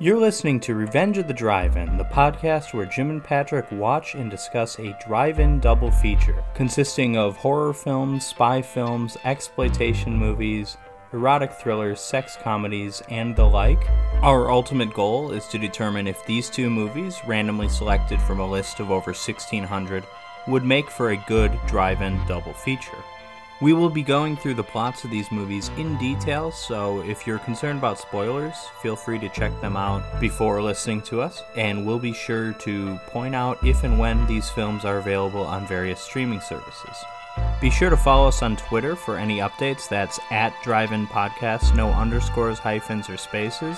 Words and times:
You're 0.00 0.20
listening 0.20 0.60
to 0.60 0.76
Revenge 0.76 1.18
of 1.18 1.26
the 1.26 1.34
Drive 1.34 1.76
In, 1.76 1.96
the 1.96 2.04
podcast 2.04 2.72
where 2.72 2.86
Jim 2.86 3.10
and 3.10 3.22
Patrick 3.22 3.66
watch 3.72 4.14
and 4.14 4.30
discuss 4.30 4.78
a 4.78 4.96
drive 5.04 5.40
in 5.40 5.58
double 5.58 5.90
feature 5.90 6.44
consisting 6.54 7.16
of 7.16 7.36
horror 7.36 7.74
films, 7.74 8.24
spy 8.24 8.62
films, 8.62 9.16
exploitation 9.24 10.16
movies, 10.16 10.76
erotic 11.12 11.50
thrillers, 11.52 12.00
sex 12.00 12.38
comedies, 12.40 13.02
and 13.08 13.34
the 13.34 13.42
like. 13.42 13.84
Our 14.22 14.52
ultimate 14.52 14.94
goal 14.94 15.32
is 15.32 15.48
to 15.48 15.58
determine 15.58 16.06
if 16.06 16.24
these 16.26 16.48
two 16.48 16.70
movies, 16.70 17.18
randomly 17.26 17.68
selected 17.68 18.20
from 18.20 18.38
a 18.38 18.48
list 18.48 18.78
of 18.78 18.92
over 18.92 19.10
1600, 19.10 20.04
would 20.46 20.64
make 20.64 20.88
for 20.92 21.10
a 21.10 21.24
good 21.26 21.50
drive 21.66 22.02
in 22.02 22.24
double 22.28 22.52
feature. 22.52 23.02
We 23.60 23.72
will 23.72 23.90
be 23.90 24.04
going 24.04 24.36
through 24.36 24.54
the 24.54 24.62
plots 24.62 25.02
of 25.02 25.10
these 25.10 25.32
movies 25.32 25.72
in 25.76 25.98
detail, 25.98 26.52
so 26.52 27.00
if 27.02 27.26
you're 27.26 27.40
concerned 27.40 27.80
about 27.80 27.98
spoilers, 27.98 28.54
feel 28.80 28.94
free 28.94 29.18
to 29.18 29.28
check 29.30 29.60
them 29.60 29.76
out 29.76 30.20
before 30.20 30.62
listening 30.62 31.02
to 31.02 31.20
us, 31.20 31.42
and 31.56 31.84
we'll 31.84 31.98
be 31.98 32.12
sure 32.12 32.52
to 32.52 32.96
point 33.08 33.34
out 33.34 33.58
if 33.66 33.82
and 33.82 33.98
when 33.98 34.24
these 34.28 34.48
films 34.48 34.84
are 34.84 34.98
available 34.98 35.42
on 35.42 35.66
various 35.66 36.00
streaming 36.00 36.40
services. 36.40 36.96
Be 37.60 37.68
sure 37.68 37.90
to 37.90 37.96
follow 37.96 38.28
us 38.28 38.44
on 38.44 38.56
Twitter 38.56 38.94
for 38.94 39.16
any 39.16 39.38
updates. 39.38 39.88
That's 39.88 40.20
at 40.30 40.54
Drive 40.62 40.92
In 40.92 41.08
Podcast, 41.08 41.74
no 41.74 41.90
underscores, 41.90 42.60
hyphens, 42.60 43.10
or 43.10 43.16
spaces. 43.16 43.76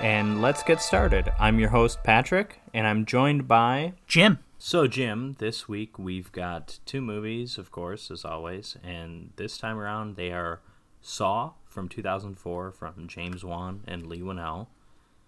And 0.00 0.40
let's 0.40 0.62
get 0.62 0.80
started. 0.80 1.30
I'm 1.38 1.58
your 1.58 1.68
host, 1.68 2.02
Patrick, 2.02 2.60
and 2.72 2.86
I'm 2.86 3.04
joined 3.04 3.46
by 3.46 3.92
Jim. 4.06 4.38
So, 4.64 4.86
Jim, 4.86 5.34
this 5.40 5.68
week 5.68 5.98
we've 5.98 6.30
got 6.30 6.78
two 6.86 7.00
movies, 7.00 7.58
of 7.58 7.72
course, 7.72 8.12
as 8.12 8.24
always, 8.24 8.76
and 8.84 9.30
this 9.34 9.58
time 9.58 9.76
around 9.76 10.14
they 10.14 10.30
are 10.30 10.60
Saw 11.00 11.54
from 11.64 11.88
2004 11.88 12.70
from 12.70 13.08
James 13.08 13.44
Wan 13.44 13.82
and 13.88 14.06
Leigh 14.06 14.20
Whannell, 14.20 14.68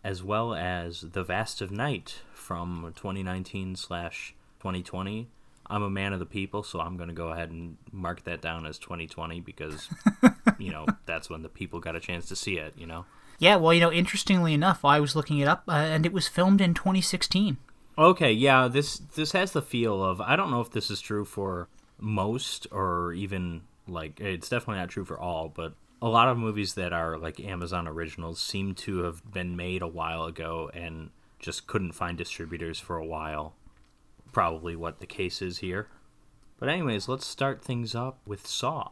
as 0.05 0.23
well 0.23 0.55
as 0.55 1.01
The 1.01 1.25
Vast 1.25 1.61
of 1.61 1.73
Night 1.73 2.21
from 2.33 2.93
2019 2.95 3.75
slash 3.75 4.37
2020. 4.61 5.29
I'm 5.67 5.83
a 5.83 5.91
man 5.91 6.13
of 6.13 6.21
the 6.21 6.27
people, 6.27 6.63
so 6.63 6.79
I'm 6.79 6.97
going 6.97 7.09
to 7.09 7.15
go 7.15 7.31
ahead 7.31 7.51
and 7.51 7.77
mark 7.91 8.23
that 8.23 8.41
down 8.41 8.65
as 8.67 8.79
2020 8.79 9.41
because, 9.41 9.89
you 10.59 10.71
know, 10.71 10.87
that's 11.07 11.29
when 11.29 11.43
the 11.43 11.49
people 11.49 11.81
got 11.81 11.97
a 11.97 12.01
chance 12.01 12.27
to 12.27 12.37
see 12.37 12.59
it, 12.59 12.75
you 12.79 12.87
know? 12.87 13.05
Yeah, 13.41 13.57
well, 13.57 13.75
you 13.75 13.81
know, 13.81 13.91
interestingly 13.91 14.55
enough, 14.55 14.85
I 14.85 15.01
was 15.01 15.17
looking 15.17 15.39
it 15.39 15.49
up, 15.49 15.65
uh, 15.67 15.73
and 15.73 16.07
it 16.07 16.13
was 16.13 16.29
filmed 16.29 16.61
in 16.61 16.73
2016. 16.73 17.57
Okay, 17.97 18.33
yeah, 18.33 18.67
this 18.67 18.99
this 18.99 19.33
has 19.33 19.53
the 19.53 19.63
feel 19.63 20.03
of 20.03 20.21
I 20.21 20.35
don't 20.35 20.51
know 20.51 20.61
if 20.61 20.71
this 20.71 20.91
is 20.91 21.01
true 21.01 21.25
for 21.25 21.69
most 22.01 22.67
or 22.73 23.13
even 23.13 23.63
like 23.87 24.21
it's 24.21 24.49
definitely 24.49 24.81
not 24.81 24.89
true 24.89 25.05
for 25.05 25.19
all, 25.19 25.49
but 25.49 25.75
a 26.03 26.09
lot 26.09 26.29
of 26.29 26.37
movies 26.37 26.75
that 26.75 26.93
are 26.93 27.17
like 27.17 27.39
Amazon 27.39 27.87
originals 27.87 28.41
seem 28.41 28.75
to 28.75 29.05
have 29.05 29.33
been 29.33 29.57
made 29.57 29.81
a 29.81 29.87
while 29.87 30.25
ago 30.25 30.71
and 30.75 31.11
just 31.39 31.67
couldn't 31.67 31.93
find 31.93 32.19
distributors 32.19 32.81
for 32.81 32.97
a 32.97 33.07
while. 33.07 33.55
Probably 34.33 34.75
what 34.75 34.99
the 34.99 35.07
case 35.07 35.41
is 35.41 35.59
here. 35.59 35.89
But 36.59 36.69
anyways, 36.69 37.09
let's 37.09 37.27
start 37.27 37.63
things 37.63 37.95
up 37.95 38.19
with 38.27 38.47
Saw. 38.47 38.89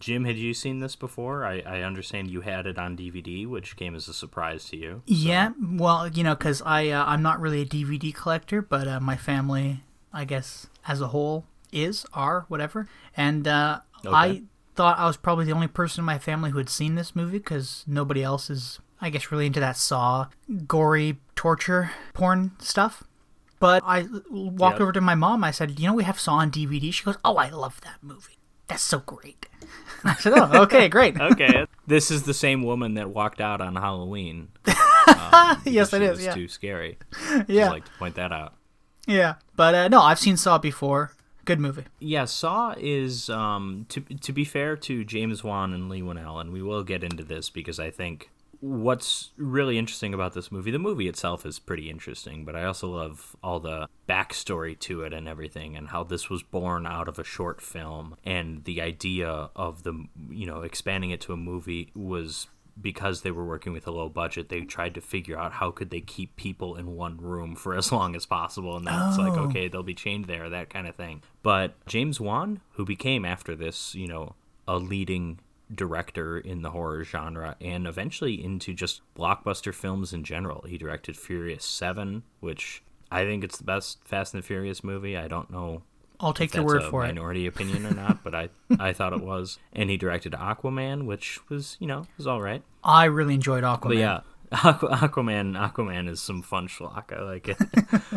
Jim, 0.00 0.24
had 0.24 0.36
you 0.36 0.52
seen 0.54 0.80
this 0.80 0.96
before? 0.96 1.44
I, 1.44 1.60
I 1.60 1.80
understand 1.82 2.30
you 2.30 2.42
had 2.42 2.66
it 2.66 2.78
on 2.78 2.96
DVD, 2.96 3.46
which 3.46 3.76
came 3.76 3.94
as 3.94 4.08
a 4.08 4.14
surprise 4.14 4.64
to 4.66 4.76
you. 4.76 5.02
So. 5.06 5.14
Yeah, 5.14 5.52
well, 5.60 6.08
you 6.08 6.22
know, 6.22 6.34
because 6.34 6.62
I 6.62 6.88
uh, 6.88 7.04
I'm 7.04 7.22
not 7.22 7.40
really 7.40 7.62
a 7.62 7.66
DVD 7.66 8.14
collector, 8.14 8.60
but 8.60 8.86
uh, 8.86 9.00
my 9.00 9.16
family, 9.16 9.82
I 10.12 10.24
guess, 10.24 10.66
as 10.86 11.00
a 11.00 11.08
whole, 11.08 11.46
is 11.72 12.04
are 12.12 12.44
whatever, 12.48 12.88
and 13.16 13.48
uh, 13.48 13.80
okay. 14.04 14.14
I 14.14 14.42
thought 14.74 14.98
I 14.98 15.06
was 15.06 15.16
probably 15.16 15.44
the 15.44 15.52
only 15.52 15.68
person 15.68 16.02
in 16.02 16.06
my 16.06 16.18
family 16.18 16.50
who 16.50 16.58
had 16.58 16.68
seen 16.68 16.96
this 16.96 17.14
movie 17.14 17.38
because 17.38 17.84
nobody 17.86 18.22
else 18.22 18.50
is, 18.50 18.80
I 19.00 19.10
guess, 19.10 19.30
really 19.30 19.46
into 19.46 19.60
that 19.60 19.76
saw, 19.76 20.26
gory 20.66 21.18
torture 21.36 21.92
porn 22.12 22.52
stuff. 22.58 23.04
But 23.60 23.82
I 23.86 24.06
walked 24.30 24.74
yep. 24.74 24.82
over 24.82 24.92
to 24.92 25.00
my 25.00 25.14
mom. 25.14 25.42
I 25.44 25.50
said, 25.50 25.78
"You 25.78 25.86
know, 25.86 25.94
we 25.94 26.04
have 26.04 26.20
Saw 26.20 26.34
on 26.34 26.50
DVD." 26.50 26.92
She 26.92 27.04
goes, 27.04 27.16
"Oh, 27.24 27.36
I 27.36 27.48
love 27.48 27.80
that 27.82 28.02
movie. 28.02 28.33
That's 28.68 28.82
so 28.82 29.00
great." 29.00 29.46
I 30.04 30.14
said, 30.14 30.32
"Oh, 30.36 30.62
okay, 30.62 30.88
great." 30.88 31.20
okay, 31.20 31.66
this 31.86 32.10
is 32.10 32.24
the 32.24 32.34
same 32.34 32.62
woman 32.62 32.94
that 32.94 33.10
walked 33.10 33.40
out 33.40 33.60
on 33.60 33.76
Halloween. 33.76 34.48
Um, 34.66 35.60
yes, 35.64 35.92
it 35.92 36.02
is. 36.02 36.24
Yeah. 36.24 36.34
Too 36.34 36.48
scary. 36.48 36.98
Yeah, 37.46 37.66
I'd 37.66 37.72
like 37.72 37.84
to 37.84 37.92
point 37.98 38.16
that 38.16 38.32
out. 38.32 38.54
Yeah, 39.06 39.34
but 39.56 39.74
uh, 39.74 39.88
no, 39.88 40.00
I've 40.00 40.18
seen 40.18 40.36
Saw 40.36 40.58
before. 40.58 41.12
Good 41.44 41.60
movie. 41.60 41.84
Yeah, 41.98 42.24
Saw 42.24 42.74
is 42.78 43.28
um, 43.28 43.86
to 43.90 44.00
to 44.00 44.32
be 44.32 44.44
fair 44.44 44.76
to 44.78 45.04
James 45.04 45.44
Wan 45.44 45.74
and 45.74 45.90
Whannell, 45.90 46.40
and 46.40 46.52
we 46.52 46.62
will 46.62 46.82
get 46.82 47.04
into 47.04 47.22
this 47.22 47.50
because 47.50 47.78
I 47.78 47.90
think 47.90 48.30
what's 48.64 49.30
really 49.36 49.76
interesting 49.76 50.14
about 50.14 50.32
this 50.32 50.50
movie, 50.50 50.70
the 50.70 50.78
movie 50.78 51.06
itself 51.06 51.44
is 51.44 51.58
pretty 51.58 51.90
interesting, 51.90 52.46
but 52.46 52.56
I 52.56 52.64
also 52.64 52.88
love 52.88 53.36
all 53.42 53.60
the 53.60 53.88
backstory 54.08 54.78
to 54.80 55.02
it 55.02 55.12
and 55.12 55.28
everything, 55.28 55.76
and 55.76 55.88
how 55.88 56.02
this 56.02 56.30
was 56.30 56.42
born 56.42 56.86
out 56.86 57.06
of 57.06 57.18
a 57.18 57.24
short 57.24 57.60
film, 57.60 58.16
and 58.24 58.64
the 58.64 58.80
idea 58.80 59.28
of 59.54 59.82
the 59.82 60.06
you 60.30 60.46
know 60.46 60.62
expanding 60.62 61.10
it 61.10 61.20
to 61.22 61.34
a 61.34 61.36
movie 61.36 61.90
was 61.94 62.46
because 62.80 63.20
they 63.20 63.30
were 63.30 63.44
working 63.44 63.72
with 63.72 63.86
a 63.86 63.90
low 63.92 64.08
budget 64.08 64.48
they 64.48 64.62
tried 64.62 64.94
to 64.94 65.00
figure 65.00 65.38
out 65.38 65.52
how 65.52 65.70
could 65.70 65.90
they 65.90 66.00
keep 66.00 66.34
people 66.34 66.74
in 66.74 66.96
one 66.96 67.16
room 67.18 67.54
for 67.54 67.76
as 67.76 67.92
long 67.92 68.16
as 68.16 68.26
possible. 68.26 68.76
And 68.76 68.84
that's 68.84 69.16
oh. 69.16 69.22
like 69.22 69.38
okay 69.38 69.68
they'll 69.68 69.84
be 69.84 69.94
chained 69.94 70.24
there 70.24 70.50
that 70.50 70.70
kind 70.70 70.88
of 70.88 70.96
thing. 70.96 71.22
But 71.44 71.74
james 71.86 72.20
wan 72.20 72.60
who 72.72 72.84
became 72.84 73.24
after 73.24 73.54
this 73.54 73.94
you 73.94 74.08
know 74.08 74.34
a 74.66 74.78
leading 74.78 75.38
director 75.74 76.38
in 76.38 76.62
the 76.62 76.70
horror 76.70 77.04
genre 77.04 77.56
and 77.60 77.86
eventually 77.86 78.42
into 78.42 78.72
just 78.72 79.00
blockbuster 79.16 79.74
films 79.74 80.12
in 80.12 80.24
general. 80.24 80.64
He 80.68 80.78
directed 80.78 81.16
Furious 81.16 81.64
7, 81.64 82.22
which 82.40 82.82
I 83.10 83.24
think 83.24 83.44
it's 83.44 83.58
the 83.58 83.64
best 83.64 83.98
Fast 84.04 84.34
and 84.34 84.42
the 84.42 84.46
Furious 84.46 84.82
movie. 84.84 85.16
I 85.16 85.28
don't 85.28 85.50
know 85.50 85.82
I'll 86.20 86.32
take 86.32 86.54
your 86.54 86.64
word 86.64 86.82
for 86.84 87.02
minority 87.02 87.10
it. 87.10 87.14
Minority 87.14 87.46
opinion 87.46 87.86
or 87.86 87.94
not, 87.94 88.24
but 88.24 88.34
I 88.34 88.48
I 88.78 88.92
thought 88.92 89.12
it 89.12 89.22
was. 89.22 89.58
And 89.72 89.90
he 89.90 89.96
directed 89.96 90.32
Aquaman, 90.32 91.06
which 91.06 91.38
was 91.48 91.76
you 91.80 91.86
know 91.86 92.06
was 92.16 92.26
all 92.26 92.40
right. 92.40 92.62
I 92.82 93.04
really 93.06 93.34
enjoyed 93.34 93.64
Aquaman. 93.64 93.82
But 93.82 93.96
yeah, 93.96 94.20
Aquaman 94.52 95.56
Aquaman 95.58 96.08
is 96.08 96.20
some 96.20 96.42
fun 96.42 96.68
schlock. 96.68 97.12
I 97.12 97.22
like 97.22 97.48
it. 97.48 97.58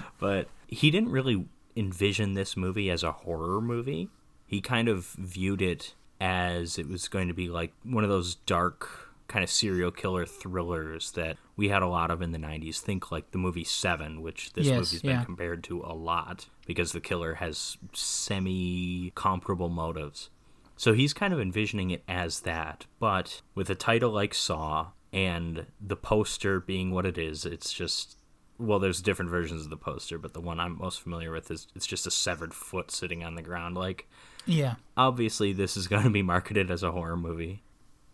but 0.19 0.47
he 0.68 0.91
didn't 0.91 1.12
really 1.12 1.45
envision 1.75 2.34
this 2.34 2.56
movie 2.56 2.89
as 2.89 3.03
a 3.03 3.12
horror 3.12 3.62
movie. 3.62 4.09
He 4.45 4.62
kind 4.62 4.88
of 4.88 5.07
viewed 5.18 5.62
it 5.62 5.95
as 6.20 6.78
it 6.78 6.88
was 6.88 7.08
going 7.08 7.28
to 7.28 7.34
be 7.34 7.50
like 7.50 7.74
one 7.84 8.04
of 8.04 8.10
those 8.10 8.36
dark 8.36 9.08
kind 9.28 9.44
of 9.44 9.50
serial 9.50 9.92
killer 9.92 10.26
thrillers 10.26 11.12
that 11.12 11.38
we 11.56 11.70
had 11.70 11.82
a 11.82 11.88
lot 11.88 12.12
of 12.12 12.22
in 12.22 12.32
the 12.32 12.38
90s. 12.38 12.80
Think 12.80 13.12
like 13.12 13.32
the 13.32 13.38
movie 13.38 13.64
Seven, 13.64 14.22
which 14.22 14.54
this 14.54 14.68
yes, 14.68 14.76
movie's 14.76 15.04
yeah. 15.04 15.18
been 15.18 15.26
compared 15.26 15.64
to 15.66 15.82
a 15.82 15.94
lot 15.94 16.48
because 16.66 16.92
the 16.92 17.02
killer 17.02 17.36
has 17.36 17.78
semi 17.94 19.12
comparable 19.16 19.70
motives. 19.70 20.30
So 20.76 20.94
he's 20.94 21.14
kind 21.14 21.34
of 21.34 21.40
envisioning 21.40 21.90
it 21.90 22.04
as 22.08 22.42
that, 22.42 22.86
but 23.00 23.42
with 23.56 23.70
a 23.70 23.76
title 23.76 24.12
like 24.12 24.34
Saw 24.34 24.90
and 25.12 25.66
the 25.82 25.96
poster 25.96 26.60
being 26.60 26.92
what 26.92 27.06
it 27.06 27.18
is, 27.18 27.46
it's 27.46 27.74
just 27.74 28.18
well, 28.60 28.80
there's 28.80 29.02
different 29.02 29.30
versions 29.30 29.64
of 29.64 29.70
the 29.70 29.78
poster, 29.78 30.18
but 30.18 30.34
the 30.34 30.42
one 30.42 30.60
I'm 30.60 30.78
most 30.78 31.02
familiar 31.02 31.32
with 31.32 31.52
is 31.52 31.68
it's 31.76 31.86
just 31.86 32.08
a 32.08 32.12
severed 32.12 32.54
foot 32.54 32.90
sitting 32.90 33.24
on 33.24 33.36
the 33.36 33.42
ground. 33.44 33.78
Like, 33.78 34.08
yeah, 34.47 34.75
obviously 34.96 35.53
this 35.53 35.78
is 35.78 35.88
going 35.88 36.03
to 36.03 36.09
be 36.09 36.24
marketed 36.24 36.72
as 36.72 36.84
a 36.84 36.91
horror 36.91 37.18
movie. 37.18 37.62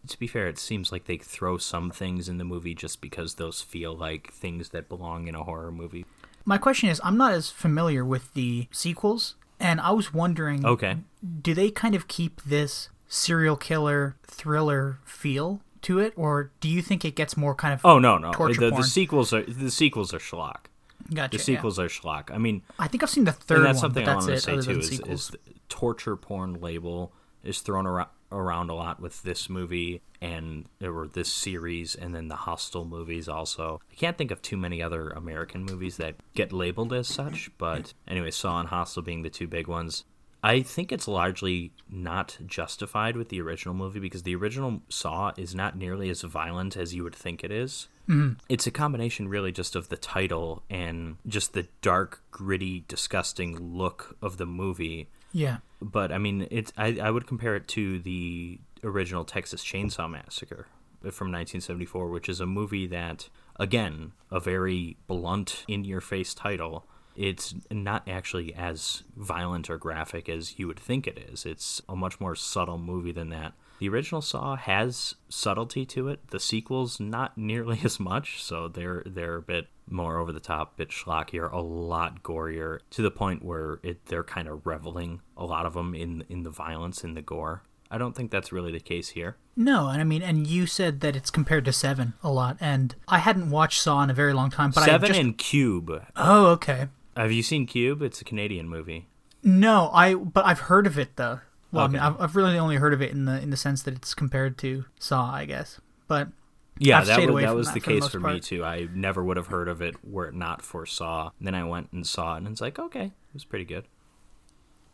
To 0.08 0.20
be 0.20 0.28
fair, 0.28 0.48
it 0.48 0.60
seems 0.60 0.92
like 0.92 1.06
they 1.06 1.18
throw 1.18 1.58
some 1.58 1.90
things 1.90 2.28
in 2.28 2.38
the 2.38 2.44
movie 2.44 2.76
just 2.76 3.00
because 3.00 3.36
those 3.36 3.62
feel 3.62 3.96
like 3.96 4.34
things 4.34 4.70
that 4.70 4.90
belong 4.90 5.28
in 5.28 5.36
a 5.36 5.44
horror 5.44 5.72
movie. 5.72 6.06
My 6.44 6.58
question 6.58 6.90
is, 6.90 7.00
I'm 7.06 7.16
not 7.16 7.32
as 7.32 7.50
familiar 7.50 8.04
with 8.04 8.34
the 8.34 8.68
sequels, 8.72 9.36
and 9.62 9.80
I 9.80 9.92
was 9.92 10.14
wondering, 10.14 10.66
okay, 10.66 10.98
do 11.42 11.54
they 11.54 11.72
kind 11.72 11.96
of 11.96 12.10
keep 12.10 12.42
this 12.44 12.90
serial 13.08 13.56
killer 13.56 14.18
thriller 14.28 15.00
feel 15.06 15.62
to 15.84 16.00
it, 16.00 16.14
or 16.16 16.52
do 16.60 16.68
you 16.68 16.82
think 16.82 17.06
it 17.06 17.16
gets 17.16 17.38
more 17.38 17.54
kind 17.54 17.74
of 17.74 17.82
oh 17.86 18.00
no 18.00 18.18
no 18.18 18.32
the, 18.32 18.72
the, 18.76 18.84
sequels 18.84 19.32
are 19.32 19.44
the 19.44 19.70
sequels 19.72 20.14
are 20.14 20.20
schlock. 20.20 20.66
Gotcha, 21.14 21.38
the 21.38 21.44
sequels 21.44 21.78
yeah. 21.78 21.86
are 21.86 21.90
schlock. 21.90 22.32
I 22.32 22.38
mean, 22.38 22.62
I 22.78 22.88
think 22.88 23.04
I've 23.04 23.10
seen 23.10 23.24
the 23.24 23.32
third. 23.32 23.58
And 23.58 23.66
that's 23.66 23.78
one, 23.78 23.82
something 23.82 24.08
I 24.08 24.16
want 24.16 24.28
to 24.28 24.40
say 24.40 24.62
too 24.62 24.80
is, 24.80 25.00
is 25.02 25.32
torture 25.70 26.16
porn 26.16 26.62
label 26.62 27.14
is 27.44 27.60
thrown 27.60 27.86
around 27.86 28.10
around 28.32 28.70
a 28.70 28.74
lot 28.74 29.00
with 29.00 29.22
this 29.22 29.48
movie 29.48 30.02
and 30.20 30.66
or 30.82 31.08
this 31.08 31.32
series 31.32 31.94
and 31.94 32.16
then 32.16 32.28
the 32.28 32.36
Hostel 32.36 32.84
movies 32.84 33.28
also. 33.30 33.80
I 33.92 33.96
can't 33.96 34.18
think 34.18 34.32
of 34.32 34.42
too 34.42 34.58
many 34.58 34.82
other 34.82 35.10
American 35.10 35.64
movies 35.64 35.98
that 35.98 36.16
get 36.34 36.52
labeled 36.52 36.94
as 36.94 37.08
such, 37.08 37.52
but 37.58 37.94
anyway, 38.08 38.32
Saw 38.32 38.60
and 38.60 38.70
Hostel 38.70 39.04
being 39.04 39.22
the 39.22 39.30
two 39.30 39.48
big 39.48 39.68
ones. 39.68 40.04
I 40.44 40.62
think 40.62 40.92
it's 40.92 41.08
largely 41.08 41.72
not 41.90 42.38
justified 42.46 43.16
with 43.16 43.30
the 43.30 43.40
original 43.42 43.74
movie 43.74 44.02
because 44.02 44.24
the 44.24 44.36
original 44.36 44.82
Saw 44.90 45.32
is 45.38 45.56
not 45.56 45.78
nearly 45.78 46.10
as 46.10 46.22
violent 46.22 46.76
as 46.76 46.94
you 46.94 47.04
would 47.04 47.16
think 47.16 47.44
it 47.44 47.52
is. 47.52 47.88
Mm-hmm. 48.10 48.34
It's 48.50 48.68
a 48.68 48.72
combination, 48.72 49.30
really, 49.30 49.54
just 49.54 49.76
of 49.76 49.88
the 49.88 49.96
title 49.96 50.64
and 50.70 51.16
just 51.26 51.54
the 51.54 51.68
dark, 51.82 52.22
gritty, 52.30 52.84
disgusting 52.90 53.74
look 53.78 54.18
of 54.22 54.36
the 54.36 54.46
movie. 54.46 55.08
Yeah. 55.32 55.58
But 55.82 56.12
I 56.12 56.18
mean, 56.18 56.48
it's 56.52 56.74
I, 56.78 56.98
I 57.02 57.10
would 57.10 57.26
compare 57.26 57.56
it 57.56 57.70
to 57.70 58.00
the 58.00 58.60
original 58.84 59.24
Texas 59.24 59.64
Chainsaw 59.64 60.12
Massacre 60.12 60.68
from 61.04 61.32
1974, 61.32 62.10
which 62.10 62.28
is 62.28 62.42
a 62.42 62.46
movie 62.46 62.88
that 62.88 63.30
again, 63.58 64.12
a 64.32 64.40
very 64.40 64.98
blunt, 65.08 65.64
in 65.68 65.84
your 65.84 66.02
face 66.02 66.34
title. 66.34 66.86
It's 67.16 67.56
not 67.70 68.08
actually 68.08 68.54
as 68.54 69.04
violent 69.16 69.70
or 69.70 69.78
graphic 69.78 70.28
as 70.30 70.58
you 70.58 70.68
would 70.68 70.80
think 70.80 71.08
it 71.08 71.18
is. 71.18 71.46
It's 71.46 71.82
a 71.88 71.96
much 71.96 72.20
more 72.20 72.36
subtle 72.36 72.78
movie 72.78 73.12
than 73.12 73.30
that. 73.30 73.54
The 73.80 73.90
original 73.90 74.22
Saw 74.22 74.56
has 74.56 75.16
subtlety 75.30 75.86
to 75.88 76.08
it. 76.08 76.28
The 76.30 76.40
sequels 76.40 77.00
not 77.00 77.38
nearly 77.38 77.80
as 77.84 78.00
much, 78.00 78.42
so 78.42 78.68
they're 78.68 79.04
they're 79.06 79.38
a 79.38 79.42
bit 79.42 79.68
more 79.90 80.18
over 80.20 80.32
the 80.32 80.40
top, 80.40 80.74
a 80.74 80.78
bit 80.78 80.90
schlockier, 80.90 81.52
a 81.52 81.60
lot 81.60 82.24
gorier, 82.24 82.80
to 82.92 83.02
the 83.02 83.12
point 83.12 83.44
where 83.44 83.80
it 83.84 84.06
they're 84.06 84.24
kind 84.24 84.48
of 84.48 84.66
reveling 84.66 85.22
a 85.36 85.46
lot 85.46 85.66
of 85.66 85.74
them 85.74 85.94
in 85.94 86.24
in 86.30 86.44
the 86.44 86.50
violence 86.50 87.04
in 87.04 87.14
the 87.14 87.22
gore. 87.22 87.64
I 87.92 88.00
don't 88.00 88.16
think 88.16 88.32
that's 88.32 88.52
really 88.52 88.72
the 88.72 88.80
case 88.80 89.10
here. 89.10 89.36
No, 89.56 89.90
and 89.90 90.02
I 90.02 90.04
mean, 90.04 90.24
and 90.24 90.48
you 90.48 90.66
said 90.66 91.02
that 91.02 91.16
it's 91.16 91.30
compared 91.30 91.66
to 91.66 91.74
Seven 91.74 92.14
a 92.24 92.32
lot, 92.32 92.58
and 92.60 92.96
I 93.08 93.20
hadn't 93.20 93.52
watched 93.52 93.82
Saw 93.82 94.02
in 94.02 94.10
a 94.10 94.14
very 94.16 94.34
long 94.34 94.50
time. 94.50 94.72
But 94.72 94.86
Seven 94.86 95.06
I 95.06 95.08
just... 95.10 95.20
and 95.20 95.38
Cube. 95.38 96.04
Oh, 96.16 96.48
okay. 96.48 96.88
Have 97.16 97.32
you 97.32 97.44
seen 97.44 97.66
Cube? 97.66 98.02
It's 98.02 98.22
a 98.22 98.24
Canadian 98.24 98.68
movie. 98.68 99.08
No, 99.44 99.90
I 99.94 100.16
but 100.16 100.46
I've 100.46 100.62
heard 100.62 100.88
of 100.88 100.98
it 100.98 101.16
though. 101.16 101.42
Well, 101.72 101.86
okay. 101.86 101.98
I 101.98 102.10
mean, 102.10 102.16
I've, 102.16 102.22
I've 102.22 102.36
really 102.36 102.58
only 102.58 102.78
heard 102.78 102.94
of 102.94 103.02
it 103.02 103.12
in 103.12 103.26
the 103.26 103.42
in 103.42 103.50
the 103.50 103.58
sense 103.58 103.84
that 103.84 103.94
it's 103.96 104.14
compared 104.14 104.58
to 104.60 104.86
Saw, 105.00 105.32
I 105.32 105.46
guess. 105.46 105.80
But 106.08 106.30
yeah, 106.78 107.00
I've 107.00 107.08
that 107.08 107.30
was, 107.30 107.44
that 107.44 107.56
was 107.56 107.68
that 107.68 107.74
the 107.74 107.80
case 107.80 108.08
for, 108.08 108.20
for 108.20 108.32
me 108.32 108.40
too. 108.40 108.64
I 108.64 108.88
never 108.94 109.24
would 109.24 109.38
have 109.38 109.48
heard 109.48 109.68
of 109.68 109.82
it 109.82 109.96
were 110.04 110.28
it 110.28 110.34
not 110.34 110.62
for 110.62 110.86
Saw. 110.86 111.32
And 111.38 111.48
then 111.48 111.56
I 111.56 111.64
went 111.64 111.92
and 111.92 112.06
saw 112.06 112.36
it, 112.36 112.38
and 112.40 112.48
it's 112.48 112.62
like, 112.62 112.80
okay, 112.80 113.06
it 113.06 113.34
was 113.34 113.46
pretty 113.46 113.66
good. 113.66 113.86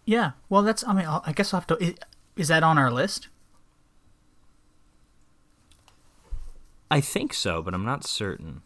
Yeah, 0.06 0.31
well, 0.50 0.63
that's. 0.63 0.86
I 0.88 0.94
mean, 0.94 1.06
I 1.06 1.31
guess 1.33 1.54
I'll 1.54 1.60
have 1.60 1.68
to. 1.68 1.95
Is 2.36 2.48
that 2.48 2.63
on 2.63 2.77
our 2.77 2.92
list? 2.92 3.27
I 6.89 7.01
think 7.01 7.33
so, 7.33 7.62
but 7.62 7.74
I'm 7.74 7.86
not 7.86 8.04
certain. 8.04 8.62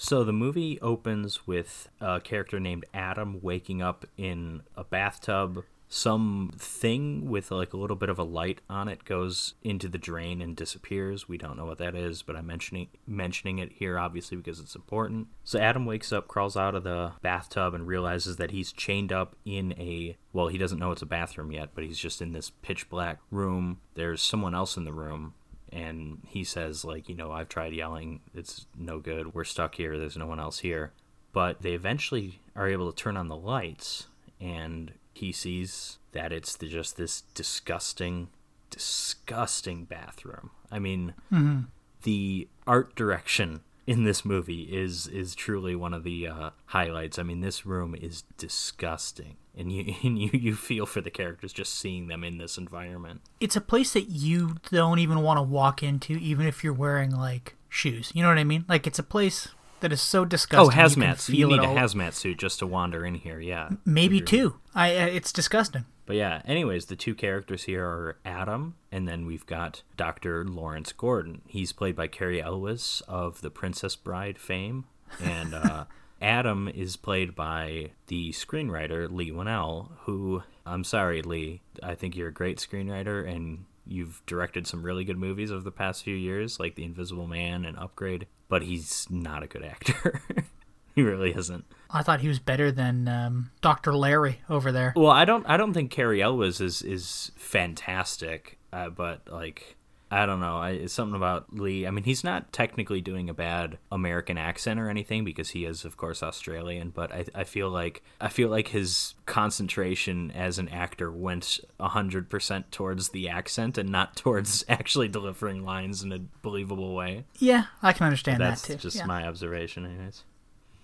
So 0.00 0.22
the 0.22 0.32
movie 0.32 0.80
opens 0.80 1.44
with 1.44 1.88
a 2.00 2.20
character 2.20 2.60
named 2.60 2.86
Adam 2.94 3.40
waking 3.42 3.82
up 3.82 4.06
in 4.16 4.62
a 4.76 4.84
bathtub 4.84 5.64
some 5.88 6.52
thing 6.56 7.28
with 7.28 7.50
like 7.50 7.72
a 7.72 7.76
little 7.76 7.96
bit 7.96 8.10
of 8.10 8.18
a 8.18 8.24
light 8.24 8.60
on 8.68 8.88
it 8.88 9.04
goes 9.04 9.54
into 9.62 9.88
the 9.88 9.98
drain 9.98 10.42
and 10.42 10.54
disappears. 10.54 11.28
We 11.28 11.38
don't 11.38 11.56
know 11.56 11.64
what 11.64 11.78
that 11.78 11.94
is, 11.94 12.22
but 12.22 12.36
I'm 12.36 12.46
mentioning 12.46 12.88
mentioning 13.06 13.58
it 13.58 13.72
here 13.72 13.98
obviously 13.98 14.36
because 14.36 14.60
it's 14.60 14.76
important. 14.76 15.28
So 15.44 15.58
Adam 15.58 15.86
wakes 15.86 16.12
up, 16.12 16.28
crawls 16.28 16.56
out 16.56 16.74
of 16.74 16.84
the 16.84 17.12
bathtub 17.22 17.74
and 17.74 17.86
realizes 17.86 18.36
that 18.36 18.50
he's 18.50 18.72
chained 18.72 19.12
up 19.12 19.34
in 19.44 19.72
a 19.72 20.16
well, 20.32 20.48
he 20.48 20.58
doesn't 20.58 20.78
know 20.78 20.92
it's 20.92 21.02
a 21.02 21.06
bathroom 21.06 21.50
yet, 21.50 21.70
but 21.74 21.84
he's 21.84 21.98
just 21.98 22.20
in 22.20 22.32
this 22.32 22.50
pitch 22.50 22.88
black 22.90 23.18
room. 23.30 23.80
There's 23.94 24.22
someone 24.22 24.54
else 24.54 24.76
in 24.76 24.84
the 24.84 24.92
room 24.92 25.34
and 25.72 26.20
he 26.26 26.44
says 26.44 26.84
like, 26.84 27.08
you 27.08 27.14
know, 27.14 27.32
I've 27.32 27.48
tried 27.48 27.72
yelling, 27.72 28.20
it's 28.34 28.66
no 28.76 28.98
good. 28.98 29.34
We're 29.34 29.44
stuck 29.44 29.74
here. 29.74 29.98
There's 29.98 30.16
no 30.16 30.26
one 30.26 30.40
else 30.40 30.60
here. 30.60 30.92
But 31.32 31.62
they 31.62 31.72
eventually 31.72 32.40
are 32.56 32.68
able 32.68 32.90
to 32.90 32.96
turn 32.96 33.16
on 33.16 33.28
the 33.28 33.36
lights 33.36 34.06
and 34.40 34.92
he 35.12 35.32
sees 35.32 35.98
that 36.12 36.32
it's 36.32 36.56
the, 36.56 36.68
just 36.68 36.96
this 36.96 37.22
disgusting, 37.34 38.28
disgusting 38.70 39.84
bathroom. 39.84 40.50
I 40.70 40.78
mean, 40.78 41.14
mm-hmm. 41.32 41.62
the 42.02 42.48
art 42.66 42.94
direction 42.94 43.60
in 43.88 44.04
this 44.04 44.22
movie 44.22 44.64
is 44.64 45.06
is 45.06 45.34
truly 45.34 45.74
one 45.74 45.94
of 45.94 46.04
the 46.04 46.28
uh, 46.28 46.50
highlights. 46.66 47.18
I 47.18 47.22
mean, 47.22 47.40
this 47.40 47.64
room 47.64 47.94
is 47.98 48.22
disgusting, 48.36 49.36
and 49.56 49.72
you 49.72 49.94
and 50.04 50.18
you 50.18 50.28
you 50.34 50.54
feel 50.54 50.84
for 50.84 51.00
the 51.00 51.10
characters 51.10 51.54
just 51.54 51.74
seeing 51.74 52.08
them 52.08 52.22
in 52.22 52.36
this 52.36 52.58
environment. 52.58 53.22
It's 53.40 53.56
a 53.56 53.62
place 53.62 53.94
that 53.94 54.10
you 54.10 54.56
don't 54.70 54.98
even 54.98 55.22
want 55.22 55.38
to 55.38 55.42
walk 55.42 55.82
into, 55.82 56.12
even 56.12 56.46
if 56.46 56.62
you're 56.62 56.74
wearing 56.74 57.10
like 57.10 57.56
shoes. 57.70 58.12
You 58.14 58.22
know 58.22 58.28
what 58.28 58.36
I 58.36 58.44
mean? 58.44 58.66
Like 58.68 58.86
it's 58.86 58.98
a 58.98 59.02
place 59.02 59.48
that 59.80 59.90
is 59.90 60.02
so 60.02 60.26
disgusting. 60.26 60.68
Oh, 60.68 60.70
hazmat! 60.70 61.26
You, 61.30 61.48
you 61.48 61.56
need 61.56 61.64
a 61.64 61.68
hazmat 61.68 62.12
suit 62.12 62.38
just 62.38 62.58
to 62.58 62.66
wander 62.66 63.06
in 63.06 63.14
here. 63.14 63.40
Yeah, 63.40 63.70
maybe 63.86 64.20
two. 64.20 64.56
I 64.74 64.94
uh, 64.94 65.06
it's 65.06 65.32
disgusting. 65.32 65.86
But 66.08 66.16
yeah, 66.16 66.40
anyways, 66.46 66.86
the 66.86 66.96
two 66.96 67.14
characters 67.14 67.64
here 67.64 67.84
are 67.84 68.16
Adam, 68.24 68.76
and 68.90 69.06
then 69.06 69.26
we've 69.26 69.44
got 69.44 69.82
Dr. 69.98 70.42
Lawrence 70.42 70.90
Gordon. 70.90 71.42
He's 71.46 71.72
played 71.72 71.94
by 71.94 72.06
Cary 72.06 72.40
Elwes 72.40 73.02
of 73.06 73.42
the 73.42 73.50
Princess 73.50 73.94
Bride 73.94 74.38
fame, 74.38 74.86
and 75.22 75.52
uh, 75.52 75.84
Adam 76.22 76.66
is 76.66 76.96
played 76.96 77.34
by 77.34 77.90
the 78.06 78.30
screenwriter 78.30 79.06
Leigh 79.12 79.32
Whannell, 79.32 79.90
who 80.04 80.42
I'm 80.64 80.82
sorry, 80.82 81.20
Leigh, 81.20 81.60
I 81.82 81.94
think 81.94 82.16
you're 82.16 82.28
a 82.28 82.32
great 82.32 82.56
screenwriter, 82.56 83.28
and 83.28 83.66
you've 83.86 84.22
directed 84.24 84.66
some 84.66 84.82
really 84.82 85.04
good 85.04 85.18
movies 85.18 85.52
over 85.52 85.62
the 85.62 85.70
past 85.70 86.04
few 86.04 86.16
years, 86.16 86.58
like 86.58 86.74
The 86.74 86.84
Invisible 86.84 87.26
Man 87.26 87.66
and 87.66 87.78
Upgrade 87.78 88.28
but 88.48 88.62
he's 88.62 89.06
not 89.10 89.42
a 89.42 89.46
good 89.46 89.62
actor. 89.62 90.20
he 90.98 91.04
really 91.04 91.32
isn't. 91.32 91.64
I 91.90 92.02
thought 92.02 92.22
he 92.22 92.28
was 92.28 92.40
better 92.40 92.72
than 92.72 93.06
um, 93.06 93.52
Dr. 93.60 93.94
Larry 93.94 94.40
over 94.50 94.72
there. 94.72 94.92
Well, 94.96 95.12
I 95.12 95.24
don't. 95.24 95.48
I 95.48 95.56
don't 95.56 95.72
think 95.72 95.92
Cary 95.92 96.20
Elwes 96.20 96.60
is 96.60 96.82
is 96.82 97.30
fantastic, 97.36 98.58
uh, 98.72 98.88
but 98.88 99.28
like 99.30 99.76
I 100.10 100.26
don't 100.26 100.40
know. 100.40 100.56
I, 100.56 100.70
it's 100.70 100.92
something 100.92 101.14
about 101.14 101.54
Leigh. 101.54 101.86
I 101.86 101.92
mean, 101.92 102.02
he's 102.02 102.24
not 102.24 102.52
technically 102.52 103.00
doing 103.00 103.30
a 103.30 103.34
bad 103.34 103.78
American 103.92 104.36
accent 104.36 104.80
or 104.80 104.90
anything 104.90 105.24
because 105.24 105.50
he 105.50 105.64
is, 105.64 105.84
of 105.84 105.96
course, 105.96 106.20
Australian. 106.20 106.90
But 106.90 107.12
I, 107.12 107.26
I 107.32 107.44
feel 107.44 107.70
like 107.70 108.02
I 108.20 108.26
feel 108.26 108.48
like 108.48 108.68
his 108.68 109.14
concentration 109.26 110.32
as 110.32 110.58
an 110.58 110.68
actor 110.70 111.12
went 111.12 111.60
hundred 111.78 112.28
percent 112.28 112.72
towards 112.72 113.10
the 113.10 113.28
accent 113.28 113.78
and 113.78 113.88
not 113.88 114.16
towards 114.16 114.64
actually 114.68 115.06
delivering 115.06 115.64
lines 115.64 116.02
in 116.02 116.10
a 116.10 116.18
believable 116.42 116.92
way. 116.96 117.24
Yeah, 117.38 117.66
I 117.84 117.92
can 117.92 118.06
understand 118.06 118.40
That's 118.40 118.62
that 118.62 118.74
too. 118.74 118.78
just 118.80 118.96
yeah. 118.96 119.06
my 119.06 119.28
observation, 119.28 119.86
anyways. 119.86 120.24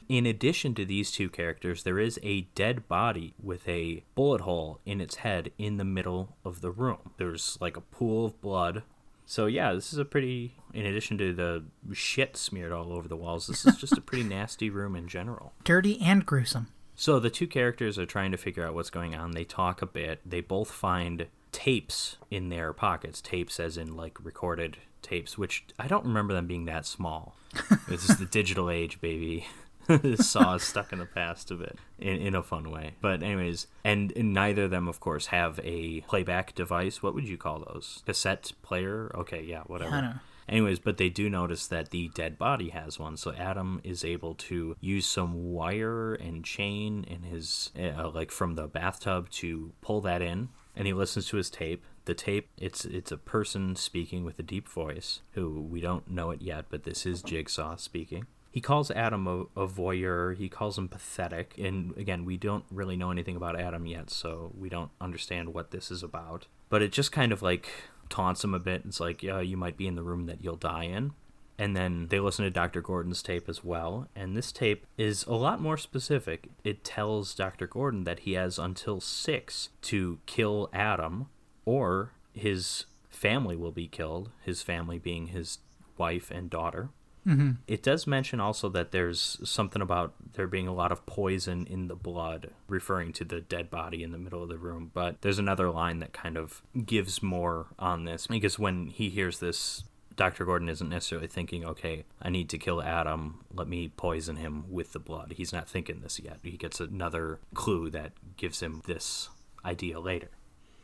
In 0.09 0.27
addition 0.27 0.75
to 0.75 0.85
these 0.85 1.11
two 1.11 1.31
characters, 1.31 1.83
there 1.83 1.99
is 1.99 2.21
a 2.23 2.43
dead 2.55 2.89
body 2.89 3.35
with 3.43 3.67
a 3.69 4.05
bullet 4.15 4.43
hole 4.43 4.81
in 4.85 5.01
its 5.01 5.17
head 5.17 5.51
in 5.59 5.77
the 5.77 5.85
middle 5.85 6.37
of 6.45 6.61
the 6.61 6.71
room. 6.71 7.13
There's 7.17 7.59
like 7.61 7.77
a 7.77 7.83
pool 7.83 8.27
of 8.27 8.41
blood 8.41 8.83
so 9.27 9.47
yeah, 9.47 9.73
this 9.73 9.93
is 9.93 9.99
a 9.99 10.05
pretty. 10.05 10.55
In 10.73 10.87
addition 10.87 11.19
to 11.19 11.33
the 11.33 11.65
shit 11.93 12.37
smeared 12.37 12.73
all 12.73 12.93
over 12.93 13.09
the 13.09 13.17
walls, 13.17 13.47
this 13.47 13.65
is 13.65 13.77
just 13.77 13.97
a 13.97 14.01
pretty 14.01 14.25
nasty 14.29 14.71
room 14.71 14.97
in 14.97 15.09
general. 15.09 15.53
Dirty 15.65 16.01
and 16.01 16.27
gruesome. 16.27 16.69
So 16.97 17.19
the 17.19 17.31
two 17.31 17.47
characters 17.47 17.99
are 17.99 18.07
trying 18.07 18.31
to 18.33 18.37
figure 18.37 18.67
out 18.67 18.75
what's 18.75 18.91
going 18.91 19.15
on. 19.15 19.33
They 19.33 19.45
talk 19.45 19.83
a 19.83 19.87
bit. 19.87 20.21
They 20.25 20.41
both 20.41 20.71
find 20.71 21.27
tapes 21.53 22.17
in 22.31 22.51
their 22.51 22.73
pockets. 22.73 23.21
Tapes, 23.21 23.59
as 23.59 23.77
in 23.77 23.97
like 23.97 24.19
recorded 24.23 24.79
tapes, 25.03 25.37
which 25.37 25.65
I 25.79 25.89
don't 25.89 26.07
remember 26.07 26.35
them 26.35 26.47
being 26.47 26.67
that 26.67 26.87
small. 26.87 27.35
this 27.89 28.09
is 28.09 28.19
the 28.19 28.27
digital 28.27 28.71
age, 28.71 29.01
baby. 29.01 29.47
Saw 30.17 30.55
is 30.55 30.63
stuck 30.63 30.93
in 30.93 30.99
the 30.99 31.07
past 31.07 31.51
a 31.51 31.55
bit 31.55 31.79
in, 31.99 32.17
in 32.17 32.35
a 32.35 32.43
fun 32.43 32.71
way. 32.71 32.95
But 33.01 33.23
anyways, 33.23 33.67
and, 33.85 34.13
and, 34.17 34.33
neither 34.33 34.65
of 34.65 34.71
them, 34.71 34.89
of 34.89 35.01
course, 35.01 35.27
have 35.27 35.61
a 35.63 36.01
playback 36.03 36.55
device. 36.55 37.03
What 37.03 37.15
would 37.15 37.29
you 37.29 37.37
call 37.37 37.61
those? 37.61 38.03
Cassette 38.07 38.53
player? 38.63 39.11
Okay, 39.15 39.43
yeah, 39.43 39.63
whatever. 39.67 39.97
Yeah, 39.97 40.15
Anyways, 40.49 40.79
but 40.79 40.99
they 40.99 41.09
do 41.09 41.31
notice 41.31 41.67
that 41.69 41.91
the 41.91 42.09
dead 42.09 42.39
body 42.39 42.69
has 42.69 42.99
one, 42.99 43.17
so 43.17 43.33
Adam 43.33 43.81
is 43.83 44.05
able 44.05 44.35
to 44.35 44.77
use 44.81 45.07
some 45.07 45.53
wire 45.53 46.15
and 46.15 46.45
chain 46.45 47.05
in 47.05 47.23
his, 47.23 47.71
uh, 47.79 48.11
like 48.11 48.31
from 48.31 48.55
the 48.55 48.67
bathtub 48.67 49.31
to 49.31 49.73
pull 49.81 50.03
that 50.03 50.21
in, 50.21 50.51
and 50.77 50.87
he 50.87 50.93
listens 50.93 51.29
to 51.29 51.39
his 51.39 51.49
tape. 51.49 51.83
The 52.05 52.15
tape, 52.15 52.51
it's 52.59 52.85
it's 52.85 53.11
a 53.11 53.17
person 53.17 53.75
speaking 53.77 54.25
with 54.25 54.39
a 54.39 54.43
deep 54.43 54.69
voice, 54.69 55.21
who 55.33 55.63
we 55.63 55.81
don't 55.81 56.11
know 56.11 56.31
it 56.31 56.43
yet, 56.43 56.67
but 56.69 56.85
this 56.85 57.07
is 57.07 57.23
Jigsaw 57.23 57.77
speaking 57.77 58.27
he 58.55 58.61
calls 58.61 58.89
Adam 58.93 59.27
a, 59.27 59.41
a, 59.61 59.67
voyeur. 59.67 60.37
He 60.37 60.49
calls 60.49 60.79
him 60.79 60.87
pathetic. 60.87 61.57
And 61.59 61.93
again, 61.97 62.25
we 62.25 62.37
don't 62.37 62.65
really 62.71 62.97
know 62.97 63.11
anything 63.11 63.35
about 63.35 63.59
Adam 63.59 63.85
yet, 63.85 64.11
so 64.11 64.53
we 64.57 64.69
don't 64.69 64.93
understand 65.01 65.53
what 65.53 65.73
this 65.73 65.91
is 65.91 66.05
about. 66.05 66.47
But 66.69 66.81
it 66.81 66.93
just 66.93 67.11
kind 67.11 67.33
of 67.33 67.43
like 67.43 67.69
taunts 68.09 68.45
him 68.45 68.55
a 68.55 68.61
bit. 68.61 68.83
It's 68.87 69.01
like, 69.01 69.25
yeah, 69.25 69.41
you 69.41 69.57
might 69.57 69.77
be 69.77 69.89
in 69.89 69.97
the 69.97 70.05
room 70.05 70.27
that 70.27 70.45
you'll 70.45 70.55
die 70.55 70.85
in. 70.85 71.15
And 71.59 71.77
then 71.77 72.07
they 72.11 72.21
listen 72.21 72.45
to 72.45 72.51
Dr. 72.53 72.81
Gordon's 72.81 73.25
tape 73.25 73.49
as 73.49 73.65
well. 73.65 74.07
And 74.15 74.37
this 74.37 74.53
tape 74.53 74.87
is 74.97 75.25
a 75.25 75.35
lot 75.35 75.61
more 75.61 75.77
specific. 75.77 76.49
It 76.63 76.85
tells 76.85 77.35
Dr. 77.35 77.67
Gordon 77.67 78.05
that 78.05 78.21
he 78.21 78.35
has 78.35 78.57
until 78.57 79.01
six 79.01 79.71
to 79.83 80.21
kill 80.27 80.71
Adam, 80.73 81.27
or 81.65 82.13
his 82.33 82.87
family 83.11 83.57
will 83.57 83.73
be 83.73 83.89
killed, 83.89 84.31
his 84.45 84.63
family 84.63 85.01
being 85.01 85.29
his 85.29 85.59
wife 85.99 86.31
and 86.31 86.49
daughter. 86.49 86.91
Mm-hmm. 87.27 87.53
It 87.67 87.83
does 87.83 88.07
mention 88.07 88.41
also 88.41 88.69
that 88.71 88.93
there's 88.93 89.39
something 89.45 89.81
about 89.81 90.15
there 90.35 90.47
being 90.47 90.69
a 90.69 90.75
lot 90.75 90.93
of 90.93 91.07
poison 91.07 91.67
in 91.67 91.89
the 91.89 91.95
blood, 91.95 92.51
referring 92.69 93.13
to 93.15 93.25
the 93.25 93.41
dead 93.41 93.71
body 93.71 94.03
in 94.03 94.13
the 94.13 94.19
middle 94.19 94.43
of 94.43 94.49
the 94.49 94.59
room. 94.59 94.91
But 94.93 95.23
there's 95.23 95.39
another 95.39 95.71
line 95.71 96.01
that 96.01 96.13
kind 96.13 96.37
of 96.37 96.63
gives 96.85 97.23
more 97.23 97.67
on 97.79 98.05
this 98.05 98.27
because 98.27 98.59
when 98.59 98.89
he 98.89 99.09
hears 99.09 99.39
this, 99.39 99.85
Dr. 100.17 100.45
Gordon 100.45 100.69
isn't 100.69 100.89
necessarily 100.89 101.27
thinking, 101.27 101.65
okay, 101.65 102.05
I 102.21 102.29
need 102.29 102.49
to 102.51 102.59
kill 102.59 102.83
Adam. 102.83 103.45
Let 103.53 103.69
me 103.69 103.89
poison 103.89 104.37
him 104.37 104.65
with 104.69 104.93
the 104.93 105.01
blood. 105.01 105.35
He's 105.37 105.53
not 105.53 105.69
thinking 105.69 106.01
this 106.01 106.21
yet. 106.21 106.39
He 106.43 106.53
gets 106.53 106.79
another 106.79 107.41
clue 107.55 107.91
that 107.91 108.13
gives 108.37 108.63
him 108.63 108.83
this 108.87 109.31
idea 109.65 109.99
later. 109.99 110.29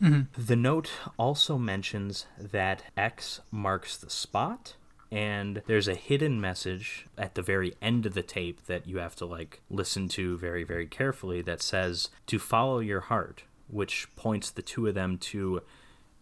Mm-hmm. 0.03 0.43
The 0.43 0.57
note 0.57 0.91
also 1.19 1.59
mentions 1.59 2.27
that 2.39 2.85
X 2.97 3.41
marks 3.51 3.99
the 3.99 4.09
spot 4.09 4.75
and 5.13 5.63
there's 5.67 5.89
a 5.89 5.95
hidden 5.95 6.41
message 6.41 7.07
at 7.19 7.35
the 7.35 7.43
very 7.43 7.75
end 7.83 8.07
of 8.07 8.15
the 8.15 8.23
tape 8.23 8.67
that 8.67 8.87
you 8.87 8.99
have 8.99 9.17
to 9.17 9.27
like 9.27 9.61
listen 9.69 10.09
to 10.09 10.39
very 10.39 10.63
very 10.65 10.87
carefully 10.87 11.43
that 11.43 11.61
says 11.61 12.11
to 12.27 12.39
follow 12.39 12.79
your 12.79 13.01
heart 13.01 13.43
which 13.69 14.09
points 14.17 14.51
the 14.51 14.63
two 14.63 14.87
of 14.87 14.95
them 14.95 15.19
to 15.19 15.61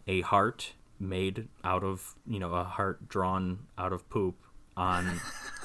a 0.07 0.21
heart 0.23 0.73
made 0.99 1.49
out 1.63 1.85
of 1.85 2.15
you 2.27 2.39
know 2.39 2.55
a 2.55 2.65
heart 2.65 3.09
drawn 3.09 3.59
out 3.77 3.93
of 3.93 4.09
poop 4.09 4.37
on 4.77 5.21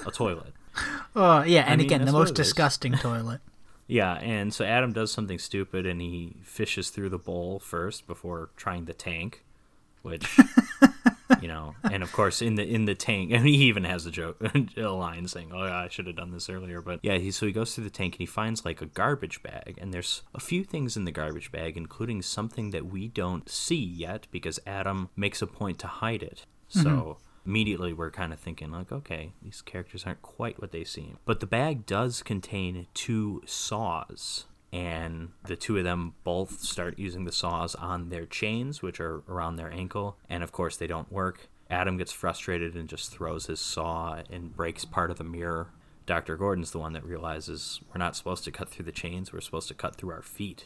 a 0.06 0.10
toilet 0.10 0.52
Oh 1.14 1.44
yeah, 1.44 1.60
and 1.60 1.74
I 1.74 1.76
mean, 1.76 1.86
again, 1.86 2.04
the 2.04 2.10
most 2.10 2.34
disgusting 2.34 2.94
toilet. 2.94 3.40
yeah 3.86 4.14
and 4.14 4.52
so 4.52 4.64
adam 4.64 4.92
does 4.92 5.12
something 5.12 5.38
stupid 5.38 5.86
and 5.86 6.00
he 6.00 6.36
fishes 6.42 6.90
through 6.90 7.10
the 7.10 7.18
bowl 7.18 7.58
first 7.58 8.06
before 8.06 8.50
trying 8.56 8.86
the 8.86 8.94
tank 8.94 9.44
which 10.02 10.38
you 11.44 11.48
know 11.48 11.74
and 11.92 12.02
of 12.02 12.10
course 12.10 12.40
in 12.40 12.54
the 12.54 12.66
in 12.66 12.86
the 12.86 12.94
tank 12.94 13.30
and 13.34 13.46
he 13.46 13.52
even 13.52 13.84
has 13.84 14.06
a 14.06 14.10
joke 14.10 14.40
a 14.78 14.80
line 14.80 15.28
saying 15.28 15.50
oh 15.52 15.66
yeah 15.66 15.80
i 15.80 15.88
should 15.88 16.06
have 16.06 16.16
done 16.16 16.30
this 16.30 16.48
earlier 16.48 16.80
but 16.80 16.98
yeah 17.02 17.18
he 17.18 17.30
so 17.30 17.44
he 17.44 17.52
goes 17.52 17.74
through 17.74 17.84
the 17.84 17.90
tank 17.90 18.14
and 18.14 18.20
he 18.20 18.24
finds 18.26 18.64
like 18.64 18.80
a 18.80 18.86
garbage 18.86 19.42
bag 19.42 19.76
and 19.78 19.92
there's 19.92 20.22
a 20.34 20.40
few 20.40 20.64
things 20.64 20.96
in 20.96 21.04
the 21.04 21.12
garbage 21.12 21.52
bag 21.52 21.76
including 21.76 22.22
something 22.22 22.70
that 22.70 22.86
we 22.86 23.08
don't 23.08 23.50
see 23.50 23.76
yet 23.76 24.26
because 24.30 24.58
adam 24.66 25.10
makes 25.16 25.42
a 25.42 25.46
point 25.46 25.78
to 25.78 25.86
hide 25.86 26.22
it. 26.22 26.46
Mm-hmm. 26.70 26.82
So 26.82 27.18
immediately 27.44 27.92
we're 27.92 28.10
kind 28.10 28.32
of 28.32 28.40
thinking 28.40 28.72
like 28.72 28.90
okay 28.90 29.34
these 29.42 29.60
characters 29.60 30.04
aren't 30.06 30.22
quite 30.22 30.58
what 30.62 30.72
they 30.72 30.84
seem. 30.84 31.18
But 31.26 31.40
the 31.40 31.46
bag 31.46 31.84
does 31.84 32.22
contain 32.22 32.86
two 32.94 33.42
saws 33.44 34.46
and 34.74 35.28
the 35.44 35.54
two 35.54 35.78
of 35.78 35.84
them 35.84 36.14
both 36.24 36.58
start 36.60 36.98
using 36.98 37.24
the 37.24 37.32
saws 37.32 37.76
on 37.76 38.08
their 38.08 38.26
chains, 38.26 38.82
which 38.82 38.98
are 38.98 39.22
around 39.28 39.54
their 39.54 39.70
ankle, 39.72 40.16
and 40.28 40.42
of 40.42 40.50
course 40.50 40.76
they 40.76 40.88
don't 40.88 41.12
work. 41.12 41.48
Adam 41.70 41.96
gets 41.96 42.10
frustrated 42.10 42.74
and 42.74 42.88
just 42.88 43.12
throws 43.12 43.46
his 43.46 43.60
saw 43.60 44.20
and 44.28 44.56
breaks 44.56 44.84
part 44.84 45.12
of 45.12 45.16
the 45.16 45.24
mirror. 45.24 45.68
Dr. 46.06 46.36
Gordon's 46.36 46.72
the 46.72 46.80
one 46.80 46.92
that 46.92 47.04
realizes 47.04 47.80
we're 47.88 48.00
not 48.00 48.16
supposed 48.16 48.42
to 48.44 48.50
cut 48.50 48.68
through 48.68 48.84
the 48.84 48.92
chains, 48.92 49.32
we're 49.32 49.40
supposed 49.40 49.68
to 49.68 49.74
cut 49.74 49.94
through 49.94 50.10
our 50.10 50.22
feet. 50.22 50.64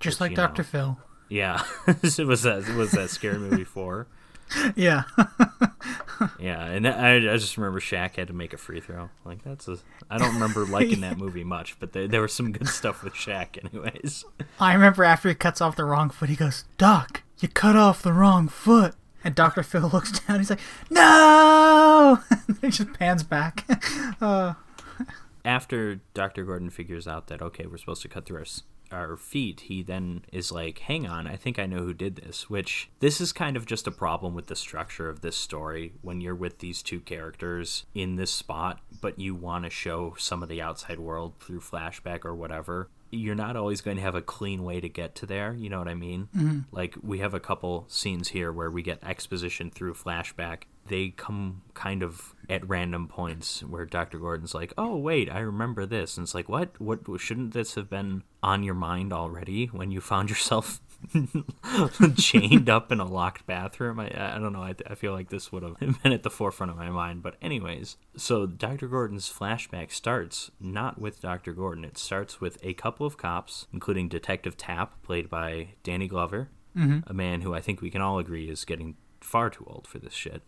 Just 0.00 0.18
Which, 0.18 0.30
like 0.30 0.36
Dr. 0.36 0.62
know. 0.62 0.68
Phil. 0.68 0.98
Yeah, 1.28 1.62
it 1.86 2.26
was 2.26 2.42
that 2.42 2.68
was 2.76 2.90
that 2.90 3.10
scary 3.10 3.38
movie 3.38 3.64
four. 3.64 4.08
Yeah. 4.74 5.02
Yeah, 6.40 6.64
and 6.64 6.86
I, 6.86 7.16
I 7.16 7.36
just 7.36 7.56
remember 7.56 7.80
Shaq 7.80 8.16
had 8.16 8.28
to 8.28 8.32
make 8.32 8.52
a 8.52 8.56
free 8.56 8.80
throw. 8.80 9.10
Like 9.24 9.42
that's 9.44 9.68
a 9.68 9.78
I 10.10 10.18
don't 10.18 10.34
remember 10.34 10.64
liking 10.66 11.00
that 11.02 11.16
movie 11.18 11.44
much, 11.44 11.78
but 11.78 11.92
there, 11.92 12.08
there 12.08 12.22
was 12.22 12.32
some 12.32 12.52
good 12.52 12.68
stuff 12.68 13.02
with 13.04 13.14
Shaq, 13.14 13.58
anyways. 13.64 14.24
I 14.58 14.74
remember 14.74 15.04
after 15.04 15.28
he 15.28 15.34
cuts 15.34 15.60
off 15.60 15.76
the 15.76 15.84
wrong 15.84 16.10
foot, 16.10 16.28
he 16.28 16.36
goes, 16.36 16.64
Doc, 16.76 17.22
you 17.40 17.48
cut 17.48 17.76
off 17.76 18.02
the 18.02 18.12
wrong 18.12 18.48
foot. 18.48 18.94
And 19.24 19.34
Dr. 19.34 19.62
Phil 19.62 19.88
looks 19.92 20.20
down, 20.20 20.38
he's 20.38 20.50
like, 20.50 20.60
No! 20.90 22.18
and 22.30 22.58
he 22.62 22.70
just 22.70 22.92
pans 22.94 23.22
back. 23.22 23.64
uh, 24.20 24.54
after 25.44 26.00
Dr. 26.14 26.44
Gordon 26.44 26.70
figures 26.70 27.06
out 27.08 27.28
that 27.28 27.40
okay, 27.42 27.66
we're 27.66 27.78
supposed 27.78 28.02
to 28.02 28.08
cut 28.08 28.26
through 28.26 28.38
our 28.38 28.44
our 28.92 29.16
feet, 29.16 29.60
he 29.60 29.82
then 29.82 30.24
is 30.32 30.52
like, 30.52 30.80
"Hang 30.80 31.06
on, 31.06 31.26
I 31.26 31.36
think 31.36 31.58
I 31.58 31.66
know 31.66 31.78
who 31.78 31.94
did 31.94 32.16
this." 32.16 32.48
Which 32.48 32.90
this 33.00 33.20
is 33.20 33.32
kind 33.32 33.56
of 33.56 33.66
just 33.66 33.86
a 33.86 33.92
problem 33.92 34.34
with 34.34 34.46
the 34.46 34.56
structure 34.56 35.08
of 35.08 35.20
this 35.20 35.36
story 35.36 35.94
when 36.02 36.20
you're 36.20 36.34
with 36.34 36.58
these 36.58 36.82
two 36.82 37.00
characters 37.00 37.84
in 37.94 38.16
this 38.16 38.30
spot, 38.30 38.80
but 39.00 39.18
you 39.18 39.34
want 39.34 39.64
to 39.64 39.70
show 39.70 40.14
some 40.18 40.42
of 40.42 40.48
the 40.48 40.62
outside 40.62 40.98
world 40.98 41.34
through 41.40 41.60
flashback 41.60 42.24
or 42.24 42.34
whatever. 42.34 42.88
You're 43.10 43.34
not 43.34 43.56
always 43.56 43.80
going 43.80 43.96
to 43.96 44.02
have 44.02 44.14
a 44.14 44.20
clean 44.20 44.64
way 44.64 44.80
to 44.80 44.88
get 44.88 45.14
to 45.16 45.26
there. 45.26 45.54
You 45.54 45.70
know 45.70 45.78
what 45.78 45.88
I 45.88 45.94
mean? 45.94 46.28
Mm-hmm. 46.36 46.58
Like 46.72 46.96
we 47.02 47.20
have 47.20 47.32
a 47.32 47.40
couple 47.40 47.86
scenes 47.88 48.28
here 48.28 48.52
where 48.52 48.70
we 48.70 48.82
get 48.82 49.02
exposition 49.02 49.70
through 49.70 49.94
flashback. 49.94 50.64
They 50.86 51.10
come 51.10 51.62
kind 51.72 52.02
of 52.02 52.34
at 52.48 52.68
random 52.68 53.08
points 53.08 53.62
where 53.62 53.84
Dr. 53.84 54.18
Gordon's 54.18 54.54
like, 54.54 54.72
"Oh 54.78 54.96
wait, 54.96 55.30
I 55.30 55.40
remember 55.40 55.84
this," 55.86 56.16
and 56.16 56.24
it's 56.24 56.34
like, 56.34 56.48
"What? 56.48 56.80
What? 56.80 57.00
Shouldn't 57.18 57.52
this 57.52 57.74
have 57.74 57.90
been 57.90 58.22
on 58.42 58.62
your 58.62 58.74
mind 58.74 59.12
already 59.12 59.66
when 59.66 59.90
you 59.90 60.00
found 60.00 60.30
yourself 60.30 60.80
chained 62.16 62.68
up 62.68 62.90
in 62.90 63.00
a 63.00 63.04
locked 63.04 63.46
bathroom?" 63.46 64.00
I, 64.00 64.06
I 64.36 64.38
don't 64.38 64.52
know. 64.52 64.62
I, 64.62 64.74
I 64.86 64.94
feel 64.94 65.12
like 65.12 65.28
this 65.28 65.52
would 65.52 65.62
have 65.62 65.78
been 66.02 66.12
at 66.12 66.22
the 66.22 66.30
forefront 66.30 66.72
of 66.72 66.78
my 66.78 66.90
mind. 66.90 67.22
But 67.22 67.36
anyways, 67.42 67.96
so 68.16 68.46
Dr. 68.46 68.88
Gordon's 68.88 69.30
flashback 69.30 69.92
starts 69.92 70.50
not 70.58 70.98
with 70.98 71.20
Dr. 71.20 71.52
Gordon. 71.52 71.84
It 71.84 71.98
starts 71.98 72.40
with 72.40 72.58
a 72.62 72.74
couple 72.74 73.06
of 73.06 73.18
cops, 73.18 73.66
including 73.72 74.08
Detective 74.08 74.56
Tapp, 74.56 75.02
played 75.02 75.28
by 75.28 75.74
Danny 75.82 76.08
Glover, 76.08 76.48
mm-hmm. 76.76 77.00
a 77.08 77.14
man 77.14 77.42
who 77.42 77.54
I 77.54 77.60
think 77.60 77.82
we 77.82 77.90
can 77.90 78.00
all 78.00 78.18
agree 78.18 78.48
is 78.48 78.64
getting 78.64 78.96
far 79.20 79.50
too 79.50 79.64
old 79.66 79.86
for 79.86 79.98
this 79.98 80.14
shit. 80.14 80.42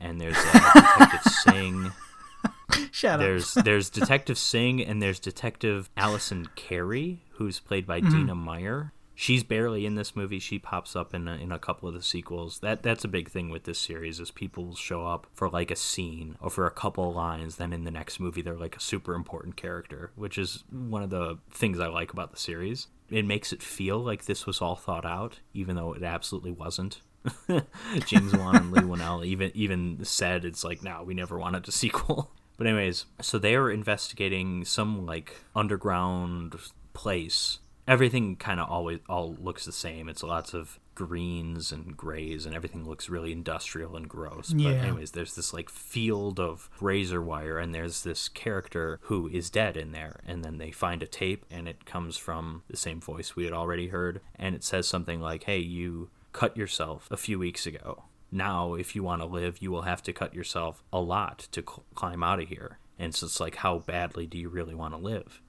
And 0.00 0.20
there's 0.20 0.36
uh, 0.36 0.96
Detective 0.98 1.32
Singh. 1.32 1.92
shut 2.90 3.14
up. 3.14 3.20
There's 3.20 3.54
there's 3.54 3.90
Detective 3.90 4.38
Singh 4.38 4.82
and 4.82 5.02
there's 5.02 5.18
Detective 5.18 5.90
Allison 5.96 6.48
Kerry, 6.56 7.22
who's 7.32 7.60
played 7.60 7.86
by 7.86 8.00
Dina 8.00 8.34
Meyer. 8.34 8.92
She's 9.14 9.42
barely 9.42 9.84
in 9.84 9.96
this 9.96 10.16
movie. 10.16 10.38
She 10.38 10.58
pops 10.58 10.96
up 10.96 11.12
in 11.12 11.28
a, 11.28 11.34
in 11.34 11.52
a 11.52 11.58
couple 11.58 11.86
of 11.86 11.94
the 11.94 12.02
sequels. 12.02 12.60
That 12.60 12.82
that's 12.82 13.04
a 13.04 13.08
big 13.08 13.28
thing 13.28 13.50
with 13.50 13.64
this 13.64 13.78
series 13.78 14.18
is 14.18 14.30
people 14.30 14.64
will 14.64 14.74
show 14.74 15.06
up 15.06 15.26
for 15.34 15.50
like 15.50 15.70
a 15.70 15.76
scene 15.76 16.36
or 16.40 16.48
for 16.48 16.66
a 16.66 16.70
couple 16.70 17.10
of 17.10 17.14
lines. 17.14 17.56
Then 17.56 17.74
in 17.74 17.84
the 17.84 17.90
next 17.90 18.18
movie 18.18 18.40
they're 18.40 18.56
like 18.56 18.76
a 18.76 18.80
super 18.80 19.14
important 19.14 19.56
character, 19.56 20.10
which 20.14 20.38
is 20.38 20.64
one 20.70 21.02
of 21.02 21.10
the 21.10 21.36
things 21.50 21.78
I 21.78 21.88
like 21.88 22.12
about 22.14 22.30
the 22.30 22.38
series. 22.38 22.86
It 23.10 23.26
makes 23.26 23.52
it 23.52 23.62
feel 23.62 23.98
like 23.98 24.24
this 24.24 24.46
was 24.46 24.62
all 24.62 24.76
thought 24.76 25.04
out, 25.04 25.40
even 25.52 25.76
though 25.76 25.92
it 25.92 26.02
absolutely 26.02 26.52
wasn't. 26.52 27.00
James 28.06 28.34
Wan 28.34 28.56
and 28.56 28.72
Leigh 28.72 28.82
Whannell 28.82 29.24
even 29.24 29.50
even 29.54 30.04
said 30.04 30.44
it's 30.44 30.64
like, 30.64 30.82
no, 30.82 31.02
we 31.04 31.14
never 31.14 31.38
wanted 31.38 31.66
a 31.68 31.72
sequel. 31.72 32.30
But 32.56 32.66
anyways, 32.66 33.06
so 33.22 33.38
they 33.38 33.56
were 33.56 33.70
investigating 33.70 34.66
some 34.66 35.06
like 35.06 35.34
underground 35.56 36.56
place. 36.92 37.58
Everything 37.88 38.36
kind 38.36 38.60
of 38.60 38.68
always 38.68 38.98
all 39.08 39.34
looks 39.40 39.64
the 39.64 39.72
same. 39.72 40.10
It's 40.10 40.22
lots 40.22 40.52
of 40.52 40.78
greens 40.94 41.72
and 41.72 41.96
grays, 41.96 42.44
and 42.44 42.54
everything 42.54 42.86
looks 42.86 43.08
really 43.08 43.32
industrial 43.32 43.96
and 43.96 44.06
gross. 44.06 44.52
But 44.52 44.60
Yeah. 44.60 44.70
anyways, 44.72 45.12
there's 45.12 45.36
this 45.36 45.54
like 45.54 45.70
field 45.70 46.38
of 46.38 46.68
razor 46.82 47.22
wire, 47.22 47.58
and 47.58 47.74
there's 47.74 48.02
this 48.02 48.28
character 48.28 48.98
who 49.04 49.26
is 49.28 49.48
dead 49.48 49.78
in 49.78 49.92
there. 49.92 50.20
And 50.26 50.44
then 50.44 50.58
they 50.58 50.70
find 50.70 51.02
a 51.02 51.06
tape, 51.06 51.46
and 51.50 51.66
it 51.66 51.86
comes 51.86 52.18
from 52.18 52.62
the 52.68 52.76
same 52.76 53.00
voice 53.00 53.34
we 53.34 53.44
had 53.44 53.54
already 53.54 53.88
heard, 53.88 54.20
and 54.36 54.54
it 54.54 54.62
says 54.64 54.86
something 54.86 55.18
like, 55.22 55.44
"Hey, 55.44 55.60
you 55.60 56.10
cut 56.32 56.56
yourself 56.56 57.08
a 57.10 57.16
few 57.16 57.38
weeks 57.38 57.66
ago." 57.66 58.04
now 58.32 58.74
if 58.74 58.94
you 58.94 59.02
want 59.02 59.20
to 59.20 59.26
live 59.26 59.58
you 59.60 59.70
will 59.70 59.82
have 59.82 60.02
to 60.02 60.12
cut 60.12 60.34
yourself 60.34 60.82
a 60.92 61.00
lot 61.00 61.48
to 61.52 61.62
cl- 61.62 61.84
climb 61.94 62.22
out 62.22 62.40
of 62.40 62.48
here. 62.48 62.78
And 62.98 63.14
so 63.14 63.26
it's 63.26 63.40
like 63.40 63.56
how 63.56 63.78
badly 63.78 64.26
do 64.26 64.38
you 64.38 64.48
really 64.48 64.74
want 64.74 64.94
to 64.94 64.98
live? 64.98 65.40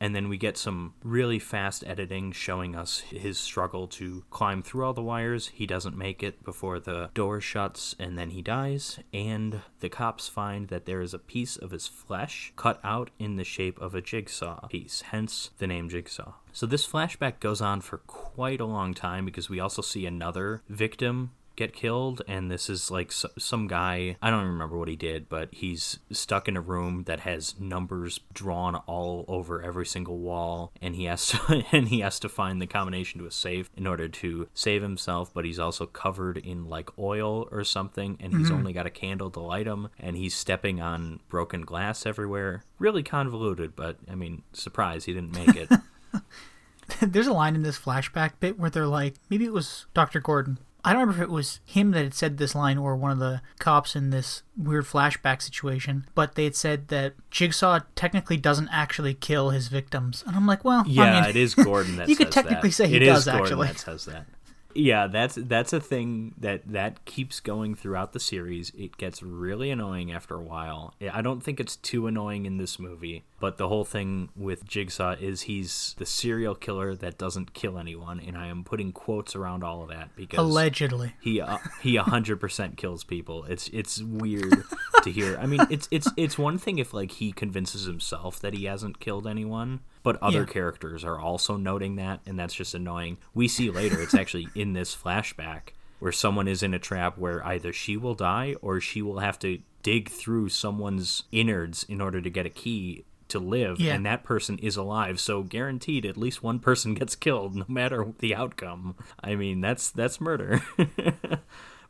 And 0.00 0.16
then 0.16 0.28
we 0.28 0.36
get 0.36 0.56
some 0.56 0.94
really 1.04 1.38
fast 1.38 1.84
editing 1.86 2.32
showing 2.32 2.74
us 2.74 3.00
his 3.00 3.38
struggle 3.38 3.86
to 3.88 4.24
climb 4.30 4.62
through 4.62 4.84
all 4.84 4.92
the 4.92 5.02
wires. 5.02 5.48
He 5.54 5.64
doesn't 5.64 5.96
make 5.96 6.24
it 6.24 6.42
before 6.42 6.80
the 6.80 7.10
door 7.14 7.40
shuts 7.40 7.94
and 8.00 8.18
then 8.18 8.30
he 8.30 8.42
dies. 8.42 8.98
And 9.12 9.60
the 9.78 9.88
cops 9.88 10.28
find 10.28 10.68
that 10.68 10.86
there 10.86 11.02
is 11.02 11.14
a 11.14 11.20
piece 11.20 11.56
of 11.56 11.70
his 11.70 11.86
flesh 11.86 12.52
cut 12.56 12.80
out 12.82 13.10
in 13.18 13.36
the 13.36 13.44
shape 13.44 13.80
of 13.80 13.94
a 13.94 14.00
jigsaw 14.00 14.66
piece 14.66 15.02
hence 15.02 15.50
the 15.58 15.68
name 15.68 15.88
jigsaw 15.88 16.32
so 16.52 16.66
this 16.66 16.86
flashback 16.86 17.40
goes 17.40 17.60
on 17.60 17.80
for 17.80 17.98
quite 17.98 18.60
a 18.60 18.66
long 18.66 18.94
time 18.94 19.24
because 19.24 19.48
we 19.48 19.60
also 19.60 19.82
see 19.82 20.06
another 20.06 20.62
victim 20.68 21.32
get 21.56 21.74
killed 21.74 22.22
and 22.26 22.50
this 22.50 22.70
is 22.70 22.90
like 22.90 23.12
some 23.12 23.66
guy 23.66 24.16
i 24.22 24.30
don't 24.30 24.46
remember 24.46 24.78
what 24.78 24.88
he 24.88 24.96
did 24.96 25.28
but 25.28 25.48
he's 25.52 25.98
stuck 26.10 26.48
in 26.48 26.56
a 26.56 26.60
room 26.60 27.04
that 27.04 27.20
has 27.20 27.58
numbers 27.60 28.20
drawn 28.32 28.74
all 28.74 29.24
over 29.28 29.62
every 29.62 29.84
single 29.84 30.18
wall 30.18 30.72
and 30.80 30.96
he 30.96 31.04
has 31.04 31.26
to 31.26 31.64
and 31.72 31.88
he 31.88 32.00
has 32.00 32.18
to 32.18 32.28
find 32.28 32.60
the 32.60 32.66
combination 32.66 33.20
to 33.20 33.26
a 33.26 33.30
safe 33.30 33.68
in 33.76 33.86
order 33.86 34.08
to 34.08 34.48
save 34.54 34.82
himself 34.82 35.32
but 35.34 35.44
he's 35.44 35.58
also 35.58 35.86
covered 35.86 36.38
in 36.38 36.68
like 36.68 36.98
oil 36.98 37.48
or 37.50 37.64
something 37.64 38.16
and 38.20 38.32
he's 38.34 38.46
mm-hmm. 38.46 38.56
only 38.56 38.72
got 38.72 38.86
a 38.86 38.90
candle 38.90 39.30
to 39.30 39.40
light 39.40 39.66
him 39.66 39.88
and 39.98 40.16
he's 40.16 40.34
stepping 40.34 40.80
on 40.80 41.20
broken 41.28 41.62
glass 41.62 42.06
everywhere. 42.06 42.64
Really 42.78 43.02
convoluted 43.02 43.76
but 43.76 43.96
i 44.10 44.14
mean 44.14 44.42
surprise 44.52 45.04
he 45.04 45.12
didn't 45.12 45.32
make 45.32 45.54
it 45.54 45.70
There's 47.00 47.26
a 47.26 47.32
line 47.32 47.54
in 47.54 47.62
this 47.62 47.78
flashback 47.78 48.32
bit 48.40 48.58
where 48.58 48.70
they're 48.70 48.86
like, 48.86 49.14
maybe 49.30 49.44
it 49.44 49.52
was 49.52 49.86
Dr. 49.94 50.20
Gordon. 50.20 50.58
I 50.84 50.92
don't 50.92 51.00
remember 51.02 51.22
if 51.22 51.28
it 51.28 51.32
was 51.32 51.60
him 51.64 51.92
that 51.92 52.02
had 52.02 52.12
said 52.14 52.38
this 52.38 52.56
line 52.56 52.76
or 52.76 52.96
one 52.96 53.12
of 53.12 53.20
the 53.20 53.40
cops 53.60 53.94
in 53.94 54.10
this 54.10 54.42
weird 54.56 54.84
flashback 54.84 55.40
situation, 55.40 56.06
but 56.16 56.34
they 56.34 56.42
had 56.42 56.56
said 56.56 56.88
that 56.88 57.14
Jigsaw 57.30 57.80
technically 57.94 58.36
doesn't 58.36 58.68
actually 58.70 59.14
kill 59.14 59.50
his 59.50 59.68
victims. 59.68 60.24
And 60.26 60.34
I'm 60.34 60.46
like, 60.46 60.64
well, 60.64 60.82
Yeah, 60.86 61.04
I 61.04 61.20
mean, 61.20 61.30
it 61.30 61.36
is 61.36 61.54
Gordon 61.54 61.96
that 61.96 62.08
you 62.08 62.16
could 62.16 62.32
technically 62.32 62.70
that. 62.70 62.74
say 62.74 62.88
he 62.88 62.96
It 62.96 63.00
does, 63.04 63.20
is 63.20 63.32
Gordon 63.32 63.44
actually. 63.46 63.66
that 63.68 63.78
says 63.78 64.04
that. 64.06 64.26
Yeah, 64.74 65.06
that's 65.06 65.34
that's 65.36 65.74
a 65.74 65.80
thing 65.80 66.34
that 66.38 66.62
that 66.72 67.04
keeps 67.04 67.40
going 67.40 67.74
throughout 67.74 68.14
the 68.14 68.18
series. 68.20 68.72
It 68.76 68.96
gets 68.96 69.22
really 69.22 69.70
annoying 69.70 70.10
after 70.10 70.34
a 70.34 70.40
while. 70.40 70.94
I 71.12 71.20
don't 71.20 71.42
think 71.42 71.60
it's 71.60 71.76
too 71.76 72.06
annoying 72.06 72.46
in 72.46 72.56
this 72.56 72.78
movie, 72.78 73.22
But 73.42 73.56
the 73.58 73.66
whole 73.66 73.84
thing 73.84 74.28
with 74.36 74.64
Jigsaw 74.64 75.16
is 75.20 75.42
he's 75.42 75.96
the 75.98 76.06
serial 76.06 76.54
killer 76.54 76.94
that 76.94 77.18
doesn't 77.18 77.54
kill 77.54 77.76
anyone, 77.76 78.20
and 78.20 78.38
I 78.38 78.46
am 78.46 78.62
putting 78.62 78.92
quotes 78.92 79.34
around 79.34 79.64
all 79.64 79.82
of 79.82 79.88
that 79.88 80.14
because 80.14 80.38
allegedly 80.38 81.14
he 81.20 81.40
uh, 81.40 81.58
he 81.82 81.96
hundred 81.96 82.38
percent 82.38 82.76
kills 82.76 83.02
people. 83.02 83.42
It's 83.46 83.66
it's 83.72 84.00
weird 84.00 84.62
to 85.02 85.10
hear. 85.10 85.36
I 85.38 85.46
mean, 85.46 85.66
it's 85.70 85.88
it's 85.90 86.06
it's 86.16 86.38
one 86.38 86.56
thing 86.56 86.78
if 86.78 86.94
like 86.94 87.10
he 87.10 87.32
convinces 87.32 87.84
himself 87.84 88.38
that 88.38 88.54
he 88.54 88.66
hasn't 88.66 89.00
killed 89.00 89.26
anyone, 89.26 89.80
but 90.04 90.22
other 90.22 90.42
Yeah. 90.42 90.46
characters 90.46 91.02
are 91.02 91.18
also 91.18 91.56
noting 91.56 91.96
that, 91.96 92.20
and 92.24 92.38
that's 92.38 92.54
just 92.54 92.74
annoying. 92.76 93.18
We 93.34 93.48
see 93.48 93.70
later 93.70 94.00
it's 94.00 94.14
actually 94.14 94.46
in 94.54 94.72
this 94.72 94.94
flashback 94.94 95.70
where 95.98 96.12
someone 96.12 96.46
is 96.46 96.62
in 96.62 96.74
a 96.74 96.78
trap 96.78 97.18
where 97.18 97.44
either 97.44 97.72
she 97.72 97.96
will 97.96 98.14
die 98.14 98.54
or 98.62 98.80
she 98.80 99.02
will 99.02 99.18
have 99.18 99.38
to 99.40 99.58
dig 99.82 100.08
through 100.08 100.48
someone's 100.48 101.24
innards 101.32 101.82
in 101.88 102.00
order 102.00 102.20
to 102.20 102.30
get 102.30 102.46
a 102.46 102.50
key 102.50 103.04
to 103.32 103.38
live 103.38 103.78
Yeah. 103.80 103.94
and 103.94 104.06
that 104.06 104.24
person 104.24 104.58
is 104.58 104.76
alive. 104.76 105.20
So 105.20 105.42
guaranteed 105.42 106.06
at 106.06 106.16
least 106.16 106.42
one 106.42 106.58
person 106.60 106.94
gets 107.00 107.14
killed 107.16 107.54
no 107.56 107.64
matter 107.68 108.06
the 108.20 108.34
outcome. 108.34 108.94
I 109.22 109.34
mean 109.34 109.60
that's 109.60 109.90
that's 109.90 110.20
murder. 110.20 110.62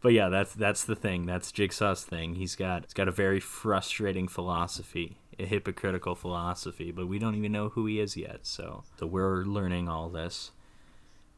But 0.01 0.15
yeah 0.15 0.31
that's 0.31 0.53
that's 0.55 0.83
the 0.83 0.97
thing. 0.97 1.27
That's 1.27 1.53
jigsaw's 1.53 2.03
thing. 2.05 2.35
He's 2.35 2.57
got 2.57 2.83
he's 2.87 2.93
got 2.95 3.07
a 3.07 3.13
very 3.13 3.39
frustrating 3.39 4.27
philosophy 4.29 5.19
a 5.39 5.47
hypocritical 5.47 6.15
philosophy 6.15 6.91
but 6.91 7.07
we 7.09 7.19
don't 7.19 7.35
even 7.37 7.53
know 7.53 7.69
who 7.71 7.87
he 7.87 8.01
is 8.01 8.17
yet. 8.17 8.41
So 8.43 8.83
so 8.99 9.07
we're 9.07 9.45
learning 9.45 9.89
all 9.89 10.09
this. 10.09 10.51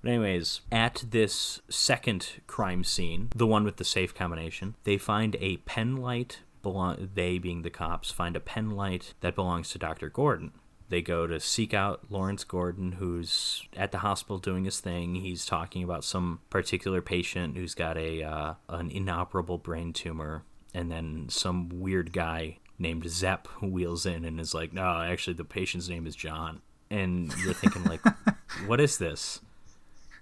But 0.03 0.11
anyways, 0.13 0.63
at 0.73 1.05
this 1.11 1.61
second 1.69 2.43
crime 2.47 2.85
scene, 2.85 3.29
the 3.35 3.47
one 3.47 3.65
with 3.65 3.77
the 3.77 3.85
safe 3.85 4.15
combination, 4.15 4.75
they 4.85 4.97
find 4.99 5.37
a 5.41 5.59
pen 5.59 5.97
light. 5.97 6.41
Belong- 6.65 7.11
they 7.15 7.39
being 7.39 7.63
the 7.63 7.71
cops 7.71 8.11
find 8.11 8.35
a 8.35 8.41
pen 8.41 8.73
light 8.73 9.15
that 9.21 9.37
belongs 9.37 9.71
to 9.71 9.79
Dr. 9.79 10.11
Gordon. 10.11 10.51
They 10.89 11.01
go 11.01 11.27
to 11.27 11.39
seek 11.41 11.73
out 11.73 12.11
Lawrence 12.11 12.45
Gordon, 12.45 12.93
who's 12.93 13.63
at 13.77 13.93
the 13.93 13.99
hospital 13.99 14.39
doing 14.39 14.65
his 14.65 14.81
thing. 14.81 15.15
He's 15.15 15.47
talking 15.47 15.83
about 15.83 16.05
some 16.05 16.41
particular 16.51 17.01
patient 17.01 17.57
who's 17.57 17.75
got 17.75 17.97
a 17.97 18.23
uh, 18.23 18.55
an 18.69 18.91
inoperable 18.91 19.59
brain 19.59 19.93
tumor, 19.93 20.45
and 20.75 20.91
then 20.91 21.27
some 21.31 21.69
weird 21.69 22.13
guy 22.13 22.59
named 22.79 23.09
Zep 23.09 23.47
wheels 23.63 24.05
in 24.05 24.25
and 24.25 24.39
is 24.41 24.53
like, 24.55 24.73
"No, 24.73 25.01
actually, 25.01 25.35
the 25.35 25.45
patient's 25.45 25.89
name 25.89 26.07
is 26.07 26.17
John." 26.17 26.61
And 26.91 27.33
you're 27.39 27.55
thinking 27.55 27.85
like, 27.85 28.03
"What 28.67 28.81
is 28.81 28.99
this?" 28.99 29.41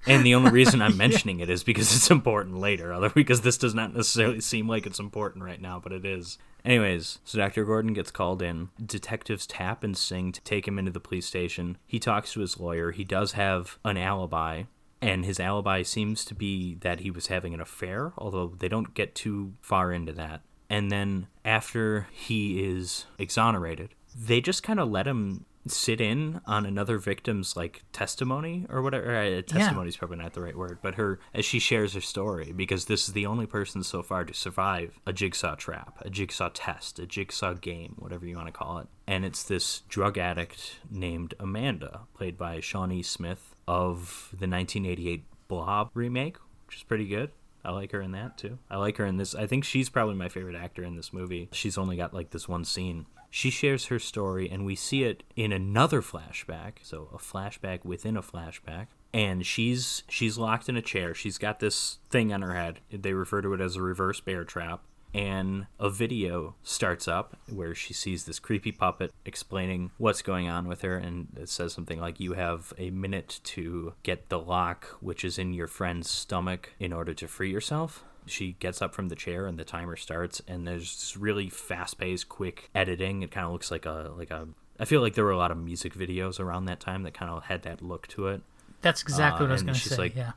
And 0.06 0.26
the 0.26 0.34
only 0.34 0.50
reason 0.50 0.82
I'm 0.82 0.96
mentioning 0.98 1.40
it 1.40 1.48
is 1.48 1.62
because 1.62 1.94
it's 1.94 2.10
important 2.10 2.58
later, 2.58 2.92
other 2.92 3.10
because 3.10 3.42
this 3.42 3.58
does 3.58 3.74
not 3.74 3.94
necessarily 3.94 4.40
seem 4.40 4.68
like 4.68 4.86
it's 4.86 4.98
important 4.98 5.44
right 5.44 5.60
now, 5.60 5.78
but 5.78 5.92
it 5.92 6.04
is. 6.04 6.38
Anyways, 6.64 7.18
so 7.24 7.38
Dr. 7.38 7.64
Gordon 7.64 7.92
gets 7.92 8.10
called 8.10 8.42
in. 8.42 8.70
Detectives 8.84 9.46
tapp 9.46 9.82
and 9.84 9.96
singh 9.96 10.32
to 10.32 10.40
take 10.42 10.66
him 10.66 10.78
into 10.78 10.92
the 10.92 11.00
police 11.00 11.26
station. 11.26 11.78
He 11.86 11.98
talks 11.98 12.32
to 12.32 12.40
his 12.40 12.58
lawyer. 12.58 12.92
He 12.92 13.04
does 13.04 13.32
have 13.32 13.78
an 13.84 13.96
alibi, 13.96 14.64
and 15.00 15.24
his 15.24 15.40
alibi 15.40 15.82
seems 15.82 16.24
to 16.26 16.34
be 16.34 16.74
that 16.76 17.00
he 17.00 17.10
was 17.10 17.26
having 17.28 17.54
an 17.54 17.60
affair, 17.60 18.12
although 18.16 18.54
they 18.58 18.68
don't 18.68 18.94
get 18.94 19.14
too 19.14 19.54
far 19.60 19.92
into 19.92 20.12
that. 20.12 20.42
And 20.70 20.90
then 20.90 21.26
after 21.44 22.08
he 22.12 22.64
is 22.64 23.06
exonerated, 23.18 23.90
they 24.16 24.40
just 24.40 24.62
kind 24.62 24.80
of 24.80 24.88
let 24.88 25.06
him 25.06 25.44
sit 25.66 26.00
in 26.00 26.40
on 26.46 26.66
another 26.66 26.98
victim's 26.98 27.56
like 27.56 27.82
testimony 27.92 28.66
or 28.68 28.82
whatever. 28.82 29.14
Uh, 29.14 29.42
testimony 29.42 29.88
is 29.88 29.96
probably 29.96 30.16
not 30.16 30.32
the 30.32 30.42
right 30.42 30.56
word, 30.56 30.78
but 30.82 30.96
her 30.96 31.20
as 31.34 31.44
she 31.44 31.58
shares 31.58 31.94
her 31.94 32.00
story 32.00 32.52
because 32.52 32.86
this 32.86 33.06
is 33.08 33.14
the 33.14 33.26
only 33.26 33.46
person 33.46 33.82
so 33.82 34.02
far 34.02 34.24
to 34.24 34.34
survive 34.34 34.98
a 35.06 35.12
jigsaw 35.12 35.54
trap, 35.54 35.98
a 36.02 36.10
jigsaw 36.10 36.50
test, 36.52 36.98
a 36.98 37.06
jigsaw 37.06 37.54
game, 37.54 37.94
whatever 37.98 38.26
you 38.26 38.36
want 38.36 38.48
to 38.48 38.52
call 38.52 38.78
it. 38.78 38.88
And 39.06 39.24
it's 39.24 39.42
this 39.42 39.82
drug 39.88 40.18
addict 40.18 40.78
named 40.90 41.34
Amanda, 41.38 42.02
played 42.14 42.36
by 42.38 42.60
Shawnee 42.60 43.02
Smith 43.02 43.54
of 43.68 44.28
the 44.30 44.48
1988 44.48 45.24
Blob 45.48 45.90
remake, 45.94 46.36
which 46.66 46.76
is 46.78 46.82
pretty 46.82 47.06
good. 47.06 47.30
I 47.64 47.70
like 47.70 47.92
her 47.92 48.00
in 48.00 48.12
that 48.12 48.38
too. 48.38 48.58
I 48.70 48.76
like 48.78 48.96
her 48.96 49.06
in 49.06 49.18
this. 49.18 49.34
I 49.34 49.46
think 49.46 49.64
she's 49.64 49.88
probably 49.88 50.14
my 50.14 50.28
favorite 50.28 50.56
actor 50.56 50.82
in 50.82 50.96
this 50.96 51.12
movie. 51.12 51.48
She's 51.52 51.78
only 51.78 51.96
got 51.96 52.12
like 52.12 52.30
this 52.30 52.48
one 52.48 52.64
scene. 52.64 53.06
She 53.34 53.48
shares 53.48 53.86
her 53.86 53.98
story, 53.98 54.50
and 54.50 54.66
we 54.66 54.76
see 54.76 55.04
it 55.04 55.22
in 55.36 55.52
another 55.52 56.02
flashback. 56.02 56.74
So 56.82 57.08
a 57.14 57.16
flashback 57.16 57.82
within 57.82 58.14
a 58.14 58.22
flashback, 58.22 58.88
and 59.14 59.46
she's 59.46 60.02
she's 60.06 60.36
locked 60.36 60.68
in 60.68 60.76
a 60.76 60.82
chair. 60.82 61.14
She's 61.14 61.38
got 61.38 61.58
this 61.58 61.98
thing 62.10 62.30
on 62.30 62.42
her 62.42 62.54
head. 62.54 62.80
They 62.90 63.14
refer 63.14 63.40
to 63.40 63.54
it 63.54 63.60
as 63.62 63.74
a 63.74 63.82
reverse 63.82 64.20
bear 64.20 64.44
trap. 64.44 64.82
And 65.14 65.66
a 65.80 65.88
video 65.88 66.56
starts 66.62 67.08
up 67.08 67.38
where 67.48 67.74
she 67.74 67.94
sees 67.94 68.24
this 68.24 68.38
creepy 68.38 68.72
puppet 68.72 69.12
explaining 69.24 69.92
what's 69.96 70.20
going 70.20 70.48
on 70.48 70.68
with 70.68 70.82
her, 70.82 70.98
and 70.98 71.28
it 71.34 71.48
says 71.48 71.72
something 71.72 72.00
like, 72.00 72.20
"You 72.20 72.34
have 72.34 72.74
a 72.76 72.90
minute 72.90 73.40
to 73.44 73.94
get 74.02 74.28
the 74.28 74.38
lock, 74.38 74.98
which 75.00 75.24
is 75.24 75.38
in 75.38 75.54
your 75.54 75.68
friend's 75.68 76.10
stomach, 76.10 76.74
in 76.78 76.92
order 76.92 77.14
to 77.14 77.26
free 77.26 77.50
yourself." 77.50 78.04
She 78.26 78.52
gets 78.60 78.80
up 78.82 78.94
from 78.94 79.08
the 79.08 79.16
chair 79.16 79.46
and 79.46 79.58
the 79.58 79.64
timer 79.64 79.96
starts 79.96 80.40
and 80.46 80.66
there's 80.66 80.94
this 80.94 81.16
really 81.16 81.48
fast-paced 81.48 82.28
quick 82.28 82.70
editing. 82.74 83.22
It 83.22 83.30
kind 83.30 83.46
of 83.46 83.52
looks 83.52 83.70
like 83.70 83.86
a 83.86 84.12
like 84.16 84.30
a 84.30 84.48
i 84.80 84.84
feel 84.84 85.00
like 85.00 85.14
there 85.14 85.24
were 85.24 85.30
a 85.30 85.36
lot 85.36 85.50
of 85.50 85.58
music 85.58 85.94
videos 85.94 86.40
around 86.40 86.64
that 86.66 86.80
time 86.80 87.02
that 87.02 87.14
kind 87.14 87.30
of 87.30 87.44
had 87.44 87.62
that 87.62 87.82
look 87.82 88.06
to 88.08 88.28
it. 88.28 88.42
That's 88.80 89.02
exactly 89.02 89.40
Uh, 89.40 89.42
what 89.44 89.50
I 89.50 89.52
was 89.52 89.60
and 89.62 89.68
going 89.68 89.74
to 89.74 89.80
she's 89.80 89.92
say. 89.92 89.98
like- 89.98 90.16
yeah. 90.16 90.32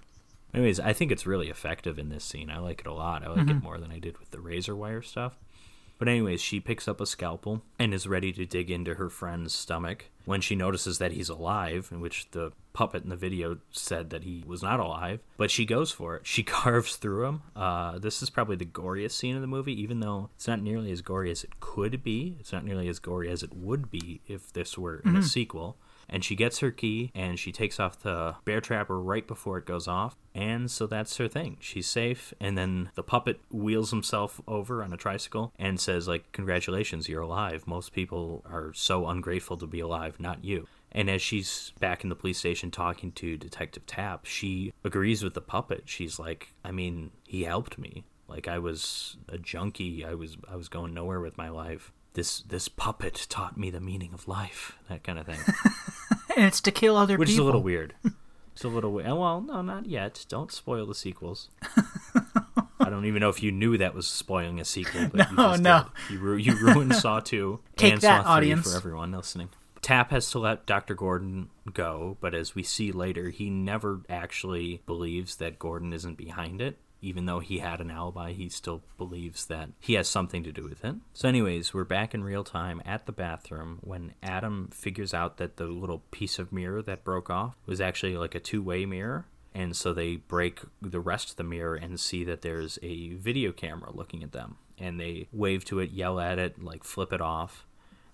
anyways 0.53 0.79
i 0.79 0.93
think 0.93 1.11
it's 1.11 1.25
really 1.25 1.49
effective 1.49 1.97
in 1.99 2.09
this 2.09 2.23
scene. 2.23 2.49
I 2.49 2.59
like 2.59 2.81
it 2.81 2.87
a 2.87 2.93
lot. 2.93 3.23
I 3.23 3.29
like 3.29 3.49
it 3.49 3.61
more 3.63 3.77
than 3.77 3.91
i 3.91 3.99
did 3.99 4.17
with 4.19 4.31
the 4.31 4.39
razor 4.39 4.75
wire 4.75 5.01
stuff 5.01 5.37
but 5.97 6.07
anyways 6.07 6.41
she 6.41 6.59
picks 6.59 6.87
up 6.87 7.01
a 7.01 7.05
scalpel 7.05 7.61
and 7.79 7.93
is 7.93 8.07
ready 8.07 8.31
to 8.33 8.45
dig 8.45 8.69
into 8.69 8.95
her 8.95 9.09
friend's 9.09 9.53
stomach 9.53 10.05
when 10.25 10.41
she 10.41 10.55
notices 10.55 10.97
that 10.97 11.11
he's 11.11 11.29
alive 11.29 11.89
in 11.91 12.01
which 12.01 12.29
the 12.31 12.51
puppet 12.73 13.03
in 13.03 13.09
the 13.09 13.15
video 13.15 13.57
said 13.71 14.09
that 14.09 14.23
he 14.23 14.43
was 14.45 14.61
not 14.61 14.79
alive 14.79 15.19
but 15.37 15.51
she 15.51 15.65
goes 15.65 15.91
for 15.91 16.15
it. 16.15 16.25
She 16.25 16.43
carves 16.55 16.95
through 16.95 17.25
him. 17.25 17.41
Uh, 17.55 17.99
this 17.99 18.21
is 18.21 18.29
probably 18.29 18.55
the 18.55 18.65
goriest 18.65 19.11
scene 19.11 19.35
of 19.35 19.41
the 19.41 19.47
movie 19.47 19.79
even 19.81 19.99
though 19.99 20.29
it's 20.35 20.47
not 20.47 20.61
nearly 20.61 20.91
as 20.91 21.01
gory 21.01 21.31
as 21.31 21.43
it 21.43 21.59
could 21.59 22.03
be. 22.03 22.37
It's 22.39 22.51
not 22.51 22.65
nearly 22.65 22.87
as 22.87 22.99
gory 22.99 23.29
as 23.29 23.43
it 23.43 23.55
would 23.55 23.89
be 23.89 24.21
if 24.27 24.51
this 24.51 24.77
were 24.77 25.01
in 25.05 25.15
a 25.15 25.23
sequel 25.23 25.77
and 26.09 26.23
she 26.23 26.35
gets 26.35 26.59
her 26.59 26.71
key 26.71 27.11
and 27.15 27.39
she 27.39 27.51
takes 27.51 27.79
off 27.79 27.99
the 27.99 28.35
bear 28.45 28.61
trapper 28.61 28.99
right 28.99 29.27
before 29.27 29.57
it 29.57 29.65
goes 29.65 29.87
off. 29.87 30.15
And 30.33 30.69
so 30.69 30.85
that's 30.85 31.17
her 31.17 31.27
thing. 31.27 31.57
She's 31.59 31.87
safe. 31.87 32.33
And 32.39 32.57
then 32.57 32.91
the 32.95 33.03
puppet 33.03 33.39
wheels 33.51 33.91
himself 33.91 34.41
over 34.47 34.83
on 34.83 34.93
a 34.93 34.97
tricycle 34.97 35.53
and 35.57 35.79
says 35.79 36.07
like 36.07 36.31
congratulations 36.31 37.09
you're 37.09 37.21
alive. 37.21 37.67
Most 37.67 37.93
people 37.93 38.43
are 38.45 38.71
so 38.73 39.07
ungrateful 39.07 39.57
to 39.57 39.67
be 39.67 39.79
alive 39.79 40.19
not 40.19 40.43
you. 40.43 40.67
And 40.91 41.09
as 41.09 41.21
she's 41.21 41.73
back 41.79 42.03
in 42.03 42.09
the 42.09 42.15
police 42.15 42.37
station 42.37 42.71
talking 42.71 43.11
to 43.13 43.37
detective 43.37 43.85
tapp 43.85 44.25
she 44.25 44.73
agrees 44.83 45.23
with 45.23 45.33
the 45.33 45.41
puppet. 45.41 45.83
She's 45.85 46.19
like 46.19 46.53
i 46.63 46.71
mean 46.71 47.11
he 47.25 47.43
helped 47.43 47.77
me. 47.77 48.05
Like 48.27 48.47
i 48.47 48.59
was 48.59 49.17
a 49.29 49.37
junkie. 49.37 50.05
I 50.05 50.13
was 50.15 50.37
i 50.49 50.55
was 50.55 50.69
going 50.69 50.93
nowhere 50.93 51.21
with 51.21 51.37
my 51.37 51.49
life 51.49 51.91
this 52.15 52.39
this 52.41 52.67
puppet 52.67 53.27
taught 53.29 53.57
me 53.57 53.69
the 53.69 53.79
meaning 53.79 54.13
of 54.13 54.27
life 54.27 54.77
that 54.89 55.03
kind 55.03 55.19
of 55.19 55.25
thing 55.27 55.39
And 56.35 56.45
it's 56.45 56.59
to 56.61 56.71
kill 56.71 56.97
other 56.97 57.17
which 57.17 57.29
people. 57.29 57.29
Which 57.29 57.29
is 57.31 57.37
a 57.39 57.43
little 57.45 57.63
weird. 57.63 57.93
It's 58.53 58.63
a 58.65 58.67
little 58.67 58.91
weird. 58.91 59.07
Well, 59.07 59.39
no, 59.41 59.61
not 59.61 59.85
yet. 59.85 60.25
Don't 60.27 60.51
spoil 60.51 60.85
the 60.85 60.93
sequels. 60.95 61.49
I 62.79 62.89
don't 62.89 63.05
even 63.05 63.21
know 63.21 63.29
if 63.29 63.41
you 63.41 63.51
knew 63.53 63.77
that 63.77 63.93
was 63.95 64.05
spoiling 64.07 64.59
a 64.59 64.65
sequel, 64.65 65.07
but 65.13 65.29
you 65.31 65.35
No, 65.37 65.51
just 65.51 65.61
no. 65.63 65.83
did. 66.09 66.13
You, 66.13 66.19
ru- 66.19 66.35
you 66.37 66.55
ruined 66.57 66.93
Saw 66.95 67.19
2 67.21 67.59
Take 67.77 67.93
and 67.93 68.01
that, 68.01 68.23
Saw 68.23 68.23
3 68.23 68.31
audience. 68.33 68.69
for 68.71 68.77
everyone 68.77 69.11
listening. 69.13 69.49
Tapp 69.81 70.11
has 70.11 70.29
to 70.31 70.39
let 70.39 70.65
Dr. 70.65 70.93
Gordon 70.93 71.49
go, 71.73 72.17
but 72.19 72.33
as 72.35 72.53
we 72.55 72.63
see 72.63 72.91
later, 72.91 73.29
he 73.29 73.49
never 73.49 74.01
actually 74.09 74.81
believes 74.85 75.37
that 75.37 75.57
Gordon 75.59 75.93
isn't 75.93 76.17
behind 76.17 76.61
it. 76.61 76.77
Even 77.01 77.25
though 77.25 77.39
he 77.39 77.59
had 77.59 77.81
an 77.81 77.91
alibi, 77.91 78.31
he 78.31 78.49
still 78.49 78.81
believes 78.97 79.45
that 79.47 79.69
he 79.79 79.93
has 79.93 80.07
something 80.07 80.43
to 80.43 80.51
do 80.51 80.63
with 80.63 80.83
it. 80.83 80.95
So, 81.13 81.29
anyways, 81.29 81.73
we're 81.73 81.83
back 81.83 82.13
in 82.13 82.23
real 82.23 82.43
time 82.43 82.81
at 82.85 83.05
the 83.05 83.11
bathroom 83.11 83.79
when 83.81 84.13
Adam 84.23 84.69
figures 84.73 85.13
out 85.13 85.37
that 85.37 85.57
the 85.57 85.65
little 85.65 86.03
piece 86.11 86.39
of 86.39 86.51
mirror 86.51 86.81
that 86.81 87.03
broke 87.03 87.29
off 87.29 87.55
was 87.65 87.81
actually 87.81 88.17
like 88.17 88.35
a 88.35 88.39
two 88.39 88.63
way 88.63 88.85
mirror. 88.85 89.27
And 89.53 89.73
so 89.75 89.93
they 89.93 90.17
break 90.17 90.59
the 90.81 90.99
rest 90.99 91.29
of 91.29 91.35
the 91.37 91.43
mirror 91.43 91.75
and 91.75 91.97
see 91.97 92.25
that 92.25 92.41
there's 92.41 92.77
a 92.83 93.13
video 93.13 93.53
camera 93.53 93.89
looking 93.93 94.21
at 94.21 94.33
them. 94.33 94.57
And 94.77 94.99
they 94.99 95.29
wave 95.31 95.63
to 95.65 95.79
it, 95.79 95.91
yell 95.91 96.19
at 96.19 96.37
it, 96.37 96.61
like 96.61 96.83
flip 96.83 97.13
it 97.13 97.21
off. 97.21 97.64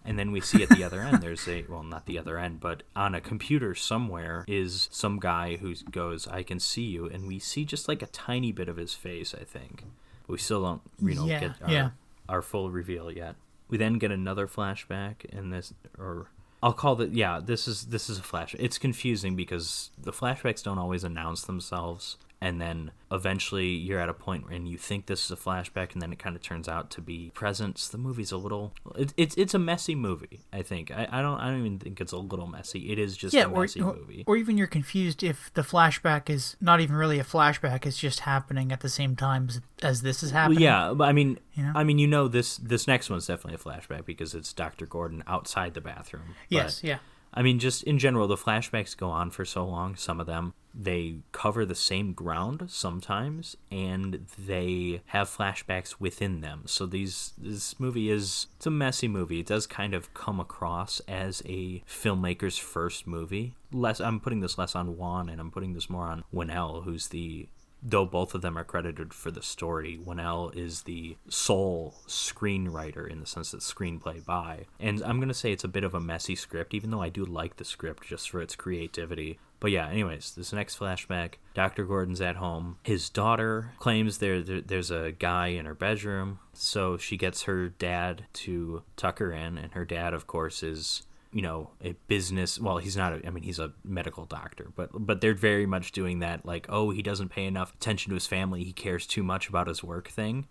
And 0.04 0.18
then 0.18 0.32
we 0.32 0.42
see 0.42 0.64
at 0.64 0.70
the 0.70 0.84
other 0.84 1.02
end, 1.02 1.22
there's 1.22 1.48
a, 1.48 1.64
well, 1.70 1.84
not 1.84 2.08
the 2.08 2.18
other 2.18 2.40
end, 2.40 2.60
but 2.60 2.82
on 2.96 3.14
a 3.14 3.22
computer 3.22 3.76
somewhere 3.76 4.44
is 4.48 4.90
some 4.92 5.20
guy 5.20 5.58
who 5.58 5.76
goes, 5.92 6.28
I 6.28 6.42
can 6.42 6.60
see 6.60 6.84
you. 6.86 7.06
And 7.06 7.28
we 7.28 7.38
see 7.38 7.66
just 7.66 7.88
like 7.88 8.02
a 8.02 8.08
tiny 8.08 8.52
bit 8.52 8.68
of 8.68 8.78
his 8.78 8.96
face, 8.96 9.36
I 9.40 9.44
think. 9.44 9.84
But 10.26 10.34
we 10.34 10.38
still 10.40 10.64
don't, 10.64 10.82
you 11.00 11.14
know, 11.14 11.26
Yeah, 11.26 11.40
get 11.40 11.62
our, 11.62 11.70
yeah. 11.72 11.90
our 12.28 12.42
full 12.42 12.72
reveal 12.72 13.12
yet. 13.12 13.36
We 13.70 13.78
then 13.78 14.00
get 14.00 14.12
another 14.12 14.48
flashback 14.48 15.24
in 15.26 15.52
this, 15.52 15.74
or 16.00 16.28
I'll 16.64 16.74
call 16.74 17.00
it, 17.02 17.12
yeah, 17.12 17.40
this 17.40 17.68
is, 17.68 17.86
this 17.86 18.10
is 18.10 18.18
a 18.18 18.24
flash. 18.24 18.56
It's 18.58 18.78
confusing 18.80 19.36
because 19.36 19.92
the 20.02 20.12
flashbacks 20.12 20.64
don't 20.64 20.80
always 20.80 21.04
announce 21.04 21.44
themselves 21.44 22.18
and 22.42 22.60
then 22.60 22.92
eventually 23.12 23.68
you're 23.68 24.00
at 24.00 24.10
a 24.10 24.14
point 24.14 24.32
point 24.32 24.56
and 24.56 24.68
you 24.68 24.78
think 24.78 25.06
this 25.06 25.26
is 25.26 25.32
a 25.32 25.36
flashback 25.36 25.94
and 25.94 26.02
then 26.02 26.12
it 26.12 26.20
kind 26.20 26.36
of 26.36 26.42
turns 26.42 26.68
out 26.68 26.90
to 26.90 27.02
be 27.02 27.32
presence 27.34 27.88
the 27.88 27.98
movie's 27.98 28.32
a 28.32 28.38
little 28.38 28.74
it, 28.96 29.14
it's 29.18 29.36
it's 29.36 29.54
a 29.54 29.60
messy 29.60 29.96
movie 29.96 30.42
i 30.54 30.62
think 30.62 30.92
I, 30.92 31.08
I 31.12 31.22
don't 31.22 31.40
i 31.40 31.48
don't 31.48 31.60
even 31.60 31.80
think 31.80 32.00
it's 32.02 32.12
a 32.12 32.18
little 32.18 32.48
messy 32.48 32.92
it 32.92 33.00
is 33.00 33.18
just 33.18 33.34
yeah, 33.34 33.46
a 33.46 33.50
messy 33.50 33.82
or, 33.82 33.94
movie 33.94 34.24
or 34.28 34.38
even 34.38 34.58
you're 34.58 34.68
confused 34.68 35.24
if 35.24 35.54
the 35.54 35.62
flashback 35.62 36.30
is 36.30 36.56
not 36.62 36.80
even 36.80 36.96
really 36.96 37.20
a 37.20 37.24
flashback; 37.24 37.86
it's 37.86 37.98
just 37.98 38.22
happening 38.22 38.72
at 38.72 38.82
the 38.82 38.90
same 38.90 39.16
time 39.16 39.48
as, 39.50 39.62
as 39.82 40.02
this 40.02 40.24
is 40.24 40.32
happening. 40.32 40.58
Well, 40.58 40.64
yeah, 40.64 40.94
but 40.94 41.08
I 41.08 41.12
mean, 41.12 41.40
You 41.54 41.64
know? 41.64 41.74
I 41.76 41.84
mean, 41.84 42.00
you 42.00 42.08
know, 42.08 42.28
this 42.28 42.58
this 42.58 42.88
next 42.88 43.10
one's 43.10 43.28
definitely 43.28 43.56
a 43.56 43.58
flashback 43.58 44.06
because 44.06 44.34
it's 44.34 44.54
Dr. 44.54 44.86
Gordon 44.86 45.24
outside 45.28 45.74
the 45.74 45.82
bathroom. 45.82 46.36
Yes. 46.50 46.84
Yeah. 46.84 47.00
I 47.34 47.42
mean, 47.42 47.60
just 47.60 47.84
in 47.84 48.00
general, 48.00 48.28
the 48.28 48.36
flashbacks 48.36 48.96
go 48.96 49.10
on 49.10 49.32
for 49.32 49.46
so 49.46 49.66
long. 49.66 49.96
Some 49.96 50.20
of 50.20 50.28
them 50.28 50.54
they 50.74 51.18
cover 51.32 51.66
the 51.66 51.76
same 51.76 52.14
ground 52.14 52.66
sometimes, 52.70 53.58
and 53.70 54.26
they 54.38 55.02
have 55.08 55.30
flashbacks 55.30 55.96
within 56.00 56.42
them. 56.42 56.64
So 56.66 56.86
these 56.86 57.34
this 57.38 57.80
movie 57.80 58.10
is 58.10 58.48
it's 58.58 58.66
a 58.66 58.72
messy 58.72 59.08
movie. 59.08 59.42
It 59.42 59.48
does 59.48 59.68
kind 59.68 59.94
of 59.94 60.14
come 60.14 60.40
across 60.40 61.00
as 61.08 61.42
a 61.46 61.84
filmmaker's 61.88 62.58
first 62.58 63.06
movie. 63.06 63.56
Less, 63.72 64.00
I'm 64.00 64.20
putting 64.20 64.42
this 64.42 64.58
less 64.58 64.76
on 64.76 64.98
Wan, 64.98 65.30
and 65.30 65.40
I'm 65.40 65.52
putting 65.52 65.74
this 65.74 65.90
more 65.90 66.06
on 66.06 66.24
Whannell, 66.34 66.84
who's 66.84 67.10
the 67.10 67.48
though 67.84 68.06
both 68.06 68.36
of 68.36 68.42
them 68.42 68.58
are 68.58 68.64
credited 68.64 69.14
for 69.14 69.32
the 69.32 69.42
story, 69.42 69.98
Whannell 69.98 70.56
is 70.56 70.84
the 70.84 71.18
sole 71.30 71.96
screenwriter 72.08 73.10
in 73.10 73.20
the 73.20 73.26
sense 73.26 73.52
that 73.52 73.62
screenplay 73.62 74.24
by. 74.24 74.66
And 74.80 75.02
I'm 75.04 75.18
going 75.18 75.30
to 75.30 75.34
say 75.34 75.52
it's 75.52 75.64
a 75.64 75.70
bit 75.70 75.84
of 75.84 75.94
a 75.94 76.00
messy 76.00 76.36
script, 76.36 76.74
even 76.74 76.92
though 76.92 77.02
I 77.02 77.10
do 77.10 77.26
like 77.26 77.58
the 77.58 77.66
script 77.66 78.08
just 78.08 78.30
for 78.30 78.42
its 78.42 78.56
creativity. 78.56 79.40
But 79.60 79.72
yeah, 79.72 79.88
anyways, 79.88 80.34
this 80.36 80.54
next 80.54 80.80
flashback 80.80 81.36
Dr. 81.54 81.86
Gordon's 81.86 82.22
at 82.22 82.38
home. 82.38 82.78
His 82.84 83.10
daughter 83.10 83.74
claims 83.78 84.18
there, 84.18 84.42
there 84.42 84.62
there's 84.62 84.90
a 84.90 85.12
guy 85.12 85.48
in 85.48 85.66
her 85.66 85.76
bedroom, 85.76 86.40
so 86.54 86.98
she 86.98 87.16
gets 87.16 87.44
her 87.44 87.70
dad 87.70 88.26
to 88.34 88.84
tuck 88.96 89.20
her 89.20 89.32
in, 89.32 89.58
and 89.58 89.74
her 89.74 89.86
dad, 89.86 90.14
of 90.14 90.26
course, 90.26 90.64
is 90.64 91.04
you 91.34 91.42
know 91.42 91.70
a 91.84 91.94
business 92.08 92.60
well 92.60 92.78
he's 92.78 92.98
not 92.98 93.14
a, 93.14 93.26
i 93.26 93.30
mean 93.30 93.44
he's 93.44 93.60
a 93.60 93.72
medical 93.84 94.26
doctor 94.26 94.68
but 94.76 94.90
but 94.94 95.22
they're 95.22 95.34
very 95.34 95.66
much 95.66 95.92
doing 95.92 96.20
that 96.20 96.46
like 96.46 96.66
oh 96.70 96.90
he 96.90 97.02
doesn't 97.02 97.30
pay 97.30 97.46
enough 97.46 97.74
attention 97.74 98.10
to 98.10 98.16
his 98.16 98.28
family 98.28 98.64
he 98.64 98.74
cares 98.74 99.08
too 99.08 99.24
much 99.24 99.48
about 99.48 99.68
his 99.68 99.84
work 99.84 100.10
thing 100.10 100.48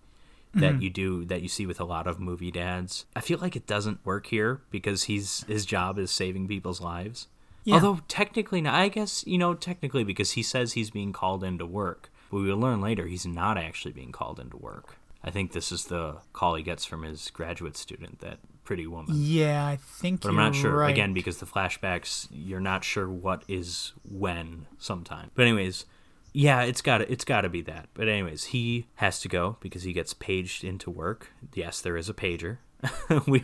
that 0.55 0.73
mm-hmm. 0.73 0.83
you 0.83 0.91
do 0.91 1.25
that 1.27 1.43
you 1.43 1.49
see 1.49 1.67
with 1.67 1.81
a 1.81 1.85
lot 1.85 2.07
of 2.07 2.19
movie 2.19 2.51
dads. 2.51 3.07
I 3.15 3.21
feel 3.21 3.39
like 3.39 3.55
it 3.55 3.67
doesn't 3.67 4.05
work 4.05 4.27
here 4.27 4.63
because 4.71 5.05
he's 5.05 5.45
his 5.45 5.65
job 5.65 5.99
is 5.99 6.11
saving 6.11 6.49
people's 6.49 6.81
lives. 6.81 7.29
Yeah. 7.63 7.75
although 7.75 8.01
technically 8.09 8.67
i 8.67 8.89
guess 8.89 9.23
you 9.27 9.37
know 9.37 9.53
technically 9.53 10.03
because 10.03 10.31
he 10.31 10.43
says 10.43 10.73
he's 10.73 10.91
being 10.91 11.13
called 11.13 11.45
into 11.45 11.67
work 11.67 12.11
but 12.31 12.39
we 12.39 12.45
will 12.45 12.57
learn 12.57 12.81
later 12.81 13.07
he's 13.07 13.27
not 13.27 13.59
actually 13.59 13.93
being 13.93 14.13
called 14.13 14.41
into 14.41 14.57
work. 14.57 14.97
I 15.23 15.31
think 15.31 15.53
this 15.53 15.71
is 15.71 15.85
the 15.85 16.17
call 16.33 16.55
he 16.55 16.63
gets 16.63 16.87
from 16.87 17.03
his 17.03 17.31
graduate 17.31 17.77
student 17.77 18.21
that 18.21 18.39
pretty 18.71 18.87
woman 18.87 19.13
Yeah, 19.19 19.67
I 19.67 19.75
think 19.75 20.21
but 20.21 20.29
I'm 20.29 20.37
not 20.37 20.55
sure 20.55 20.71
right. 20.71 20.93
again 20.93 21.13
because 21.13 21.39
the 21.39 21.45
flashbacks 21.45 22.29
you're 22.31 22.61
not 22.61 22.85
sure 22.85 23.11
what 23.11 23.43
is 23.49 23.95
when 24.09 24.67
sometimes. 24.79 25.33
But 25.35 25.47
anyways, 25.49 25.87
yeah, 26.33 26.63
it's 26.63 26.81
got 26.81 27.01
it's 27.01 27.25
got 27.25 27.41
to 27.41 27.49
be 27.49 27.63
that. 27.63 27.89
But 27.95 28.07
anyways, 28.07 28.45
he 28.45 28.87
has 28.95 29.19
to 29.23 29.29
go 29.29 29.57
because 29.59 29.83
he 29.83 29.93
gets 29.93 30.15
paged 30.15 30.63
into 30.63 30.89
work. 30.89 31.33
Yes, 31.53 31.81
there 31.81 31.97
is 31.97 32.09
a 32.09 32.15
pager. 32.15 32.59
we 33.27 33.43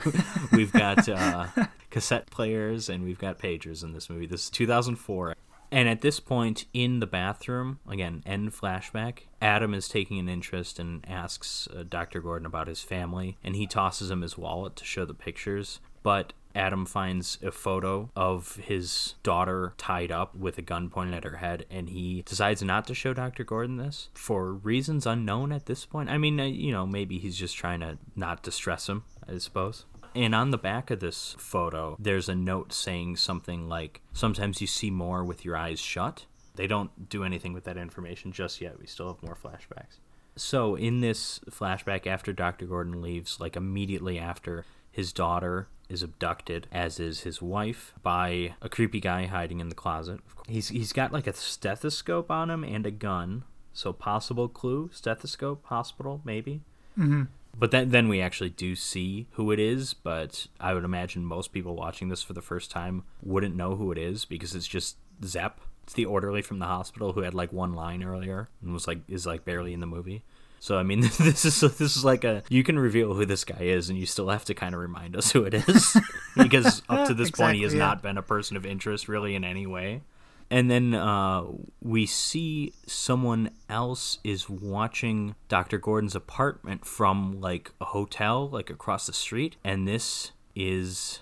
we've 0.52 0.70
got 0.70 1.08
uh, 1.08 1.48
cassette 1.90 2.30
players 2.30 2.88
and 2.88 3.02
we've 3.02 3.18
got 3.18 3.36
pagers 3.40 3.82
in 3.82 3.94
this 3.94 4.08
movie. 4.08 4.26
This 4.26 4.44
is 4.44 4.50
2004. 4.50 5.34
And 5.70 5.88
at 5.88 6.00
this 6.00 6.20
point 6.20 6.66
in 6.72 7.00
the 7.00 7.06
bathroom, 7.06 7.80
again, 7.88 8.22
end 8.24 8.52
flashback, 8.52 9.20
Adam 9.42 9.74
is 9.74 9.88
taking 9.88 10.18
an 10.18 10.28
interest 10.28 10.78
and 10.78 11.04
asks 11.08 11.68
uh, 11.74 11.84
Dr. 11.88 12.20
Gordon 12.20 12.46
about 12.46 12.68
his 12.68 12.82
family, 12.82 13.36
and 13.42 13.56
he 13.56 13.66
tosses 13.66 14.10
him 14.10 14.22
his 14.22 14.38
wallet 14.38 14.76
to 14.76 14.84
show 14.84 15.04
the 15.04 15.14
pictures. 15.14 15.80
But 16.02 16.32
Adam 16.56 16.86
finds 16.86 17.38
a 17.42 17.50
photo 17.50 18.10
of 18.16 18.56
his 18.56 19.14
daughter 19.22 19.74
tied 19.76 20.10
up 20.10 20.34
with 20.34 20.56
a 20.56 20.62
gun 20.62 20.88
pointed 20.88 21.14
at 21.14 21.24
her 21.24 21.36
head, 21.36 21.66
and 21.70 21.90
he 21.90 22.22
decides 22.22 22.62
not 22.62 22.86
to 22.86 22.94
show 22.94 23.12
Dr. 23.12 23.44
Gordon 23.44 23.76
this 23.76 24.08
for 24.14 24.54
reasons 24.54 25.06
unknown 25.06 25.52
at 25.52 25.66
this 25.66 25.84
point. 25.84 26.08
I 26.08 26.16
mean, 26.16 26.40
uh, 26.40 26.44
you 26.44 26.72
know, 26.72 26.86
maybe 26.86 27.18
he's 27.18 27.36
just 27.36 27.56
trying 27.56 27.80
to 27.80 27.98
not 28.14 28.42
distress 28.42 28.88
him, 28.88 29.04
I 29.28 29.36
suppose. 29.38 29.84
And 30.16 30.34
on 30.34 30.50
the 30.50 30.58
back 30.58 30.90
of 30.90 31.00
this 31.00 31.36
photo, 31.38 31.94
there's 31.98 32.28
a 32.30 32.34
note 32.34 32.72
saying 32.72 33.16
something 33.16 33.68
like, 33.68 34.00
Sometimes 34.14 34.62
you 34.62 34.66
see 34.66 34.90
more 34.90 35.22
with 35.22 35.44
your 35.44 35.58
eyes 35.58 35.78
shut. 35.78 36.24
They 36.54 36.66
don't 36.66 37.10
do 37.10 37.22
anything 37.22 37.52
with 37.52 37.64
that 37.64 37.76
information 37.76 38.32
just 38.32 38.62
yet. 38.62 38.80
We 38.80 38.86
still 38.86 39.08
have 39.08 39.22
more 39.22 39.36
flashbacks. 39.36 39.98
So, 40.34 40.74
in 40.74 41.00
this 41.00 41.40
flashback, 41.50 42.06
after 42.06 42.32
Dr. 42.32 42.64
Gordon 42.64 43.02
leaves, 43.02 43.38
like 43.40 43.56
immediately 43.56 44.18
after, 44.18 44.64
his 44.90 45.12
daughter 45.12 45.68
is 45.90 46.02
abducted, 46.02 46.66
as 46.72 46.98
is 46.98 47.20
his 47.20 47.42
wife, 47.42 47.92
by 48.02 48.54
a 48.62 48.70
creepy 48.70 49.00
guy 49.00 49.26
hiding 49.26 49.60
in 49.60 49.68
the 49.68 49.74
closet. 49.74 50.20
He's, 50.48 50.68
he's 50.68 50.94
got 50.94 51.12
like 51.12 51.26
a 51.26 51.34
stethoscope 51.34 52.30
on 52.30 52.50
him 52.50 52.64
and 52.64 52.86
a 52.86 52.90
gun. 52.90 53.44
So, 53.74 53.92
possible 53.92 54.48
clue 54.48 54.88
stethoscope, 54.94 55.62
hospital, 55.66 56.22
maybe. 56.24 56.62
Mm-hmm. 56.98 57.24
But 57.58 57.70
then, 57.70 57.90
then 57.90 58.08
we 58.08 58.20
actually 58.20 58.50
do 58.50 58.76
see 58.76 59.26
who 59.32 59.50
it 59.50 59.58
is. 59.58 59.94
But 59.94 60.46
I 60.60 60.74
would 60.74 60.84
imagine 60.84 61.24
most 61.24 61.52
people 61.52 61.74
watching 61.74 62.08
this 62.08 62.22
for 62.22 62.32
the 62.32 62.42
first 62.42 62.70
time 62.70 63.04
wouldn't 63.22 63.56
know 63.56 63.76
who 63.76 63.92
it 63.92 63.98
is 63.98 64.24
because 64.24 64.54
it's 64.54 64.66
just 64.66 64.96
Zep. 65.24 65.60
It's 65.84 65.94
the 65.94 66.04
orderly 66.04 66.42
from 66.42 66.58
the 66.58 66.66
hospital 66.66 67.12
who 67.12 67.20
had 67.20 67.34
like 67.34 67.52
one 67.52 67.72
line 67.72 68.02
earlier 68.02 68.48
and 68.60 68.72
was 68.72 68.88
like 68.88 68.98
is 69.08 69.26
like 69.26 69.44
barely 69.44 69.72
in 69.72 69.80
the 69.80 69.86
movie. 69.86 70.24
So 70.58 70.78
I 70.78 70.82
mean, 70.82 71.00
this 71.18 71.44
is 71.44 71.60
this 71.60 71.96
is 71.96 72.04
like 72.04 72.24
a 72.24 72.42
you 72.48 72.64
can 72.64 72.78
reveal 72.78 73.14
who 73.14 73.24
this 73.24 73.44
guy 73.44 73.60
is, 73.60 73.88
and 73.88 73.98
you 73.98 74.06
still 74.06 74.28
have 74.28 74.44
to 74.46 74.54
kind 74.54 74.74
of 74.74 74.80
remind 74.80 75.16
us 75.16 75.30
who 75.30 75.44
it 75.44 75.54
is 75.54 75.96
because 76.36 76.82
up 76.88 77.06
to 77.08 77.14
this 77.14 77.30
point 77.30 77.56
he 77.56 77.62
has 77.62 77.72
yeah. 77.72 77.78
not 77.78 78.02
been 78.02 78.18
a 78.18 78.22
person 78.22 78.56
of 78.56 78.66
interest 78.66 79.08
really 79.08 79.34
in 79.34 79.44
any 79.44 79.66
way. 79.66 80.02
And 80.50 80.70
then 80.70 80.94
uh, 80.94 81.44
we 81.82 82.06
see 82.06 82.72
someone 82.86 83.50
else 83.68 84.18
is 84.22 84.48
watching 84.48 85.34
Dr. 85.48 85.78
Gordon's 85.78 86.14
apartment 86.14 86.84
from 86.84 87.40
like 87.40 87.72
a 87.80 87.86
hotel, 87.86 88.48
like 88.48 88.70
across 88.70 89.06
the 89.06 89.12
street. 89.12 89.56
And 89.64 89.88
this 89.88 90.30
is, 90.54 91.20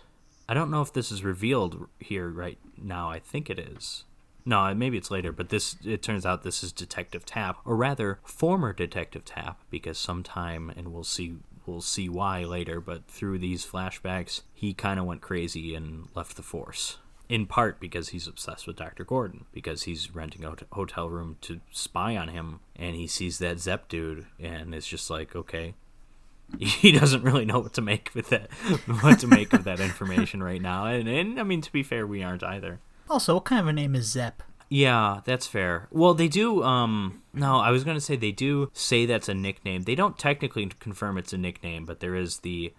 I 0.49 0.55
don't 0.55 0.71
know 0.71 0.83
if 0.83 0.93
this 0.93 1.11
is 1.11 1.25
revealed 1.25 1.89
here 1.99 2.29
right 2.29 2.59
now. 2.77 3.11
I 3.11 3.19
think 3.19 3.49
it 3.49 3.59
is. 3.59 4.05
No, 4.47 4.75
maybe 4.75 4.99
it's 4.99 5.11
later, 5.11 5.33
but 5.33 5.49
this, 5.49 5.77
it 5.87 6.03
turns 6.03 6.27
out 6.27 6.43
this 6.43 6.63
is 6.63 6.71
Detective 6.71 7.25
Tapp, 7.25 7.57
or 7.65 7.77
rather, 7.77 8.19
former 8.25 8.75
Detective 8.75 9.25
Tapp, 9.25 9.63
because 9.71 9.97
sometime, 9.97 10.71
and 10.77 10.93
we'll 10.93 11.05
see. 11.05 11.37
We'll 11.65 11.81
see 11.81 12.11
why 12.11 12.45
later, 12.45 12.79
but 12.79 13.07
through 13.07 13.39
these 13.39 13.65
flashbacks, 13.65 14.43
he 14.53 14.75
kind 14.75 15.01
of 15.01 15.07
went 15.07 15.23
crazy 15.23 15.75
and 15.75 16.09
left 16.15 16.37
the 16.37 16.43
force 16.43 16.99
in 17.29 17.47
part 17.47 17.81
because 17.81 18.11
he's 18.11 18.27
obsessed 18.27 18.67
with 18.67 18.77
Dr. 18.77 19.05
Gordon, 19.05 19.47
because 19.53 19.85
he's 19.85 20.15
renting 20.15 20.45
a 20.45 20.55
hotel 20.73 21.09
room 21.09 21.37
to 21.43 21.61
spy 21.71 22.17
on 22.17 22.29
him, 22.29 22.61
and 22.77 22.97
he 22.97 23.07
sees 23.07 23.39
that 23.39 23.59
Zep 23.59 23.89
dude, 23.89 24.27
and 24.39 24.75
it's 24.75 24.87
just 24.87 25.11
like, 25.11 25.35
okay. 25.35 25.75
He 26.59 26.93
doesn't 26.93 27.23
really 27.23 27.47
know 27.47 27.59
what 27.59 27.73
to 27.75 27.81
make 27.81 28.11
with 28.15 28.29
that, 28.29 28.53
what 29.01 29.19
to 29.21 29.27
make 29.27 29.53
of 29.55 29.65
that 29.65 29.81
information 29.81 30.43
right 30.43 30.61
now, 30.61 30.87
and, 30.87 31.09
and 31.09 31.41
I 31.41 31.43
mean 31.43 31.63
to 31.63 31.73
be 31.73 31.83
fair, 31.83 32.07
we 32.07 32.23
aren't 32.23 32.45
either. 32.45 32.81
Also, 33.09 33.35
what 33.35 33.45
kind 33.45 33.61
of 33.61 33.67
a 33.67 33.73
name 33.73 33.95
is 33.95 34.07
Zep? 34.07 34.43
Yeah, 34.69 35.21
that's 35.25 35.47
fair. 35.47 35.89
Well, 35.91 36.15
they 36.15 36.29
do. 36.29 36.63
Um, 36.63 37.23
no, 37.33 37.59
I 37.59 37.71
was 37.71 37.85
gonna 37.85 38.01
say 38.01 38.17
they 38.17 38.33
do 38.33 38.71
say 38.73 39.07
that's 39.07 39.29
a 39.29 39.35
nickname. 39.35 39.83
They 39.83 39.95
don't 39.95 40.19
technically 40.19 40.67
confirm 40.81 41.17
it's 41.17 41.33
a 41.33 41.39
nickname, 41.39 41.87
but 41.87 42.01
there 42.01 42.15
is 42.15 42.41
the 42.41 42.73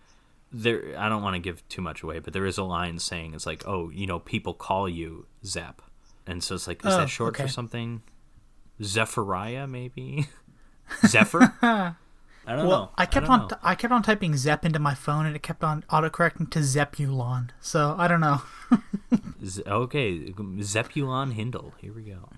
there. 0.64 0.96
I 0.98 1.10
don't 1.10 1.22
want 1.22 1.36
to 1.36 1.40
give 1.40 1.68
too 1.70 1.82
much 1.82 2.04
away, 2.04 2.20
but 2.20 2.34
there 2.34 2.46
is 2.46 2.58
a 2.58 2.64
line 2.64 3.00
saying 3.00 3.34
it's 3.34 3.46
like, 3.46 3.64
oh, 3.68 3.90
you 3.90 4.08
know, 4.08 4.20
people 4.20 4.54
call 4.54 4.88
you 4.90 5.26
Zep, 5.46 5.82
and 6.28 6.44
so 6.44 6.56
it's 6.56 6.68
like, 6.68 6.86
is 6.86 6.94
Oh, 6.94 6.98
that 6.98 7.10
short 7.10 7.36
okay. 7.36 7.44
for 7.44 7.50
something? 7.50 8.02
Zephaniah, 8.82 9.68
maybe. 9.68 10.28
Zephyr. 11.08 11.54
I 12.48 12.56
don't 12.56 12.68
Well, 12.68 12.80
know. 12.82 12.90
I 12.96 13.06
kept 13.08 13.26
don't 13.28 13.42
on 13.42 13.48
know. 13.48 13.58
I 13.64 13.74
kept 13.74 13.92
on 13.92 14.04
typing 14.04 14.36
Zep 14.38 14.66
into 14.66 14.78
my 14.80 14.94
phone, 14.94 15.26
and 15.26 15.36
it 15.36 15.42
kept 15.42 15.64
on 15.64 15.84
autocorrecting 15.90 16.52
to 16.52 16.60
Zepulon. 16.60 17.50
So 17.60 17.96
I 17.98 18.08
don't 18.08 18.20
know. 18.22 18.42
Z- 19.46 19.64
okay, 19.66 20.20
Zepulon 20.32 21.34
Hindle. 21.34 21.74
Here 21.80 21.92
we 21.94 22.04
go. 22.04 22.30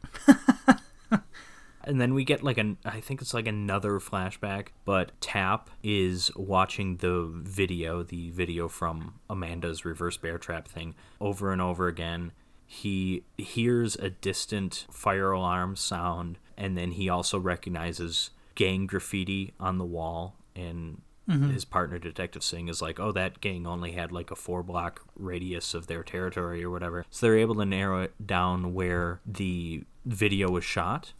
And 1.87 2.01
then 2.01 2.13
we 2.13 2.23
get 2.25 2.43
like 2.43 2.57
an 2.57 2.77
I 2.85 2.99
think 2.99 3.21
it's 3.21 3.33
like 3.33 3.47
another 3.47 3.99
flashback, 3.99 4.67
but 4.85 5.11
Tapp 5.21 5.69
is 5.81 6.29
watching 6.35 6.97
the 6.97 7.29
video, 7.31 8.03
the 8.03 8.29
video 8.31 8.67
from 8.67 9.15
Amanda's 9.29 9.85
reverse 9.85 10.17
bear 10.17 10.37
trap 10.37 10.67
thing 10.67 10.95
over 11.21 11.51
and 11.51 11.61
over 11.61 11.87
again. 11.87 12.33
He 12.65 13.23
hears 13.37 13.95
a 13.95 14.09
distant 14.09 14.85
fire 14.91 15.31
alarm 15.31 15.77
sound 15.77 16.37
and 16.57 16.77
then 16.77 16.91
he 16.91 17.07
also 17.07 17.39
recognizes 17.39 18.31
gang 18.55 18.87
graffiti 18.87 19.53
on 19.59 19.77
the 19.77 19.85
wall 19.85 20.35
and 20.55 21.01
mm-hmm. 21.29 21.51
his 21.51 21.63
partner 21.63 21.99
detective 21.99 22.43
singh 22.43 22.67
is 22.67 22.81
like 22.81 22.99
oh 22.99 23.11
that 23.11 23.39
gang 23.39 23.67
only 23.67 23.91
had 23.91 24.11
like 24.11 24.31
a 24.31 24.35
four 24.35 24.63
block 24.63 25.05
radius 25.15 25.73
of 25.73 25.87
their 25.87 26.03
territory 26.03 26.63
or 26.63 26.69
whatever 26.69 27.05
so 27.11 27.27
they're 27.27 27.37
able 27.37 27.55
to 27.55 27.65
narrow 27.65 28.01
it 28.01 28.13
down 28.25 28.73
where 28.73 29.19
the 29.25 29.83
video 30.05 30.49
was 30.49 30.63
shot 30.63 31.13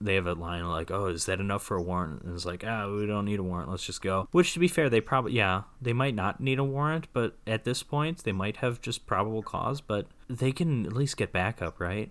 they 0.00 0.14
have 0.14 0.26
a 0.26 0.34
line 0.34 0.64
like, 0.68 0.90
"Oh, 0.90 1.06
is 1.06 1.26
that 1.26 1.40
enough 1.40 1.62
for 1.62 1.76
a 1.76 1.82
warrant?" 1.82 2.22
And 2.22 2.34
it's 2.34 2.44
like, 2.46 2.64
"Ah, 2.66 2.88
we 2.90 3.06
don't 3.06 3.24
need 3.24 3.38
a 3.38 3.42
warrant. 3.42 3.70
Let's 3.70 3.84
just 3.84 4.00
go." 4.02 4.28
Which, 4.32 4.52
to 4.54 4.58
be 4.58 4.68
fair, 4.68 4.88
they 4.88 5.00
probably 5.00 5.32
yeah, 5.32 5.62
they 5.82 5.92
might 5.92 6.14
not 6.14 6.40
need 6.40 6.58
a 6.58 6.64
warrant, 6.64 7.08
but 7.12 7.36
at 7.46 7.64
this 7.64 7.82
point, 7.82 8.24
they 8.24 8.32
might 8.32 8.58
have 8.58 8.80
just 8.80 9.06
probable 9.06 9.42
cause. 9.42 9.80
But 9.80 10.06
they 10.28 10.52
can 10.52 10.86
at 10.86 10.92
least 10.92 11.16
get 11.16 11.32
backup, 11.32 11.80
right? 11.80 12.10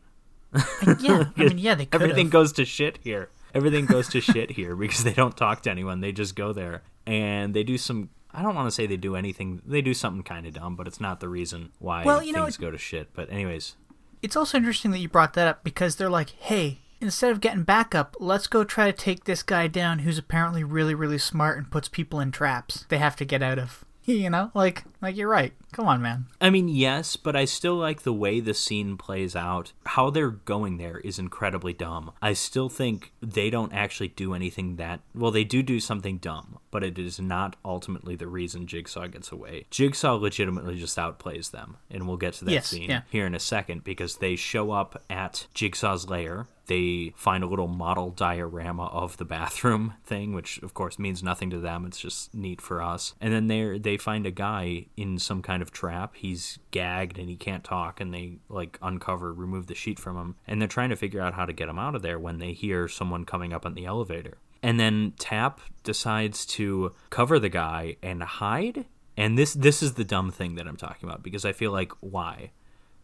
yeah, 0.99 1.25
I 1.35 1.39
mean, 1.43 1.57
yeah, 1.57 1.75
they 1.75 1.85
could. 1.85 2.01
Everything 2.01 2.29
goes 2.29 2.51
to 2.53 2.65
shit 2.65 2.99
here. 3.03 3.29
Everything 3.53 3.85
goes 3.85 4.07
to 4.09 4.21
shit 4.21 4.51
here 4.51 4.75
because 4.83 5.03
they 5.03 5.13
don't 5.13 5.35
talk 5.35 5.61
to 5.63 5.71
anyone. 5.71 6.01
They 6.01 6.11
just 6.11 6.35
go 6.35 6.53
there 6.53 6.83
and 7.05 7.53
they 7.53 7.63
do 7.63 7.77
some. 7.77 8.09
I 8.33 8.41
don't 8.43 8.53
want 8.55 8.67
to 8.67 8.71
say 8.71 8.85
they 8.85 8.97
do 8.97 9.15
anything. 9.15 9.61
They 9.65 9.81
do 9.81 9.93
something 9.93 10.23
kind 10.23 10.45
of 10.45 10.53
dumb, 10.53 10.75
but 10.75 10.87
it's 10.87 10.99
not 11.01 11.19
the 11.21 11.29
reason 11.29 11.71
why 11.79 12.03
Well, 12.05 12.21
you 12.21 12.33
know, 12.33 12.43
things 12.43 12.55
it- 12.57 12.61
go 12.61 12.69
to 12.71 12.77
shit. 12.77 13.09
But 13.13 13.31
anyways, 13.31 13.75
It's 14.21 14.35
also 14.35 14.57
interesting 14.57 14.91
that 14.91 14.99
you 14.99 15.09
brought 15.09 15.33
that 15.35 15.47
up 15.47 15.63
because 15.63 15.95
they're 15.95 16.09
like, 16.09 16.31
hey, 16.31 16.79
instead 16.99 17.31
of 17.31 17.41
getting 17.41 17.63
backup, 17.63 18.15
let's 18.19 18.47
go 18.47 18.63
try 18.63 18.91
to 18.91 18.97
take 18.97 19.25
this 19.25 19.43
guy 19.43 19.67
down 19.67 19.99
who's 19.99 20.17
apparently 20.17 20.63
really, 20.63 20.95
really 20.95 21.17
smart 21.17 21.57
and 21.57 21.71
puts 21.71 21.87
people 21.87 22.19
in 22.19 22.31
traps 22.31 22.85
they 22.89 22.97
have 22.97 23.15
to 23.17 23.25
get 23.25 23.41
out 23.41 23.59
of. 23.59 23.83
You 24.07 24.29
know, 24.29 24.51
like, 24.53 24.85
like 25.01 25.17
you're 25.17 25.27
right. 25.27 25.51
Come 25.73 25.85
on, 25.85 26.01
man. 26.01 26.27
I 26.39 26.49
mean, 26.49 26.69
yes, 26.69 27.17
but 27.17 27.35
I 27.35 27.43
still 27.43 27.75
like 27.75 28.03
the 28.03 28.13
way 28.13 28.39
the 28.39 28.53
scene 28.53 28.95
plays 28.95 29.35
out. 29.35 29.73
How 29.85 30.09
they're 30.09 30.29
going 30.29 30.77
there 30.77 30.99
is 30.99 31.19
incredibly 31.19 31.73
dumb. 31.73 32.13
I 32.21 32.31
still 32.31 32.69
think 32.69 33.11
they 33.21 33.49
don't 33.49 33.73
actually 33.73 34.07
do 34.07 34.33
anything 34.33 34.77
that. 34.77 35.01
Well, 35.13 35.31
they 35.31 35.43
do 35.43 35.61
do 35.61 35.81
something 35.81 36.19
dumb, 36.19 36.56
but 36.71 36.83
it 36.83 36.97
is 36.99 37.19
not 37.19 37.55
ultimately 37.63 38.15
the 38.15 38.27
reason 38.27 38.67
Jigsaw 38.67 39.07
gets 39.07 39.31
away. 39.31 39.65
Jigsaw 39.71 40.15
legitimately 40.15 40.77
just 40.77 40.97
outplays 40.97 41.51
them, 41.51 41.77
and 41.89 42.07
we'll 42.07 42.17
get 42.17 42.33
to 42.35 42.45
that 42.45 42.51
Yes, 42.51 42.67
scene 42.67 42.89
yeah. 42.89 43.01
here 43.09 43.25
in 43.25 43.35
a 43.35 43.39
second 43.39 43.83
because 43.83 44.17
they 44.17 44.35
show 44.35 44.71
up 44.71 45.03
at 45.09 45.47
Jigsaw's 45.53 46.09
lair. 46.09 46.47
They 46.67 47.13
find 47.15 47.45
a 47.45 47.47
little 47.47 47.67
model 47.69 48.09
diorama 48.11 48.87
of 48.87 49.15
the 49.15 49.23
bathroom 49.23 49.93
thing, 50.03 50.33
which 50.33 50.57
of 50.61 50.73
course 50.73 50.99
means 50.99 51.23
nothing 51.23 51.49
to 51.51 51.59
them. 51.59 51.85
It's 51.85 51.99
just 51.99 52.33
neat 52.35 52.59
for 52.61 52.81
us. 52.81 53.15
And 53.21 53.31
then 53.33 53.47
they 53.47 53.77
they 53.79 53.95
find 53.95 54.25
a 54.25 54.31
guy 54.31 54.87
in 54.97 55.17
some 55.17 55.41
kind 55.41 55.61
of 55.61 55.71
trap. 55.71 56.15
He's 56.15 56.59
gagged 56.71 57.17
and 57.17 57.29
he 57.29 57.37
can't 57.37 57.63
talk. 57.63 58.01
And 58.01 58.13
they 58.13 58.39
like 58.49 58.77
uncover, 58.81 59.31
remove 59.31 59.67
the 59.67 59.75
sheet 59.75 59.97
from 59.97 60.17
him, 60.17 60.35
and 60.45 60.59
they're 60.61 60.67
trying 60.67 60.89
to 60.89 60.97
figure 60.97 61.21
out 61.21 61.35
how 61.35 61.45
to 61.45 61.53
get 61.53 61.69
him 61.69 61.79
out 61.79 61.95
of 61.95 62.01
there 62.01 62.19
when 62.19 62.39
they 62.39 62.51
hear 62.51 62.89
someone 62.89 63.23
coming 63.23 63.53
up 63.53 63.65
on 63.65 63.73
the 63.73 63.85
elevator. 63.85 64.37
And 64.63 64.79
then 64.79 65.13
Tapp 65.19 65.61
decides 65.83 66.45
to 66.47 66.93
cover 67.09 67.39
the 67.39 67.49
guy 67.49 67.97
and 68.03 68.21
hide. 68.23 68.85
And 69.15 69.37
this 69.37 69.53
this 69.53 69.81
is 69.81 69.93
the 69.93 70.03
dumb 70.03 70.31
thing 70.31 70.55
that 70.55 70.67
I'm 70.67 70.77
talking 70.77 71.07
about 71.09 71.23
because 71.23 71.45
I 71.45 71.51
feel 71.53 71.71
like 71.71 71.91
why? 72.01 72.51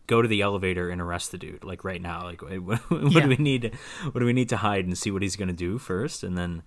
Go 0.05 0.21
to 0.21 0.27
the 0.27 0.41
elevator 0.41 0.89
and 0.89 0.99
arrest 1.01 1.31
the 1.31 1.37
dude 1.37 1.63
like 1.63 1.83
right 1.83 2.01
now. 2.01 2.23
Like 2.23 2.41
what, 2.41 2.79
what 2.89 3.11
Yeah. 3.11 3.21
do 3.21 3.29
we 3.29 3.35
need 3.37 3.61
to, 3.63 3.71
what 4.11 4.19
do 4.19 4.25
we 4.25 4.33
need 4.33 4.49
to 4.49 4.57
hide 4.57 4.85
and 4.85 4.97
see 4.97 5.11
what 5.11 5.21
he's 5.21 5.35
going 5.35 5.47
to 5.47 5.53
do 5.53 5.77
first? 5.77 6.23
And 6.23 6.37
then 6.37 6.63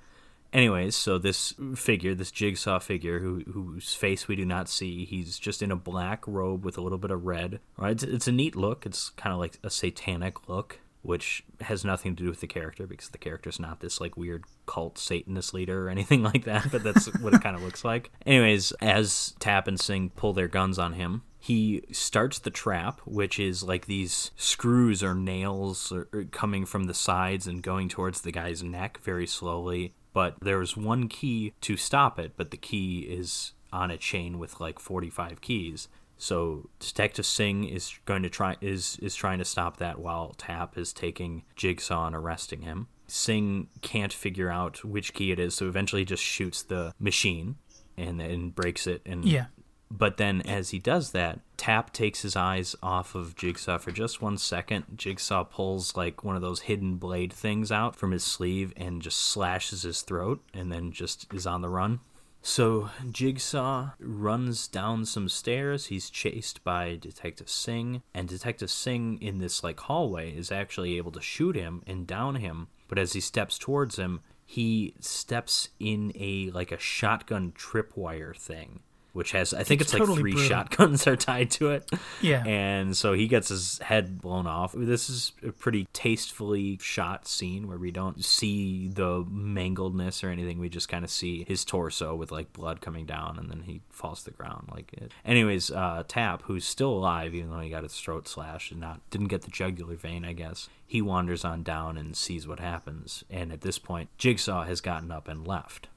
anyways 0.53 0.95
so 0.95 1.19
this 1.19 1.55
figure 1.75 2.15
this 2.15 2.31
jigsaw 2.31 2.79
figure 2.79 3.19
who 3.19 3.41
whose 3.53 3.95
face 3.95 4.27
we 4.29 4.37
do 4.37 4.45
not 4.45 4.69
see 4.69 5.05
he's 5.05 5.39
just 5.39 5.61
in 5.61 5.73
a 5.73 5.77
black 5.77 6.23
robe 6.27 6.65
with 6.65 6.79
a 6.79 6.81
little 6.81 6.99
bit 6.99 7.11
of 7.11 7.27
red. 7.27 7.61
Right? 7.77 7.93
It's, 7.93 8.03
it's 8.03 8.29
a 8.29 8.33
neat 8.33 8.57
look. 8.57 8.87
It's 8.87 9.11
kind 9.11 9.33
of 9.33 9.39
like 9.39 9.59
a 9.63 9.71
satanic 9.71 10.49
look 10.49 10.81
which 11.07 11.45
has 11.61 11.85
nothing 11.85 12.17
to 12.17 12.25
do 12.25 12.29
with 12.29 12.41
the 12.41 12.47
character 12.47 12.87
because 12.87 13.11
the 13.11 13.19
character's 13.19 13.61
not 13.61 13.81
this 13.81 14.01
like 14.01 14.17
weird 14.17 14.45
cult 14.67 14.99
satanist 14.99 15.55
leader 15.55 15.87
or 15.87 15.91
anything 15.97 16.23
like 16.23 16.45
that 16.45 16.71
but 16.71 16.83
that's 16.83 17.07
what 17.21 17.35
it 17.35 17.43
kind 17.43 17.57
of 17.57 17.63
looks 17.63 17.85
like 17.85 18.11
anyways 18.25 18.73
as 18.81 19.35
tapp 19.39 19.69
and 19.69 19.81
singh 19.81 20.11
pull 20.11 20.33
their 20.33 20.49
guns 20.49 20.79
on 20.79 20.95
him 20.95 21.23
he 21.39 21.85
starts 21.93 22.41
the 22.41 22.51
trap, 22.51 23.01
which 23.05 23.39
is 23.39 23.63
like 23.63 23.87
these 23.87 24.33
screws 24.35 25.01
or 25.01 25.15
nails 25.15 25.93
coming 26.33 26.67
from 26.67 26.85
the 26.85 26.95
sides 26.95 27.47
and 27.47 27.63
going 27.63 27.89
towards 27.89 28.23
the 28.23 28.33
guy's 28.33 28.65
neck 28.65 28.99
very 29.05 29.29
slowly. 29.29 29.95
But 30.13 30.35
there's 30.43 30.77
one 30.77 31.07
key 31.07 31.53
to 31.61 31.77
stop 31.77 32.19
it, 32.19 32.33
but 32.37 32.51
the 32.51 32.57
key 32.57 33.07
is 33.09 33.53
on 33.73 33.93
a 33.93 33.97
chain 33.97 34.41
with 34.41 34.59
like 34.59 34.81
45 34.81 35.41
keys. 35.41 35.87
So 36.19 36.69
Detective 36.81 37.27
Singh 37.27 37.65
is 37.65 37.99
going 38.07 38.23
to 38.23 38.31
try 38.31 38.57
is 38.61 38.99
is 39.03 39.15
trying 39.15 39.39
to 39.39 39.45
stop 39.45 39.77
that 39.79 39.99
while 39.99 40.35
Tapp 40.39 40.79
is 40.79 40.93
taking 40.93 41.43
Jigsaw 41.57 42.07
and 42.07 42.17
arresting 42.17 42.63
him. 42.63 42.89
Singh 43.07 43.69
can't 43.83 44.13
figure 44.13 44.51
out 44.51 44.85
which 44.85 45.15
key 45.15 45.31
it 45.31 45.39
is, 45.39 45.55
so 45.55 45.69
eventually 45.69 46.03
he 46.03 46.07
just 46.07 46.23
shoots 46.23 46.63
the 46.63 46.93
machine 46.99 47.57
and 47.97 48.19
then 48.19 48.51
breaks 48.51 48.87
it 48.87 49.01
and 49.07 49.25
Yeah. 49.25 49.47
but 49.91 50.17
then, 50.17 50.41
as 50.43 50.71
he 50.71 50.79
does 50.79 51.13
that, 51.13 51.39
Tapp 51.57 51.93
takes 51.93 52.23
his 52.23 52.35
eyes 52.35 52.75
off 52.83 53.15
of 53.15 53.37
Jigsaw 53.37 53.79
for 53.79 53.93
just 53.93 54.21
one 54.21 54.37
second. 54.39 54.85
Jigsaw 54.97 55.45
pulls 55.45 55.97
like 55.97 56.25
one 56.25 56.35
of 56.35 56.43
those 56.43 56.63
hidden 56.63 56.97
blade 56.97 57.33
things 57.33 57.71
out 57.71 57.95
from 57.95 58.11
his 58.11 58.25
sleeve 58.25 58.73
and 58.77 59.01
just 59.01 59.21
slashes 59.21 59.83
his 59.83 60.03
throat 60.03 60.43
and 60.53 60.73
then 60.73 60.91
just 60.93 61.33
is 61.33 61.47
on 61.47 61.61
the 61.63 61.69
run. 61.69 62.01
So 62.47 62.91
Jigsaw 63.11 63.91
runs 63.99 64.69
down 64.69 65.05
some 65.05 65.29
stairs. 65.29 65.87
He's 65.87 66.09
chased 66.09 66.63
by 66.63 66.95
Detective 66.95 67.51
Singh, 67.51 68.03
and 68.15 68.29
Detective 68.29 68.71
Singh 68.71 69.21
in 69.21 69.39
this 69.39 69.65
like 69.65 69.81
hallway 69.81 70.33
is 70.33 70.53
actually 70.53 70.97
able 70.97 71.11
to 71.11 71.21
shoot 71.21 71.57
him 71.57 71.83
and 71.89 72.07
down 72.07 72.37
him. 72.37 72.69
But 72.87 73.01
as 73.01 73.15
he 73.15 73.21
steps 73.21 73.59
towards 73.59 73.97
him, 73.97 74.21
he 74.45 74.95
steps 75.01 75.71
in 75.81 76.13
a 76.15 76.51
like 76.53 76.71
a 76.71 76.79
shotgun 76.79 77.51
tripwire 77.51 78.35
thing, 78.37 78.79
which 79.17 79.33
has 79.33 79.53
I 79.55 79.65
think 79.65 79.81
It's 79.81 79.93
it's, 79.93 79.95
like 79.95 80.01
totally 80.03 80.21
three 80.21 80.33
brutal. 80.33 80.49
shotguns 80.49 81.07
are 81.09 81.17
tied 81.17 81.51
to 81.53 81.71
it. 81.71 81.91
Yeah. 82.21 82.45
And 82.47 82.97
so 82.97 83.15
he 83.15 83.27
gets 83.27 83.49
his 83.49 83.79
head 83.79 84.21
blown 84.21 84.47
off. 84.47 84.75
This 84.77 85.09
is 85.09 85.33
a 85.43 85.51
pretty 85.53 85.89
tastefully 85.93 86.79
shot 86.81 87.27
scene 87.27 87.67
where 87.67 87.79
we 87.79 87.91
don't 87.91 88.25
see 88.25 88.89
the 88.89 89.25
mangledness 89.25 90.23
or 90.23 90.29
anything. 90.29 90.59
We 90.59 90.69
just 90.69 90.89
kind 90.89 91.05
of 91.05 91.11
see 91.11 91.45
his 91.45 91.65
torso 91.65 92.15
with 92.15 92.31
like 92.31 92.53
blood 92.53 92.81
coming 92.81 93.07
down 93.07 93.39
and 93.39 93.51
then 93.51 93.63
he 93.63 93.81
falls 93.91 94.21
to 94.21 94.27
the 94.27 94.37
ground 94.37 94.69
like 94.73 94.93
it. 94.93 95.13
Anyways, 95.25 95.71
uh, 95.71 96.05
Tapp, 96.07 96.43
who's 96.43 96.65
still 96.67 96.91
alive 96.93 97.35
even 97.35 97.51
though 97.51 97.61
he 97.61 97.71
got 97.71 97.83
his 97.83 97.99
throat 97.99 98.29
slashed 98.29 98.71
and 98.71 98.81
not 98.81 99.01
didn't 99.11 99.29
get 99.29 99.43
the 99.43 99.51
jugular 99.51 99.97
vein, 99.97 100.25
I 100.25 100.35
guess. 100.35 100.69
He 100.87 101.03
wanders 101.03 101.45
on 101.45 101.63
down 101.63 101.97
and 101.97 102.17
sees 102.17 102.47
what 102.47 102.61
happens. 102.61 103.25
And 103.31 103.51
at 103.53 103.63
this 103.63 103.79
point, 103.79 104.09
Jigsaw 104.19 104.65
has 104.65 104.81
gotten 104.81 105.11
up 105.11 105.27
and 105.27 105.47
left. 105.47 105.89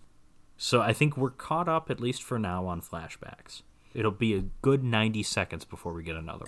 So 0.61 0.81
I 0.81 0.91
think 0.91 1.15
we're 1.15 1.29
caught 1.29 1.69
up 1.69 1.89
at 1.89 2.01
least 2.01 2.21
for 2.21 2.37
now 2.37 2.67
on 2.67 2.81
flashbacks. 2.81 3.61
It'll 3.93 4.11
be 4.11 4.35
a 4.35 4.43
good 4.61 4.83
90 4.83 5.23
seconds 5.23 5.63
before 5.63 5.93
we 5.93 6.03
get 6.03 6.17
another 6.17 6.45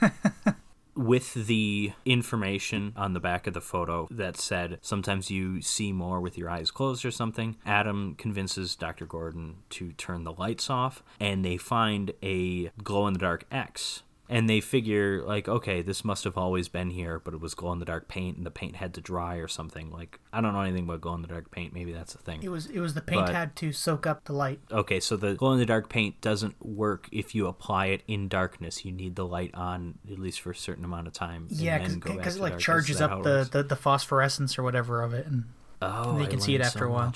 one. 0.00 0.12
With 0.96 1.34
the 1.34 1.92
information 2.06 2.94
on 2.96 3.12
the 3.12 3.20
back 3.20 3.46
of 3.46 3.52
the 3.52 3.60
photo 3.60 4.08
that 4.10 4.38
said 4.38 4.78
sometimes 4.80 5.30
you 5.30 5.60
see 5.60 5.92
more 5.92 6.20
with 6.20 6.36
your 6.36 6.50
eyes 6.50 6.70
closed 6.70 7.04
or 7.04 7.10
something, 7.10 7.56
Adam 7.64 8.14
convinces 8.16 8.76
Dr. 8.76 9.06
Gordon 9.06 9.56
to 9.70 9.92
turn 9.92 10.24
the 10.24 10.32
lights 10.32 10.70
off 10.70 11.02
and 11.20 11.44
they 11.44 11.56
find 11.56 12.12
a 12.22 12.70
glow 12.82 13.06
in 13.06 13.14
the 13.14 13.18
dark 13.18 13.44
X. 13.50 14.02
And 14.32 14.48
they 14.48 14.60
figure, 14.60 15.22
like, 15.24 15.46
okay, 15.48 15.82
this 15.82 16.04
must 16.04 16.24
have 16.24 16.38
always 16.38 16.68
been 16.68 16.90
here, 16.90 17.18
but 17.18 17.34
it 17.34 17.40
was 17.40 17.54
glow 17.54 17.72
in 17.72 17.78
the 17.78 17.84
dark 17.84 18.08
paint 18.08 18.36
and 18.38 18.46
the 18.46 18.50
paint 18.50 18.76
had 18.76 18.94
to 18.94 19.00
dry 19.00 19.36
or 19.36 19.46
something. 19.46 19.90
Like, 19.90 20.18
I 20.32 20.40
don't 20.40 20.54
know 20.54 20.60
anything 20.62 20.84
about 20.84 21.02
glow 21.02 21.14
in 21.14 21.22
the 21.22 21.28
dark 21.28 21.50
paint. 21.50 21.74
Maybe 21.74 21.92
that's 21.92 22.14
a 22.14 22.18
thing. 22.18 22.42
It 22.42 22.48
was 22.48 22.66
it 22.66 22.80
was 22.80 22.94
the 22.94 23.02
paint 23.02 23.26
But- 23.26 23.34
had 23.34 23.54
to 23.56 23.72
soak 23.72 24.06
up 24.06 24.24
the 24.24 24.32
light. 24.32 24.60
Okay, 24.72 25.00
so 25.00 25.16
the 25.16 25.34
glow 25.34 25.52
in 25.52 25.58
the 25.58 25.66
dark 25.66 25.88
paint 25.88 26.20
doesn't 26.20 26.64
work 26.64 27.08
if 27.12 27.34
you 27.34 27.46
apply 27.46 27.86
it 27.86 28.02
in 28.08 28.28
darkness. 28.28 28.84
You 28.84 28.92
need 28.92 29.16
the 29.16 29.26
light 29.26 29.54
on 29.54 29.98
at 30.10 30.18
least 30.18 30.40
for 30.40 30.50
a 30.52 30.56
certain 30.56 30.84
amount 30.84 31.06
of 31.08 31.12
time. 31.12 31.48
and 31.50 31.60
Yeah, 31.60 31.86
because 31.86 32.36
it 32.36 32.42
like. 32.42 32.58
Charges 32.58 33.00
up 33.00 33.22
the, 33.22 33.48
the 33.50 33.62
the 33.62 33.76
phosphorescence 33.76 34.58
or 34.58 34.62
whatever 34.62 35.02
of 35.02 35.12
it, 35.12 35.26
and 35.26 35.44
Oh, 35.82 36.16
you 36.18 36.24
I 36.24 36.26
can 36.26 36.40
see 36.40 36.54
it 36.54 36.60
after 36.60 36.78
so 36.80 36.84
a 36.86 36.88
while. 36.88 37.12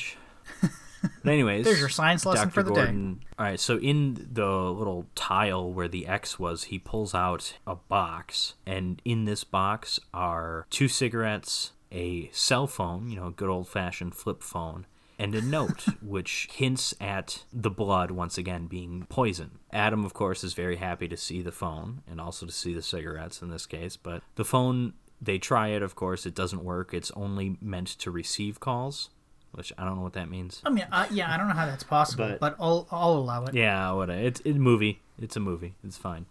But 1.22 1.32
anyways, 1.32 1.64
There's 1.64 1.80
your 1.80 1.88
science 1.88 2.24
lesson 2.26 2.48
Dr. 2.48 2.54
for 2.54 2.62
the 2.62 2.70
day. 2.70 2.80
Gordon, 2.82 3.20
All 3.38 3.46
right, 3.46 3.60
so 3.60 3.78
in 3.78 4.28
the 4.32 4.46
little 4.46 5.06
tile 5.14 5.72
where 5.72 5.88
the 5.88 6.06
X 6.06 6.38
was, 6.38 6.64
he 6.64 6.78
pulls 6.78 7.14
out 7.14 7.58
a 7.66 7.76
box, 7.76 8.54
and 8.64 9.00
in 9.04 9.24
this 9.24 9.44
box 9.44 9.98
are 10.14 10.66
two 10.70 10.88
cigarettes, 10.88 11.72
a 11.92 12.28
cell 12.32 12.66
phone, 12.66 13.08
you 13.10 13.16
know, 13.16 13.28
a 13.28 13.32
good 13.32 13.48
old 13.48 13.68
fashioned 13.68 14.14
flip 14.14 14.42
phone, 14.42 14.86
and 15.18 15.34
a 15.34 15.40
note 15.42 15.86
which 16.02 16.48
hints 16.52 16.94
at 17.00 17.44
the 17.52 17.70
blood 17.70 18.10
once 18.10 18.36
again 18.38 18.66
being 18.66 19.06
poison. 19.08 19.58
Adam, 19.72 20.04
of 20.04 20.14
course, 20.14 20.44
is 20.44 20.54
very 20.54 20.76
happy 20.76 21.08
to 21.08 21.16
see 21.16 21.42
the 21.42 21.52
phone 21.52 22.02
and 22.10 22.20
also 22.20 22.46
to 22.46 22.52
see 22.52 22.74
the 22.74 22.82
cigarettes 22.82 23.42
in 23.42 23.50
this 23.50 23.66
case, 23.66 23.96
but 23.96 24.22
the 24.36 24.44
phone. 24.44 24.94
They 25.18 25.38
try 25.38 25.68
it, 25.68 25.80
of 25.80 25.94
course, 25.94 26.26
it 26.26 26.34
doesn't 26.34 26.62
work. 26.62 26.92
It's 26.92 27.10
only 27.12 27.56
meant 27.62 27.88
to 28.00 28.10
receive 28.10 28.60
calls, 28.60 29.08
which 29.52 29.72
I 29.78 29.84
don't 29.84 29.96
know 29.96 30.02
what 30.02 30.12
that 30.14 30.28
means. 30.30 30.60
I 30.64 30.70
mean, 30.70 30.86
I, 30.92 31.08
yeah, 31.10 31.32
I 31.32 31.36
don't 31.36 31.48
know 31.48 31.54
how 31.54 31.66
that's 31.66 31.84
possible, 31.84 32.26
But- 32.28 32.40
but, 32.40 32.56
I'll 32.60 32.86
I'll 32.90 33.12
allow 33.14 33.44
it. 33.46 33.54
Yeah, 33.54 33.92
what 33.92 34.10
it's 34.10 34.40
it's 34.44 34.56
a 34.56 34.60
movie. 34.60 35.00
It's 35.18 35.36
a 35.36 35.40
movie. 35.40 35.74
It's 35.84 35.96
fine. 35.96 36.26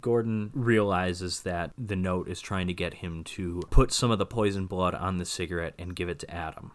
Gordon 0.00 0.50
realizes 0.54 1.40
that 1.42 1.70
the 1.78 1.96
note 1.96 2.28
is 2.28 2.40
trying 2.40 2.66
to 2.66 2.74
get 2.74 2.94
him 2.94 3.24
to 3.24 3.62
put 3.70 3.90
some 3.92 4.10
of 4.10 4.18
the 4.18 4.26
poison 4.26 4.66
blood 4.66 4.94
on 4.94 5.16
the 5.18 5.24
cigarette 5.24 5.74
and 5.78 5.96
give 5.96 6.08
it 6.10 6.18
to 6.20 6.30
Adam. 6.30 6.72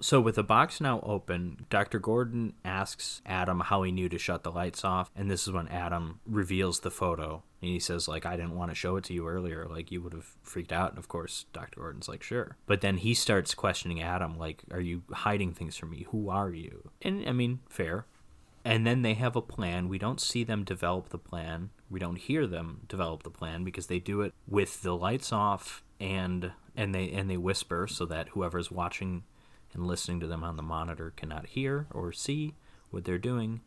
So, 0.00 0.20
with 0.20 0.34
the 0.34 0.42
box 0.42 0.80
now 0.80 1.00
open, 1.02 1.66
Dr. 1.70 1.98
Gordon 1.98 2.52
asks 2.64 3.22
Adam 3.24 3.60
how 3.60 3.82
he 3.82 3.90
knew 3.92 4.08
to 4.08 4.18
shut 4.18 4.42
the 4.42 4.52
lights 4.52 4.84
off. 4.84 5.10
And 5.16 5.30
this 5.30 5.46
is 5.46 5.52
when 5.52 5.68
Adam 5.68 6.20
reveals 6.26 6.80
the 6.80 6.90
photo. 6.90 7.42
And 7.62 7.70
he 7.70 7.80
says, 7.80 8.06
like, 8.06 8.26
I 8.26 8.36
didn't 8.36 8.56
want 8.56 8.70
to 8.70 8.74
show 8.74 8.96
it 8.96 9.04
to 9.04 9.14
you 9.14 9.26
earlier. 9.26 9.66
Like, 9.68 9.90
you 9.90 10.02
would 10.02 10.12
have 10.12 10.36
freaked 10.42 10.72
out. 10.72 10.90
And 10.90 10.98
of 10.98 11.08
course, 11.08 11.46
Dr. 11.52 11.80
Gordon's 11.80 12.08
like, 12.08 12.22
sure. 12.22 12.56
But 12.66 12.82
then 12.82 12.98
he 12.98 13.14
starts 13.14 13.54
questioning 13.54 14.02
Adam, 14.02 14.38
like, 14.38 14.62
are 14.70 14.80
you 14.80 15.02
hiding 15.10 15.52
things 15.52 15.76
from 15.76 15.90
me? 15.90 16.06
Who 16.10 16.28
are 16.28 16.50
you? 16.50 16.90
And 17.00 17.26
I 17.26 17.32
mean, 17.32 17.60
fair. 17.68 18.06
And 18.64 18.86
then 18.86 19.02
they 19.02 19.14
have 19.14 19.36
a 19.36 19.42
plan. 19.42 19.88
We 19.88 19.98
don't 19.98 20.20
see 20.20 20.44
them 20.44 20.64
develop 20.64 21.08
the 21.08 21.18
plan. 21.18 21.70
We 21.88 22.00
don't 22.00 22.16
hear 22.16 22.46
them 22.46 22.80
develop 22.88 23.22
the 23.22 23.30
plan 23.30 23.62
because 23.62 23.86
they 23.86 24.00
do 24.00 24.22
it 24.22 24.34
with 24.46 24.82
the 24.82 24.96
lights 24.96 25.32
off 25.32 25.84
and 26.00 26.52
and 26.76 26.94
they 26.94 27.10
and 27.10 27.30
they 27.30 27.36
whisper 27.36 27.86
so 27.86 28.04
that 28.06 28.30
whoever's 28.30 28.70
watching 28.70 29.22
and 29.76 29.86
listening 29.86 30.20
to 30.20 30.26
them 30.26 30.42
on 30.42 30.56
the 30.56 30.62
monitor 30.62 31.12
cannot 31.16 31.46
hear 31.46 31.86
or 31.90 32.10
see 32.10 32.54
what 32.90 33.04
they're 33.04 33.18
doing. 33.18 33.60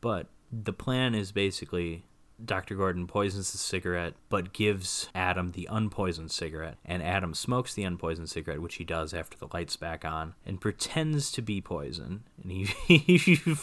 But 0.00 0.28
the 0.50 0.72
plan 0.72 1.14
is 1.14 1.32
basically 1.32 2.04
Dr. 2.42 2.74
Gordon 2.74 3.06
poisons 3.06 3.52
the 3.52 3.58
cigarette, 3.58 4.14
but 4.28 4.52
gives 4.52 5.08
Adam 5.14 5.50
the 5.50 5.68
unpoisoned 5.70 6.30
cigarette. 6.30 6.78
And 6.84 7.02
Adam 7.02 7.34
smokes 7.34 7.74
the 7.74 7.82
unpoisoned 7.82 8.30
cigarette, 8.30 8.62
which 8.62 8.76
he 8.76 8.84
does 8.84 9.12
after 9.12 9.36
the 9.36 9.48
light's 9.52 9.76
back 9.76 10.04
on, 10.04 10.34
and 10.46 10.60
pretends 10.60 11.30
to 11.32 11.42
be 11.42 11.60
poison. 11.60 12.24
And 12.42 12.52
he 12.52 12.64
he, 13.18 13.56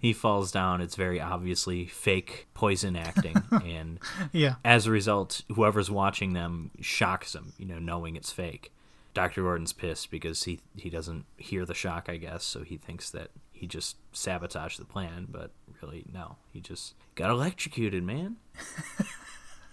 he 0.00 0.12
falls 0.12 0.50
down. 0.50 0.80
It's 0.80 0.96
very 0.96 1.20
obviously 1.20 1.86
fake 1.86 2.48
poison 2.54 2.96
acting. 2.96 3.36
and 3.64 3.98
yeah. 4.32 4.56
as 4.64 4.86
a 4.86 4.90
result, 4.90 5.42
whoever's 5.54 5.90
watching 5.90 6.32
them 6.32 6.70
shocks 6.80 7.34
him, 7.34 7.52
you 7.58 7.66
know, 7.66 7.78
knowing 7.78 8.16
it's 8.16 8.32
fake. 8.32 8.72
Dr. 9.16 9.40
Gordon's 9.40 9.72
pissed 9.72 10.10
because 10.10 10.42
he 10.42 10.60
he 10.76 10.90
doesn't 10.90 11.24
hear 11.38 11.64
the 11.64 11.72
shock, 11.72 12.10
I 12.10 12.18
guess, 12.18 12.44
so 12.44 12.62
he 12.62 12.76
thinks 12.76 13.08
that 13.12 13.30
he 13.50 13.66
just 13.66 13.96
sabotaged 14.12 14.78
the 14.78 14.84
plan, 14.84 15.26
but 15.30 15.52
really 15.80 16.04
no, 16.12 16.36
he 16.52 16.60
just 16.60 16.94
got 17.14 17.30
electrocuted, 17.30 18.04
man. 18.04 18.36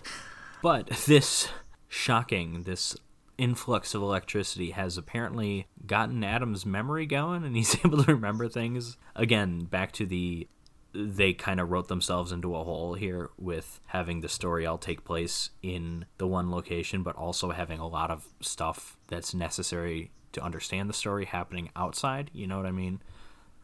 but 0.62 0.88
this 1.06 1.48
shocking, 1.86 2.64
this 2.64 2.96
influx 3.38 3.94
of 3.94 4.02
electricity 4.02 4.72
has 4.72 4.98
apparently 4.98 5.68
gotten 5.86 6.24
Adam's 6.24 6.66
memory 6.66 7.06
going 7.06 7.44
and 7.44 7.54
he's 7.54 7.76
able 7.84 8.02
to 8.02 8.14
remember 8.14 8.48
things. 8.48 8.96
Again, 9.14 9.60
back 9.60 9.92
to 9.92 10.06
the 10.06 10.48
they 10.94 11.32
kind 11.32 11.60
of 11.60 11.70
wrote 11.70 11.88
themselves 11.88 12.30
into 12.30 12.54
a 12.54 12.62
hole 12.62 12.94
here 12.94 13.30
with 13.36 13.80
having 13.86 14.20
the 14.20 14.28
story 14.28 14.64
all 14.64 14.78
take 14.78 15.04
place 15.04 15.50
in 15.62 16.06
the 16.18 16.26
one 16.26 16.50
location, 16.50 17.02
but 17.02 17.16
also 17.16 17.50
having 17.50 17.80
a 17.80 17.86
lot 17.86 18.10
of 18.10 18.28
stuff 18.40 18.96
that's 19.08 19.34
necessary 19.34 20.12
to 20.32 20.42
understand 20.42 20.88
the 20.88 20.94
story 20.94 21.24
happening 21.24 21.70
outside. 21.74 22.30
You 22.32 22.46
know 22.46 22.56
what 22.56 22.66
I 22.66 22.72
mean? 22.72 23.00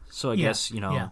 So 0.09 0.31
I 0.31 0.33
yeah, 0.33 0.47
guess, 0.47 0.71
you 0.71 0.81
know, 0.81 0.93
yeah. 0.93 1.09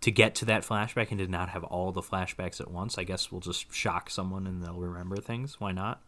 to 0.00 0.10
get 0.10 0.34
to 0.36 0.44
that 0.46 0.62
flashback 0.62 1.10
and 1.10 1.18
to 1.20 1.28
not 1.28 1.50
have 1.50 1.62
all 1.64 1.92
the 1.92 2.02
flashbacks 2.02 2.60
at 2.60 2.70
once, 2.70 2.98
I 2.98 3.04
guess 3.04 3.30
we'll 3.30 3.40
just 3.40 3.72
shock 3.72 4.10
someone 4.10 4.46
and 4.46 4.62
they'll 4.62 4.74
remember 4.74 5.16
things. 5.16 5.60
Why 5.60 5.72
not? 5.72 6.02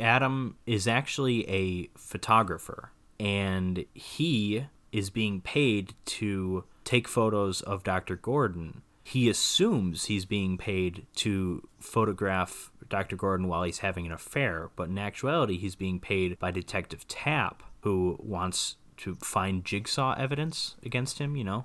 Adam 0.00 0.56
is 0.66 0.88
actually 0.88 1.48
a 1.48 1.88
photographer 1.96 2.90
and 3.20 3.84
he 3.94 4.66
is 4.92 5.10
being 5.10 5.40
paid 5.40 5.94
to 6.04 6.64
take 6.84 7.08
photos 7.08 7.60
of 7.62 7.84
Dr. 7.84 8.16
Gordon. 8.16 8.82
He 9.02 9.28
assumes 9.28 10.04
he's 10.04 10.24
being 10.24 10.56
paid 10.56 11.06
to 11.16 11.66
photograph 11.80 12.70
Dr. 12.88 13.16
Gordon 13.16 13.48
while 13.48 13.62
he's 13.62 13.78
having 13.78 14.06
an 14.06 14.12
affair, 14.12 14.70
but 14.76 14.88
in 14.88 14.98
actuality, 14.98 15.56
he's 15.56 15.76
being 15.76 15.98
paid 15.98 16.38
by 16.38 16.50
Detective 16.50 17.08
Tapp, 17.08 17.62
who 17.80 18.16
wants 18.20 18.76
to 18.98 19.16
find 19.16 19.64
jigsaw 19.64 20.14
evidence 20.18 20.76
against 20.84 21.18
him, 21.18 21.36
you 21.36 21.44
know, 21.44 21.64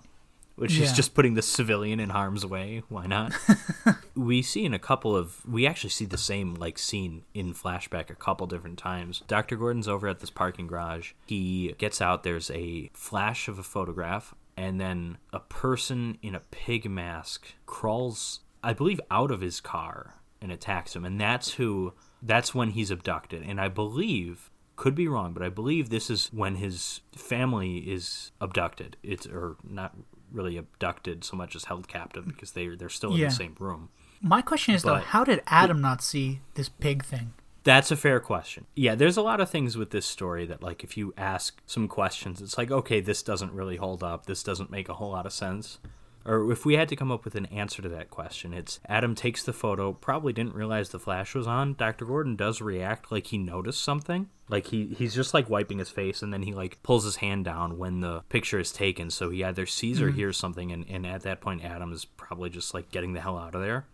which 0.56 0.76
yeah. 0.76 0.86
is 0.86 0.94
just 0.94 1.14
putting 1.14 1.34
the 1.34 1.42
civilian 1.42 2.00
in 2.00 2.12
harm's 2.12 2.46
way. 2.46 2.84
Why 2.88 3.08
not? 3.08 3.34
we 4.16 4.42
see 4.42 4.64
in 4.64 4.74
a 4.74 4.80
couple 4.80 5.16
of 5.16 5.46
we 5.46 5.68
actually 5.68 5.90
see 5.90 6.06
the 6.06 6.18
same 6.18 6.56
like 6.56 6.78
scene 6.78 7.24
in 7.34 7.54
flashback 7.54 8.10
a 8.10 8.16
couple 8.16 8.48
different 8.48 8.78
times. 8.78 9.24
Dr. 9.28 9.58
Gordon's 9.58 9.88
over 9.88 10.08
at 10.08 10.20
this 10.20 10.30
parking 10.30 10.68
garage. 10.68 11.12
He 11.26 11.76
gets 11.78 12.02
out, 12.02 12.24
there's 12.24 12.50
a 12.52 12.90
flash 12.94 13.48
of 13.48 13.60
a 13.60 13.64
photograph 13.64 14.34
and 14.58 14.80
then 14.80 15.18
a 15.34 15.40
person 15.40 16.18
in 16.22 16.36
a 16.36 16.40
pig 16.40 16.90
mask 16.90 17.48
crawls 17.66 18.42
I 18.64 18.74
believe 18.74 19.00
out 19.12 19.32
of 19.32 19.42
his 19.42 19.60
car 19.60 20.16
and 20.42 20.52
attacks 20.52 20.96
him 20.96 21.06
and 21.06 21.20
that's 21.20 21.54
who 21.54 21.94
that's 22.22 22.56
when 22.56 22.72
he's 22.72 22.92
abducted 22.92 23.44
and 23.44 23.60
I 23.60 23.68
believe 23.68 24.50
could 24.76 24.96
be 24.96 25.08
wrong, 25.08 25.34
but 25.34 25.44
I 25.44 25.50
believe 25.50 25.90
this 25.90 26.10
is 26.10 26.28
when 26.28 26.56
his 26.56 27.02
family 27.16 27.78
is 27.78 28.32
abducted. 28.42 28.98
It's 29.04 29.26
or 29.26 29.58
not 29.64 29.96
really 30.32 30.58
abducted 30.58 31.24
so 31.24 31.38
much 31.38 31.56
as 31.56 31.66
held 31.66 31.88
captive 31.88 32.28
because 32.28 32.52
they 32.52 32.68
they're 32.68 32.90
still 32.90 33.14
in 33.14 33.20
yeah. 33.20 33.30
the 33.30 33.36
same 33.36 33.56
room. 33.60 33.90
My 34.22 34.42
question 34.42 34.74
is 34.76 34.84
but, 34.84 34.96
though, 34.96 35.02
how 35.02 35.24
did 35.24 35.42
Adam 35.48 35.82
not 35.82 36.02
see 36.02 36.42
this 36.56 36.70
pig 36.70 37.04
thing? 37.04 37.34
That's 37.66 37.92
a 37.92 37.98
fair 37.98 38.22
question. 38.22 38.66
Yeah, 38.76 38.96
there's 38.96 39.18
a 39.18 39.22
lot 39.22 39.42
of 39.42 39.50
things 39.50 39.76
with 39.76 39.90
this 39.90 40.06
story 40.06 40.46
that 40.46 40.64
like 40.64 40.84
if 40.84 40.96
you 40.96 41.14
ask 41.18 41.62
some 41.66 41.90
questions, 41.90 42.42
it's 42.42 42.58
like 42.58 42.72
okay, 42.72 43.02
this 43.02 43.22
doesn't 43.22 43.52
really 43.52 43.76
hold 43.76 44.02
up. 44.02 44.26
This 44.26 44.44
doesn't 44.44 44.72
make 44.72 44.88
a 44.88 44.94
whole 44.94 45.12
lot 45.12 45.26
of 45.26 45.34
sense 45.34 45.80
or 46.26 46.52
if 46.52 46.66
we 46.66 46.76
had 46.76 46.90
to 46.90 46.96
come 46.96 47.12
up 47.12 47.24
with 47.24 47.36
an 47.36 47.46
answer 47.48 47.84
to 47.84 47.90
that 47.90 48.10
question, 48.10 48.52
it's 48.52 48.80
Adam 48.88 49.14
takes 49.14 49.44
the 49.44 49.54
photo, 49.54 49.94
probably 49.94 50.34
didn't 50.34 50.56
realize 50.56 50.90
the 50.90 51.00
flash 51.00 51.36
was 51.36 51.46
on. 51.46 51.76
Dr. 51.76 52.04
Gordon 52.06 52.36
does 52.36 52.62
react 52.62 53.12
like 53.12 53.28
he 53.28 53.38
noticed 53.38 53.84
something. 53.84 54.28
Like 54.50 54.68
he 54.68 54.88
he's 54.88 55.14
just 55.14 55.36
like 55.36 55.50
wiping 55.50 55.78
his 55.78 55.90
face 55.90 56.24
and 56.24 56.34
then 56.34 56.42
he 56.42 56.52
like 56.52 56.82
pulls 56.82 57.06
his 57.06 57.18
hand 57.18 57.46
down 57.46 57.78
when 57.78 58.00
the 58.00 58.22
picture 58.30 58.60
is 58.60 58.72
taken. 58.72 59.12
So 59.12 59.30
he 59.30 59.44
either 59.44 59.68
sees 59.68 60.02
or 60.02 60.08
mm-hmm. 60.08 60.18
hears 60.18 60.38
something 60.38 60.72
and, 60.72 60.86
and 60.90 61.06
at 61.06 61.22
that 61.22 61.42
point 61.42 61.64
Adam 61.64 61.94
is 61.94 62.06
probably 62.06 62.50
just 62.50 62.74
like 62.74 62.92
getting 62.92 63.14
the 63.14 63.22
hell 63.22 63.38
out 63.38 63.54
of 63.54 63.62
there. 63.62 63.86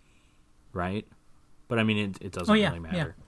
Right? 0.72 1.06
But 1.68 1.80
I 1.80 1.84
mean 1.84 1.98
it, 1.98 2.18
it 2.22 2.32
doesn't 2.32 2.52
oh, 2.52 2.56
yeah, 2.56 2.70
really 2.70 2.80
matter. 2.80 3.16
Yeah. 3.18 3.24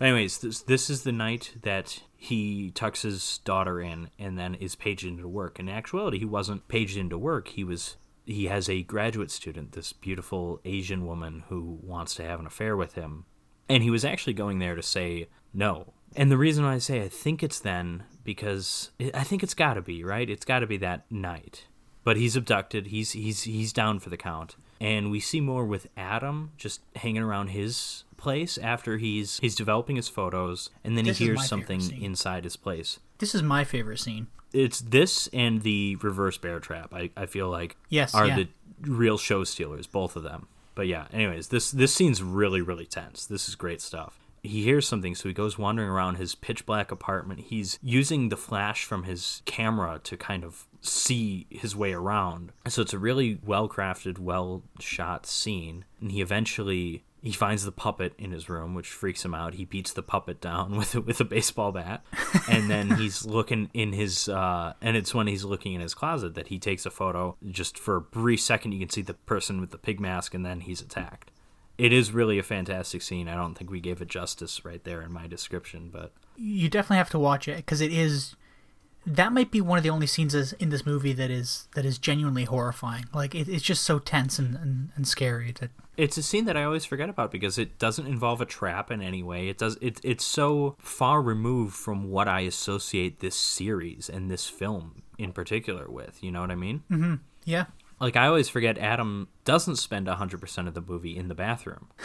Anyways, 0.00 0.38
this 0.38 0.60
this 0.62 0.90
is 0.90 1.02
the 1.02 1.12
night 1.12 1.54
that 1.62 2.02
he 2.16 2.70
tucks 2.72 3.02
his 3.02 3.38
daughter 3.38 3.80
in 3.80 4.10
and 4.18 4.38
then 4.38 4.54
is 4.54 4.74
paged 4.74 5.06
into 5.06 5.28
work. 5.28 5.58
In 5.58 5.68
actuality, 5.68 6.18
he 6.18 6.24
wasn't 6.24 6.68
paged 6.68 6.96
into 6.96 7.16
work. 7.16 7.48
He 7.48 7.64
was 7.64 7.96
he 8.24 8.46
has 8.46 8.68
a 8.68 8.82
graduate 8.82 9.30
student, 9.30 9.72
this 9.72 9.92
beautiful 9.92 10.60
Asian 10.64 11.06
woman 11.06 11.44
who 11.48 11.78
wants 11.82 12.14
to 12.16 12.24
have 12.24 12.40
an 12.40 12.46
affair 12.46 12.76
with 12.76 12.94
him. 12.94 13.24
And 13.68 13.82
he 13.82 13.90
was 13.90 14.04
actually 14.04 14.34
going 14.34 14.58
there 14.58 14.74
to 14.74 14.82
say 14.82 15.28
no. 15.54 15.92
And 16.14 16.30
the 16.30 16.36
reason 16.36 16.64
why 16.64 16.74
I 16.74 16.78
say 16.78 17.02
I 17.02 17.08
think 17.08 17.42
it's 17.42 17.60
then 17.60 18.04
because 18.24 18.90
I 19.14 19.24
think 19.24 19.42
it's 19.42 19.54
got 19.54 19.74
to 19.74 19.82
be, 19.82 20.04
right? 20.04 20.28
It's 20.28 20.44
got 20.44 20.60
to 20.60 20.66
be 20.66 20.76
that 20.78 21.10
night. 21.10 21.66
But 22.04 22.16
he's 22.16 22.36
abducted. 22.36 22.88
He's 22.88 23.12
he's 23.12 23.42
he's 23.44 23.72
down 23.72 23.98
for 24.00 24.10
the 24.10 24.16
count. 24.16 24.56
And 24.80 25.10
we 25.10 25.20
see 25.20 25.40
more 25.40 25.64
with 25.64 25.88
Adam 25.96 26.52
just 26.58 26.82
hanging 26.96 27.22
around 27.22 27.48
his 27.48 28.04
place 28.16 28.58
after 28.58 28.98
he's 28.98 29.38
he's 29.38 29.54
developing 29.54 29.96
his 29.96 30.08
photos 30.08 30.70
and 30.84 30.96
then 30.96 31.04
this 31.04 31.18
he 31.18 31.26
hears 31.26 31.46
something 31.46 31.80
inside 32.00 32.44
his 32.44 32.56
place. 32.56 33.00
This 33.18 33.34
is 33.34 33.42
my 33.42 33.64
favorite 33.64 33.98
scene 33.98 34.28
it's 34.56 34.80
this 34.80 35.28
and 35.32 35.62
the 35.62 35.96
reverse 35.96 36.38
bear 36.38 36.60
trap. 36.60 36.94
I, 36.94 37.10
I 37.16 37.26
feel 37.26 37.48
like 37.50 37.76
yes 37.88 38.14
are 38.14 38.26
yeah. 38.26 38.36
the 38.36 38.48
real 38.80 39.18
show 39.18 39.44
stealers, 39.44 39.86
both 39.86 40.16
of 40.16 40.22
them. 40.22 40.48
But 40.74 40.86
yeah, 40.86 41.06
anyways, 41.12 41.48
this 41.48 41.70
this 41.70 41.94
scene's 41.94 42.22
really 42.22 42.60
really 42.60 42.86
tense. 42.86 43.26
This 43.26 43.48
is 43.48 43.54
great 43.54 43.80
stuff. 43.80 44.20
He 44.42 44.62
hears 44.62 44.86
something, 44.86 45.16
so 45.16 45.28
he 45.28 45.34
goes 45.34 45.58
wandering 45.58 45.88
around 45.88 46.16
his 46.16 46.36
pitch 46.36 46.66
black 46.66 46.92
apartment. 46.92 47.40
He's 47.40 47.80
using 47.82 48.28
the 48.28 48.36
flash 48.36 48.84
from 48.84 49.02
his 49.02 49.42
camera 49.44 50.00
to 50.04 50.16
kind 50.16 50.44
of 50.44 50.66
see 50.80 51.46
his 51.50 51.74
way 51.74 51.92
around. 51.92 52.52
So 52.68 52.82
it's 52.82 52.92
a 52.92 52.98
really 52.98 53.40
well 53.44 53.68
crafted, 53.68 54.20
well 54.20 54.62
shot 54.78 55.26
scene. 55.26 55.84
And 56.00 56.12
he 56.12 56.20
eventually 56.20 57.02
he 57.26 57.32
finds 57.32 57.64
the 57.64 57.72
puppet 57.72 58.12
in 58.18 58.30
his 58.30 58.48
room, 58.48 58.72
which 58.72 58.86
freaks 58.86 59.24
him 59.24 59.34
out. 59.34 59.54
He 59.54 59.64
beats 59.64 59.92
the 59.92 60.02
puppet 60.02 60.40
down 60.40 60.76
with 60.76 60.94
a, 60.94 61.00
with 61.00 61.20
a 61.20 61.24
baseball 61.24 61.72
bat, 61.72 62.04
and 62.48 62.70
then 62.70 62.90
he's 62.98 63.26
looking 63.26 63.68
in 63.74 63.92
his 63.92 64.28
uh, 64.28 64.74
and 64.80 64.96
it's 64.96 65.12
when 65.12 65.26
he's 65.26 65.44
looking 65.44 65.74
in 65.74 65.80
his 65.80 65.92
closet 65.92 66.36
that 66.36 66.46
he 66.48 66.60
takes 66.60 66.86
a 66.86 66.90
photo. 66.90 67.36
Just 67.50 67.80
for 67.80 67.96
a 67.96 68.00
brief 68.00 68.40
second, 68.40 68.72
you 68.72 68.78
can 68.78 68.90
see 68.90 69.02
the 69.02 69.14
person 69.14 69.60
with 69.60 69.72
the 69.72 69.78
pig 69.78 69.98
mask, 69.98 70.34
and 70.34 70.46
then 70.46 70.60
he's 70.60 70.80
attacked. 70.80 71.32
It 71.76 71.92
is 71.92 72.12
really 72.12 72.38
a 72.38 72.44
fantastic 72.44 73.02
scene. 73.02 73.28
I 73.28 73.34
don't 73.34 73.56
think 73.56 73.72
we 73.72 73.80
gave 73.80 74.00
it 74.00 74.08
justice 74.08 74.64
right 74.64 74.82
there 74.84 75.02
in 75.02 75.12
my 75.12 75.26
description, 75.26 75.90
but 75.92 76.12
you 76.36 76.68
definitely 76.68 76.98
have 76.98 77.10
to 77.10 77.18
watch 77.18 77.48
it 77.48 77.56
because 77.56 77.80
it 77.80 77.92
is 77.92 78.36
that 79.04 79.32
might 79.32 79.50
be 79.50 79.60
one 79.60 79.78
of 79.78 79.84
the 79.84 79.90
only 79.90 80.06
scenes 80.06 80.52
in 80.52 80.68
this 80.68 80.86
movie 80.86 81.12
that 81.14 81.30
is 81.32 81.66
that 81.74 81.84
is 81.84 81.98
genuinely 81.98 82.44
horrifying. 82.44 83.06
Like 83.12 83.34
it, 83.34 83.48
it's 83.48 83.64
just 83.64 83.82
so 83.82 83.98
tense 83.98 84.38
and, 84.38 84.54
and, 84.54 84.90
and 84.94 85.08
scary 85.08 85.52
that 85.58 85.70
it's 85.96 86.18
a 86.18 86.22
scene 86.22 86.44
that 86.46 86.56
I 86.56 86.64
always 86.64 86.84
forget 86.84 87.08
about 87.08 87.30
because 87.30 87.58
it 87.58 87.78
doesn't 87.78 88.06
involve 88.06 88.40
a 88.40 88.46
trap 88.46 88.90
in 88.90 89.00
any 89.00 89.22
way. 89.22 89.48
It 89.48 89.58
does 89.58 89.78
it 89.80 90.00
it's 90.02 90.24
so 90.24 90.76
far 90.78 91.22
removed 91.22 91.74
from 91.74 92.10
what 92.10 92.28
I 92.28 92.40
associate 92.40 93.20
this 93.20 93.36
series 93.36 94.08
and 94.08 94.30
this 94.30 94.48
film 94.48 95.02
in 95.18 95.32
particular 95.32 95.88
with. 95.88 96.22
You 96.22 96.32
know 96.32 96.40
what 96.40 96.50
I 96.50 96.56
mean? 96.56 96.82
Mm-hmm. 96.90 97.14
Yeah. 97.44 97.66
Like 97.98 98.16
I 98.16 98.26
always 98.26 98.48
forget 98.48 98.78
Adam 98.78 99.28
doesn't 99.44 99.76
spend 99.76 100.06
100% 100.06 100.68
of 100.68 100.74
the 100.74 100.82
movie 100.82 101.16
in 101.16 101.28
the 101.28 101.34
bathroom. 101.34 101.88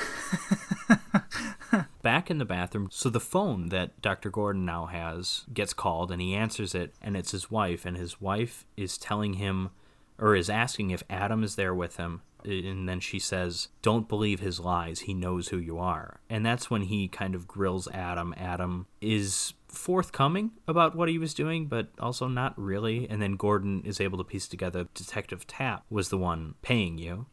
back 2.01 2.31
in 2.31 2.37
the 2.37 2.45
bathroom. 2.45 2.87
So 2.91 3.09
the 3.09 3.19
phone 3.19 3.69
that 3.69 4.01
Dr. 4.01 4.29
Gordon 4.29 4.65
now 4.65 4.85
has 4.85 5.45
gets 5.53 5.73
called 5.73 6.11
and 6.11 6.21
he 6.21 6.33
answers 6.33 6.73
it 6.73 6.95
and 7.01 7.17
it's 7.17 7.31
his 7.31 7.51
wife 7.51 7.85
and 7.85 7.97
his 7.97 8.21
wife 8.21 8.65
is 8.77 8.97
telling 8.97 9.33
him 9.33 9.71
or 10.17 10.35
is 10.35 10.49
asking 10.49 10.91
if 10.91 11.03
Adam 11.09 11.43
is 11.43 11.55
there 11.55 11.73
with 11.73 11.97
him 11.97 12.21
and 12.45 12.87
then 12.87 12.99
she 12.99 13.19
says, 13.19 13.69
"Don't 13.81 14.07
believe 14.09 14.39
his 14.39 14.59
lies. 14.59 15.01
He 15.01 15.13
knows 15.13 15.49
who 15.49 15.57
you 15.57 15.77
are." 15.77 16.19
And 16.29 16.45
that's 16.45 16.69
when 16.69 16.83
he 16.83 17.07
kind 17.07 17.35
of 17.35 17.47
grills 17.47 17.87
Adam. 17.89 18.33
Adam 18.37 18.87
is 18.99 19.53
forthcoming 19.67 20.51
about 20.67 20.95
what 20.95 21.09
he 21.09 21.17
was 21.17 21.33
doing, 21.33 21.67
but 21.67 21.89
also 21.99 22.27
not 22.27 22.53
really. 22.57 23.09
And 23.09 23.21
then 23.21 23.37
Gordon 23.37 23.81
is 23.85 24.01
able 24.01 24.17
to 24.17 24.23
piece 24.23 24.47
together 24.47 24.87
Detective 24.93 25.47
Tapp 25.47 25.85
was 25.89 26.09
the 26.09 26.17
one 26.17 26.55
paying 26.61 26.97
you. 26.97 27.25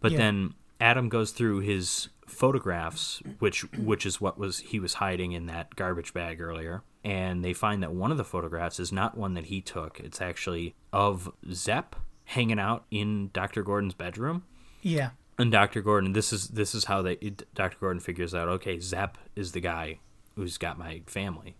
But 0.00 0.12
Yeah. 0.12 0.18
then 0.18 0.54
Adam 0.80 1.08
goes 1.08 1.32
through 1.32 1.60
his 1.60 2.08
photographs, 2.26 3.22
which 3.38 3.62
which 3.74 4.06
is 4.06 4.20
what 4.20 4.38
was 4.38 4.60
he 4.60 4.80
was 4.80 4.94
hiding 4.94 5.32
in 5.32 5.46
that 5.46 5.76
garbage 5.76 6.14
bag 6.14 6.40
earlier, 6.40 6.82
and 7.04 7.44
they 7.44 7.52
find 7.52 7.82
that 7.82 7.92
one 7.92 8.10
of 8.10 8.16
the 8.16 8.24
photographs 8.24 8.80
is 8.80 8.92
not 8.92 9.16
one 9.16 9.34
that 9.34 9.46
he 9.46 9.60
took. 9.60 10.00
It's 10.00 10.20
actually 10.22 10.74
of 10.92 11.30
Zep 11.52 11.96
hanging 12.30 12.60
out 12.60 12.84
in 12.92 13.28
Dr. 13.32 13.64
Gordon's 13.64 13.94
bedroom. 13.94 14.44
Yeah. 14.82 15.10
And 15.36 15.50
Dr. 15.50 15.82
Gordon, 15.82 16.12
this 16.12 16.32
is 16.32 16.48
this 16.48 16.74
is 16.74 16.84
how 16.84 17.02
they 17.02 17.16
Dr. 17.54 17.76
Gordon 17.80 18.00
figures 18.00 18.34
out. 18.34 18.48
Okay, 18.48 18.78
Zep 18.78 19.18
is 19.34 19.52
the 19.52 19.60
guy 19.60 19.98
who's 20.36 20.56
got 20.56 20.78
my 20.78 21.02
family. 21.06 21.56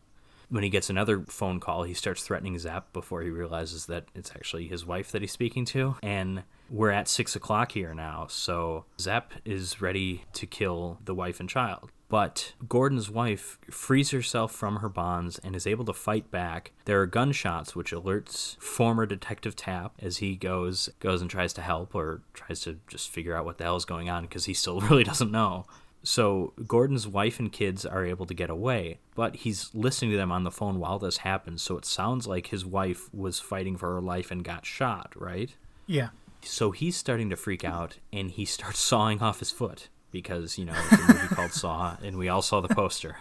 When 0.48 0.62
he 0.62 0.70
gets 0.70 0.90
another 0.90 1.24
phone 1.28 1.60
call, 1.60 1.84
he 1.84 1.94
starts 1.94 2.22
threatening 2.22 2.58
Zep 2.58 2.92
before 2.92 3.22
he 3.22 3.30
realizes 3.30 3.86
that 3.86 4.06
it's 4.14 4.30
actually 4.30 4.68
his 4.68 4.84
wife 4.84 5.12
that 5.12 5.22
he's 5.22 5.32
speaking 5.32 5.64
to. 5.66 5.96
And 6.02 6.42
we're 6.68 6.90
at 6.90 7.08
six 7.08 7.34
o'clock 7.34 7.72
here 7.72 7.94
now, 7.94 8.26
so 8.28 8.84
Zep 9.00 9.32
is 9.44 9.80
ready 9.80 10.24
to 10.34 10.46
kill 10.46 10.98
the 11.04 11.14
wife 11.14 11.40
and 11.40 11.48
child. 11.48 11.90
But 12.10 12.54
Gordon's 12.68 13.08
wife 13.08 13.56
frees 13.70 14.10
herself 14.10 14.50
from 14.50 14.76
her 14.76 14.88
bonds 14.88 15.38
and 15.38 15.54
is 15.54 15.66
able 15.66 15.84
to 15.84 15.92
fight 15.92 16.28
back. 16.32 16.72
There 16.84 17.00
are 17.00 17.06
gunshots, 17.06 17.76
which 17.76 17.92
alerts 17.92 18.60
former 18.60 19.06
Detective 19.06 19.54
Tapp 19.54 19.94
as 20.00 20.18
he 20.18 20.34
goes 20.34 20.90
goes 20.98 21.22
and 21.22 21.30
tries 21.30 21.52
to 21.54 21.62
help 21.62 21.94
or 21.94 22.22
tries 22.34 22.60
to 22.62 22.80
just 22.88 23.10
figure 23.10 23.36
out 23.36 23.44
what 23.44 23.58
the 23.58 23.64
hell 23.64 23.76
is 23.76 23.84
going 23.84 24.10
on 24.10 24.24
because 24.24 24.46
he 24.46 24.54
still 24.54 24.80
really 24.90 25.04
doesn't 25.04 25.30
know. 25.30 25.66
So 26.02 26.52
Gordon's 26.66 27.06
wife 27.06 27.38
and 27.38 27.52
kids 27.52 27.86
are 27.86 28.04
able 28.04 28.26
to 28.26 28.34
get 28.34 28.50
away, 28.50 28.98
but 29.14 29.36
he's 29.36 29.70
listening 29.72 30.10
to 30.10 30.16
them 30.16 30.32
on 30.32 30.42
the 30.42 30.50
phone 30.50 30.80
while 30.80 30.98
this 30.98 31.18
happens. 31.18 31.62
So 31.62 31.76
it 31.78 31.84
sounds 31.84 32.26
like 32.26 32.48
his 32.48 32.66
wife 32.66 33.12
was 33.14 33.38
fighting 33.38 33.76
for 33.76 33.94
her 33.94 34.00
life 34.00 34.32
and 34.32 34.42
got 34.42 34.66
shot, 34.66 35.12
right? 35.14 35.54
Yeah. 35.86 36.08
So 36.42 36.72
he's 36.72 36.96
starting 36.96 37.30
to 37.30 37.36
freak 37.36 37.64
out 37.64 37.98
and 38.12 38.32
he 38.32 38.46
starts 38.46 38.78
sawing 38.80 39.20
off 39.20 39.38
his 39.38 39.52
foot 39.52 39.90
because, 40.10 40.58
you 40.58 40.64
know, 40.64 40.74
it's 40.76 40.92
a 40.92 41.12
movie 41.14 41.34
called 41.34 41.52
Saw 41.52 41.96
and 42.02 42.16
we 42.16 42.28
all 42.28 42.42
saw 42.42 42.60
the 42.60 42.74
poster. 42.74 43.16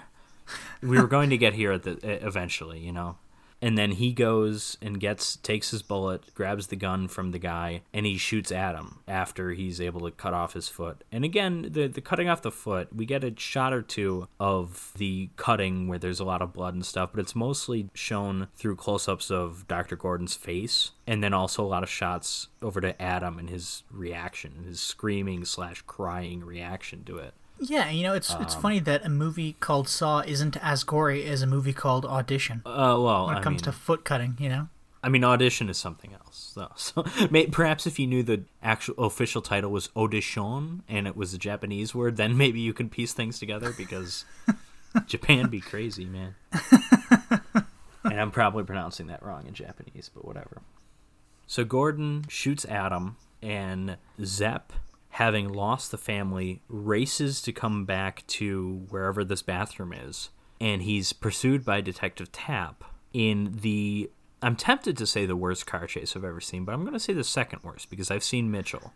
We 0.81 0.99
were 0.99 1.07
going 1.07 1.29
to 1.29 1.37
get 1.37 1.53
here 1.53 1.71
at 1.71 1.83
the 1.83 2.25
eventually, 2.25 2.79
you 2.79 2.91
know. 2.91 3.17
And 3.61 3.77
then 3.77 3.91
he 3.91 4.13
goes 4.13 4.77
and 4.81 4.99
gets 4.99 5.35
takes 5.35 5.71
his 5.71 5.81
bullet, 5.81 6.33
grabs 6.33 6.67
the 6.67 6.75
gun 6.75 7.07
from 7.07 7.31
the 7.31 7.39
guy, 7.39 7.81
and 7.93 8.05
he 8.05 8.17
shoots 8.17 8.51
Adam 8.51 8.99
after 9.07 9.51
he's 9.51 9.81
able 9.81 10.01
to 10.01 10.11
cut 10.11 10.33
off 10.33 10.53
his 10.53 10.69
foot. 10.69 11.03
And 11.11 11.25
again, 11.25 11.67
the 11.69 11.87
the 11.87 12.01
cutting 12.01 12.29
off 12.29 12.41
the 12.41 12.51
foot, 12.51 12.95
we 12.95 13.05
get 13.05 13.23
a 13.23 13.33
shot 13.37 13.73
or 13.73 13.81
two 13.81 14.27
of 14.39 14.91
the 14.97 15.29
cutting 15.35 15.87
where 15.87 15.99
there's 15.99 16.19
a 16.19 16.25
lot 16.25 16.41
of 16.41 16.53
blood 16.53 16.73
and 16.73 16.85
stuff, 16.85 17.09
but 17.11 17.19
it's 17.19 17.35
mostly 17.35 17.89
shown 17.93 18.47
through 18.55 18.75
close-ups 18.75 19.29
of 19.29 19.67
Dr. 19.67 19.95
Gordon's 19.95 20.35
face, 20.35 20.91
and 21.05 21.23
then 21.23 21.33
also 21.33 21.63
a 21.63 21.67
lot 21.67 21.83
of 21.83 21.89
shots 21.89 22.47
over 22.61 22.79
to 22.81 22.99
Adam 23.01 23.39
and 23.39 23.49
his 23.49 23.83
reaction, 23.91 24.63
his 24.65 24.79
screaming 24.79 25.45
slash 25.45 25.81
crying 25.83 26.45
reaction 26.45 27.03
to 27.05 27.17
it. 27.17 27.33
Yeah, 27.59 27.89
you 27.89 28.03
know, 28.03 28.13
it's 28.13 28.33
it's 28.39 28.55
Um, 28.55 28.61
funny 28.61 28.79
that 28.79 29.05
a 29.05 29.09
movie 29.09 29.53
called 29.59 29.87
Saw 29.89 30.21
isn't 30.21 30.57
as 30.63 30.83
gory 30.83 31.25
as 31.25 31.41
a 31.41 31.47
movie 31.47 31.73
called 31.73 32.05
Audition 32.05 32.61
Uh, 32.65 32.97
well, 32.99 33.27
when 33.27 33.35
it 33.35 33.39
I 33.39 33.43
comes 33.43 33.61
mean, 33.61 33.63
to 33.65 33.71
foot 33.71 34.05
cutting, 34.05 34.37
you 34.39 34.49
know? 34.49 34.69
I 35.01 35.07
mean, 35.09 35.23
audition 35.23 35.69
is 35.69 35.77
something 35.77 36.13
else, 36.13 36.51
though. 36.55 36.71
So 36.75 37.05
may, 37.31 37.47
perhaps 37.47 37.85
if 37.87 37.99
you 37.99 38.07
knew 38.07 38.21
the 38.23 38.43
actual 38.63 38.95
official 39.05 39.41
title 39.41 39.71
was 39.71 39.89
audition 39.95 40.83
and 40.89 41.07
it 41.07 41.15
was 41.15 41.33
a 41.33 41.37
Japanese 41.37 41.93
word, 41.95 42.17
then 42.17 42.37
maybe 42.37 42.59
you 42.59 42.73
could 42.73 42.91
piece 42.91 43.13
things 43.13 43.39
together 43.39 43.73
because 43.77 44.25
Japan 45.05 45.47
be 45.49 45.61
crazy, 45.61 46.05
man. 46.05 46.35
and 48.03 48.19
I'm 48.19 48.31
probably 48.31 48.63
pronouncing 48.63 49.07
that 49.07 49.23
wrong 49.23 49.45
in 49.47 49.53
Japanese, 49.53 50.09
but 50.13 50.25
whatever. 50.25 50.61
So 51.47 51.63
Gordon 51.63 52.25
shoots 52.29 52.65
Adam, 52.65 53.17
and 53.41 53.97
Zep, 54.23 54.73
having 55.19 55.51
lost 55.51 55.91
the 55.91 55.97
family, 55.97 56.61
races 56.69 57.41
to 57.41 57.51
come 57.51 57.83
back 57.83 58.25
to 58.25 58.85
wherever 58.87 59.21
this 59.25 59.41
bathroom 59.41 59.91
is, 59.91 60.29
and 60.61 60.81
he's 60.81 61.11
pursued 61.11 61.65
by 61.65 61.81
Detective 61.81 62.31
Tapp 62.31 62.85
in 63.13 63.59
the. 63.61 64.09
I'm 64.41 64.55
tempted 64.55 64.95
to 64.95 65.05
say 65.05 65.25
the 65.25 65.35
worst 65.35 65.67
car 65.67 65.87
chase 65.87 66.15
I've 66.15 66.23
ever 66.23 66.39
seen, 66.39 66.63
but 66.63 66.71
I'm 66.71 66.81
going 66.81 66.93
to 66.93 66.99
say 67.01 67.11
the 67.11 67.25
second 67.25 67.63
worst 67.63 67.89
because 67.89 68.09
I've 68.09 68.23
seen 68.23 68.49
Mitchell. 68.49 68.93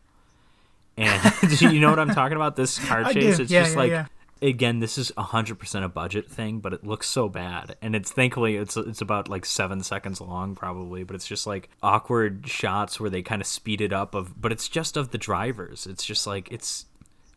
And 0.95 1.33
do 1.57 1.73
you 1.73 1.81
know 1.81 1.89
what 1.89 1.99
I'm 1.99 2.15
talking 2.15 2.37
about? 2.37 2.55
This 2.55 2.79
car 2.79 3.03
chase, 3.11 3.39
it's 3.39 3.51
Yeah, 3.51 3.63
just 3.63 3.73
yeah, 3.73 3.77
like 3.77 3.91
yeah. 3.91 4.05
Again, 4.43 4.79
this 4.79 4.97
is 4.97 5.11
hundred 5.17 5.55
percent 5.57 5.85
a 5.85 5.87
budget 5.89 6.29
thing, 6.29 6.59
but 6.59 6.73
it 6.73 6.85
looks 6.85 7.07
so 7.07 7.29
bad, 7.29 7.77
and 7.81 7.95
it's 7.95 8.11
thankfully 8.11 8.57
it's 8.57 8.75
it's 8.75 8.99
about 9.01 9.29
like 9.29 9.45
seven 9.45 9.81
seconds 9.83 10.19
long 10.19 10.53
probably, 10.53 11.03
but 11.05 11.15
it's 11.15 11.25
just 11.27 11.47
like 11.47 11.69
awkward 11.81 12.45
shots 12.47 12.99
where 12.99 13.09
they 13.09 13.21
kind 13.21 13.41
of 13.41 13.47
speed 13.47 13.79
it 13.79 13.93
up 13.93 14.13
of, 14.13 14.39
but 14.41 14.51
it's 14.51 14.67
just 14.67 14.97
of 14.97 15.11
the 15.11 15.17
drivers. 15.17 15.87
It's 15.87 16.03
just 16.05 16.27
like 16.27 16.51
it's, 16.51 16.85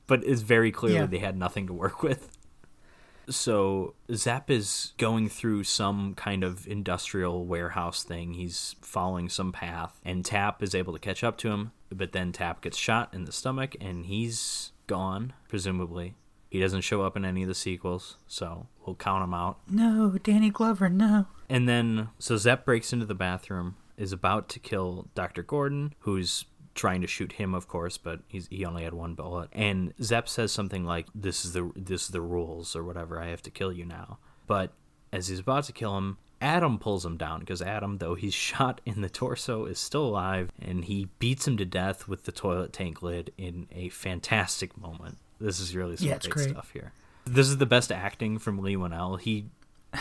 but 0.09 0.24
it's 0.24 0.42
very 0.42 0.72
clearly 0.72 0.98
Yeah. 0.98 1.07
they 1.07 1.18
had 1.18 1.36
nothing 1.38 1.68
to 1.68 1.72
work 1.72 2.02
with. 2.02 2.28
So 3.28 3.94
Zep 4.12 4.50
is 4.50 4.92
going 4.98 5.28
through 5.28 5.64
some 5.64 6.14
kind 6.14 6.44
of 6.44 6.66
industrial 6.66 7.44
warehouse 7.44 8.02
thing. 8.04 8.34
He's 8.34 8.76
following 8.82 9.28
some 9.28 9.52
path, 9.52 10.00
and 10.04 10.24
Tapp 10.24 10.62
is 10.62 10.74
able 10.74 10.92
to 10.92 10.98
catch 10.98 11.22
up 11.24 11.36
to 11.38 11.50
him. 11.50 11.72
But 11.90 12.12
then 12.12 12.32
Tapp 12.32 12.62
gets 12.62 12.76
shot 12.76 13.14
in 13.14 13.24
the 13.24 13.32
stomach, 13.32 13.76
and 13.80 14.07
he's 14.07 14.72
gone, 14.86 15.32
presumably. 15.48 16.14
He 16.49 16.61
doesn't 16.61 16.82
show 16.82 17.03
up 17.03 17.16
in 17.16 17.24
any 17.24 17.42
of 17.42 17.49
the 17.49 17.55
sequels, 17.55 18.16
so 18.26 18.68
we'll 18.84 18.97
count 18.97 19.24
him 19.24 19.34
out. 19.34 19.59
No, 19.68 20.16
Danny 20.22 20.51
Glover, 20.51 20.88
no. 20.88 21.26
And 21.49 21.68
then, 21.68 22.09
so 22.18 22.36
Zep 22.36 22.64
breaks 22.64 22.92
into 22.92 23.07
the 23.07 23.14
bathroom, 23.14 23.76
is 23.97 24.12
about 24.12 24.49
to 24.51 24.59
kill 24.59 25.09
Dr. 25.14 25.42
Gordon, 25.42 25.94
who's 26.01 26.44
trying 26.74 27.01
to 27.01 27.07
shoot 27.07 27.32
him, 27.32 27.55
of 27.55 27.66
course, 27.66 27.99
but 27.99 28.20
he's, 28.28 28.47
he 28.49 28.64
only 28.64 28.84
had 28.84 28.94
one 28.94 29.14
bullet. 29.14 29.49
And 29.53 29.94
Zep 30.01 30.28
says 30.28 30.53
something 30.53 30.84
like, 30.84 31.07
"This 31.14 31.44
is 31.44 31.53
the 31.53 31.72
this 31.74 32.03
is 32.03 32.09
the 32.09 32.20
rules 32.20 32.76
or 32.76 32.84
whatever. 32.84 33.20
I 33.20 33.28
have 33.28 33.42
to 33.42 33.51
kill 33.51 33.72
you 33.72 33.84
now." 33.84 34.18
But 34.47 34.72
as 35.12 35.28
he's 35.28 35.40
about 35.40 35.64
to 35.64 35.72
kill 35.72 35.97
him, 35.97 36.18
Adam 36.40 36.78
pulls 36.78 37.05
him 37.05 37.16
down 37.16 37.40
because 37.40 37.62
Adam, 37.62 37.99
though 37.99 38.14
he's 38.14 38.34
shot 38.49 38.80
in 38.84 39.01
the 39.01 39.09
torso, 39.09 39.64
is 39.64 39.78
still 39.78 40.05
alive, 40.05 40.51
and 40.61 40.84
he 40.84 41.09
beats 41.18 41.49
him 41.49 41.57
to 41.57 41.64
death 41.64 42.07
with 42.07 42.24
the 42.24 42.32
toilet 42.32 42.72
tank 42.72 43.03
lid 43.03 43.32
in 43.36 43.66
a 43.72 43.88
fantastic 43.88 44.76
moment. 44.78 45.18
This 45.41 45.61
is 45.61 45.74
really 45.76 45.97
some 45.97 46.09
Yeah, 46.09 46.18
great, 46.18 46.30
great. 46.32 46.51
stuff 46.51 46.70
here. 46.72 46.93
This 47.24 47.49
is 47.49 47.59
the 47.59 47.66
best 47.66 47.91
acting 47.93 48.39
from 48.39 48.59
Leigh 48.61 48.76
Whannell. 48.76 49.20
He 49.20 49.47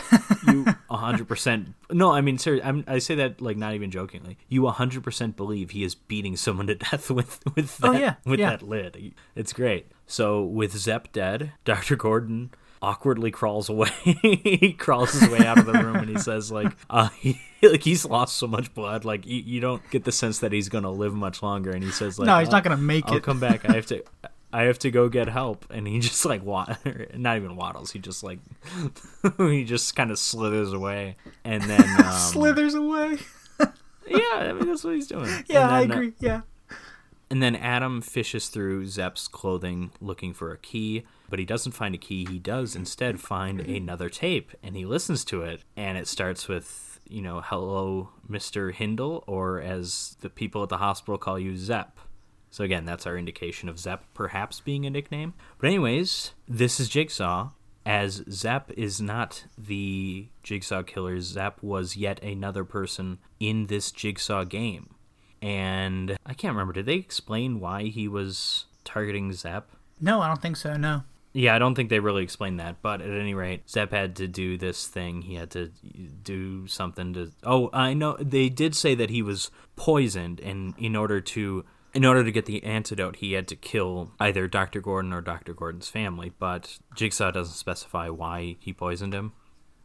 you 0.46 0.64
100% 0.90 1.66
no 1.90 2.10
i 2.12 2.20
mean 2.20 2.36
sir 2.36 2.60
I'm, 2.62 2.84
i 2.86 2.98
say 2.98 3.14
that 3.14 3.40
like 3.40 3.56
not 3.56 3.72
even 3.72 3.90
jokingly 3.90 4.36
you 4.48 4.62
100% 4.62 5.36
believe 5.36 5.70
he 5.70 5.84
is 5.84 5.94
beating 5.94 6.36
someone 6.36 6.66
to 6.66 6.74
death 6.74 7.10
with 7.18 7.40
with 7.54 7.78
that, 7.78 7.88
Oh, 7.88 7.92
yeah, 7.92 8.14
with 8.26 8.40
yeah. 8.40 8.50
that 8.50 8.62
lid 8.62 9.14
it's 9.34 9.54
great 9.54 9.86
so 10.06 10.42
with 10.44 10.76
zep 10.76 11.12
dead 11.12 11.52
dr 11.64 11.96
gordon 11.96 12.50
awkwardly 12.82 13.30
crawls 13.30 13.70
away 13.70 13.88
he 14.04 14.74
crawls 14.76 15.12
his 15.14 15.30
way 15.30 15.46
out 15.46 15.56
of 15.58 15.64
the 15.64 15.72
room 15.72 15.96
and 15.96 16.10
he 16.10 16.18
says 16.18 16.52
like 16.52 16.72
uh 16.90 17.08
he, 17.20 17.40
like 17.62 17.82
he's 17.82 18.04
lost 18.04 18.36
so 18.36 18.46
much 18.46 18.74
blood 18.74 19.04
like 19.06 19.24
you, 19.24 19.40
you 19.40 19.60
don't 19.60 19.88
get 19.90 20.04
the 20.04 20.12
sense 20.12 20.40
that 20.40 20.52
he's 20.52 20.68
gonna 20.68 20.90
live 20.90 21.14
much 21.14 21.42
longer 21.42 21.70
and 21.70 21.82
he 21.82 21.90
says 21.90 22.18
like 22.18 22.26
No, 22.26 22.38
he's 22.38 22.48
"Uh, 22.48 22.52
not 22.52 22.64
gonna 22.64 22.76
make 22.76 23.08
I'll 23.08 23.16
it." 23.16 23.22
come 23.22 23.40
back 23.40 23.66
i 23.68 23.72
have 23.72 23.86
to 23.86 24.04
I 24.58 24.62
have 24.62 24.78
to 24.80 24.90
go 24.90 25.08
get 25.08 25.28
help, 25.28 25.66
and 25.70 25.86
he 25.86 25.98
just 26.10 26.24
like 26.24 26.42
wa- 26.44 26.76
not 27.14 27.36
even 27.36 27.56
waddles. 27.56 27.92
He 27.92 27.98
just 27.98 28.22
like 28.22 28.38
he 29.38 29.64
just 29.64 29.94
kind 29.96 30.10
of 30.10 30.18
slithers 30.18 30.72
away, 30.72 31.16
and 31.44 31.62
then 31.64 31.82
um, 32.04 32.12
Slithers 32.12 32.74
away. 32.74 33.18
Yeah, 34.08 34.20
I 34.34 34.52
mean 34.52 34.66
that's 34.68 34.84
what 34.84 34.94
he's 34.94 35.08
doing. 35.08 35.30
Yeah, 35.48 35.64
And 35.66 35.74
I 35.74 35.80
then, 35.80 35.90
uh, 35.90 35.94
agree. 35.94 36.12
Yeah. 36.20 36.40
and 37.30 37.42
then 37.42 37.56
Adam 37.56 38.00
fishes 38.00 38.48
through 38.48 38.86
Zep's 38.86 39.26
clothing 39.26 39.90
looking 40.00 40.32
for 40.32 40.52
a 40.52 40.58
key, 40.58 41.04
but 41.28 41.38
he 41.40 41.44
doesn't 41.44 41.72
find 41.72 41.94
a 41.94 41.98
key. 41.98 42.24
He 42.24 42.38
does 42.38 42.76
instead 42.76 43.20
find 43.20 43.60
another 43.60 44.08
tape, 44.08 44.52
and 44.62 44.76
he 44.76 44.84
listens 44.86 45.24
to 45.26 45.42
it, 45.42 45.62
and 45.76 45.98
it 45.98 46.06
starts 46.06 46.46
with, 46.46 47.00
you 47.08 47.20
know, 47.20 47.40
hello, 47.44 48.10
Mr. 48.30 48.72
Hindle, 48.72 49.24
or 49.26 49.60
as 49.60 50.16
the 50.20 50.30
people 50.30 50.62
at 50.62 50.68
the 50.68 50.78
hospital 50.78 51.18
call 51.18 51.38
you, 51.38 51.56
Zep. 51.56 51.98
So 52.56 52.64
again, 52.64 52.86
that's 52.86 53.06
our 53.06 53.18
indication 53.18 53.68
of 53.68 53.78
Zep 53.78 54.02
perhaps 54.14 54.60
being 54.60 54.86
a 54.86 54.90
nickname. 54.90 55.34
But 55.58 55.66
anyways, 55.66 56.32
this 56.48 56.80
is 56.80 56.88
Jigsaw. 56.88 57.50
As 57.84 58.24
Zep 58.30 58.72
is 58.78 58.98
not 58.98 59.44
the 59.58 60.28
Jigsaw 60.42 60.82
killer, 60.82 61.20
Zep 61.20 61.62
was 61.62 61.98
yet 61.98 62.22
another 62.22 62.64
person 62.64 63.18
in 63.38 63.66
this 63.66 63.90
Jigsaw 63.92 64.44
game. 64.44 64.94
And 65.42 66.16
I 66.24 66.32
can't 66.32 66.54
remember. 66.54 66.72
Did 66.72 66.86
they 66.86 66.94
explain 66.94 67.60
why 67.60 67.82
he 67.82 68.08
was 68.08 68.64
targeting 68.84 69.34
Zep? 69.34 69.68
No, 70.00 70.22
I 70.22 70.28
don't 70.28 70.40
think 70.40 70.56
so. 70.56 70.78
No. 70.78 71.02
Yeah, 71.34 71.54
I 71.54 71.58
don't 71.58 71.74
think 71.74 71.90
they 71.90 72.00
really 72.00 72.22
explained 72.22 72.58
that, 72.60 72.80
but 72.80 73.02
at 73.02 73.10
any 73.10 73.34
rate, 73.34 73.68
Zep 73.68 73.90
had 73.90 74.16
to 74.16 74.26
do 74.26 74.56
this 74.56 74.86
thing. 74.86 75.20
He 75.20 75.34
had 75.34 75.50
to 75.50 75.72
do 76.22 76.66
something 76.68 77.12
to. 77.12 77.32
Oh, 77.44 77.68
I 77.74 77.92
know 77.92 78.16
they 78.18 78.48
did 78.48 78.74
say 78.74 78.94
that 78.94 79.10
he 79.10 79.20
was 79.20 79.50
poisoned, 79.76 80.40
and 80.40 80.72
in 80.78 80.96
order 80.96 81.20
to 81.20 81.66
in 81.96 82.04
order 82.04 82.22
to 82.22 82.30
get 82.30 82.44
the 82.44 82.62
antidote, 82.62 83.16
he 83.16 83.32
had 83.32 83.48
to 83.48 83.56
kill 83.56 84.12
either 84.20 84.46
Dr. 84.46 84.82
Gordon 84.82 85.14
or 85.14 85.22
Dr. 85.22 85.54
Gordon's 85.54 85.88
family, 85.88 86.30
but 86.38 86.78
Jigsaw 86.94 87.30
doesn't 87.30 87.54
specify 87.54 88.10
why 88.10 88.56
he 88.60 88.74
poisoned 88.74 89.14
him. 89.14 89.32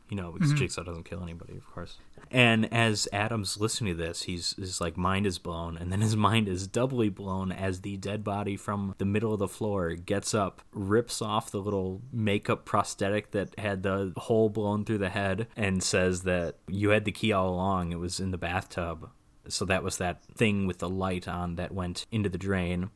You 0.09 0.17
know, 0.17 0.33
because 0.33 0.49
mm-hmm. 0.49 0.57
Jigsaw 0.57 0.83
doesn't 0.83 1.05
kill 1.05 1.23
anybody, 1.23 1.55
of 1.55 1.65
course. 1.73 1.97
And 2.29 2.71
as 2.73 3.07
Adam's 3.13 3.61
listening 3.61 3.95
to 3.95 4.03
this, 4.03 4.23
he's 4.23 4.57
his 4.57 4.81
like 4.81 4.97
mind 4.97 5.25
is 5.25 5.39
blown, 5.39 5.77
and 5.77 5.89
then 5.89 6.01
his 6.01 6.17
mind 6.27 6.49
is 6.49 6.67
doubly 6.67 7.07
blown 7.07 7.49
as 7.49 7.79
the 7.79 7.95
dead 7.95 8.25
body 8.25 8.57
from 8.57 8.93
the 8.97 9.05
middle 9.05 9.31
of 9.31 9.39
the 9.39 9.47
floor 9.47 9.95
gets 9.95 10.33
up, 10.33 10.63
rips 10.73 11.21
off 11.21 11.49
the 11.49 11.61
little 11.61 12.01
makeup 12.11 12.65
prosthetic 12.65 13.31
that 13.31 13.57
had 13.57 13.83
the 13.83 14.11
hole 14.17 14.49
blown 14.49 14.83
through 14.83 14.97
the 14.97 15.07
head, 15.07 15.47
and 15.55 15.81
says 15.81 16.23
that 16.23 16.57
you 16.67 16.89
had 16.89 17.05
the 17.05 17.13
key 17.13 17.31
all 17.31 17.47
along. 17.47 17.93
It 17.93 17.99
was 17.99 18.19
in 18.19 18.31
the 18.31 18.37
bathtub. 18.37 19.09
So 19.47 19.65
that 19.65 19.83
was 19.83 19.97
that 19.97 20.23
thing 20.23 20.67
with 20.67 20.79
the 20.79 20.89
light 20.89 21.27
on 21.27 21.55
that 21.55 21.73
went 21.73 22.05
into 22.11 22.29
the 22.29 22.37
drain. 22.37 22.89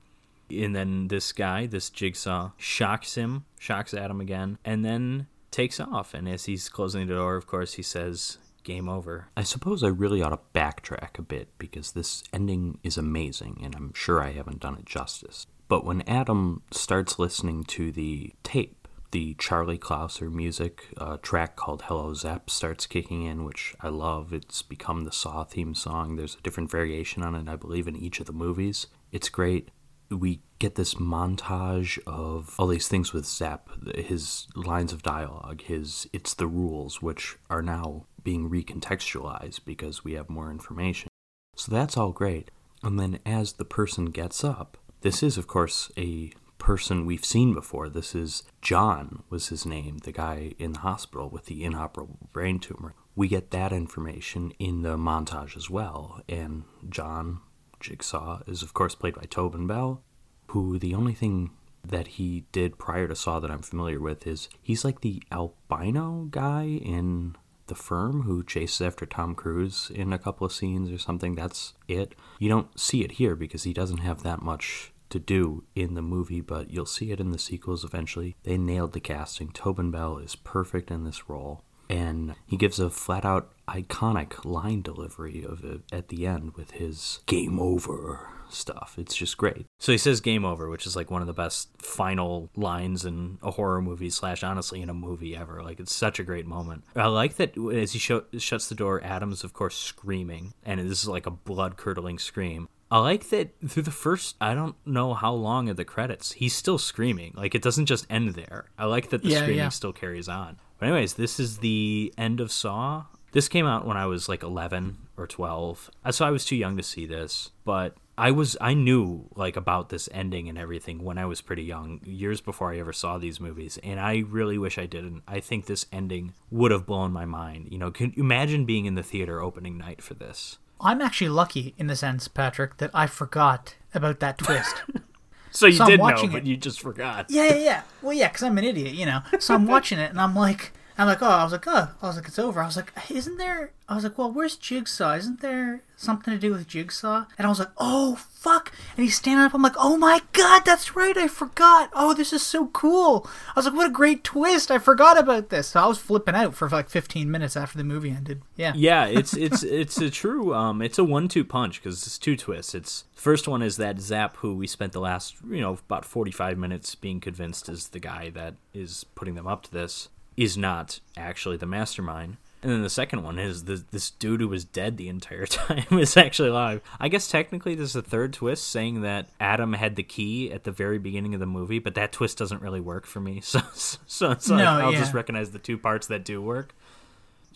And 0.50 0.76
then 0.76 1.08
this 1.08 1.32
guy, 1.32 1.66
this 1.66 1.90
jigsaw, 1.90 2.52
shocks 2.58 3.16
him, 3.16 3.46
shocks 3.60 3.94
Adam 3.94 4.22
again, 4.22 4.60
and 4.64 4.86
then 4.86 5.28
takes 5.52 5.80
off. 5.80 6.14
And 6.14 6.30
as 6.30 6.46
he's 6.46 6.70
closing 6.70 7.08
the 7.08 7.16
door, 7.16 7.36
of 7.36 7.48
course, 7.48 7.74
he 7.74 7.84
says, 7.84 8.38
Game 8.66 8.90
over. 8.90 9.28
I 9.38 9.44
suppose 9.44 9.84
I 9.84 9.90
really 9.90 10.24
ought 10.24 10.30
to 10.30 10.40
backtrack 10.60 11.20
a 11.20 11.22
bit 11.22 11.50
because 11.60 11.92
this 11.92 12.24
ending 12.34 12.80
is 12.84 12.98
amazing, 12.98 13.62
and 13.64 13.76
I'm 13.76 13.94
sure 13.94 14.24
I 14.24 14.32
haven't 14.32 14.60
done 14.60 14.74
it 14.74 14.86
justice. 14.86 15.46
But 15.68 15.86
when 15.86 16.02
Adam 16.08 16.64
starts 16.72 17.20
listening 17.20 17.64
to 17.66 17.92
the 17.92 18.34
tape, 18.42 18.85
the 19.16 19.34
Charlie 19.36 19.78
Clouser 19.78 20.30
music, 20.30 20.90
a 20.98 21.18
track 21.18 21.56
called 21.56 21.84
Hello 21.84 22.14
Zep 22.14 22.50
starts 22.50 22.86
kicking 22.86 23.24
in, 23.24 23.46
which 23.46 23.74
I 23.80 23.88
love. 23.88 24.34
It's 24.34 24.62
become 24.62 25.06
the 25.06 25.12
Saw 25.14 25.46
theme 25.46 25.74
song. 25.74 26.18
There's 26.18 26.36
a 26.36 26.42
different 26.42 26.70
variation 26.70 27.24
on 27.24 27.34
it, 27.34 27.48
I 27.48 27.56
believe, 27.56 27.88
in 27.88 27.96
each 27.96 28.20
of 28.20 28.26
the 28.26 28.34
movies. 28.34 28.88
It's 29.14 29.30
great. 29.30 29.72
We 30.12 30.42
get 30.60 30.76
this 30.76 30.96
montage 30.96 31.98
of 32.06 32.56
all 32.60 32.68
these 32.68 32.90
things 32.90 33.14
with 33.14 33.26
Zep, 33.26 33.70
his 33.96 34.48
lines 34.54 34.92
of 34.92 35.02
dialogue, 35.02 35.62
his 35.62 36.10
It's 36.12 36.34
the 36.34 36.48
Rules, 36.48 37.02
which 37.02 37.38
are 37.50 37.62
now 37.62 38.08
being 38.22 38.50
recontextualized 38.50 39.64
because 39.64 40.04
we 40.04 40.12
have 40.16 40.30
more 40.30 40.52
information. 40.52 41.08
So 41.56 41.72
that's 41.72 41.96
all 41.96 42.12
great. 42.12 42.52
And 42.84 43.00
then 43.00 43.20
as 43.26 43.54
the 43.54 43.64
person 43.64 44.08
gets 44.08 44.44
up, 44.44 44.78
this 45.00 45.24
is, 45.24 45.38
of 45.38 45.48
course, 45.48 45.90
a 45.96 46.34
person 46.66 47.06
we've 47.06 47.24
seen 47.24 47.54
before. 47.54 47.90
This 47.90 48.16
is 48.16 48.42
John, 48.60 49.22
was 49.30 49.50
his 49.50 49.68
name, 49.68 50.00
the 50.00 50.12
guy 50.12 50.56
in 50.58 50.74
the 50.74 50.80
hospital 50.80 51.30
with 51.30 51.46
the 51.46 51.64
inoperable 51.64 52.28
brain 52.34 52.58
tumor. 52.58 52.96
We 53.16 53.28
get 53.28 53.52
that 53.52 53.72
information 53.72 54.52
in 54.58 54.82
the 54.82 54.98
montage 54.98 55.56
as 55.56 55.70
well. 55.70 56.24
And 56.28 56.64
John 56.90 57.42
Jigsaw 57.80 58.42
is, 58.48 58.64
of 58.64 58.74
course, 58.74 58.96
played 58.96 59.14
by 59.14 59.26
Tobin 59.30 59.68
Bell, 59.68 60.02
who 60.48 60.80
the 60.80 60.96
only 60.96 61.14
thing 61.14 61.52
that 61.88 62.08
he 62.08 62.46
did 62.52 62.80
prior 62.80 63.08
to 63.08 63.16
Saw 63.16 63.40
that 63.40 63.52
I'm 63.52 63.62
familiar 63.62 64.00
with 64.00 64.26
is 64.26 64.50
he's 64.60 64.84
like 64.84 65.02
the 65.02 65.22
albino 65.32 66.30
guy 66.32 66.64
in 66.66 67.36
The 67.68 67.76
Firm 67.76 68.24
who 68.24 68.44
chases 68.44 68.82
after 68.82 69.06
Tom 69.06 69.36
Cruise 69.36 69.92
in 69.94 70.12
a 70.12 70.18
couple 70.18 70.46
of 70.48 70.52
scenes 70.52 70.90
or 70.90 70.98
something. 70.98 71.36
That's 71.36 71.76
it. 71.88 72.16
You 72.40 72.50
don't 72.50 72.80
see 72.80 73.04
it 73.04 73.12
here 73.14 73.36
because 73.36 73.66
he 73.66 73.72
doesn't 73.72 74.00
have 74.00 74.24
that 74.24 74.42
much 74.42 74.92
to 75.16 75.20
do 75.20 75.64
in 75.76 75.96
the 75.96 76.02
movie, 76.02 76.42
but 76.42 76.70
you'll 76.70 76.86
see 76.86 77.12
it 77.12 77.20
in 77.20 77.32
the 77.32 77.40
sequels 77.40 77.84
eventually. 77.84 78.36
They 78.44 78.58
nailed 78.58 78.94
the 78.94 79.00
casting. 79.00 79.50
Tobin 79.50 79.90
Bell 79.92 80.18
is 80.18 80.36
perfect 80.36 80.92
in 80.92 81.06
this 81.06 81.30
role, 81.30 81.64
and 81.90 82.36
he 82.46 82.58
gives 82.58 82.80
a 82.80 82.90
flat 82.90 83.26
out 83.26 83.52
iconic 83.68 84.46
line 84.46 84.82
delivery 84.82 85.44
of 85.44 85.64
it 85.64 85.82
at 85.92 86.10
the 86.10 86.28
end 86.28 86.56
with 86.56 86.72
his 86.72 87.20
game 87.26 87.60
over 87.60 88.30
stuff. 88.50 88.96
It's 88.98 89.16
just 89.16 89.38
great. 89.38 89.66
So 89.80 89.92
he 89.92 89.98
says 89.98 90.22
game 90.22 90.46
over, 90.46 90.70
which 90.70 90.86
is 90.86 90.96
like 90.96 91.10
one 91.10 91.22
of 91.22 91.28
the 91.28 91.34
best 91.34 91.70
final 91.82 92.50
lines 92.56 93.06
in 93.06 93.40
a 93.42 93.52
horror 93.52 93.82
movie 93.82 94.10
slash 94.10 94.44
honestly 94.44 94.82
in 94.82 94.90
a 94.90 94.94
movie 94.94 95.36
ever. 95.36 95.64
Like 95.64 95.80
it's 95.80 95.94
such 95.94 96.20
a 96.20 96.24
great 96.24 96.46
moment. 96.46 96.84
I 96.96 97.08
like 97.08 97.36
that 97.38 97.58
as 97.74 97.94
he 97.94 98.00
sh- 98.00 98.12
shuts 98.38 98.68
the 98.68 98.76
door, 98.76 99.02
Adam's 99.04 99.44
of 99.44 99.54
course 99.54 99.76
screaming, 99.76 100.54
and 100.64 100.80
this 100.80 101.02
is 101.02 101.08
like 101.08 101.26
a 101.26 101.32
blood 101.32 101.78
curdling 101.78 102.20
scream. 102.20 102.68
I 102.96 103.00
like 103.00 103.28
that 103.32 103.50
through 103.68 103.84
the 103.84 103.92
first, 103.92 104.38
I 104.40 104.54
don't 104.54 104.78
know 104.86 105.14
how 105.14 105.34
long 105.34 105.68
of 105.68 105.76
the 105.76 105.84
credits, 105.84 106.32
he's 106.32 106.56
still 106.56 106.78
screaming. 106.78 107.34
Like 107.36 107.54
it 107.54 107.62
doesn't 107.62 107.88
just 107.88 108.08
end 108.10 108.36
there. 108.36 108.70
I 108.80 108.86
like 108.86 109.10
that 109.10 109.22
the 109.22 109.28
yeah, 109.28 109.40
screaming 109.40 109.58
yeah. 109.58 109.70
still 109.70 109.92
carries 109.92 110.30
on. 110.30 110.62
But, 110.80 110.86
anyways, 110.88 111.16
this 111.16 111.38
is 111.38 111.58
the 111.58 112.14
end 112.18 112.40
of 112.40 112.54
Saw. 112.54 113.04
This 113.34 113.50
came 113.50 113.66
out 113.66 113.86
when 113.86 113.98
I 113.98 114.06
was 114.06 114.30
like 114.30 114.44
11 114.44 114.96
or 115.18 115.28
12. 115.28 115.92
Uh, 116.06 116.12
so 116.14 116.26
I 116.26 116.32
was 116.32 116.46
too 116.46 116.56
young 116.56 116.78
to 116.78 116.84
see 116.84 117.06
this, 117.06 117.52
but 117.66 117.98
I 118.18 118.32
was 118.32 118.56
I 118.62 118.74
knew 118.74 119.28
like 119.36 119.58
about 119.58 119.90
this 119.90 120.08
ending 120.14 120.48
and 120.48 120.58
everything 120.58 121.04
when 121.04 121.18
I 121.18 121.26
was 121.26 121.42
pretty 121.42 121.64
young, 121.64 122.00
years 122.06 122.40
before 122.40 122.72
I 122.72 122.80
ever 122.80 122.94
saw 122.94 123.18
these 123.18 123.42
movies, 123.42 123.78
and 123.84 124.00
I 124.00 124.20
really 124.20 124.58
wish 124.58 124.78
I 124.78 124.86
didn't. 124.86 125.24
I 125.28 125.42
think 125.42 125.66
this 125.66 125.86
ending 125.92 126.34
would 126.50 126.72
have 126.72 126.86
blown 126.86 127.12
my 127.12 127.26
mind. 127.26 127.68
You 127.72 127.78
know, 127.78 127.92
can 127.92 128.14
imagine 128.16 128.64
being 128.64 128.86
in 128.86 128.96
the 128.96 129.04
theater 129.04 129.42
opening 129.42 129.78
night 129.78 130.02
for 130.02 130.14
this? 130.14 130.60
I'm 130.82 131.02
actually 131.02 131.30
lucky 131.30 131.74
in 131.78 131.88
the 131.88 131.96
sense, 131.96 132.28
Patrick, 132.28 132.78
that 132.78 132.92
I 132.94 133.08
forgot 133.08 133.76
about 133.94 134.20
that 134.20 134.38
twist. 134.38 134.84
so 135.52 135.68
you 135.68 135.74
so 135.74 135.86
did 135.86 136.00
know, 136.00 136.28
but 136.28 136.46
you 136.46 136.58
just 136.58 136.82
forgot. 136.82 137.28
Yeah, 137.30 137.48
yeah, 137.48 137.56
yeah. 137.56 137.82
Well, 138.02 138.14
yeah, 138.14 138.28
because 138.28 138.44
I'm 138.44 138.58
an 138.58 138.64
idiot, 138.64 138.94
you 138.94 139.06
know. 139.06 139.22
So 139.40 139.54
I'm 139.54 139.66
watching 139.68 140.00
it, 140.00 140.12
and 140.12 140.20
I'm 140.20 140.36
like, 140.36 140.74
I'm 140.98 141.08
like, 141.08 141.22
oh, 141.22 141.28
I 141.28 141.44
was 141.44 141.52
like, 141.52 141.68
oh, 141.68 141.92
I 142.02 142.08
was 142.08 142.16
like, 142.16 142.28
it's 142.28 142.40
over. 142.40 142.62
I 142.62 142.66
was 142.66 142.78
like, 142.78 142.94
isn't 143.10 143.38
there? 143.38 143.72
I 143.88 143.96
was 143.96 144.04
like, 144.04 144.18
well, 144.18 144.32
where's 144.32 144.56
Jigsaw? 144.56 145.16
Isn't 145.16 145.42
there 145.42 145.82
something 145.98 146.34
to 146.34 146.40
do 146.40 146.52
with 146.52 146.68
Jigsaw? 146.68 147.26
And 147.38 147.46
I 147.46 147.50
was 147.50 147.60
like, 147.60 147.72
oh, 147.78 148.16
fuck. 148.16 148.72
And 148.96 149.04
he's 149.04 149.16
standing 149.16 149.46
up. 149.46 149.54
I'm 149.54 149.62
like, 149.62 149.76
oh 149.78 149.98
my 149.98 150.22
god, 150.32 150.64
that's 150.66 150.96
right. 150.96 151.18
I 151.18 151.28
forgot. 151.28 151.90
Oh, 151.94 152.14
this 152.14 152.32
is 152.32 152.42
so 152.42 152.68
cool. 152.68 153.28
I 153.50 153.54
was 153.58 153.66
like, 153.66 153.76
what 153.76 153.88
a 153.88 153.94
great 153.94 154.24
twist. 154.24 154.72
I 154.72 154.78
forgot 154.80 155.18
about 155.18 155.50
this. 155.50 155.68
So 155.68 155.82
I 155.82 155.86
was 155.86 155.98
flipping 156.00 156.34
out 156.34 156.56
for 156.56 156.70
like 156.70 156.90
15 156.90 157.30
minutes 157.30 157.58
after 157.58 157.78
the 157.78 157.84
movie 157.84 158.12
ended. 158.12 158.42
Yeah. 158.56 158.74
Yeah, 158.76 159.06
it's 159.08 159.36
it's 159.36 159.64
it's 159.64 159.98
a 159.98 160.10
true 160.10 160.56
um, 160.56 160.82
it's 160.82 160.98
a 160.98 161.04
one-two 161.04 161.44
punch 161.44 161.82
because 161.82 162.06
it's 162.08 162.18
two 162.18 162.38
twists. 162.38 162.74
It's 162.74 163.04
first 163.14 163.48
one 163.48 163.62
is 163.62 163.78
that 163.78 164.00
Zep, 164.00 164.38
who 164.38 164.56
we 164.56 164.68
spent 164.68 164.94
the 164.94 165.02
last 165.02 165.36
you 165.50 165.62
know 165.62 165.74
about 165.74 166.06
45 166.06 166.58
minutes 166.58 166.96
being 166.96 167.20
convinced 167.20 167.68
is 167.70 167.90
the 167.90 168.00
guy 168.00 168.30
that 168.32 168.56
is 168.74 169.04
putting 169.16 169.36
them 169.36 169.48
up 169.48 169.64
to 169.64 169.72
this 169.72 170.10
is 170.38 170.58
not 170.58 171.00
actually 171.18 171.58
the 171.58 171.66
mastermind. 171.66 172.38
And 172.66 172.72
then 172.72 172.82
the 172.82 172.90
second 172.90 173.22
one 173.22 173.38
is 173.38 173.66
the, 173.66 173.84
this 173.92 174.10
dude 174.10 174.42
who 174.42 174.48
was 174.48 174.66
dead 174.66 174.98
the 174.98 175.08
entire 175.08 175.46
time 175.46 176.00
is 176.00 176.18
actually 176.18 176.50
alive. 176.50 176.82
I 177.00 177.10
guess 177.10 177.28
technically 177.28 177.76
there's 177.76 177.96
a 177.96 178.02
third 178.02 178.34
twist 178.34 178.68
saying 178.68 179.02
that 179.02 179.28
Adam 179.40 179.74
had 179.74 179.96
the 179.96 180.02
key 180.02 180.52
at 180.52 180.64
the 180.64 180.72
very 180.72 180.98
beginning 180.98 181.36
of 181.36 181.40
the 181.40 181.46
movie, 181.46 181.78
but 181.78 181.94
that 181.94 182.12
twist 182.12 182.40
doesn't 182.40 182.64
really 182.64 182.80
work 182.80 183.06
for 183.06 183.20
me. 183.20 183.36
So, 183.46 183.62
so, 184.08 184.36
so 184.40 184.58
no, 184.58 184.66
I'll 184.66 184.94
yeah. 184.94 185.00
just 185.00 185.14
recognize 185.14 185.52
the 185.52 185.60
two 185.60 185.78
parts 185.78 186.08
that 186.08 186.26
do 186.26 186.42
work. 186.42 186.74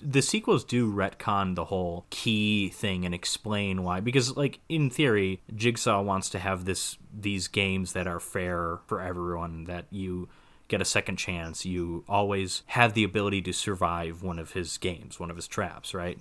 The 0.02 0.22
sequels 0.22 0.64
do 0.64 0.92
retcon 0.92 1.56
the 1.56 1.66
whole 1.66 2.06
key 2.12 2.70
thing 2.70 3.04
and 3.04 3.16
explain 3.16 3.84
why. 3.84 4.00
Because, 4.00 4.38
like 4.38 4.60
in 4.70 4.92
theory, 4.92 5.42
Jigsaw 5.56 6.02
wants 6.04 6.30
to 6.30 6.40
have 6.40 6.66
this 6.66 6.98
these 7.12 7.48
games 7.48 7.94
that 7.94 8.06
are 8.06 8.20
fair 8.20 8.80
for 8.86 9.02
everyone. 9.02 9.66
That 9.66 9.86
you 9.90 10.30
get 10.70 10.82
a 10.82 10.86
second 10.86 11.18
chance, 11.18 11.66
you 11.66 12.06
always 12.08 12.64
have 12.68 12.94
the 12.94 13.04
ability 13.04 13.42
to 13.42 13.54
survive 13.54 14.24
one 14.24 14.40
of 14.40 14.54
his 14.54 14.78
games, 14.78 15.20
one 15.20 15.30
of 15.30 15.36
his 15.36 15.48
traps, 15.48 15.94
right? 15.94 16.20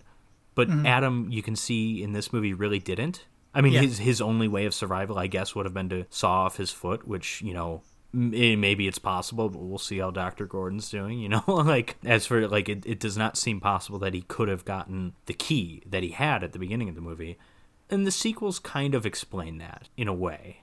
But 0.57 0.69
mm-hmm. 0.69 0.87
Adam, 0.87 1.29
you 1.31 1.43
can 1.43 1.55
see 1.55 2.03
in 2.03 2.13
this 2.13 2.33
movie, 2.33 2.53
really 2.53 2.81
didn't. 2.81 3.27
I 3.55 3.61
mean, 3.61 3.75
yeah. 3.75 3.83
his 3.83 3.99
his 3.99 4.21
only 4.21 4.49
way 4.49 4.67
of 4.67 4.75
survival, 4.75 5.19
I 5.19 5.29
guess, 5.29 5.55
would 5.55 5.67
have 5.67 5.75
been 5.75 5.89
to 5.91 6.07
saw 6.11 6.45
off 6.45 6.57
his 6.57 6.71
foot, 6.71 7.07
which 7.07 7.41
you 7.43 7.55
know 7.55 7.83
eh, 8.15 8.57
maybe 8.57 8.89
it's 8.89 8.99
possible, 8.99 9.49
but 9.49 9.61
we'll 9.61 9.79
see 9.79 9.99
how 9.99 10.11
Dr. 10.11 10.47
Gordon's 10.47 10.91
doing, 10.91 11.19
you 11.19 11.29
know? 11.29 11.45
like, 11.47 11.97
as 12.05 12.27
for, 12.27 12.47
like, 12.49 12.69
it, 12.69 12.85
it 12.87 13.01
does 13.01 13.17
not 13.17 13.37
seem 13.37 13.61
possible 13.61 13.99
that 14.01 14.15
he 14.15 14.23
could 14.23 14.49
have 14.49 14.65
gotten 14.65 15.15
the 15.27 15.35
key 15.35 15.83
that 15.87 16.03
he 16.03 16.11
had 16.11 16.43
at 16.43 16.53
the 16.53 16.59
beginning 16.59 16.89
of 16.89 16.95
the 16.95 17.01
movie. 17.01 17.39
And 17.91 18.07
the 18.07 18.11
sequels 18.11 18.59
kind 18.59 18.95
of 18.95 19.07
explain 19.07 19.59
that 19.59 19.89
in 19.97 20.09
a 20.09 20.15
way. 20.15 20.63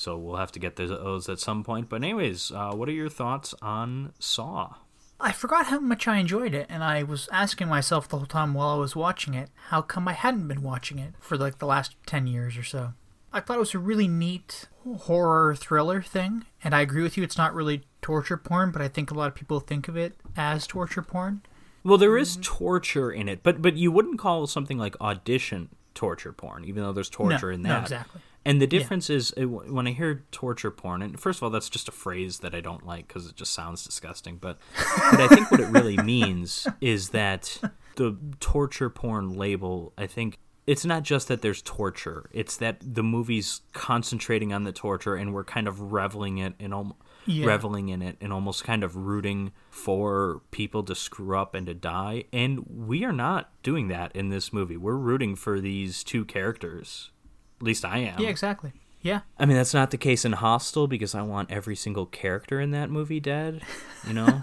So 0.00 0.16
we'll 0.16 0.36
have 0.36 0.50
to 0.52 0.58
get 0.58 0.76
those 0.76 1.28
at 1.28 1.40
some 1.40 1.62
point. 1.62 1.90
But 1.90 2.02
anyways, 2.02 2.50
uh, 2.52 2.72
what 2.72 2.88
are 2.88 2.92
your 2.92 3.10
thoughts 3.10 3.54
on 3.60 4.14
Saw? 4.18 4.76
I 5.20 5.30
forgot 5.30 5.66
how 5.66 5.78
much 5.78 6.08
I 6.08 6.16
enjoyed 6.16 6.54
it, 6.54 6.64
and 6.70 6.82
I 6.82 7.02
was 7.02 7.28
asking 7.30 7.68
myself 7.68 8.08
the 8.08 8.16
whole 8.16 8.24
time 8.24 8.54
while 8.54 8.70
I 8.70 8.78
was 8.78 8.96
watching 8.96 9.34
it, 9.34 9.50
how 9.68 9.82
come 9.82 10.08
I 10.08 10.14
hadn't 10.14 10.48
been 10.48 10.62
watching 10.62 10.98
it 10.98 11.12
for 11.20 11.36
like 11.36 11.58
the 11.58 11.66
last 11.66 11.96
10 12.06 12.26
years 12.26 12.56
or 12.56 12.62
so. 12.62 12.94
I 13.30 13.40
thought 13.40 13.56
it 13.56 13.60
was 13.60 13.74
a 13.74 13.78
really 13.78 14.08
neat 14.08 14.68
horror 15.00 15.54
thriller 15.54 16.00
thing, 16.00 16.46
and 16.64 16.74
I 16.74 16.80
agree 16.80 17.02
with 17.02 17.18
you, 17.18 17.22
it's 17.22 17.36
not 17.36 17.54
really 17.54 17.82
torture 18.00 18.38
porn, 18.38 18.70
but 18.70 18.80
I 18.80 18.88
think 18.88 19.10
a 19.10 19.14
lot 19.14 19.28
of 19.28 19.34
people 19.34 19.60
think 19.60 19.86
of 19.86 19.98
it 19.98 20.14
as 20.34 20.66
torture 20.66 21.02
porn. 21.02 21.42
Well, 21.84 21.98
there 21.98 22.16
is 22.16 22.38
torture 22.40 23.12
in 23.12 23.28
it, 23.28 23.42
but 23.42 23.60
but 23.60 23.76
you 23.76 23.92
wouldn't 23.92 24.18
call 24.18 24.46
something 24.46 24.78
like 24.78 24.98
audition 24.98 25.68
torture 25.94 26.32
porn, 26.32 26.64
even 26.64 26.82
though 26.82 26.92
there's 26.92 27.10
torture 27.10 27.48
no, 27.48 27.54
in 27.54 27.62
that. 27.62 27.68
No, 27.68 27.80
exactly. 27.80 28.22
And 28.44 28.60
the 28.60 28.66
difference 28.66 29.10
yeah. 29.10 29.16
is 29.16 29.34
uh, 29.36 29.46
when 29.46 29.86
I 29.86 29.92
hear 29.92 30.24
torture 30.30 30.70
porn, 30.70 31.02
and 31.02 31.20
first 31.20 31.38
of 31.38 31.42
all, 31.42 31.50
that's 31.50 31.68
just 31.68 31.88
a 31.88 31.92
phrase 31.92 32.38
that 32.38 32.54
I 32.54 32.60
don't 32.60 32.86
like 32.86 33.06
because 33.06 33.28
it 33.28 33.36
just 33.36 33.52
sounds 33.52 33.84
disgusting. 33.84 34.36
But, 34.36 34.58
but 35.10 35.20
I 35.20 35.28
think 35.28 35.50
what 35.50 35.60
it 35.60 35.68
really 35.68 35.96
means 36.02 36.66
is 36.80 37.10
that 37.10 37.58
the 37.96 38.16
torture 38.40 38.88
porn 38.88 39.34
label, 39.34 39.92
I 39.98 40.06
think 40.06 40.38
it's 40.66 40.86
not 40.86 41.02
just 41.02 41.28
that 41.28 41.42
there's 41.42 41.60
torture, 41.62 42.30
it's 42.32 42.56
that 42.58 42.78
the 42.80 43.02
movie's 43.02 43.60
concentrating 43.72 44.52
on 44.52 44.64
the 44.64 44.72
torture 44.72 45.16
and 45.16 45.34
we're 45.34 45.44
kind 45.44 45.68
of 45.68 45.92
reveling 45.92 46.38
it 46.38 46.54
in 46.58 46.72
almost. 46.72 46.98
Yeah. 47.26 47.46
reveling 47.46 47.90
in 47.90 48.00
it 48.00 48.16
and 48.22 48.32
almost 48.32 48.64
kind 48.64 48.82
of 48.82 48.96
rooting 48.96 49.52
for 49.68 50.40
people 50.50 50.82
to 50.84 50.94
screw 50.94 51.36
up 51.36 51.54
and 51.54 51.66
to 51.66 51.74
die. 51.74 52.24
And 52.32 52.64
we 52.66 53.04
are 53.04 53.12
not 53.12 53.50
doing 53.62 53.88
that 53.88 54.16
in 54.16 54.30
this 54.30 54.54
movie. 54.54 54.78
We're 54.78 54.96
rooting 54.96 55.36
for 55.36 55.60
these 55.60 56.02
two 56.02 56.24
characters 56.24 57.10
at 57.60 57.66
least 57.66 57.84
I 57.84 57.98
am. 57.98 58.20
Yeah, 58.20 58.28
exactly. 58.28 58.72
Yeah. 59.02 59.20
I 59.38 59.46
mean, 59.46 59.56
that's 59.56 59.74
not 59.74 59.90
the 59.90 59.96
case 59.96 60.24
in 60.24 60.32
Hostel 60.32 60.86
because 60.86 61.14
I 61.14 61.22
want 61.22 61.50
every 61.50 61.76
single 61.76 62.06
character 62.06 62.60
in 62.60 62.70
that 62.72 62.90
movie 62.90 63.20
dead, 63.20 63.62
you 64.06 64.12
know? 64.12 64.42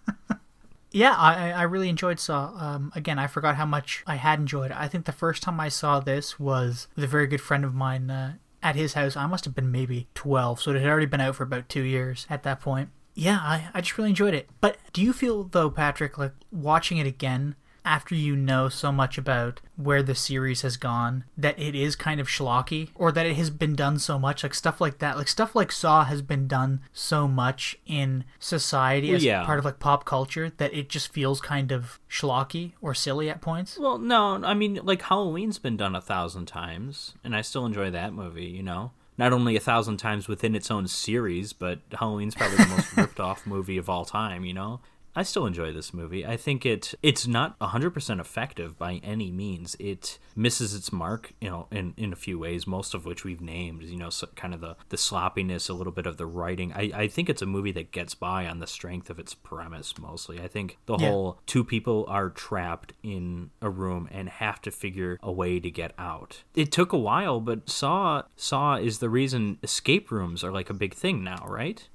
yeah, 0.90 1.14
I, 1.16 1.52
I 1.52 1.62
really 1.62 1.88
enjoyed 1.88 2.18
Saw. 2.18 2.52
Um, 2.56 2.92
again, 2.94 3.18
I 3.18 3.26
forgot 3.26 3.56
how 3.56 3.66
much 3.66 4.02
I 4.06 4.16
had 4.16 4.40
enjoyed 4.40 4.70
it. 4.70 4.76
I 4.76 4.88
think 4.88 5.04
the 5.04 5.12
first 5.12 5.42
time 5.42 5.60
I 5.60 5.68
saw 5.68 6.00
this 6.00 6.40
was 6.40 6.88
with 6.96 7.04
a 7.04 7.08
very 7.08 7.26
good 7.26 7.40
friend 7.40 7.64
of 7.64 7.74
mine 7.74 8.10
uh, 8.10 8.34
at 8.62 8.76
his 8.76 8.94
house. 8.94 9.16
I 9.16 9.26
must 9.26 9.44
have 9.44 9.54
been 9.54 9.70
maybe 9.70 10.08
12, 10.14 10.60
so 10.60 10.72
it 10.72 10.80
had 10.80 10.88
already 10.88 11.06
been 11.06 11.20
out 11.20 11.36
for 11.36 11.44
about 11.44 11.68
two 11.68 11.82
years 11.82 12.26
at 12.28 12.42
that 12.42 12.60
point. 12.60 12.90
Yeah, 13.14 13.38
I, 13.40 13.68
I 13.72 13.80
just 13.80 13.96
really 13.96 14.10
enjoyed 14.10 14.34
it. 14.34 14.48
But 14.60 14.78
do 14.92 15.00
you 15.00 15.12
feel, 15.12 15.44
though, 15.44 15.70
Patrick, 15.70 16.18
like 16.18 16.32
watching 16.50 16.98
it 16.98 17.06
again, 17.06 17.54
after 17.84 18.14
you 18.14 18.34
know 18.34 18.68
so 18.68 18.90
much 18.90 19.18
about 19.18 19.60
where 19.76 20.02
the 20.02 20.14
series 20.14 20.62
has 20.62 20.76
gone 20.76 21.24
that 21.36 21.58
it 21.58 21.74
is 21.74 21.96
kind 21.96 22.20
of 22.20 22.28
schlocky 22.28 22.88
or 22.94 23.12
that 23.12 23.26
it 23.26 23.36
has 23.36 23.50
been 23.50 23.74
done 23.74 23.98
so 23.98 24.18
much 24.18 24.42
like 24.42 24.54
stuff 24.54 24.80
like 24.80 24.98
that 24.98 25.16
like 25.16 25.28
stuff 25.28 25.54
like 25.54 25.70
saw 25.70 26.04
has 26.04 26.22
been 26.22 26.48
done 26.48 26.80
so 26.92 27.28
much 27.28 27.76
in 27.86 28.24
society 28.38 29.12
as 29.12 29.24
yeah. 29.24 29.44
part 29.44 29.58
of 29.58 29.64
like 29.64 29.78
pop 29.78 30.04
culture 30.04 30.52
that 30.56 30.72
it 30.72 30.88
just 30.88 31.12
feels 31.12 31.40
kind 31.40 31.72
of 31.72 32.00
schlocky 32.08 32.72
or 32.80 32.94
silly 32.94 33.28
at 33.28 33.40
points 33.40 33.78
well 33.78 33.98
no 33.98 34.42
i 34.44 34.54
mean 34.54 34.80
like 34.82 35.02
halloween's 35.02 35.58
been 35.58 35.76
done 35.76 35.94
a 35.94 36.00
thousand 36.00 36.46
times 36.46 37.14
and 37.22 37.36
i 37.36 37.40
still 37.40 37.66
enjoy 37.66 37.90
that 37.90 38.12
movie 38.12 38.46
you 38.46 38.62
know 38.62 38.92
not 39.16 39.32
only 39.32 39.56
a 39.56 39.60
thousand 39.60 39.98
times 39.98 40.26
within 40.26 40.54
its 40.54 40.70
own 40.70 40.88
series, 40.88 41.52
but 41.52 41.78
Halloween's 41.92 42.34
probably 42.34 42.56
the 42.56 42.66
most 42.66 42.96
ripped 42.96 43.20
off 43.20 43.46
movie 43.46 43.78
of 43.78 43.88
all 43.88 44.04
time, 44.04 44.44
you 44.44 44.54
know? 44.54 44.80
I 45.16 45.22
still 45.22 45.46
enjoy 45.46 45.72
this 45.72 45.94
movie. 45.94 46.26
I 46.26 46.36
think 46.36 46.66
it 46.66 46.94
it's 47.02 47.26
not 47.26 47.58
100% 47.60 48.20
effective 48.20 48.78
by 48.78 49.00
any 49.04 49.30
means. 49.30 49.76
It 49.78 50.18
misses 50.34 50.74
its 50.74 50.92
mark, 50.92 51.32
you 51.40 51.48
know, 51.48 51.68
in, 51.70 51.94
in 51.96 52.12
a 52.12 52.16
few 52.16 52.38
ways, 52.38 52.66
most 52.66 52.94
of 52.94 53.06
which 53.06 53.24
we've 53.24 53.40
named, 53.40 53.82
you 53.84 53.96
know, 53.96 54.10
so 54.10 54.26
kind 54.34 54.52
of 54.52 54.60
the, 54.60 54.76
the 54.88 54.96
sloppiness, 54.96 55.68
a 55.68 55.74
little 55.74 55.92
bit 55.92 56.06
of 56.06 56.16
the 56.16 56.26
writing. 56.26 56.72
I, 56.72 56.90
I 56.94 57.08
think 57.08 57.28
it's 57.28 57.42
a 57.42 57.46
movie 57.46 57.72
that 57.72 57.92
gets 57.92 58.14
by 58.14 58.46
on 58.46 58.58
the 58.58 58.66
strength 58.66 59.08
of 59.08 59.18
its 59.18 59.34
premise 59.34 59.96
mostly. 59.98 60.40
I 60.40 60.48
think 60.48 60.78
the 60.86 60.96
yeah. 60.96 61.08
whole 61.08 61.40
two 61.46 61.64
people 61.64 62.04
are 62.08 62.30
trapped 62.30 62.92
in 63.02 63.50
a 63.62 63.70
room 63.70 64.08
and 64.10 64.28
have 64.28 64.60
to 64.62 64.70
figure 64.70 65.18
a 65.22 65.30
way 65.30 65.60
to 65.60 65.70
get 65.70 65.92
out. 65.98 66.42
It 66.54 66.72
took 66.72 66.92
a 66.92 66.98
while, 66.98 67.40
but 67.40 67.70
Saw 67.70 68.22
Saw 68.36 68.76
is 68.76 68.98
the 68.98 69.08
reason 69.08 69.58
escape 69.62 70.10
rooms 70.10 70.42
are 70.42 70.50
like 70.50 70.70
a 70.70 70.74
big 70.74 70.94
thing 70.94 71.22
now, 71.22 71.44
right? 71.46 71.88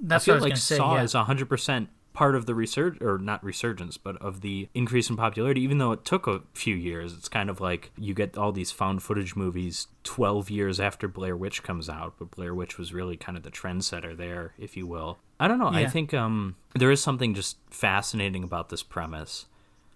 That's 0.00 0.28
I 0.28 0.32
feel 0.32 0.42
like 0.42 0.56
Saw 0.56 0.96
yeah. 0.96 1.02
is 1.02 1.14
100% 1.14 1.88
part 2.14 2.34
of 2.34 2.46
the 2.46 2.54
resurg 2.54 3.02
or 3.02 3.18
not 3.18 3.44
resurgence, 3.44 3.98
but 3.98 4.16
of 4.22 4.40
the 4.40 4.68
increase 4.72 5.10
in 5.10 5.16
popularity. 5.16 5.60
Even 5.60 5.78
though 5.78 5.92
it 5.92 6.04
took 6.04 6.26
a 6.26 6.40
few 6.54 6.74
years, 6.74 7.12
it's 7.12 7.28
kind 7.28 7.50
of 7.50 7.60
like 7.60 7.90
you 7.98 8.14
get 8.14 8.38
all 8.38 8.52
these 8.52 8.70
found 8.70 9.02
footage 9.02 9.36
movies 9.36 9.88
12 10.04 10.48
years 10.48 10.80
after 10.80 11.06
Blair 11.06 11.36
Witch 11.36 11.62
comes 11.62 11.90
out, 11.90 12.14
but 12.18 12.30
Blair 12.30 12.54
Witch 12.54 12.78
was 12.78 12.94
really 12.94 13.16
kind 13.18 13.36
of 13.36 13.42
the 13.42 13.50
trendsetter 13.50 14.16
there, 14.16 14.54
if 14.56 14.76
you 14.76 14.86
will. 14.86 15.18
I 15.38 15.48
don't 15.48 15.58
know. 15.58 15.72
Yeah. 15.72 15.80
I 15.80 15.86
think 15.86 16.14
um, 16.14 16.56
there 16.74 16.90
is 16.90 17.02
something 17.02 17.34
just 17.34 17.58
fascinating 17.70 18.44
about 18.44 18.70
this 18.70 18.82
premise. 18.82 19.46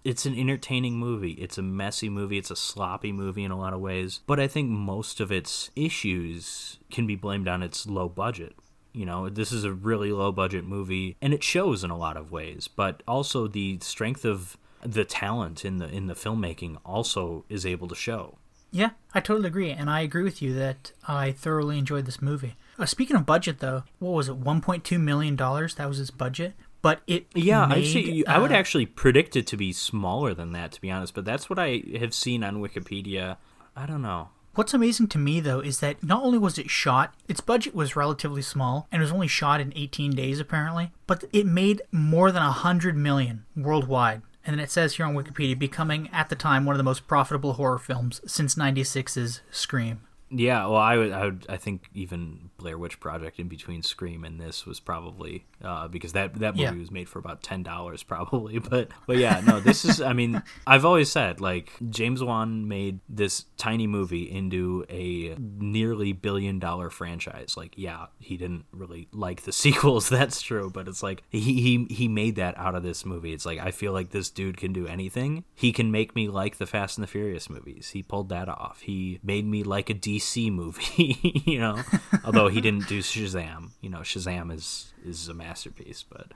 It's 0.05 0.27
an 0.27 0.39
entertaining 0.39 0.97
movie. 0.97 1.33
It's 1.33 1.59
a 1.59 1.63
messy 1.63 2.09
movie. 2.09 2.39
It's 2.39 2.51
a 2.51 2.57
sloppy 2.57 3.13
movie 3.13 3.45
in 3.45 3.51
a 3.51 3.59
lot 3.59 3.73
of 3.73 3.81
ways. 3.81 4.21
But 4.27 4.41
I 4.41 4.49
think 4.49 4.71
most 4.71 5.21
of 5.21 5.31
its 5.31 5.71
issues 5.77 6.79
can 6.91 7.07
be 7.07 7.15
blamed 7.17 7.47
on 7.47 7.63
its 7.63 7.87
low 7.87 8.09
budget 8.09 8.55
you 8.99 9.07
know, 9.07 9.29
this 9.29 9.53
is 9.53 9.63
a 9.63 9.73
really 9.73 10.11
low 10.11 10.33
budget 10.33 10.65
movie 10.65 11.17
and 11.23 11.33
it 11.33 11.45
shows 11.45 11.85
in 11.85 11.91
a 11.91 11.97
lot 11.97 12.17
of 12.17 12.33
ways, 12.33 12.67
but 12.67 13.05
also 13.07 13.47
the 13.47 13.79
strength 13.81 14.25
of 14.25 14.59
the 14.83 15.05
talent 15.05 15.65
in 15.65 15.79
the 15.79 15.89
in 15.89 16.09
the 16.09 16.15
filmmaking 16.15 16.79
also 16.85 17.45
is 17.49 17.65
able 17.65 17.87
to 17.87 17.95
show. 17.95 18.39
Yeah, 18.73 18.91
I 19.15 19.21
totally 19.21 19.47
agree, 19.47 19.71
and 19.71 19.89
I 19.89 20.01
agree 20.01 20.25
with 20.25 20.43
you 20.43 20.53
that 20.55 20.93
I 21.07 21.31
thoroughly 21.31 21.79
enjoyed 21.79 22.07
this 22.07 22.21
movie. 22.21 22.57
Uh, 22.77 22.87
speaking 22.87 23.17
of 23.17 23.25
budget, 23.25 23.61
though, 23.61 23.85
what 24.01 24.11
was 24.11 24.29
it? 24.29 24.37
One 24.37 24.61
point 24.61 24.83
two 24.83 24.99
million 24.99 25.37
dollars. 25.37 25.77
That 25.77 25.89
was 25.89 26.01
its 26.01 26.11
budget, 26.11 26.55
but 26.83 27.01
it. 27.07 27.27
Yeah, 27.37 27.67
made, 27.67 27.79
actually, 27.79 28.27
uh, 28.27 28.35
I 28.35 28.39
would 28.39 28.53
uh, 28.53 28.57
actually 28.57 28.87
predict 28.87 29.37
it 29.37 29.47
to 29.47 29.57
be 29.57 29.73
smaller 29.73 30.35
than 30.35 30.53
that, 30.53 30.73
to 30.73 30.81
be 30.81 30.91
honest. 30.91 31.15
But 31.15 31.25
that's 31.25 31.49
what 31.49 31.61
I 31.61 31.83
have 31.99 32.13
seen 32.13 32.43
on 32.43 32.57
Wikipedia. 32.57 33.37
I 33.77 33.87
don't 33.87 34.03
know. 34.03 34.31
What's 34.59 34.75
amazing 34.75 35.07
to 35.11 35.19
me 35.19 35.39
though 35.39 35.61
is 35.61 35.79
that 35.79 36.03
not 36.03 36.25
only 36.25 36.37
was 36.37 36.59
it 36.59 36.69
shot, 36.69 37.15
its 37.29 37.41
budget 37.41 37.77
was 37.77 37.95
relatively 37.95 38.43
small 38.43 38.89
and 38.91 39.01
it 39.01 39.05
was 39.05 39.13
only 39.13 39.29
shot 39.29 39.61
in 39.61 39.73
18 39.77 40.11
days 40.11 40.41
apparently, 40.41 40.91
but 41.07 41.23
it 41.33 41.47
made 41.47 41.83
more 41.93 42.33
than 42.33 42.43
100 42.43 42.97
million 42.97 43.45
worldwide. 43.55 44.21
And 44.45 44.55
then 44.57 44.59
it 44.59 44.73
says 44.73 44.97
here 44.97 45.07
on 45.07 45.15
Wikipedia, 45.15 45.57
becoming 45.57 46.09
at 46.13 46.29
the 46.29 46.35
time 46.35 46.65
one 46.65 46.75
of 46.75 46.79
the 46.79 46.83
most 46.83 47.07
profitable 47.07 47.53
horror 47.53 47.79
films 47.79 48.21
since 48.27 48.57
96's 48.57 49.43
Scream. 49.53 50.01
Yeah, 50.29 50.67
well, 50.67 50.79
I 50.79 50.97
would, 50.97 51.13
I 51.13 51.25
would, 51.27 51.47
I 51.49 51.57
think 51.57 51.89
even 51.95 52.48
Blair 52.59 52.77
Witch 52.77 52.99
Project 52.99 53.39
in 53.39 53.49
between 53.49 53.83
Scream 53.83 54.25
and 54.25 54.41
this 54.41 54.67
was 54.67 54.81
probably 54.81 55.47
uh, 55.63 55.89
because 55.89 56.13
that 56.13 56.35
that 56.37 56.57
movie 56.57 56.63
yeah. 56.63 56.73
was 56.73 56.91
made 56.91 57.09
for 57.09 57.19
about 57.19 57.43
ten 57.43 57.63
dollars 57.63 58.03
probably, 58.03 58.59
but 58.71 58.89
but 59.07 59.17
yeah, 59.17 59.41
no, 59.47 59.61
this 59.61 59.85
is. 59.85 60.01
I 60.01 60.13
mean, 60.13 60.43
I've 60.67 60.85
always 60.85 61.11
said 61.11 61.41
like 61.41 61.73
James 61.89 62.23
Wan 62.23 62.67
made 62.67 63.01
this 63.09 63.45
tiny 63.57 63.87
movie 63.87 64.31
into 64.31 64.85
a 64.91 65.37
nearly 65.39 66.13
billion 66.13 66.59
dollar 66.59 66.91
franchise. 66.91 67.55
Like, 67.57 67.75
yeah, 67.77 68.07
he 68.19 68.37
didn't 68.37 68.67
really 68.73 69.09
like 69.13 69.43
the 69.43 69.53
sequels. 69.65 70.09
That's 70.09 70.43
true, 70.43 70.71
but 70.71 70.89
it's 70.89 71.03
like 71.03 71.23
he 71.31 71.41
he 71.41 71.87
he 71.89 72.09
made 72.09 72.37
that 72.37 72.59
out 72.59 72.75
of 72.75 72.83
this 72.83 73.07
movie. 73.07 73.33
It's 73.33 73.47
like 73.47 73.61
I 73.61 73.71
feel 73.71 73.93
like 73.93 74.11
this 74.11 74.31
dude 74.31 74.57
can 74.57 74.73
do 74.73 74.87
anything. 74.87 75.45
He 75.55 75.73
can 75.73 75.91
make 75.91 76.15
me 76.17 76.29
like 76.29 76.59
the 76.59 76.67
Fast 76.67 76.99
and 76.99 77.05
the 77.05 77.09
Furious 77.09 77.49
movies. 77.49 77.91
He 77.91 78.03
pulled 78.03 78.29
that 78.31 78.49
off. 78.49 78.81
He 78.81 79.21
made 79.23 79.47
me 79.47 79.63
like 79.63 79.91
a 79.91 79.95
DC 79.95 80.53
movie, 80.53 81.43
you 81.47 81.61
know. 81.61 81.83
Although 82.25 82.48
he 82.49 82.61
didn't 82.61 82.89
do 82.89 83.01
Shazam, 83.01 83.71
you 83.81 83.91
know, 83.91 84.01
Shazam 84.01 84.53
is 84.53 84.93
is 85.05 85.29
a 85.29 85.35
masterpiece. 85.35 86.05
But 86.09 86.33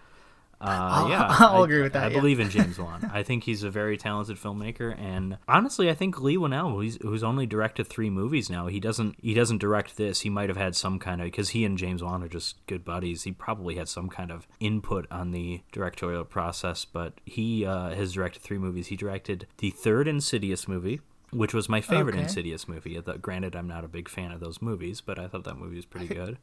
uh, 0.63 1.07
yeah, 1.09 1.27
I'll 1.41 1.63
I, 1.63 1.65
agree 1.65 1.83
with 1.83 1.93
that. 1.95 2.05
I 2.05 2.09
yeah. 2.09 2.21
believe 2.21 2.39
in 2.39 2.49
James 2.57 2.79
Wan. 2.79 3.11
I 3.13 3.23
think 3.23 3.45
he's 3.45 3.65
a 3.65 3.71
very 3.71 3.97
talented 3.97 4.37
filmmaker, 4.37 4.97
and 4.99 5.39
honestly, 5.49 5.91
I 5.91 5.95
think 5.95 6.21
Leigh 6.21 6.37
Whannell, 6.37 6.73
who's, 6.73 6.99
who's 7.03 7.25
only 7.25 7.47
directed 7.47 7.89
three 7.89 8.11
movies 8.11 8.49
now, 8.49 8.69
he 8.69 8.79
doesn't 8.79 9.17
he 9.21 9.35
doesn't 9.35 9.59
direct 9.59 9.97
this. 9.97 10.21
He 10.21 10.31
might 10.31 10.49
have 10.49 10.57
had 10.57 10.77
some 10.77 10.99
kind 10.99 11.21
of 11.21 11.27
because 11.27 11.51
he 11.51 11.65
and 11.65 11.77
James 11.77 12.03
Wan 12.03 12.23
are 12.23 12.29
just 12.29 12.65
good 12.67 12.85
buddies. 12.85 13.25
He 13.25 13.33
probably 13.33 13.75
had 13.75 13.89
some 13.89 14.09
kind 14.09 14.31
of 14.31 14.47
input 14.61 15.07
on 15.11 15.33
the 15.33 15.63
directorial 15.73 16.25
process, 16.25 16.85
but 16.85 17.15
he 17.27 17.67
uh, 17.67 17.91
has 17.91 18.13
directed 18.13 18.43
three 18.43 18.59
movies. 18.59 18.87
He 18.87 18.97
directed 18.97 19.47
the 19.59 19.71
third 19.71 20.07
Insidious 20.07 20.69
movie, 20.69 21.01
which 21.33 21.55
was 21.55 21.69
my 21.69 21.81
favorite 21.81 22.15
okay. 22.15 22.25
Insidious 22.25 22.69
movie. 22.69 23.01
Granted, 23.21 23.57
I'm 23.57 23.69
not 23.69 23.85
a 23.85 23.89
big 23.89 24.09
fan 24.09 24.31
of 24.33 24.41
those 24.41 24.61
movies, 24.61 25.01
but 25.01 25.19
I 25.19 25.27
thought 25.29 25.45
that 25.45 25.57
movie 25.57 25.77
was 25.77 25.87
pretty 25.87 26.09
good. 26.09 26.39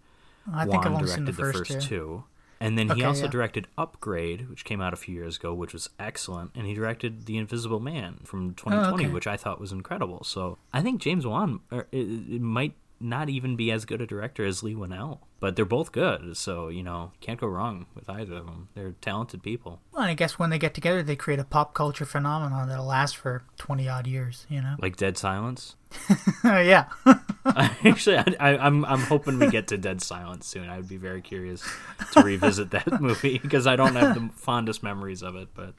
I 0.54 0.66
think 0.66 0.84
Wan 0.84 0.96
I've 0.96 1.10
seen 1.10 1.26
the 1.26 1.34
first, 1.34 1.60
the 1.60 1.66
first 1.66 1.82
two. 1.82 1.96
two. 1.98 2.24
And 2.62 2.78
then 2.78 2.90
he 2.90 3.04
also 3.04 3.24
yeah. 3.24 3.32
directed 3.32 3.68
Upgrade, 3.78 4.50
which 4.50 4.66
came 4.66 4.82
out 4.82 4.92
a 4.92 4.98
few 4.98 5.16
years 5.16 5.38
ago, 5.38 5.54
which 5.54 5.72
was 5.72 5.90
excellent. 5.98 6.52
And 6.56 6.68
he 6.68 6.74
directed 6.74 7.26
The 7.26 7.38
Invisible 7.38 7.80
Man 7.80 8.20
from 8.26 8.54
2020, 8.54 9.04
oh, 9.04 9.06
okay. 9.06 9.14
which 9.14 9.28
I 9.28 9.38
thought 9.38 9.62
was 9.62 9.72
incredible. 9.72 10.24
So 10.26 10.58
I 10.74 10.82
think 10.82 11.00
James 11.00 11.26
Wan 11.26 11.62
er, 11.72 11.88
it, 11.92 12.00
it 12.00 12.42
might 12.42 12.74
not 13.00 13.30
even 13.30 13.56
be 13.56 13.72
as 13.72 13.86
good 13.86 14.02
a 14.02 14.06
director 14.06 14.44
as 14.44 14.62
Leigh 14.62 14.76
Whannell, 14.76 15.20
but 15.40 15.56
they're 15.56 15.66
both 15.66 15.92
good. 15.92 16.36
So 16.38 16.68
you 16.68 16.84
know, 16.84 17.12
can't 17.22 17.40
go 17.40 17.48
wrong 17.48 17.86
with 17.96 18.10
either 18.10 18.36
of 18.36 18.46
them. 18.46 18.70
They're 18.76 18.94
talented 19.02 19.44
people. 19.44 19.82
Well, 19.94 20.04
I 20.04 20.14
guess 20.14 20.38
when 20.38 20.50
they 20.50 20.60
get 20.60 20.74
together, 20.74 21.02
they 21.04 21.16
create 21.16 21.40
a 21.40 21.44
pop 21.44 21.74
culture 21.74 22.06
phenomenon 22.06 22.68
that'll 22.68 22.86
last 22.86 23.18
for 23.18 23.44
twenty 23.58 23.88
odd 23.88 24.08
years. 24.08 24.46
You 24.50 24.62
know, 24.62 24.76
like 24.80 24.98
Dead 24.98 25.18
Silence. 25.18 25.76
yeah. 26.44 26.86
Actually, 27.46 28.18
I, 28.18 28.36
I, 28.40 28.58
I'm 28.58 28.86
I'm 28.86 29.02
hoping 29.02 29.40
we 29.40 29.50
get 29.50 29.68
to 29.68 29.78
Dead 29.78 30.02
Silence 30.02 30.48
soon. 30.48 30.70
I 30.70 30.78
would 30.78 30.90
be 30.90 30.98
very 30.98 31.22
curious 31.22 31.68
to 32.14 32.22
revisit 32.22 32.72
that 32.72 33.02
movie 33.02 33.38
because 33.38 33.68
I 33.68 33.76
don't 33.76 33.96
have 33.96 34.16
the 34.16 34.30
fondest 34.36 34.84
memories 34.84 35.22
of 35.24 35.36
it, 35.36 35.50
but. 35.54 35.74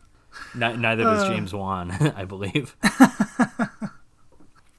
neither 0.54 1.02
does 1.02 1.24
uh, 1.24 1.28
James 1.28 1.52
Wan, 1.52 1.90
I 2.16 2.24
believe. 2.24 2.76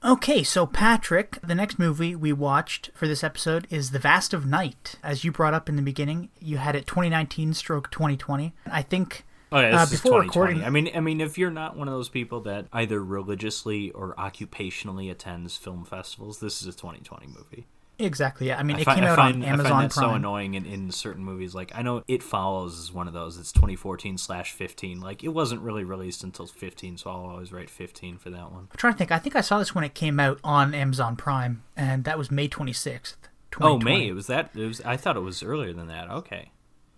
Okay, 0.03 0.41
so 0.41 0.65
Patrick, 0.65 1.37
the 1.43 1.53
next 1.53 1.77
movie 1.77 2.15
we 2.15 2.33
watched 2.33 2.89
for 2.95 3.07
this 3.07 3.23
episode 3.23 3.67
is 3.69 3.91
The 3.91 3.99
Vast 3.99 4.33
of 4.33 4.47
Night. 4.47 4.95
As 5.03 5.23
you 5.23 5.31
brought 5.31 5.53
up 5.53 5.69
in 5.69 5.75
the 5.75 5.83
beginning, 5.83 6.29
you 6.39 6.57
had 6.57 6.75
it 6.75 6.87
2019 6.87 7.53
stroke 7.53 7.91
2020. 7.91 8.51
I 8.65 8.81
think 8.81 9.23
Oh 9.51 9.59
yeah, 9.59 9.71
this 9.71 9.79
uh, 9.79 9.83
is 9.83 10.01
before 10.01 10.21
recording. 10.21 10.63
I 10.63 10.71
mean, 10.71 10.89
I 10.95 11.01
mean, 11.01 11.21
if 11.21 11.37
you're 11.37 11.51
not 11.51 11.77
one 11.77 11.87
of 11.87 11.93
those 11.93 12.09
people 12.09 12.39
that 12.41 12.65
either 12.73 13.03
religiously 13.03 13.91
or 13.91 14.15
occupationally 14.15 15.11
attends 15.11 15.55
film 15.55 15.85
festivals, 15.85 16.39
this 16.39 16.61
is 16.61 16.67
a 16.67 16.71
2020 16.71 17.27
movie. 17.27 17.67
Exactly. 18.03 18.47
Yeah. 18.47 18.59
I 18.59 18.63
mean, 18.63 18.77
I 18.77 18.81
it 18.81 18.85
find, 18.85 18.99
came 18.99 19.07
out 19.07 19.15
find, 19.15 19.35
on 19.37 19.43
Amazon 19.43 19.65
I 19.65 19.69
find 19.69 19.91
that 19.91 19.93
Prime. 19.93 20.09
so 20.09 20.15
annoying 20.15 20.53
in, 20.55 20.65
in 20.65 20.91
certain 20.91 21.23
movies. 21.23 21.55
Like 21.55 21.71
I 21.75 21.81
know 21.81 22.03
It 22.07 22.23
Follows 22.23 22.77
is 22.77 22.91
one 22.91 23.07
of 23.07 23.13
those. 23.13 23.37
It's 23.37 23.51
2014 23.51 24.17
slash 24.17 24.51
15. 24.53 24.99
Like 24.99 25.23
it 25.23 25.29
wasn't 25.29 25.61
really 25.61 25.83
released 25.83 26.23
until 26.23 26.47
15, 26.47 26.97
so 26.97 27.09
I'll 27.09 27.29
always 27.29 27.51
write 27.51 27.69
15 27.69 28.17
for 28.17 28.29
that 28.29 28.51
one. 28.51 28.67
I'm 28.71 28.77
trying 28.77 28.93
to 28.93 28.97
think. 28.97 29.11
I 29.11 29.19
think 29.19 29.35
I 29.35 29.41
saw 29.41 29.59
this 29.59 29.73
when 29.75 29.83
it 29.83 29.93
came 29.93 30.19
out 30.19 30.39
on 30.43 30.73
Amazon 30.73 31.15
Prime, 31.15 31.63
and 31.75 32.03
that 32.03 32.17
was 32.17 32.31
May 32.31 32.47
26th. 32.47 33.15
Oh, 33.59 33.77
May. 33.79 34.07
It 34.07 34.13
was 34.13 34.27
that. 34.27 34.51
It 34.55 34.65
was. 34.65 34.81
I 34.81 34.97
thought 34.97 35.17
it 35.17 35.21
was 35.21 35.43
earlier 35.43 35.73
than 35.73 35.87
that. 35.87 36.09
Okay. 36.09 36.51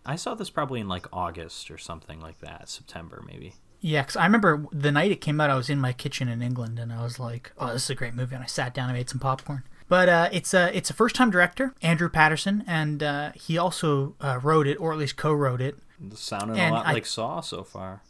I 0.05 0.15
saw 0.17 0.35
this 0.35 0.49
probably 0.49 0.81
in 0.81 0.87
like 0.87 1.07
August 1.13 1.71
or 1.71 1.77
something 1.77 2.19
like 2.19 2.39
that, 2.41 2.69
September 2.69 3.23
maybe. 3.25 3.55
Yeah, 3.79 4.01
because 4.01 4.15
I 4.15 4.25
remember 4.25 4.65
the 4.71 4.91
night 4.91 5.11
it 5.11 5.19
came 5.21 5.41
out, 5.41 5.49
I 5.49 5.55
was 5.55 5.69
in 5.69 5.79
my 5.79 5.91
kitchen 5.91 6.29
in 6.29 6.41
England, 6.41 6.79
and 6.79 6.91
I 6.93 7.03
was 7.03 7.19
like, 7.19 7.51
"Oh, 7.57 7.73
this 7.73 7.83
is 7.83 7.89
a 7.89 7.95
great 7.95 8.13
movie," 8.13 8.35
and 8.35 8.43
I 8.43 8.47
sat 8.47 8.73
down 8.73 8.89
and 8.89 8.97
made 8.97 9.09
some 9.09 9.19
popcorn. 9.19 9.63
But 9.93 10.09
uh, 10.09 10.29
it's 10.31 10.55
a 10.55 10.75
it's 10.75 10.89
a 10.89 10.93
first 10.95 11.15
time 11.15 11.29
director, 11.29 11.75
Andrew 11.83 12.09
Patterson, 12.09 12.63
and 12.65 13.03
uh, 13.03 13.31
he 13.35 13.59
also 13.59 14.15
uh, 14.19 14.39
wrote 14.41 14.65
it, 14.65 14.77
or 14.77 14.91
at 14.91 14.97
least 14.97 15.17
co-wrote 15.17 15.61
it. 15.61 15.77
It 16.03 16.17
sounded 16.17 16.57
and 16.57 16.73
a 16.73 16.77
lot 16.79 16.87
I, 16.87 16.93
like 16.93 17.05
Saw 17.05 17.41
so 17.41 17.63
far. 17.63 18.01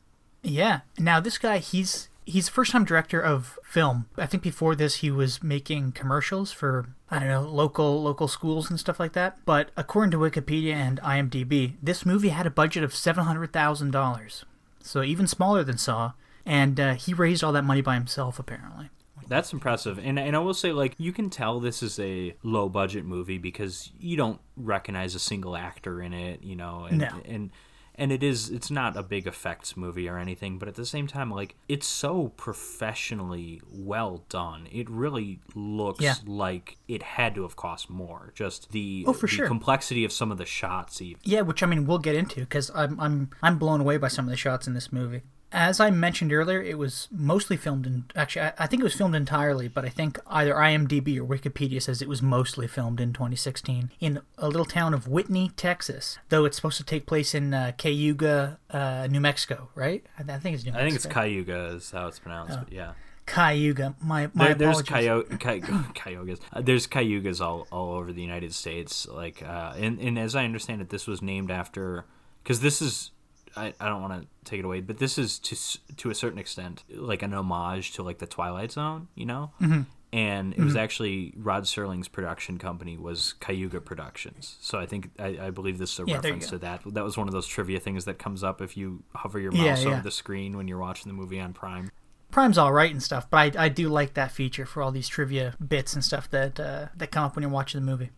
Yeah. 0.42 0.80
Now 0.98 1.20
this 1.20 1.38
guy, 1.38 1.58
he's 1.58 2.08
he's 2.26 2.48
a 2.48 2.52
first 2.54 2.72
time 2.72 2.86
director 2.86 3.20
of 3.20 3.60
film. 3.66 4.06
I 4.18 4.28
think 4.28 4.44
before 4.44 4.76
this 4.76 5.00
he 5.04 5.12
was 5.12 5.44
making 5.44 5.92
commercials 5.92 6.54
for 6.54 6.88
I 7.12 7.20
don't 7.20 7.28
know 7.28 7.42
local 7.42 8.02
local 8.02 8.30
schools 8.30 8.70
and 8.70 8.80
stuff 8.80 8.98
like 8.98 9.12
that. 9.12 9.40
But 9.44 9.72
according 9.76 10.12
to 10.12 10.18
Wikipedia 10.18 10.76
and 10.76 11.02
IMDb, 11.02 11.74
this 11.84 12.06
movie 12.06 12.30
had 12.30 12.48
a 12.48 12.50
budget 12.50 12.86
of 12.86 12.96
seven 12.96 13.26
hundred 13.26 13.52
thousand 13.52 13.92
dollars, 13.92 14.46
so 14.80 15.04
even 15.04 15.28
smaller 15.28 15.66
than 15.66 15.78
Saw. 15.78 16.14
And 16.46 16.80
uh, 16.80 16.94
he 16.94 17.14
raised 17.14 17.44
all 17.44 17.52
that 17.52 17.66
money 17.66 17.82
by 17.82 17.96
himself, 17.96 18.40
apparently. 18.40 18.90
That's 19.28 19.54
impressive. 19.54 20.00
And 20.00 20.20
and 20.20 20.36
I 20.36 20.40
will 20.40 20.54
say 20.54 20.72
like 20.72 20.96
you 20.98 21.12
can 21.12 21.30
tell 21.30 21.60
this 21.60 21.84
is 21.84 22.00
a 22.00 22.36
low 22.44 22.70
budget 22.70 23.06
movie 23.06 23.38
because 23.38 23.92
you 24.00 24.18
don't 24.18 24.40
recognize 24.56 25.16
a 25.16 25.20
single 25.20 25.56
actor 25.56 26.02
in 26.02 26.14
it, 26.14 26.44
you 26.44 26.56
know, 26.56 26.88
and 26.90 27.00
no. 27.00 27.22
and 27.26 27.52
and 27.96 28.12
it 28.12 28.24
is 28.24 28.50
it's 28.50 28.72
not 28.72 28.98
a 28.98 29.04
big 29.04 29.28
effects 29.28 29.78
movie 29.78 30.08
or 30.08 30.18
anything 30.18 30.58
but 30.58 30.68
at 30.68 30.76
the 30.76 30.86
same 30.86 31.08
time 31.08 31.30
like 31.30 31.56
it's 31.68 31.88
so 31.88 32.30
professionally 32.38 33.62
well 33.72 34.24
done 34.30 34.68
it 34.72 34.90
really 34.90 35.40
looks 35.56 36.02
yeah. 36.02 36.16
like 36.26 36.78
it 36.88 37.04
had 37.04 37.36
to 37.36 37.44
have 37.44 37.56
cost 37.56 37.90
more 37.90 38.32
just 38.36 38.72
the, 38.72 39.04
oh, 39.08 39.14
for 39.14 39.28
the 39.28 39.34
sure. 39.34 39.48
complexity 39.48 40.04
of 40.04 40.12
some 40.12 40.32
of 40.32 40.38
the 40.38 40.46
shots 40.46 41.02
even. 41.02 41.20
yeah 41.24 41.42
which 41.42 41.62
i 41.62 41.66
mean 41.66 41.86
we'll 41.86 42.00
get 42.00 42.16
into 42.16 42.40
because 42.40 42.72
I'm, 42.74 43.00
I'm 43.00 43.30
i'm 43.42 43.58
blown 43.58 43.82
away 43.82 43.98
by 43.98 44.08
some 44.08 44.26
of 44.26 44.32
the 44.32 44.38
shots 44.38 44.68
in 44.68 44.74
this 44.74 44.92
movie 44.92 45.22
as 45.54 45.80
I 45.80 45.92
mentioned 45.92 46.34
earlier, 46.34 46.62
it 46.62 46.78
was 46.80 47.08
mostly 47.12 47.56
filmed 47.56 47.86
in. 47.86 48.06
Actually, 48.16 48.48
I, 48.48 48.54
I, 48.60 48.68
think 48.68 48.82
it 48.82 48.84
was 48.84 48.96
filmed 48.96 49.16
entirely, 49.16 49.68
but 49.68 49.86
I 49.86 49.90
think 49.90 50.20
either 50.26 50.56
IMDb 50.56 51.18
or 51.18 51.26
Wikipedia 51.26 51.82
says 51.82 52.02
it 52.02 52.10
was 52.10 52.24
mostly 52.24 52.68
filmed 52.68 53.00
in 53.00 53.14
2016 53.14 53.92
in 54.00 54.22
a 54.40 54.48
little 54.48 54.66
town 54.66 54.96
of 54.96 55.08
Whitney, 55.08 55.52
Texas. 55.56 56.18
Though 56.30 56.46
it's 56.46 56.56
supposed 56.56 56.78
to 56.78 56.84
take 56.84 57.06
place 57.06 57.36
in 57.36 57.54
uh, 57.54 57.74
Cayuga, 57.78 58.60
uh, 58.72 59.08
New 59.10 59.22
Mexico, 59.22 59.70
right? 59.76 60.04
I, 60.18 60.34
I, 60.34 60.40
think 60.40 60.56
it's 60.56 60.66
New 60.66 60.72
Mexico. 60.72 60.80
I 60.80 60.84
think 60.84 60.96
it's 60.96 61.06
Cayuga 61.06 61.66
is 61.76 61.92
how 61.92 62.08
it's 62.08 62.20
pronounced, 62.20 62.58
oh. 62.58 62.64
but 62.64 62.74
yeah. 62.74 62.94
Cayuga. 63.28 63.96
My, 64.02 64.30
my 64.34 64.48
there, 64.48 64.56
there's 64.56 64.82
Cayuga, 64.82 65.38
Cayugas. 65.38 66.40
Uh, 66.52 66.62
there's 66.62 66.88
Cayugas 66.88 67.40
all, 67.40 67.68
all 67.72 67.94
over 67.94 68.12
the 68.12 68.22
United 68.22 68.54
States. 68.54 69.08
Like, 69.08 69.44
uh, 69.44 69.74
and, 69.78 70.00
and 70.00 70.18
as 70.18 70.36
I 70.36 70.46
understand 70.46 70.82
it, 70.82 70.90
this 70.90 71.06
was 71.06 71.22
named 71.22 71.52
after 71.52 72.06
because 72.44 72.60
this 72.60 72.82
is 72.82 73.12
I, 73.56 73.74
I 73.80 73.90
don't 73.90 74.02
want 74.02 74.22
to 74.22 74.28
take 74.46 74.60
it 74.60 74.66
away, 74.66 74.82
but 74.82 74.98
this 74.98 75.18
is 75.18 75.40
to 75.40 75.96
to 75.98 76.10
a 76.10 76.16
certain 76.16 76.40
extent 76.40 76.84
like 76.90 77.22
an 77.22 77.34
homage 77.34 77.94
to 77.94 78.04
like 78.04 78.20
the 78.20 78.28
Twilight 78.28 78.72
Zone, 78.72 79.08
you 79.16 79.26
know. 79.26 79.52
Mm-hmm. 79.62 79.82
And 80.12 80.54
it 80.54 80.58
mm-hmm. 80.58 80.66
was 80.66 80.76
actually 80.76 81.34
Rod 81.36 81.64
Serling's 81.64 82.08
production 82.08 82.60
company 82.60 82.98
was 82.98 83.34
Cayuga 83.40 83.82
Productions. 83.82 84.58
So 84.62 84.78
I 84.78 84.86
think 84.86 85.10
I, 85.18 85.40
I 85.42 85.50
believe 85.50 85.80
this 85.80 85.94
is 85.94 86.00
a 86.00 86.04
yeah, 86.06 86.16
reference 86.16 86.50
to 86.50 86.60
that. 86.60 86.82
That 86.86 87.04
was 87.04 87.18
one 87.18 87.28
of 87.28 87.34
those 87.34 87.48
trivia 87.48 87.80
things 87.80 88.06
that 88.06 88.20
comes 88.20 88.44
up 88.44 88.62
if 88.62 88.78
you 88.78 89.04
hover 89.16 89.40
your 89.40 89.52
mouse 89.52 89.82
yeah, 89.82 89.90
yeah. 89.90 89.94
over 89.94 90.04
the 90.04 90.12
screen 90.12 90.56
when 90.56 90.68
you're 90.68 90.78
watching 90.78 91.10
the 91.10 91.16
movie 91.16 91.40
on 91.40 91.54
Prime. 91.54 91.90
Prime's 92.30 92.60
all 92.60 92.72
right 92.72 92.92
and 92.92 93.02
stuff, 93.02 93.28
but 93.30 93.58
I, 93.58 93.66
I 93.66 93.70
do 93.70 93.90
like 93.90 94.14
that 94.14 94.32
feature 94.32 94.66
for 94.66 94.84
all 94.84 94.92
these 94.92 95.08
trivia 95.08 95.56
bits 95.66 95.94
and 95.94 96.04
stuff 96.04 96.30
that 96.30 96.60
uh, 96.60 96.88
that 96.96 97.12
come 97.12 97.24
up 97.24 97.36
when 97.36 97.42
you're 97.42 97.52
watching 97.52 97.82
the 97.84 97.86
movie 97.86 98.12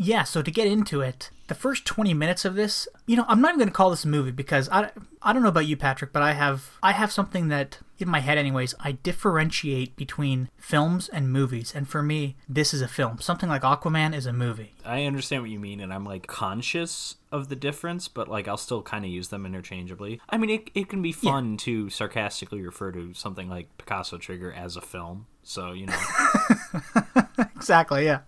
yeah, 0.00 0.22
so 0.22 0.42
to 0.42 0.50
get 0.50 0.68
into 0.68 1.00
it, 1.00 1.30
the 1.48 1.56
first 1.56 1.84
20 1.84 2.14
minutes 2.14 2.44
of 2.44 2.54
this, 2.54 2.86
you 3.06 3.16
know, 3.16 3.24
I'm 3.26 3.40
not 3.40 3.48
even 3.48 3.58
going 3.58 3.68
to 3.68 3.74
call 3.74 3.90
this 3.90 4.04
a 4.04 4.08
movie 4.08 4.30
because 4.30 4.68
I, 4.68 4.90
I 5.20 5.32
don't 5.32 5.42
know 5.42 5.48
about 5.48 5.66
you, 5.66 5.76
Patrick, 5.76 6.12
but 6.12 6.22
I 6.22 6.34
have 6.34 6.78
I 6.82 6.92
have 6.92 7.10
something 7.10 7.48
that 7.48 7.78
in 7.98 8.08
my 8.08 8.20
head 8.20 8.38
anyways, 8.38 8.76
I 8.78 8.92
differentiate 8.92 9.96
between 9.96 10.50
films 10.56 11.08
and 11.08 11.32
movies. 11.32 11.72
And 11.74 11.88
for 11.88 12.00
me, 12.00 12.36
this 12.48 12.72
is 12.72 12.80
a 12.80 12.86
film. 12.86 13.18
Something 13.20 13.48
like 13.48 13.62
Aquaman 13.62 14.14
is 14.14 14.24
a 14.24 14.32
movie. 14.32 14.74
I 14.84 15.04
understand 15.04 15.42
what 15.42 15.50
you 15.50 15.58
mean 15.58 15.80
and 15.80 15.92
I'm 15.92 16.04
like 16.04 16.28
conscious 16.28 17.16
of 17.32 17.48
the 17.48 17.56
difference, 17.56 18.06
but 18.06 18.28
like 18.28 18.46
I'll 18.46 18.56
still 18.56 18.82
kind 18.82 19.04
of 19.04 19.10
use 19.10 19.28
them 19.28 19.44
interchangeably. 19.44 20.20
I 20.28 20.36
mean, 20.36 20.50
it 20.50 20.70
it 20.74 20.88
can 20.88 21.02
be 21.02 21.12
fun 21.12 21.52
yeah. 21.52 21.56
to 21.60 21.90
sarcastically 21.90 22.62
refer 22.62 22.92
to 22.92 23.14
something 23.14 23.48
like 23.48 23.76
Picasso 23.78 24.16
Trigger 24.16 24.52
as 24.52 24.76
a 24.76 24.80
film. 24.80 25.26
So, 25.42 25.72
you 25.72 25.86
know. 25.86 25.98
exactly, 27.56 28.04
yeah. 28.04 28.20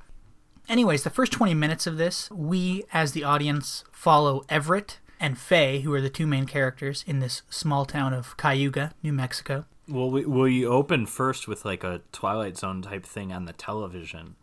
Anyways, 0.71 1.03
the 1.03 1.11
first 1.11 1.33
20 1.33 1.53
minutes 1.53 1.89
of 1.89 1.97
this, 1.97 2.31
we 2.31 2.85
as 2.93 3.11
the 3.11 3.25
audience 3.25 3.83
follow 3.91 4.45
Everett 4.49 5.01
and 5.19 5.37
Faye, 5.37 5.81
who 5.81 5.93
are 5.93 6.01
the 6.01 6.09
two 6.09 6.29
main 6.29 6.47
characters 6.47 7.05
in 7.09 7.19
this 7.19 7.43
small 7.51 7.85
town 7.85 8.15
of 8.15 8.37
Cayuga, 8.37 8.93
New 9.03 9.13
Mexico. 9.13 9.65
Well, 9.89 10.09
we, 10.09 10.25
we 10.25 10.65
open 10.65 11.07
first 11.07 11.49
with 11.49 11.65
like 11.65 11.83
a 11.83 12.03
Twilight 12.13 12.57
Zone 12.57 12.83
type 12.83 13.05
thing 13.05 13.33
on 13.33 13.47
the 13.47 13.53
television. 13.53 14.37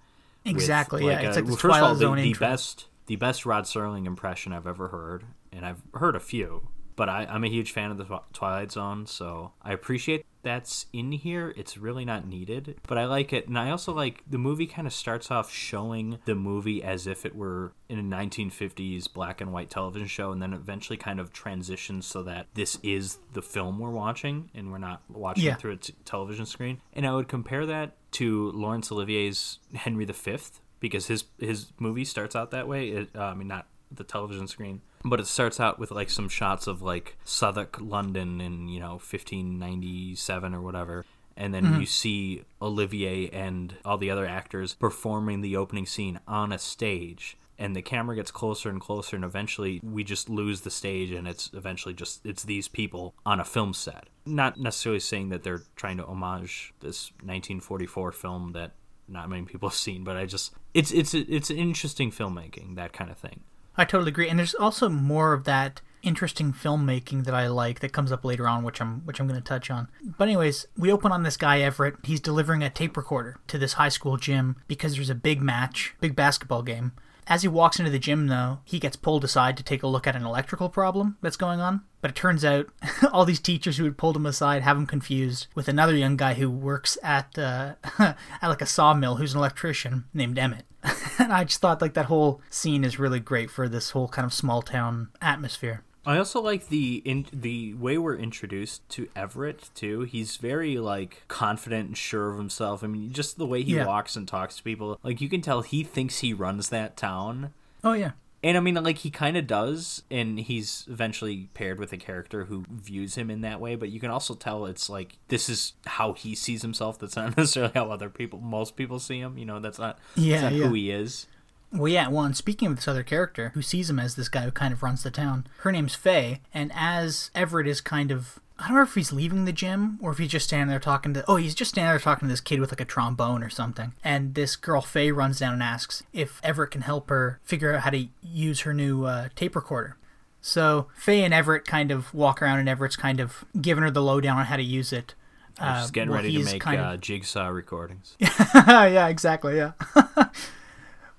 Exactly. 0.44 1.06
With, 1.06 1.14
yeah, 1.14 1.20
like 1.20 1.28
it's 1.28 1.36
like 1.38 1.46
the 1.46 1.52
well, 1.52 1.60
Twilight 1.60 1.84
all, 1.84 1.96
Zone 1.96 2.18
the, 2.18 2.34
the 2.34 2.40
best 2.40 2.88
the 3.06 3.16
best 3.16 3.46
Rod 3.46 3.64
Serling 3.64 4.06
impression 4.06 4.52
I've 4.52 4.68
ever 4.68 4.90
heard, 4.90 5.24
and 5.54 5.66
I've 5.66 5.82
heard 5.94 6.18
a 6.18 6.20
few 6.20 6.68
but 6.98 7.08
I, 7.08 7.28
am 7.30 7.46
a 7.46 7.48
huge 7.48 7.72
fan 7.72 7.92
of 7.92 7.98
the 7.98 8.22
Twilight 8.34 8.72
Zone, 8.72 9.06
so 9.06 9.54
I 9.62 9.72
appreciate 9.72 10.26
that's 10.42 10.88
in 10.92 11.12
here. 11.12 11.54
It's 11.56 11.78
really 11.78 12.06
not 12.06 12.28
needed, 12.28 12.80
but 12.88 12.98
I 12.98 13.06
like 13.06 13.34
it. 13.34 13.48
And 13.48 13.58
I 13.58 13.70
also 13.70 13.94
like 13.94 14.24
the 14.28 14.40
movie 14.40 14.66
kind 14.66 14.88
of 14.88 14.94
starts 14.94 15.30
off 15.30 15.52
showing 15.52 16.18
the 16.26 16.34
movie 16.34 16.84
as 16.84 17.06
if 17.06 17.24
it 17.26 17.36
were 17.36 17.74
in 17.88 18.00
a 18.00 18.02
1950s 18.02 19.14
black 19.14 19.42
and 19.42 19.54
white 19.54 19.70
television 19.70 20.08
show, 20.08 20.32
and 20.32 20.42
then 20.42 20.54
eventually 20.54 20.98
kind 20.98 21.20
of 21.20 21.32
transitions 21.32 22.08
so 22.08 22.24
that 22.24 22.48
this 22.56 22.80
is 22.82 23.20
the 23.34 23.44
film 23.44 23.78
we're 23.78 23.92
watching 23.92 24.50
and 24.56 24.72
we're 24.72 24.80
not 24.80 25.04
watching 25.08 25.46
yeah. 25.46 25.54
it 25.54 25.60
through 25.60 25.74
a 25.74 25.78
t- 25.78 25.94
television 26.04 26.48
screen. 26.48 26.82
And 26.94 27.06
I 27.06 27.14
would 27.14 27.28
compare 27.28 27.68
that 27.68 27.96
to 28.14 28.52
Laurence 28.54 28.92
Olivier's 28.92 29.60
Henry 29.76 30.06
V 30.06 30.38
because 30.80 31.06
his 31.06 31.26
his 31.38 31.74
movie 31.78 32.06
starts 32.06 32.36
out 32.36 32.50
that 32.52 32.68
way. 32.68 32.90
It, 32.90 33.10
uh, 33.16 33.22
I 33.22 33.34
mean, 33.36 33.48
not 33.48 33.68
the 33.92 34.04
television 34.04 34.48
screen 34.48 34.82
but 35.10 35.20
it 35.20 35.28
starts 35.28 35.60
out 35.60 35.80
with 35.80 35.92
like 35.92 36.10
some 36.10 36.30
shots 36.30 36.68
of 36.68 36.82
like 36.82 37.18
Southwark, 37.24 37.80
London 37.80 38.42
in 38.42 38.68
you 38.68 38.80
know 38.80 38.94
1597 38.94 40.54
or 40.54 40.62
whatever, 40.62 41.06
and 41.36 41.54
then 41.54 41.64
mm-hmm. 41.64 41.80
you 41.82 41.86
see 41.86 42.44
Olivier 42.62 43.30
and 43.30 43.76
all 43.86 43.98
the 43.98 44.12
other 44.12 44.26
actors 44.26 44.74
performing 44.76 45.42
the 45.42 45.56
opening 45.56 45.86
scene 45.86 46.20
on 46.28 46.52
a 46.52 46.60
stage. 46.60 47.38
And 47.60 47.76
the 47.76 47.82
camera 47.82 48.16
gets 48.16 48.30
closer 48.30 48.70
and 48.70 48.80
closer 48.80 49.16
and 49.16 49.26
eventually 49.26 49.80
we 49.84 50.04
just 50.04 50.30
lose 50.30 50.62
the 50.62 50.70
stage 50.70 51.10
and 51.10 51.28
it's 51.28 51.50
eventually 51.54 51.96
just 51.96 52.24
it's 52.24 52.44
these 52.44 52.68
people 52.68 53.16
on 53.26 53.40
a 53.40 53.46
film 53.46 53.74
set. 53.74 54.10
Not 54.28 54.60
necessarily 54.60 55.00
saying 55.00 55.30
that 55.30 55.42
they're 55.42 55.64
trying 55.76 55.98
to 55.98 56.06
homage 56.06 56.72
this 56.82 57.10
1944 57.24 58.12
film 58.12 58.52
that 58.52 58.74
not 59.08 59.30
many 59.30 59.44
people 59.44 59.70
have 59.70 59.78
seen 59.78 60.04
but 60.04 60.18
i 60.18 60.26
just 60.26 60.54
it's 60.74 60.92
it's 60.92 61.14
it's 61.14 61.50
interesting 61.50 62.12
filmmaking 62.12 62.76
that 62.76 62.92
kind 62.94 63.10
of 63.10 63.18
thing 63.18 63.40
I 63.78 63.86
totally 63.86 64.10
agree. 64.10 64.30
And 64.30 64.40
there's 64.40 64.56
also 64.56 64.90
more 64.90 65.34
of 65.34 65.44
that 65.46 65.82
interesting 66.04 66.54
filmmaking 66.54 67.26
that 67.26 67.34
I 67.34 67.48
like 67.48 67.80
that 67.82 67.94
comes 67.94 68.12
up 68.12 68.24
later 68.24 68.48
on, 68.48 68.64
which 68.64 68.82
I'm 68.82 69.02
which 69.06 69.20
I'm 69.20 69.28
going 69.28 69.40
to 69.40 69.48
touch 69.48 69.70
on. 69.70 69.90
But 70.18 70.28
anyways, 70.28 70.68
we 70.78 70.92
open 70.92 71.12
on 71.12 71.24
this 71.24 71.38
guy 71.38 71.60
Everett. 71.60 71.96
He's 72.04 72.22
delivering 72.22 72.64
a 72.64 72.70
tape 72.70 72.98
recorder 72.98 73.38
to 73.48 73.58
this 73.58 73.74
high 73.74 73.90
school 73.90 74.18
gym 74.18 74.56
because 74.68 74.96
there's 74.96 75.10
a 75.10 75.16
big 75.16 75.42
match, 75.42 75.96
big 76.00 76.16
basketball 76.16 76.64
game. 76.64 76.94
As 77.30 77.42
he 77.42 77.50
walks 77.50 77.78
into 77.78 77.92
the 77.92 78.00
gym, 78.00 78.28
though, 78.28 78.60
he 78.64 78.80
gets 78.80 78.96
pulled 78.96 79.26
aside 79.26 79.58
to 79.58 79.64
take 79.64 79.84
a 79.84 79.88
look 79.88 80.08
at 80.08 80.16
an 80.16 80.26
electrical 80.26 80.70
problem 80.70 81.18
that's 81.22 81.36
going 81.36 81.60
on. 81.60 81.82
But 82.00 82.12
it 82.12 82.16
turns 82.16 82.46
out 82.46 82.68
all 83.12 83.26
these 83.26 83.42
teachers 83.42 83.78
who 83.78 83.84
had 83.84 83.98
pulled 83.98 84.16
him 84.16 84.26
aside 84.26 84.62
have 84.62 84.78
him 84.78 84.86
confused 84.86 85.48
with 85.54 85.68
another 85.68 85.96
young 85.96 86.16
guy 86.16 86.36
who 86.36 86.50
works 86.50 86.98
at 87.04 87.38
uh, 87.38 87.74
at 88.00 88.16
like 88.44 88.62
a 88.62 88.66
sawmill, 88.66 89.18
who's 89.18 89.34
an 89.34 89.40
electrician 89.40 90.06
named 90.14 90.40
Emmett. 90.40 90.66
and 91.20 91.34
I 91.34 91.44
just 91.44 91.62
thought 91.62 91.82
like 91.82 91.94
that 91.94 92.06
whole 92.06 92.42
scene 92.50 92.84
is 92.84 93.00
really 93.00 93.20
great 93.20 93.50
for 93.50 93.68
this 93.68 93.92
whole 93.92 94.08
kind 94.08 94.26
of 94.26 94.34
small 94.34 94.62
town 94.62 95.10
atmosphere. 95.22 95.84
I 96.06 96.18
also 96.18 96.42
like 96.42 96.70
the 96.70 97.02
in 97.04 97.26
the 97.34 97.74
way 97.74 97.98
we're 97.98 98.16
introduced 98.16 98.88
to 98.92 99.10
Everett 99.14 99.70
too. 99.76 100.02
He's 100.02 100.38
very 100.38 100.78
like 100.78 101.24
confident 101.28 101.88
and 101.90 101.98
sure 101.98 102.32
of 102.32 102.38
himself. 102.38 102.82
I 102.82 102.88
mean, 102.88 103.12
just 103.12 103.38
the 103.38 103.46
way 103.46 103.62
he 103.62 103.76
yeah. 103.76 103.86
walks 103.86 104.16
and 104.16 104.26
talks 104.26 104.56
to 104.56 104.64
people, 104.64 105.00
like 105.04 105.20
you 105.20 105.28
can 105.28 105.42
tell 105.42 105.64
he 105.64 105.84
thinks 105.84 106.20
he 106.20 106.34
runs 106.34 106.70
that 106.70 106.96
town. 106.96 107.54
Oh 107.84 107.92
yeah. 107.92 108.12
And 108.44 108.56
I 108.56 108.60
mean, 108.60 108.76
like 108.76 109.00
he 109.00 109.10
kind 109.10 109.36
of 109.36 109.48
does, 109.48 110.04
and 110.12 110.40
he's 110.40 110.86
eventually 110.88 111.50
paired 111.56 111.80
with 111.80 111.92
a 111.92 111.98
character 111.98 112.46
who 112.46 112.66
views 112.70 113.16
him 113.16 113.32
in 113.32 113.42
that 113.42 113.60
way. 113.60 113.76
But 113.76 113.90
you 113.90 114.00
can 114.00 114.12
also 114.12 114.36
tell 114.36 114.66
it's 114.66 114.90
like 114.90 115.18
this 115.28 115.50
is 115.50 115.74
how 115.88 116.14
he 116.14 116.36
sees 116.36 116.62
himself. 116.62 117.00
That's 117.00 117.16
not 117.16 117.36
necessarily 117.38 117.74
how 117.74 117.90
other 117.90 118.10
people, 118.10 118.40
most 118.40 118.76
people 118.76 119.00
see 119.00 119.20
him. 119.20 119.38
You 119.38 119.46
know, 119.46 119.60
that's 119.60 119.80
not, 119.80 119.98
Yeah, 120.16 120.42
that's 120.42 120.54
not 120.54 120.60
yeah. 120.60 120.68
who 120.68 120.74
he 120.76 120.92
is. 120.92 121.26
Well, 121.74 121.92
yeah. 121.92 122.08
Well, 122.10 122.24
and 122.26 122.38
speaking 122.38 122.70
of 122.70 122.76
this 122.76 122.88
other 122.88 123.04
character 123.04 123.50
who 123.56 123.62
sees 123.62 123.90
him 123.90 124.00
as 124.00 124.16
this 124.16 124.30
guy 124.30 124.42
who 124.44 124.52
kind 124.52 124.72
of 124.74 124.84
runs 124.84 125.04
the 125.04 125.12
town, 125.12 125.48
her 125.60 125.72
name's 125.72 125.96
Faye, 125.96 126.42
and 126.54 126.72
as 126.76 127.32
Everett 127.36 127.68
is 127.68 127.82
kind 127.82 128.12
of. 128.12 128.40
I 128.60 128.68
don't 128.68 128.78
know 128.78 128.84
if 128.84 128.96
he's 128.96 129.14
leaving 129.14 129.46
the 129.46 129.52
gym 129.52 130.00
or 130.02 130.12
if 130.12 130.18
he's 130.18 130.30
just 130.32 130.48
standing 130.48 130.68
there 130.70 130.80
talking 130.80 131.14
to. 131.14 131.24
Oh, 131.28 131.36
he's 131.36 131.54
just 131.54 131.70
standing 131.72 131.92
there 131.92 132.00
talking 132.00 132.28
to 132.28 132.32
this 132.34 132.42
kid 132.42 132.60
with 132.60 132.72
like 132.72 132.82
a 132.82 132.86
trombone 132.86 133.44
or 133.44 133.50
something. 133.50 133.94
And 134.04 134.34
this 134.34 134.56
girl, 134.56 134.82
Faye, 134.82 135.12
runs 135.12 135.40
down 135.40 135.54
and 135.54 135.62
asks 135.64 136.04
if 136.12 136.40
Everett 136.44 136.72
can 136.72 136.82
help 136.82 137.10
her 137.10 137.40
figure 137.44 137.74
out 137.74 137.82
how 137.82 137.92
to 137.92 138.08
use 138.24 138.62
her 138.62 138.74
new 138.74 139.06
uh, 139.06 139.30
tape 139.36 139.56
recorder. 139.56 139.96
So 140.42 140.88
Faye 140.96 141.24
and 141.24 141.34
Everett 141.34 141.66
kind 141.66 141.92
of 141.92 142.14
walk 142.14 142.42
around, 142.42 142.60
and 142.60 142.70
Everett's 142.70 142.96
kind 142.96 143.20
of 143.20 143.46
giving 143.62 143.84
her 143.84 143.92
the 143.92 144.02
lowdown 144.02 144.38
on 144.38 144.46
how 144.46 144.56
to 144.58 144.64
use 144.64 144.92
it. 144.94 145.14
Uh, 145.60 145.82
Just 145.82 145.94
getting 145.94 146.12
ready 146.14 146.32
to 146.38 146.44
make 146.44 146.62
kind 146.62 146.80
of- 146.80 146.86
uh, 146.86 146.98
jigsaw 146.98 147.48
recordings. 147.48 148.16
yeah, 148.20 149.08
exactly. 149.08 149.58
Yeah. 149.58 149.72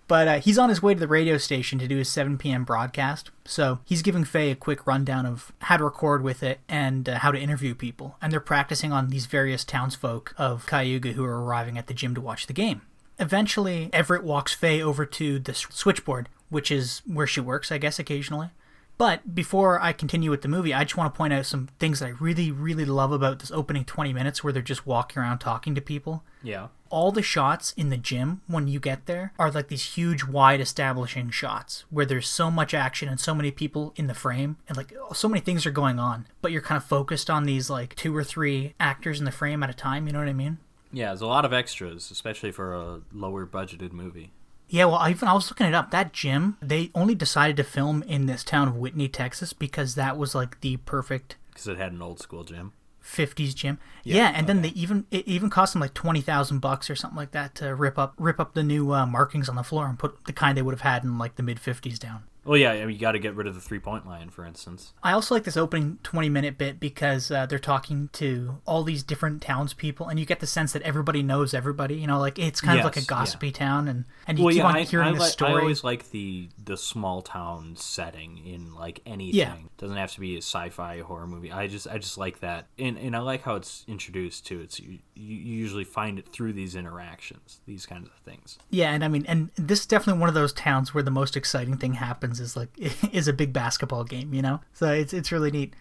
but 0.08 0.26
uh, 0.26 0.40
he's 0.40 0.58
on 0.58 0.70
his 0.70 0.82
way 0.82 0.94
to 0.94 1.00
the 1.00 1.06
radio 1.06 1.36
station 1.36 1.78
to 1.78 1.86
do 1.86 1.98
his 1.98 2.08
7 2.08 2.38
p.m. 2.38 2.64
broadcast. 2.64 3.30
So 3.44 3.78
he's 3.84 4.02
giving 4.02 4.24
Faye 4.24 4.50
a 4.50 4.56
quick 4.56 4.86
rundown 4.86 5.26
of 5.26 5.52
how 5.60 5.76
to 5.76 5.84
record 5.84 6.22
with 6.22 6.42
it 6.42 6.60
and 6.68 7.08
uh, 7.08 7.18
how 7.18 7.30
to 7.30 7.38
interview 7.38 7.74
people. 7.74 8.16
And 8.20 8.32
they're 8.32 8.40
practicing 8.40 8.90
on 8.90 9.08
these 9.08 9.26
various 9.26 9.64
townsfolk 9.64 10.34
of 10.38 10.66
Cayuga 10.66 11.12
who 11.12 11.24
are 11.24 11.44
arriving 11.44 11.78
at 11.78 11.86
the 11.86 11.94
gym 11.94 12.14
to 12.14 12.20
watch 12.20 12.46
the 12.46 12.52
game. 12.52 12.82
Eventually, 13.18 13.90
Everett 13.92 14.24
walks 14.24 14.54
Faye 14.54 14.80
over 14.82 15.04
to 15.04 15.38
the 15.38 15.52
switchboard, 15.54 16.28
which 16.48 16.70
is 16.70 17.02
where 17.06 17.26
she 17.26 17.40
works, 17.40 17.70
I 17.70 17.78
guess, 17.78 17.98
occasionally. 17.98 18.50
But 18.96 19.32
before 19.32 19.80
I 19.80 19.92
continue 19.92 20.30
with 20.30 20.42
the 20.42 20.48
movie, 20.48 20.74
I 20.74 20.82
just 20.82 20.96
want 20.96 21.14
to 21.14 21.16
point 21.16 21.32
out 21.32 21.46
some 21.46 21.68
things 21.78 22.00
that 22.00 22.06
I 22.06 22.14
really, 22.18 22.50
really 22.50 22.84
love 22.84 23.12
about 23.12 23.38
this 23.38 23.52
opening 23.52 23.84
20 23.84 24.12
minutes 24.12 24.42
where 24.42 24.52
they're 24.52 24.60
just 24.60 24.86
walking 24.86 25.22
around 25.22 25.38
talking 25.38 25.76
to 25.76 25.80
people 25.80 26.24
Yeah. 26.42 26.68
All 26.90 27.12
the 27.12 27.22
shots 27.22 27.72
in 27.76 27.88
the 27.90 27.96
gym 27.96 28.40
when 28.46 28.68
you 28.68 28.80
get 28.80 29.06
there 29.06 29.32
are 29.38 29.50
like 29.50 29.68
these 29.68 29.94
huge 29.96 30.24
wide 30.24 30.60
establishing 30.60 31.30
shots 31.30 31.84
where 31.90 32.06
there's 32.06 32.28
so 32.28 32.50
much 32.50 32.72
action 32.74 33.08
and 33.08 33.18
so 33.20 33.34
many 33.34 33.50
people 33.50 33.92
in 33.96 34.06
the 34.06 34.14
frame 34.14 34.56
and 34.68 34.76
like 34.76 34.92
so 35.12 35.28
many 35.28 35.40
things 35.40 35.66
are 35.66 35.70
going 35.70 35.98
on 35.98 36.26
but 36.42 36.52
you're 36.52 36.62
kind 36.62 36.76
of 36.76 36.84
focused 36.84 37.28
on 37.28 37.44
these 37.44 37.68
like 37.70 37.94
two 37.94 38.14
or 38.16 38.24
three 38.24 38.74
actors 38.80 39.18
in 39.18 39.24
the 39.24 39.30
frame 39.32 39.62
at 39.62 39.70
a 39.70 39.74
time 39.74 40.06
you 40.06 40.12
know 40.12 40.18
what 40.18 40.28
i 40.28 40.32
mean 40.32 40.58
Yeah, 40.92 41.08
there's 41.08 41.20
a 41.20 41.26
lot 41.26 41.44
of 41.44 41.52
extras, 41.52 42.10
especially 42.10 42.50
for 42.52 42.72
a 42.74 43.00
lower 43.12 43.46
budgeted 43.46 43.92
movie. 43.92 44.32
yeah 44.68 44.86
well 44.86 44.96
I 44.96 45.10
even 45.10 45.28
i 45.28 45.34
was 45.34 45.50
looking 45.50 45.66
it 45.66 45.74
up 45.74 45.90
that 45.90 46.12
gym 46.12 46.56
they 46.62 46.90
only 46.94 47.14
decided 47.14 47.56
to 47.58 47.64
film 47.64 48.02
in 48.04 48.26
this 48.26 48.42
town 48.44 48.68
of 48.68 48.76
whitney 48.76 49.08
texas 49.08 49.52
because 49.52 49.94
that 49.96 50.16
was 50.16 50.34
like 50.34 50.60
the 50.60 50.76
perfect 50.78 51.36
Because 51.50 51.68
it 51.68 51.76
had 51.78 51.92
an 51.92 52.02
old 52.02 52.20
school 52.20 52.44
gym. 52.44 52.72
50s 53.08 53.54
gym. 53.54 53.78
Yeah, 54.04 54.32
and 54.34 54.46
then 54.46 54.62
they 54.62 54.68
even 54.68 55.06
it 55.10 55.26
even 55.26 55.50
cost 55.50 55.72
them 55.72 55.80
like 55.80 55.94
20,000 55.94 56.58
bucks 56.60 56.90
or 56.90 56.94
something 56.96 57.16
like 57.16 57.32
that 57.32 57.54
to 57.56 57.74
rip 57.74 57.98
up 57.98 58.14
rip 58.18 58.38
up 58.38 58.54
the 58.54 58.62
new 58.62 58.92
uh, 58.92 59.06
markings 59.06 59.48
on 59.48 59.56
the 59.56 59.62
floor 59.62 59.86
and 59.86 59.98
put 59.98 60.24
the 60.26 60.32
kind 60.32 60.56
they 60.56 60.62
would 60.62 60.74
have 60.74 60.82
had 60.82 61.04
in 61.04 61.18
like 61.18 61.36
the 61.36 61.42
mid 61.42 61.58
50s 61.58 61.98
down. 61.98 62.24
Well, 62.44 62.56
yeah, 62.56 62.72
I 62.72 62.86
mean, 62.86 62.94
you 62.94 62.98
got 62.98 63.12
to 63.12 63.18
get 63.18 63.34
rid 63.34 63.46
of 63.46 63.54
the 63.54 63.60
three 63.60 63.78
point 63.78 64.06
line, 64.06 64.30
for 64.30 64.44
instance. 64.44 64.94
I 65.02 65.12
also 65.12 65.34
like 65.34 65.44
this 65.44 65.56
opening 65.56 65.98
20 66.02 66.28
minute 66.28 66.56
bit 66.56 66.80
because 66.80 67.30
uh, 67.30 67.46
they're 67.46 67.58
talking 67.58 68.08
to 68.14 68.58
all 68.66 68.82
these 68.84 69.02
different 69.02 69.42
townspeople, 69.42 70.08
and 70.08 70.18
you 70.18 70.24
get 70.24 70.40
the 70.40 70.46
sense 70.46 70.72
that 70.72 70.82
everybody 70.82 71.22
knows 71.22 71.52
everybody. 71.52 71.96
You 71.96 72.06
know, 72.06 72.18
like 72.18 72.38
it's 72.38 72.60
kind 72.60 72.78
of 72.78 72.84
like 72.84 72.96
a 72.96 73.00
Yes, 73.00 73.06
gossipy 73.06 73.52
town, 73.52 73.88
and 73.88 74.04
and 74.26 74.38
you 74.38 74.44
well, 74.44 74.52
keep 74.52 74.62
yeah, 74.62 74.68
on 74.68 74.76
I, 74.76 74.82
hearing 74.82 75.08
I, 75.08 75.12
the 75.12 75.20
li- 75.20 75.26
story. 75.26 75.52
I 75.52 75.60
always 75.60 75.84
like 75.84 76.10
the 76.10 76.48
the 76.62 76.76
small 76.76 77.22
town 77.22 77.74
setting 77.76 78.38
in 78.46 78.74
like 78.74 79.00
anything. 79.04 79.34
Yeah. 79.34 79.54
Doesn't 79.76 79.96
have 79.96 80.12
to 80.12 80.20
be 80.20 80.34
a 80.34 80.42
sci-fi 80.42 81.00
horror 81.00 81.26
movie. 81.26 81.52
I 81.52 81.66
just 81.66 81.86
I 81.86 81.98
just 81.98 82.16
like 82.18 82.40
that, 82.40 82.66
and 82.78 82.96
and 82.98 83.14
I 83.14 83.20
like 83.20 83.42
how 83.42 83.56
it's 83.56 83.84
introduced 83.86 84.46
too. 84.46 84.60
It's 84.60 84.80
you, 84.80 84.98
you 85.14 85.36
usually 85.36 85.84
find 85.84 86.18
it 86.18 86.28
through 86.32 86.54
these 86.54 86.74
interactions, 86.74 87.60
these 87.66 87.84
kinds 87.86 88.08
of 88.08 88.14
things. 88.24 88.58
Yeah, 88.70 88.92
and 88.92 89.04
I 89.04 89.08
mean, 89.08 89.26
and 89.26 89.50
this 89.56 89.80
is 89.80 89.86
definitely 89.86 90.20
one 90.20 90.28
of 90.28 90.34
those 90.34 90.52
towns 90.52 90.94
where 90.94 91.02
the 91.02 91.10
most 91.10 91.36
exciting 91.36 91.76
thing 91.76 91.94
happens 91.94 92.27
is 92.32 92.56
like 92.56 92.68
is 93.12 93.28
a 93.28 93.32
big 93.32 93.52
basketball 93.52 94.04
game, 94.04 94.32
you 94.34 94.42
know. 94.42 94.60
So 94.72 94.92
it's 94.92 95.12
it's 95.12 95.32
really 95.32 95.50
neat. 95.50 95.74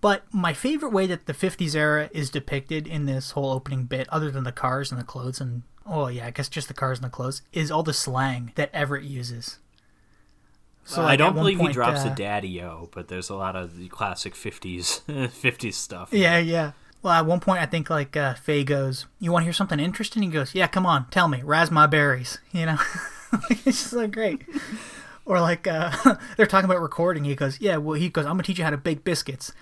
But 0.00 0.22
my 0.32 0.54
favorite 0.54 0.92
way 0.92 1.06
that 1.06 1.26
the 1.26 1.34
'50s 1.34 1.74
era 1.74 2.08
is 2.12 2.30
depicted 2.30 2.86
in 2.86 3.06
this 3.06 3.32
whole 3.32 3.52
opening 3.52 3.84
bit, 3.84 4.08
other 4.08 4.30
than 4.30 4.44
the 4.44 4.52
cars 4.52 4.90
and 4.90 5.00
the 5.00 5.04
clothes, 5.04 5.40
and 5.40 5.62
oh 5.86 6.08
yeah, 6.08 6.26
I 6.26 6.30
guess 6.30 6.48
just 6.48 6.68
the 6.68 6.74
cars 6.74 6.98
and 6.98 7.04
the 7.04 7.10
clothes, 7.10 7.42
is 7.52 7.70
all 7.70 7.82
the 7.82 7.92
slang 7.92 8.52
that 8.54 8.70
Everett 8.72 9.04
uses. 9.04 9.58
So 10.84 11.02
I 11.02 11.04
like, 11.04 11.12
at 11.14 11.18
don't 11.18 11.34
believe 11.34 11.58
he 11.58 11.64
point, 11.64 11.74
drops 11.74 12.04
uh, 12.04 12.10
a 12.10 12.14
daddy-o, 12.14 12.88
but 12.92 13.08
there's 13.08 13.28
a 13.28 13.36
lot 13.36 13.54
of 13.54 13.76
the 13.76 13.88
classic 13.88 14.34
50s 14.34 15.02
50s 15.06 15.74
stuff. 15.74 16.08
Yeah, 16.12 16.38
yeah. 16.38 16.72
Well, 17.02 17.14
at 17.14 17.26
one 17.26 17.40
point, 17.40 17.60
I 17.60 17.66
think 17.66 17.88
like 17.88 18.16
uh, 18.16 18.34
Faye 18.34 18.64
goes, 18.64 19.06
"You 19.18 19.32
want 19.32 19.42
to 19.42 19.44
hear 19.44 19.52
something 19.52 19.80
interesting?" 19.80 20.22
He 20.22 20.28
goes, 20.28 20.54
"Yeah, 20.54 20.66
come 20.66 20.84
on, 20.84 21.08
tell 21.10 21.28
me. 21.28 21.42
Raspberries." 21.42 22.38
You 22.52 22.66
know, 22.66 22.78
it's 23.50 23.64
just 23.64 23.90
so 23.90 24.06
great. 24.06 24.42
Or 25.24 25.40
like 25.40 25.66
uh, 25.66 25.90
they're 26.36 26.46
talking 26.46 26.68
about 26.68 26.80
recording. 26.80 27.24
He 27.24 27.34
goes, 27.34 27.60
"Yeah, 27.60 27.76
well," 27.76 27.94
he 27.94 28.08
goes, 28.08 28.24
"I'm 28.24 28.32
gonna 28.32 28.42
teach 28.42 28.58
you 28.58 28.64
how 28.64 28.70
to 28.70 28.78
bake 28.78 29.04
biscuits." 29.04 29.52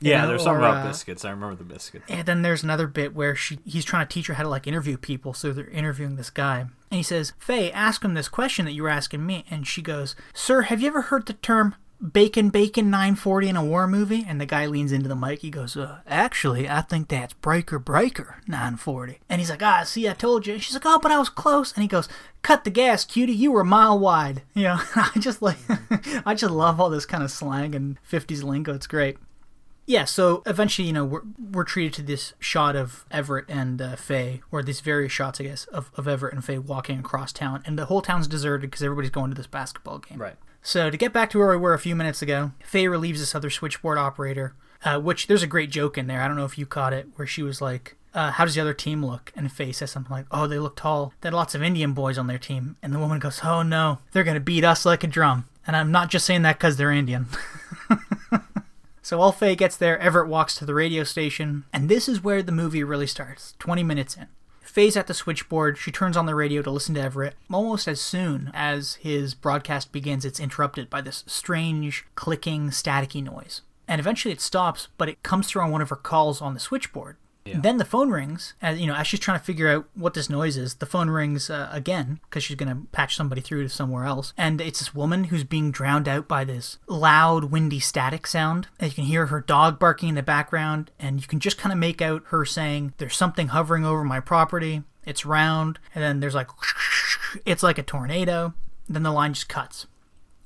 Yeah, 0.00 0.22
know, 0.22 0.28
there's 0.28 0.42
something 0.42 0.60
about 0.60 0.84
uh, 0.84 0.88
biscuits. 0.88 1.24
I 1.24 1.30
remember 1.30 1.54
the 1.56 1.64
biscuits. 1.64 2.04
And 2.08 2.26
then 2.26 2.42
there's 2.42 2.62
another 2.62 2.86
bit 2.86 3.14
where 3.14 3.34
she 3.34 3.58
he's 3.64 3.84
trying 3.84 4.06
to 4.06 4.12
teach 4.12 4.26
her 4.26 4.34
how 4.34 4.42
to 4.42 4.48
like 4.48 4.66
interview 4.66 4.96
people, 4.96 5.32
so 5.32 5.52
they're 5.52 5.68
interviewing 5.68 6.16
this 6.16 6.30
guy. 6.30 6.60
And 6.60 6.98
he 6.98 7.02
says, 7.02 7.32
Faye, 7.38 7.72
ask 7.72 8.04
him 8.04 8.14
this 8.14 8.28
question 8.28 8.64
that 8.66 8.72
you 8.72 8.82
were 8.82 8.88
asking 8.88 9.24
me. 9.24 9.44
And 9.50 9.66
she 9.66 9.82
goes, 9.82 10.14
Sir, 10.32 10.62
have 10.62 10.80
you 10.80 10.88
ever 10.88 11.02
heard 11.02 11.26
the 11.26 11.32
term 11.32 11.74
bacon 12.00 12.50
bacon 12.50 12.90
940 12.90 13.48
in 13.48 13.56
a 13.56 13.64
war 13.64 13.86
movie? 13.86 14.24
And 14.26 14.40
the 14.40 14.46
guy 14.46 14.66
leans 14.66 14.92
into 14.92 15.08
the 15.08 15.16
mic, 15.16 15.40
he 15.40 15.50
goes, 15.50 15.76
uh, 15.76 16.00
actually, 16.06 16.68
I 16.68 16.80
think 16.80 17.08
that's 17.08 17.32
breaker 17.34 17.78
breaker 17.78 18.36
940. 18.46 19.20
And 19.28 19.40
he's 19.40 19.50
like, 19.50 19.62
ah, 19.62 19.82
see, 19.84 20.08
I 20.08 20.12
told 20.12 20.46
you. 20.46 20.54
And 20.54 20.62
she's 20.62 20.74
like, 20.74 20.86
oh, 20.86 20.98
but 21.02 21.12
I 21.12 21.18
was 21.18 21.28
close. 21.28 21.72
And 21.72 21.82
he 21.82 21.88
goes, 21.88 22.08
cut 22.42 22.64
the 22.64 22.70
gas, 22.70 23.04
cutie, 23.04 23.32
you 23.32 23.52
were 23.52 23.62
a 23.62 23.64
mile 23.64 23.98
wide. 23.98 24.42
You 24.54 24.64
know, 24.64 24.80
I 24.94 25.10
just 25.18 25.42
like, 25.42 25.58
I 26.26 26.34
just 26.34 26.52
love 26.52 26.80
all 26.80 26.88
this 26.88 27.06
kind 27.06 27.22
of 27.24 27.30
slang 27.30 27.74
and 27.74 27.98
50s 28.08 28.42
lingo. 28.42 28.72
It's 28.72 28.86
great. 28.86 29.18
Yeah, 29.86 30.04
so 30.06 30.42
eventually, 30.46 30.86
you 30.86 30.94
know, 30.94 31.04
we're, 31.04 31.22
we're 31.52 31.64
treated 31.64 31.92
to 31.94 32.02
this 32.02 32.32
shot 32.38 32.74
of 32.74 33.04
Everett 33.10 33.44
and 33.48 33.82
uh, 33.82 33.96
Faye, 33.96 34.40
or 34.50 34.62
these 34.62 34.80
various 34.80 35.12
shots, 35.12 35.40
I 35.40 35.44
guess, 35.44 35.66
of, 35.66 35.90
of 35.94 36.08
Everett 36.08 36.32
and 36.32 36.42
Faye 36.42 36.58
walking 36.58 36.98
across 36.98 37.32
town, 37.32 37.62
and 37.66 37.78
the 37.78 37.86
whole 37.86 38.00
town's 38.00 38.26
deserted 38.26 38.70
because 38.70 38.82
everybody's 38.82 39.10
going 39.10 39.30
to 39.30 39.36
this 39.36 39.46
basketball 39.46 39.98
game. 39.98 40.18
Right. 40.18 40.36
So 40.66 40.88
to 40.88 40.96
get 40.96 41.12
back 41.12 41.28
to 41.30 41.38
where 41.38 41.50
we 41.50 41.58
were 41.58 41.74
a 41.74 41.78
few 41.78 41.94
minutes 41.94 42.22
ago, 42.22 42.52
Faye 42.64 42.88
relieves 42.88 43.20
this 43.20 43.34
other 43.34 43.50
switchboard 43.50 43.98
operator, 43.98 44.54
uh, 44.82 44.98
which 44.98 45.26
there's 45.26 45.42
a 45.42 45.46
great 45.46 45.70
joke 45.70 45.98
in 45.98 46.06
there. 46.06 46.22
I 46.22 46.26
don't 46.26 46.38
know 46.38 46.46
if 46.46 46.56
you 46.56 46.64
caught 46.64 46.94
it, 46.94 47.06
where 47.16 47.26
she 47.26 47.42
was 47.42 47.60
like, 47.60 47.96
uh, 48.14 48.30
"How 48.30 48.46
does 48.46 48.54
the 48.54 48.62
other 48.62 48.72
team 48.72 49.04
look?" 49.04 49.30
And 49.36 49.52
Faye 49.52 49.72
says 49.72 49.90
something 49.90 50.10
like, 50.10 50.24
"Oh, 50.30 50.46
they 50.46 50.58
look 50.58 50.74
tall. 50.74 51.12
They 51.20 51.26
had 51.28 51.34
lots 51.34 51.54
of 51.54 51.62
Indian 51.62 51.92
boys 51.92 52.16
on 52.16 52.28
their 52.28 52.38
team." 52.38 52.76
And 52.82 52.94
the 52.94 52.98
woman 52.98 53.18
goes, 53.18 53.40
"Oh 53.44 53.62
no, 53.62 53.98
they're 54.12 54.24
gonna 54.24 54.40
beat 54.40 54.64
us 54.64 54.86
like 54.86 55.04
a 55.04 55.06
drum." 55.06 55.44
And 55.66 55.76
I'm 55.76 55.92
not 55.92 56.08
just 56.10 56.24
saying 56.24 56.42
that 56.42 56.58
because 56.58 56.78
they're 56.78 56.90
Indian. 56.90 57.26
So 59.04 59.18
while 59.18 59.32
Faye 59.32 59.54
gets 59.54 59.76
there, 59.76 59.98
Everett 59.98 60.28
walks 60.28 60.54
to 60.54 60.64
the 60.64 60.72
radio 60.72 61.04
station, 61.04 61.64
and 61.74 61.90
this 61.90 62.08
is 62.08 62.24
where 62.24 62.42
the 62.42 62.50
movie 62.52 62.82
really 62.82 63.06
starts, 63.06 63.52
20 63.58 63.82
minutes 63.82 64.16
in. 64.16 64.28
Faye's 64.74 64.96
at 64.96 65.06
the 65.06 65.14
switchboard. 65.14 65.78
She 65.78 65.92
turns 65.92 66.16
on 66.16 66.26
the 66.26 66.34
radio 66.34 66.60
to 66.60 66.70
listen 66.72 66.96
to 66.96 67.00
Everett. 67.00 67.36
Almost 67.48 67.86
as 67.86 68.00
soon 68.00 68.50
as 68.52 68.94
his 68.94 69.32
broadcast 69.32 69.92
begins, 69.92 70.24
it's 70.24 70.40
interrupted 70.40 70.90
by 70.90 71.00
this 71.00 71.22
strange, 71.28 72.04
clicking, 72.16 72.70
staticky 72.70 73.22
noise. 73.22 73.60
And 73.86 74.00
eventually 74.00 74.32
it 74.32 74.40
stops, 74.40 74.88
but 74.98 75.08
it 75.08 75.22
comes 75.22 75.46
through 75.46 75.62
on 75.62 75.70
one 75.70 75.80
of 75.80 75.90
her 75.90 75.96
calls 75.96 76.42
on 76.42 76.54
the 76.54 76.60
switchboard. 76.60 77.18
Then 77.46 77.76
the 77.76 77.84
phone 77.84 78.10
rings, 78.10 78.54
as 78.62 78.80
you 78.80 78.86
know, 78.86 78.94
as 78.94 79.06
she's 79.06 79.20
trying 79.20 79.38
to 79.38 79.44
figure 79.44 79.68
out 79.68 79.86
what 79.94 80.14
this 80.14 80.30
noise 80.30 80.56
is. 80.56 80.76
The 80.76 80.86
phone 80.86 81.10
rings 81.10 81.50
uh, 81.50 81.68
again 81.70 82.20
because 82.24 82.42
she's 82.42 82.56
gonna 82.56 82.82
patch 82.92 83.16
somebody 83.16 83.40
through 83.42 83.62
to 83.64 83.68
somewhere 83.68 84.06
else, 84.06 84.32
and 84.38 84.60
it's 84.60 84.78
this 84.78 84.94
woman 84.94 85.24
who's 85.24 85.44
being 85.44 85.70
drowned 85.70 86.08
out 86.08 86.26
by 86.26 86.44
this 86.44 86.78
loud, 86.88 87.44
windy 87.44 87.80
static 87.80 88.26
sound. 88.26 88.68
And 88.78 88.90
you 88.90 88.94
can 88.94 89.04
hear 89.04 89.26
her 89.26 89.40
dog 89.40 89.78
barking 89.78 90.08
in 90.10 90.14
the 90.14 90.22
background, 90.22 90.90
and 90.98 91.20
you 91.20 91.26
can 91.26 91.40
just 91.40 91.58
kind 91.58 91.72
of 91.72 91.78
make 91.78 92.00
out 92.00 92.22
her 92.28 92.44
saying, 92.44 92.94
"There's 92.96 93.16
something 93.16 93.48
hovering 93.48 93.84
over 93.84 94.04
my 94.04 94.20
property. 94.20 94.82
It's 95.04 95.26
round." 95.26 95.78
And 95.94 96.02
then 96.02 96.20
there's 96.20 96.34
like, 96.34 96.48
"It's 97.44 97.62
like 97.62 97.78
a 97.78 97.82
tornado." 97.82 98.54
Then 98.88 99.02
the 99.02 99.12
line 99.12 99.34
just 99.34 99.48
cuts. 99.48 99.86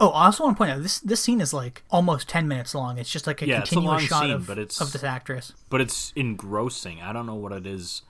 Oh, 0.01 0.11
I 0.11 0.27
also 0.27 0.45
want 0.45 0.57
to 0.57 0.59
point 0.59 0.71
out 0.71 0.83
this 0.83 1.01
this 1.01 1.21
scene 1.21 1.41
is 1.41 1.53
like 1.53 1.83
almost 1.91 2.29
ten 2.29 2.47
minutes 2.49 2.75
long. 2.75 2.99
It's 2.99 3.11
just 3.11 3.27
like 3.27 3.43
a 3.43 3.47
Yeah, 3.47 3.61
it's 3.61 3.73
a 3.73 3.75
continuous 3.75 4.05
shot 4.05 4.23
scene, 4.23 4.31
of, 4.31 4.47
but 4.47 4.59
it's- 4.59 4.81
of 4.81 4.93
this 4.93 5.03
actress. 5.05 5.53
But 5.71 5.81
it's 5.81 6.13
engrossing. 6.15 7.01
I 7.03 7.13
don't 7.13 7.27
know 7.27 7.35
what 7.35 7.53
it 7.53 7.67
is 7.67 8.03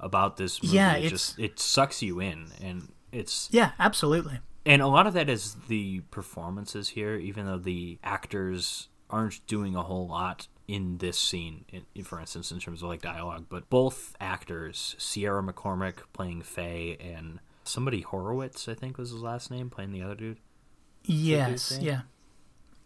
about 0.00 0.36
this 0.38 0.62
movie. 0.62 0.74
Yeah, 0.76 0.94
it 0.94 1.08
just 1.10 1.38
it 1.38 1.58
sucks 1.60 2.02
you 2.02 2.20
in 2.20 2.46
and 2.62 2.92
it's 3.12 3.48
Yeah, 3.52 3.72
absolutely. 3.78 4.40
and 4.66 4.82
a 4.82 4.86
lot 4.88 5.06
of 5.06 5.14
that 5.14 5.28
is 5.28 5.54
the 5.68 6.00
performances 6.10 6.90
here 6.90 7.14
even 7.16 7.46
though 7.46 7.58
the 7.58 7.98
actors 8.02 8.88
aren't 9.10 9.46
doing 9.46 9.76
a 9.76 9.82
whole 9.82 10.08
lot 10.08 10.48
in 10.66 10.96
this 10.98 11.18
scene 11.18 11.64
in, 11.94 12.02
for 12.04 12.18
instance 12.18 12.50
in 12.50 12.58
terms 12.58 12.82
of 12.82 12.88
like 12.88 13.02
dialogue 13.02 13.44
but 13.50 13.68
both 13.70 14.16
actors 14.18 14.96
sierra 14.98 15.42
mccormick 15.42 15.98
playing 16.14 16.40
faye 16.42 16.96
and 16.98 17.38
somebody 17.64 18.00
horowitz 18.00 18.66
i 18.66 18.72
think 18.74 18.96
was 18.98 19.10
his 19.10 19.20
last 19.20 19.50
name 19.50 19.68
playing 19.70 19.92
the 19.92 20.02
other 20.02 20.14
dude 20.14 20.38
Yes, 21.04 21.78
yeah. 21.80 22.02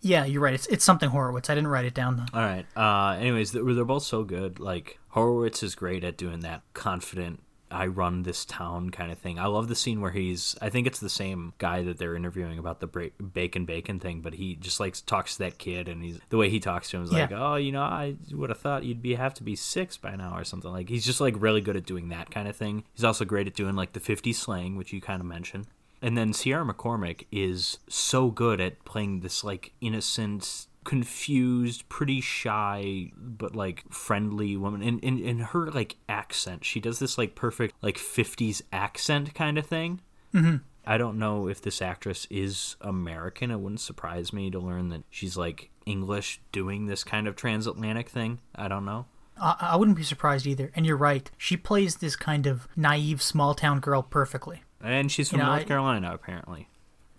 Yeah, 0.00 0.24
you're 0.24 0.40
right. 0.40 0.54
It's 0.54 0.66
it's 0.66 0.84
something 0.84 1.10
Horowitz. 1.10 1.50
I 1.50 1.54
didn't 1.54 1.68
write 1.68 1.84
it 1.84 1.94
down 1.94 2.16
though. 2.16 2.38
All 2.38 2.44
right. 2.46 2.66
Uh, 2.76 3.18
anyways, 3.18 3.52
they're, 3.52 3.84
both 3.84 4.04
so 4.04 4.22
good. 4.22 4.60
Like 4.60 4.98
Horowitz 5.08 5.62
is 5.62 5.74
great 5.74 6.04
at 6.04 6.16
doing 6.16 6.40
that 6.40 6.62
confident 6.72 7.42
I 7.70 7.86
run 7.86 8.22
this 8.22 8.44
town 8.44 8.90
kind 8.90 9.12
of 9.12 9.18
thing. 9.18 9.38
I 9.38 9.46
love 9.46 9.68
the 9.68 9.74
scene 9.74 10.00
where 10.00 10.10
he's 10.10 10.56
I 10.62 10.70
think 10.70 10.86
it's 10.86 11.00
the 11.00 11.08
same 11.10 11.52
guy 11.58 11.82
that 11.82 11.98
they're 11.98 12.14
interviewing 12.16 12.58
about 12.58 12.80
the 12.80 12.86
break, 12.86 13.14
bacon 13.34 13.64
bacon 13.64 14.00
thing, 14.00 14.20
but 14.20 14.34
he 14.34 14.54
just 14.56 14.80
like 14.80 14.94
talks 15.06 15.34
to 15.36 15.38
that 15.40 15.58
kid 15.58 15.88
and 15.88 16.02
he's 16.02 16.18
the 16.30 16.36
way 16.36 16.48
he 16.48 16.60
talks 16.60 16.90
to 16.90 16.96
him 16.96 17.02
is 17.04 17.12
Yeah. 17.12 17.22
like, 17.22 17.32
"Oh, 17.32 17.56
you 17.56 17.72
know, 17.72 17.82
I 17.82 18.16
would 18.32 18.50
have 18.50 18.58
thought 18.60 18.84
you'd 18.84 19.02
be 19.02 19.14
have 19.14 19.34
to 19.34 19.42
be 19.42 19.54
6 19.56 19.96
by 19.98 20.16
now 20.16 20.36
or 20.36 20.44
something." 20.44 20.70
Like 20.70 20.88
he's 20.88 21.04
just 21.04 21.20
like 21.20 21.34
really 21.40 21.60
good 21.60 21.76
at 21.76 21.84
doing 21.84 22.08
that 22.08 22.30
kind 22.30 22.48
of 22.48 22.56
thing. 22.56 22.84
He's 22.94 23.04
also 23.04 23.24
great 23.24 23.46
at 23.46 23.54
doing 23.54 23.74
like 23.74 23.92
the 23.92 24.00
50 24.00 24.32
slang, 24.32 24.76
which 24.76 24.92
you 24.92 25.00
kind 25.00 25.20
of 25.20 25.26
mentioned. 25.26 25.66
And 26.00 26.16
then 26.16 26.32
Sierra 26.32 26.64
McCormick 26.64 27.26
is 27.32 27.78
so 27.88 28.30
good 28.30 28.60
at 28.60 28.84
playing 28.84 29.20
this 29.20 29.42
like 29.42 29.72
innocent, 29.80 30.66
confused, 30.84 31.88
pretty 31.88 32.20
shy, 32.20 33.12
but 33.16 33.56
like 33.56 33.84
friendly 33.92 34.56
woman. 34.56 34.82
And 34.82 35.00
in, 35.00 35.18
in 35.18 35.38
her 35.40 35.70
like 35.70 35.96
accent, 36.08 36.64
she 36.64 36.80
does 36.80 36.98
this 36.98 37.18
like 37.18 37.34
perfect 37.34 37.74
like 37.82 37.96
50s 37.96 38.62
accent 38.72 39.34
kind 39.34 39.58
of 39.58 39.66
thing. 39.66 40.00
Mm-hmm. 40.32 40.56
I 40.86 40.96
don't 40.96 41.18
know 41.18 41.48
if 41.48 41.60
this 41.60 41.82
actress 41.82 42.26
is 42.30 42.76
American. 42.80 43.50
It 43.50 43.60
wouldn't 43.60 43.80
surprise 43.80 44.32
me 44.32 44.50
to 44.50 44.58
learn 44.58 44.88
that 44.88 45.02
she's 45.10 45.36
like 45.36 45.70
English 45.84 46.40
doing 46.52 46.86
this 46.86 47.04
kind 47.04 47.28
of 47.28 47.36
transatlantic 47.36 48.08
thing. 48.08 48.38
I 48.54 48.68
don't 48.68 48.84
know. 48.84 49.06
I, 49.40 49.56
I 49.60 49.76
wouldn't 49.76 49.96
be 49.96 50.02
surprised 50.02 50.46
either. 50.46 50.70
And 50.74 50.86
you're 50.86 50.96
right. 50.96 51.30
She 51.36 51.56
plays 51.56 51.96
this 51.96 52.16
kind 52.16 52.46
of 52.46 52.68
naive 52.76 53.20
small 53.20 53.54
town 53.54 53.80
girl 53.80 54.02
perfectly. 54.02 54.62
And 54.82 55.10
she's 55.10 55.30
from 55.30 55.38
You 55.40 55.44
know, 55.44 55.50
North 55.50 55.62
I- 55.62 55.66
Carolina, 55.66 56.10
apparently. 56.14 56.68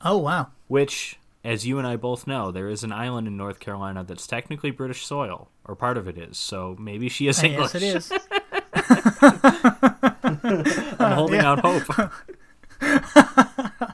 Oh 0.01 0.18
wow. 0.18 0.47
Which, 0.68 1.20
as 1.43 1.66
you 1.68 1.78
and 1.78 1.86
I 1.88 1.95
both 1.97 2.26
know, 2.28 2.51
there 2.51 2.70
is 2.70 2.84
an 2.84 2.91
island 2.91 3.28
in 3.28 3.36
North 3.36 3.60
Carolina 3.60 4.03
that's 4.03 4.28
technically 4.28 4.72
British 4.72 5.05
soil, 5.05 5.49
or 5.66 5.76
part 5.76 5.97
of 5.97 6.07
it 6.07 6.18
is. 6.18 6.38
So 6.38 6.76
maybe 6.80 7.10
she 7.10 7.28
is 7.28 7.43
English. 7.43 7.74
Yes, 7.74 8.12
it 8.12 8.12
is. 8.12 8.12
I'm 10.99 11.14
holding 11.14 11.41
out 11.41 11.60
hope. 11.60 12.12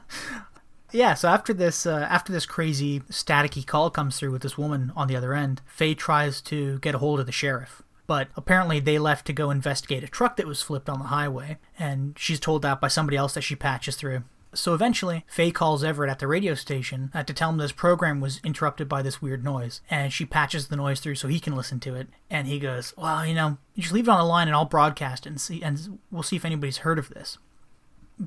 Yeah, 0.92 1.12
so 1.14 1.28
after 1.28 1.52
this, 1.52 1.84
uh, 1.84 2.06
after 2.08 2.32
this 2.32 2.46
crazy 2.46 3.00
staticky 3.00 3.66
call 3.66 3.90
comes 3.90 4.18
through 4.18 4.30
with 4.30 4.40
this 4.40 4.56
woman 4.56 4.92
on 4.96 5.08
the 5.08 5.16
other 5.16 5.34
end, 5.34 5.60
Faye 5.66 5.94
tries 5.94 6.40
to 6.42 6.78
get 6.78 6.94
a 6.94 6.98
hold 6.98 7.20
of 7.20 7.26
the 7.26 7.32
sheriff. 7.32 7.82
But 8.06 8.28
apparently 8.36 8.80
they 8.80 8.98
left 8.98 9.26
to 9.26 9.32
go 9.32 9.50
investigate 9.50 10.04
a 10.04 10.08
truck 10.08 10.36
that 10.36 10.46
was 10.46 10.62
flipped 10.62 10.88
on 10.88 10.98
the 10.98 11.06
highway, 11.06 11.58
and 11.78 12.16
she's 12.18 12.40
told 12.40 12.62
that 12.62 12.80
by 12.80 12.88
somebody 12.88 13.16
else 13.16 13.34
that 13.34 13.42
she 13.42 13.56
patches 13.56 13.96
through. 13.96 14.22
So 14.54 14.72
eventually, 14.72 15.24
Faye 15.26 15.50
calls 15.50 15.84
Everett 15.84 16.10
at 16.10 16.18
the 16.18 16.26
radio 16.26 16.54
station 16.54 17.10
uh, 17.12 17.22
to 17.24 17.34
tell 17.34 17.50
him 17.50 17.58
this 17.58 17.72
program 17.72 18.20
was 18.20 18.40
interrupted 18.42 18.88
by 18.88 19.02
this 19.02 19.20
weird 19.20 19.44
noise, 19.44 19.82
and 19.90 20.12
she 20.12 20.24
patches 20.24 20.68
the 20.68 20.76
noise 20.76 21.00
through 21.00 21.16
so 21.16 21.28
he 21.28 21.40
can 21.40 21.56
listen 21.56 21.78
to 21.80 21.94
it. 21.94 22.08
And 22.30 22.46
he 22.46 22.58
goes, 22.58 22.94
"Well, 22.96 23.26
you 23.26 23.34
know, 23.34 23.58
you 23.74 23.82
just 23.82 23.92
leave 23.92 24.08
it 24.08 24.10
on 24.10 24.18
the 24.18 24.24
line, 24.24 24.48
and 24.48 24.56
I'll 24.56 24.64
broadcast 24.64 25.26
it 25.26 25.30
and 25.30 25.40
see, 25.40 25.62
and 25.62 25.98
we'll 26.10 26.22
see 26.22 26.36
if 26.36 26.44
anybody's 26.44 26.78
heard 26.78 26.98
of 26.98 27.10
this." 27.10 27.38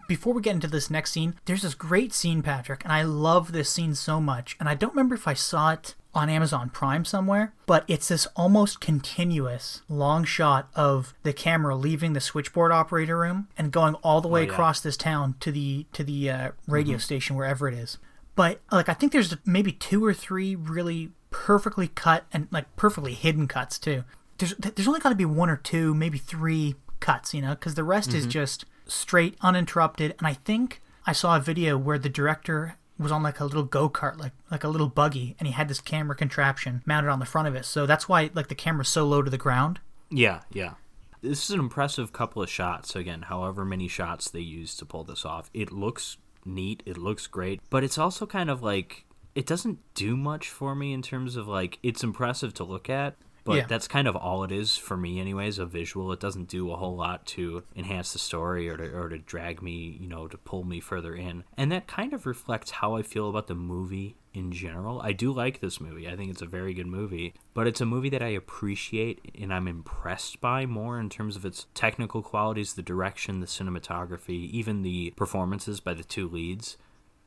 before 0.08 0.34
we 0.34 0.42
get 0.42 0.56
into 0.56 0.68
this 0.68 0.90
next 0.90 1.12
scene, 1.12 1.36
there's 1.46 1.64
this 1.64 1.74
great 1.74 2.14
scene, 2.14 2.42
Patrick, 2.42 2.84
and 2.84 2.94
I 2.94 3.02
love 3.04 3.52
this 3.52 3.70
scene 3.70 3.96
so 3.96 4.22
much. 4.22 4.56
And 4.60 4.70
I 4.70 4.76
don't 4.76 4.94
remember 4.94 5.16
if 5.16 5.28
I 5.28 5.34
saw 5.34 5.72
it 5.72 5.96
on 6.14 6.30
Amazon 6.30 6.70
Prime 6.70 7.06
somewhere, 7.06 7.54
but 7.66 7.84
it's 7.88 8.08
this 8.08 8.26
almost 8.36 8.82
continuous 8.82 9.82
long 9.88 10.24
shot 10.24 10.70
of 10.76 11.14
the 11.24 11.34
camera 11.34 11.76
leaving 11.76 12.14
the 12.14 12.20
switchboard 12.20 12.72
operator 12.72 13.18
room 13.18 13.48
and 13.58 13.72
going 13.72 13.96
all 13.96 14.22
the 14.22 14.28
way 14.28 14.44
yeah. 14.44 14.52
across 14.52 14.82
this 14.82 14.98
town 14.98 15.36
to 15.40 15.52
the 15.52 15.86
to 15.94 16.04
the 16.04 16.30
uh, 16.30 16.52
radio 16.68 16.98
station 16.98 17.36
wherever 17.36 17.68
it 17.68 17.74
is. 17.74 17.98
But 18.36 18.62
like 18.72 18.90
I 18.90 18.94
think 18.94 19.12
there's 19.12 19.36
maybe 19.46 19.72
two 19.72 20.04
or 20.04 20.14
three 20.14 20.56
really 20.56 21.12
perfectly 21.32 21.88
cut 21.88 22.26
and 22.34 22.48
like 22.52 22.76
perfectly 22.76 23.14
hidden 23.14 23.48
cuts 23.48 23.78
too. 23.78 24.04
There's 24.38 24.56
there's 24.56 24.88
only 24.88 25.00
got 25.00 25.10
to 25.10 25.16
be 25.16 25.26
one 25.26 25.50
or 25.50 25.58
two, 25.58 25.94
maybe 25.94 26.18
three 26.18 26.76
cuts, 27.00 27.34
you 27.34 27.42
know, 27.42 27.52
because 27.52 27.76
the 27.76 27.84
rest 27.84 28.14
is 28.14 28.26
just 28.26 28.66
straight, 28.88 29.38
uninterrupted. 29.42 30.16
And 30.18 30.28
I 30.28 30.34
think 30.34 30.82
I 31.06 31.12
saw 31.12 31.38
a 31.38 31.40
video 31.40 31.78
where 31.78 32.00
the 32.00 32.10
director 32.10 32.78
was 33.04 33.12
on 33.12 33.24
like 33.24 33.40
a 33.40 33.46
little 33.46 33.64
go 33.64 33.90
kart, 33.90 34.18
like 34.18 34.34
like 34.52 34.64
a 34.64 34.68
little 34.68 34.90
buggy, 34.90 35.36
and 35.40 35.48
he 35.48 35.54
had 35.54 35.68
this 35.68 35.82
camera 35.82 36.16
contraption 36.16 36.84
mounted 36.86 37.10
on 37.10 37.20
the 37.20 37.26
front 37.26 37.48
of 37.48 37.56
it. 37.56 37.66
So 37.66 37.86
that's 37.86 38.10
why 38.10 38.30
like 38.34 38.48
the 38.48 38.56
camera's 38.56 38.90
so 38.90 39.06
low 39.06 39.22
to 39.22 39.30
the 39.30 39.38
ground. 39.38 39.80
Yeah, 40.10 40.42
yeah. 40.52 40.74
This 41.22 41.46
is 41.46 41.52
an 41.52 41.60
impressive 41.60 42.14
couple 42.14 42.42
of 42.42 42.50
shots. 42.50 42.96
Again, 42.96 43.24
however 43.24 43.66
many 43.66 43.88
shots 43.88 44.30
they 44.30 44.40
use 44.40 44.76
to 44.78 44.86
pull 44.86 45.04
this 45.04 45.26
off, 45.26 45.50
it 45.54 45.72
looks 45.72 46.18
neat. 46.46 46.84
It 46.86 46.98
looks 46.98 47.28
great, 47.28 47.62
but 47.70 47.84
it's 47.84 47.98
also 47.98 48.26
kind 48.26 48.50
of 48.50 48.62
like 48.62 49.06
it 49.36 49.46
doesn't 49.46 49.80
do 49.94 50.18
much 50.18 50.50
for 50.50 50.76
me 50.76 50.94
in 50.94 51.02
terms 51.02 51.36
of 51.36 51.48
like 51.48 51.80
it's 51.84 52.04
impressive 52.04 52.54
to 52.56 52.64
look 52.64 52.90
at, 52.90 53.16
but 53.50 53.58
Yeah. 53.58 53.66
that's 53.68 53.88
kind 53.88 54.08
of 54.08 54.16
all 54.16 54.44
it 54.44 54.52
is 54.52 54.78
for 54.78 54.96
me, 54.96 55.20
anyways. 55.20 55.58
A 55.58 55.66
visual. 55.66 56.12
It 56.12 56.20
doesn't 56.20 56.48
do 56.48 56.72
a 56.72 56.76
whole 56.76 56.96
lot 56.96 57.26
to 57.28 57.64
enhance 57.76 58.14
the 58.14 58.20
story 58.20 58.70
or 58.70 58.78
to 58.78 58.96
or 58.96 59.10
to 59.10 59.18
drag 59.18 59.64
me, 59.64 59.98
you 60.00 60.08
know, 60.08 60.28
to 60.28 60.38
pull 60.38 60.64
me 60.64 60.80
further 60.80 61.16
in. 61.16 61.44
And 61.58 61.72
that 61.72 61.88
kind 61.88 62.14
of 62.14 62.28
reflects 62.28 62.70
how 62.70 62.96
I 62.96 63.02
feel 63.02 63.28
about 63.28 63.48
the 63.48 63.56
movie 63.56 64.16
in 64.36 64.52
general. 64.52 65.02
I 65.02 65.12
do 65.14 65.32
like 65.32 65.60
this 65.60 65.82
movie. 65.82 66.08
I 66.08 66.16
think 66.16 66.30
it's 66.30 66.44
a 66.44 66.46
very 66.46 66.76
good 66.76 66.86
movie, 66.86 67.34
but 67.56 67.66
it's 67.66 67.82
a 67.82 67.86
movie 67.88 68.10
that 68.10 68.22
I 68.22 68.28
appreciate 68.28 69.32
and 69.42 69.52
I'm 69.52 69.68
impressed 69.68 70.40
by 70.40 70.68
more 70.68 71.00
in 71.00 71.10
terms 71.10 71.36
of 71.36 71.44
its 71.46 71.66
technical 71.74 72.22
qualities, 72.22 72.76
the 72.76 72.84
direction, 72.84 73.40
the 73.40 73.48
cinematography, 73.48 74.50
even 74.52 74.84
the 74.84 75.12
performances 75.18 75.80
by 75.80 75.96
the 75.96 76.04
two 76.04 76.30
leads. 76.30 76.78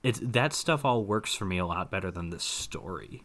It's 0.04 0.20
that 0.22 0.52
stuff 0.52 0.84
all 0.84 1.04
works 1.04 1.34
for 1.34 1.44
me 1.44 1.58
a 1.58 1.66
lot 1.66 1.90
better 1.90 2.10
than 2.10 2.30
the 2.30 2.38
story. 2.40 3.22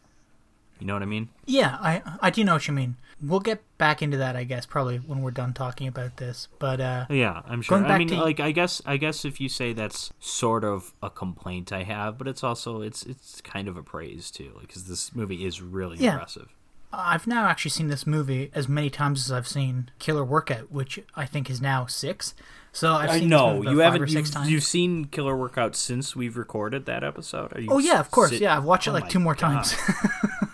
You 0.80 0.88
know 0.88 0.94
what 0.94 1.02
I 1.02 1.06
mean? 1.08 1.30
Yeah, 1.46 1.78
I 1.80 2.02
I 2.22 2.30
do 2.30 2.44
know 2.44 2.54
what 2.54 2.68
you 2.68 2.74
mean. 2.74 2.96
We'll 3.22 3.40
get 3.40 3.64
back 3.80 4.04
into 4.04 4.18
that, 4.18 4.36
I 4.36 4.44
guess, 4.44 4.68
probably 4.68 4.98
when 4.98 5.24
we're 5.24 5.32
done 5.32 5.52
talking 5.54 5.88
about 5.88 6.18
this. 6.18 6.48
But 6.60 6.80
uh, 6.80 7.06
Yeah, 7.10 7.42
I'm 7.48 7.64
sure. 7.64 7.84
I 7.84 7.98
mean, 7.98 8.10
to- 8.10 8.16
like, 8.18 8.40
I 8.40 8.52
guess, 8.52 8.80
I 8.86 8.98
guess 8.98 9.26
if 9.26 9.42
you 9.42 9.50
say 9.50 9.74
that's 9.74 10.12
sort 10.20 10.64
of 10.64 10.94
a 11.02 11.10
complaint 11.10 11.72
I 11.74 11.82
have, 11.84 12.20
but 12.20 12.28
it's 12.28 12.44
also 12.44 12.82
it's 12.82 13.04
it's 13.08 13.42
kind 13.42 13.68
of 13.68 13.76
a 13.76 13.82
praise 13.84 14.30
too, 14.30 14.52
because 14.62 14.84
this 14.88 15.16
movie 15.16 15.46
is 15.46 15.62
really 15.62 15.98
Yeah. 15.98 16.14
impressive. 16.14 16.50
I've 16.94 17.28
now 17.28 17.48
actually 17.48 17.72
seen 17.72 17.88
this 17.90 18.08
movie 18.08 18.50
as 18.54 18.70
many 18.70 18.90
times 18.90 19.26
as 19.26 19.32
I've 19.32 19.48
seen 19.48 19.90
Killer 20.00 20.24
Workout, 20.24 20.72
which 20.72 21.00
I 21.16 21.26
think 21.26 21.50
is 21.50 21.60
now 21.60 21.86
six. 21.86 22.34
So 22.72 22.94
I've 22.94 23.10
I 23.10 23.14
seen 23.20 23.24
this 23.24 23.30
know 23.32 23.62
you 23.64 23.80
haven't. 23.80 24.10
You've, 24.10 24.32
times. 24.32 24.50
you've 24.50 24.64
seen 24.64 25.06
Killer 25.06 25.36
Workout 25.36 25.76
since 25.76 26.16
we've 26.16 26.38
recorded 26.38 26.86
that 26.86 27.04
episode. 27.04 27.52
You 27.60 27.68
oh 27.72 27.80
yeah, 27.80 28.00
of 28.00 28.10
course. 28.12 28.30
sit- 28.30 28.42
Yeah, 28.42 28.56
I've 28.56 28.64
watched 28.64 28.88
it 28.88 28.92
Oh 28.92 28.94
like 28.94 29.10
two 29.10 29.20
more 29.20 29.34
God. 29.36 29.64
times. 29.66 29.76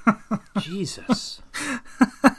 Jesus. 0.59 1.41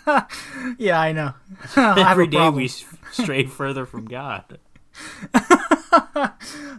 yeah, 0.79 1.01
I 1.01 1.13
know. 1.13 1.35
I 1.77 2.11
Every 2.11 2.27
day 2.27 2.49
we 2.51 2.69
stray 2.69 3.45
further 3.45 3.87
from 3.87 4.07
God. 4.07 4.59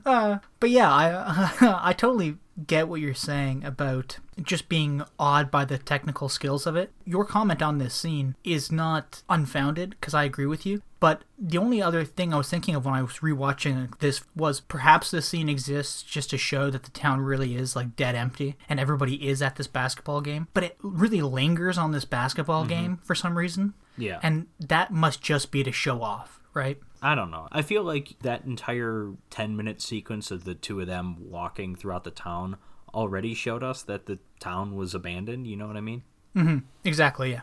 Uh, 0.06 0.38
but 0.60 0.70
yeah, 0.70 0.92
I 0.92 1.80
I 1.90 1.94
totally 1.94 2.38
get 2.68 2.88
what 2.88 3.02
you're 3.02 3.14
saying 3.14 3.64
about 3.66 4.20
just 4.42 4.70
being 4.70 5.02
awed 5.20 5.52
by 5.52 5.66
the 5.66 5.78
technical 5.78 6.30
skills 6.30 6.66
of 6.66 6.76
it. 6.76 6.92
Your 7.06 7.26
comment 7.26 7.62
on 7.62 7.78
this 7.78 7.94
scene 7.94 8.36
is 8.44 8.72
not 8.72 9.24
unfounded 9.30 9.92
because 9.92 10.14
I 10.14 10.24
agree 10.24 10.46
with 10.46 10.66
you. 10.66 10.82
But 11.00 11.24
the 11.38 11.58
only 11.58 11.82
other 11.82 12.04
thing 12.04 12.34
I 12.34 12.38
was 12.38 12.50
thinking 12.50 12.76
of 12.76 12.86
when 12.86 12.96
I 12.96 13.02
was 13.02 13.20
rewatching 13.20 13.98
this 14.00 14.24
was 14.36 14.60
perhaps 14.60 15.12
this 15.12 15.28
scene 15.28 15.50
exists 15.50 16.02
just 16.02 16.30
to 16.32 16.38
show 16.38 16.70
that 16.70 16.84
the 16.84 16.92
town 16.92 17.22
really 17.22 17.56
is 17.56 17.76
like 17.76 17.96
dead 17.96 18.16
empty 18.16 18.58
and 18.70 18.80
everybody 18.80 19.28
is 19.28 19.42
at 19.42 19.56
this 19.56 19.68
basketball 19.68 20.22
game. 20.22 20.48
But 20.54 20.64
it 20.64 20.78
really 20.82 21.22
lingers 21.22 21.78
on 21.78 21.92
this 21.92 22.06
basketball 22.06 22.62
mm-hmm. 22.62 22.70
game 22.70 22.98
for 23.04 23.14
some 23.16 23.38
reason. 23.38 23.74
Yeah. 23.98 24.20
And 24.24 24.48
that 24.60 24.92
must 24.92 25.22
just 25.22 25.52
be 25.52 25.64
to 25.64 25.72
show 25.72 26.02
off, 26.02 26.40
right? 26.56 26.80
I 27.02 27.14
don't 27.14 27.30
know. 27.30 27.48
I 27.52 27.62
feel 27.62 27.84
like 27.84 28.16
that 28.22 28.46
entire 28.46 29.12
10 29.30 29.56
minute 29.56 29.82
sequence 29.82 30.32
of 30.32 30.44
the 30.44 30.56
two 30.56 30.80
of 30.80 30.88
them 30.88 31.30
walking 31.30 31.76
throughout 31.76 32.04
the 32.04 32.12
town 32.12 32.58
already 32.94 33.34
showed 33.34 33.62
us 33.62 33.84
that 33.84 34.08
the 34.08 34.18
town 34.40 34.76
was 34.76 34.96
abandoned. 34.96 35.46
You 35.46 35.58
know 35.58 35.68
what 35.68 35.78
I 35.78 35.82
mean? 35.82 36.04
Mm-hmm. 36.36 36.60
Exactly, 36.84 37.32
yeah. 37.32 37.42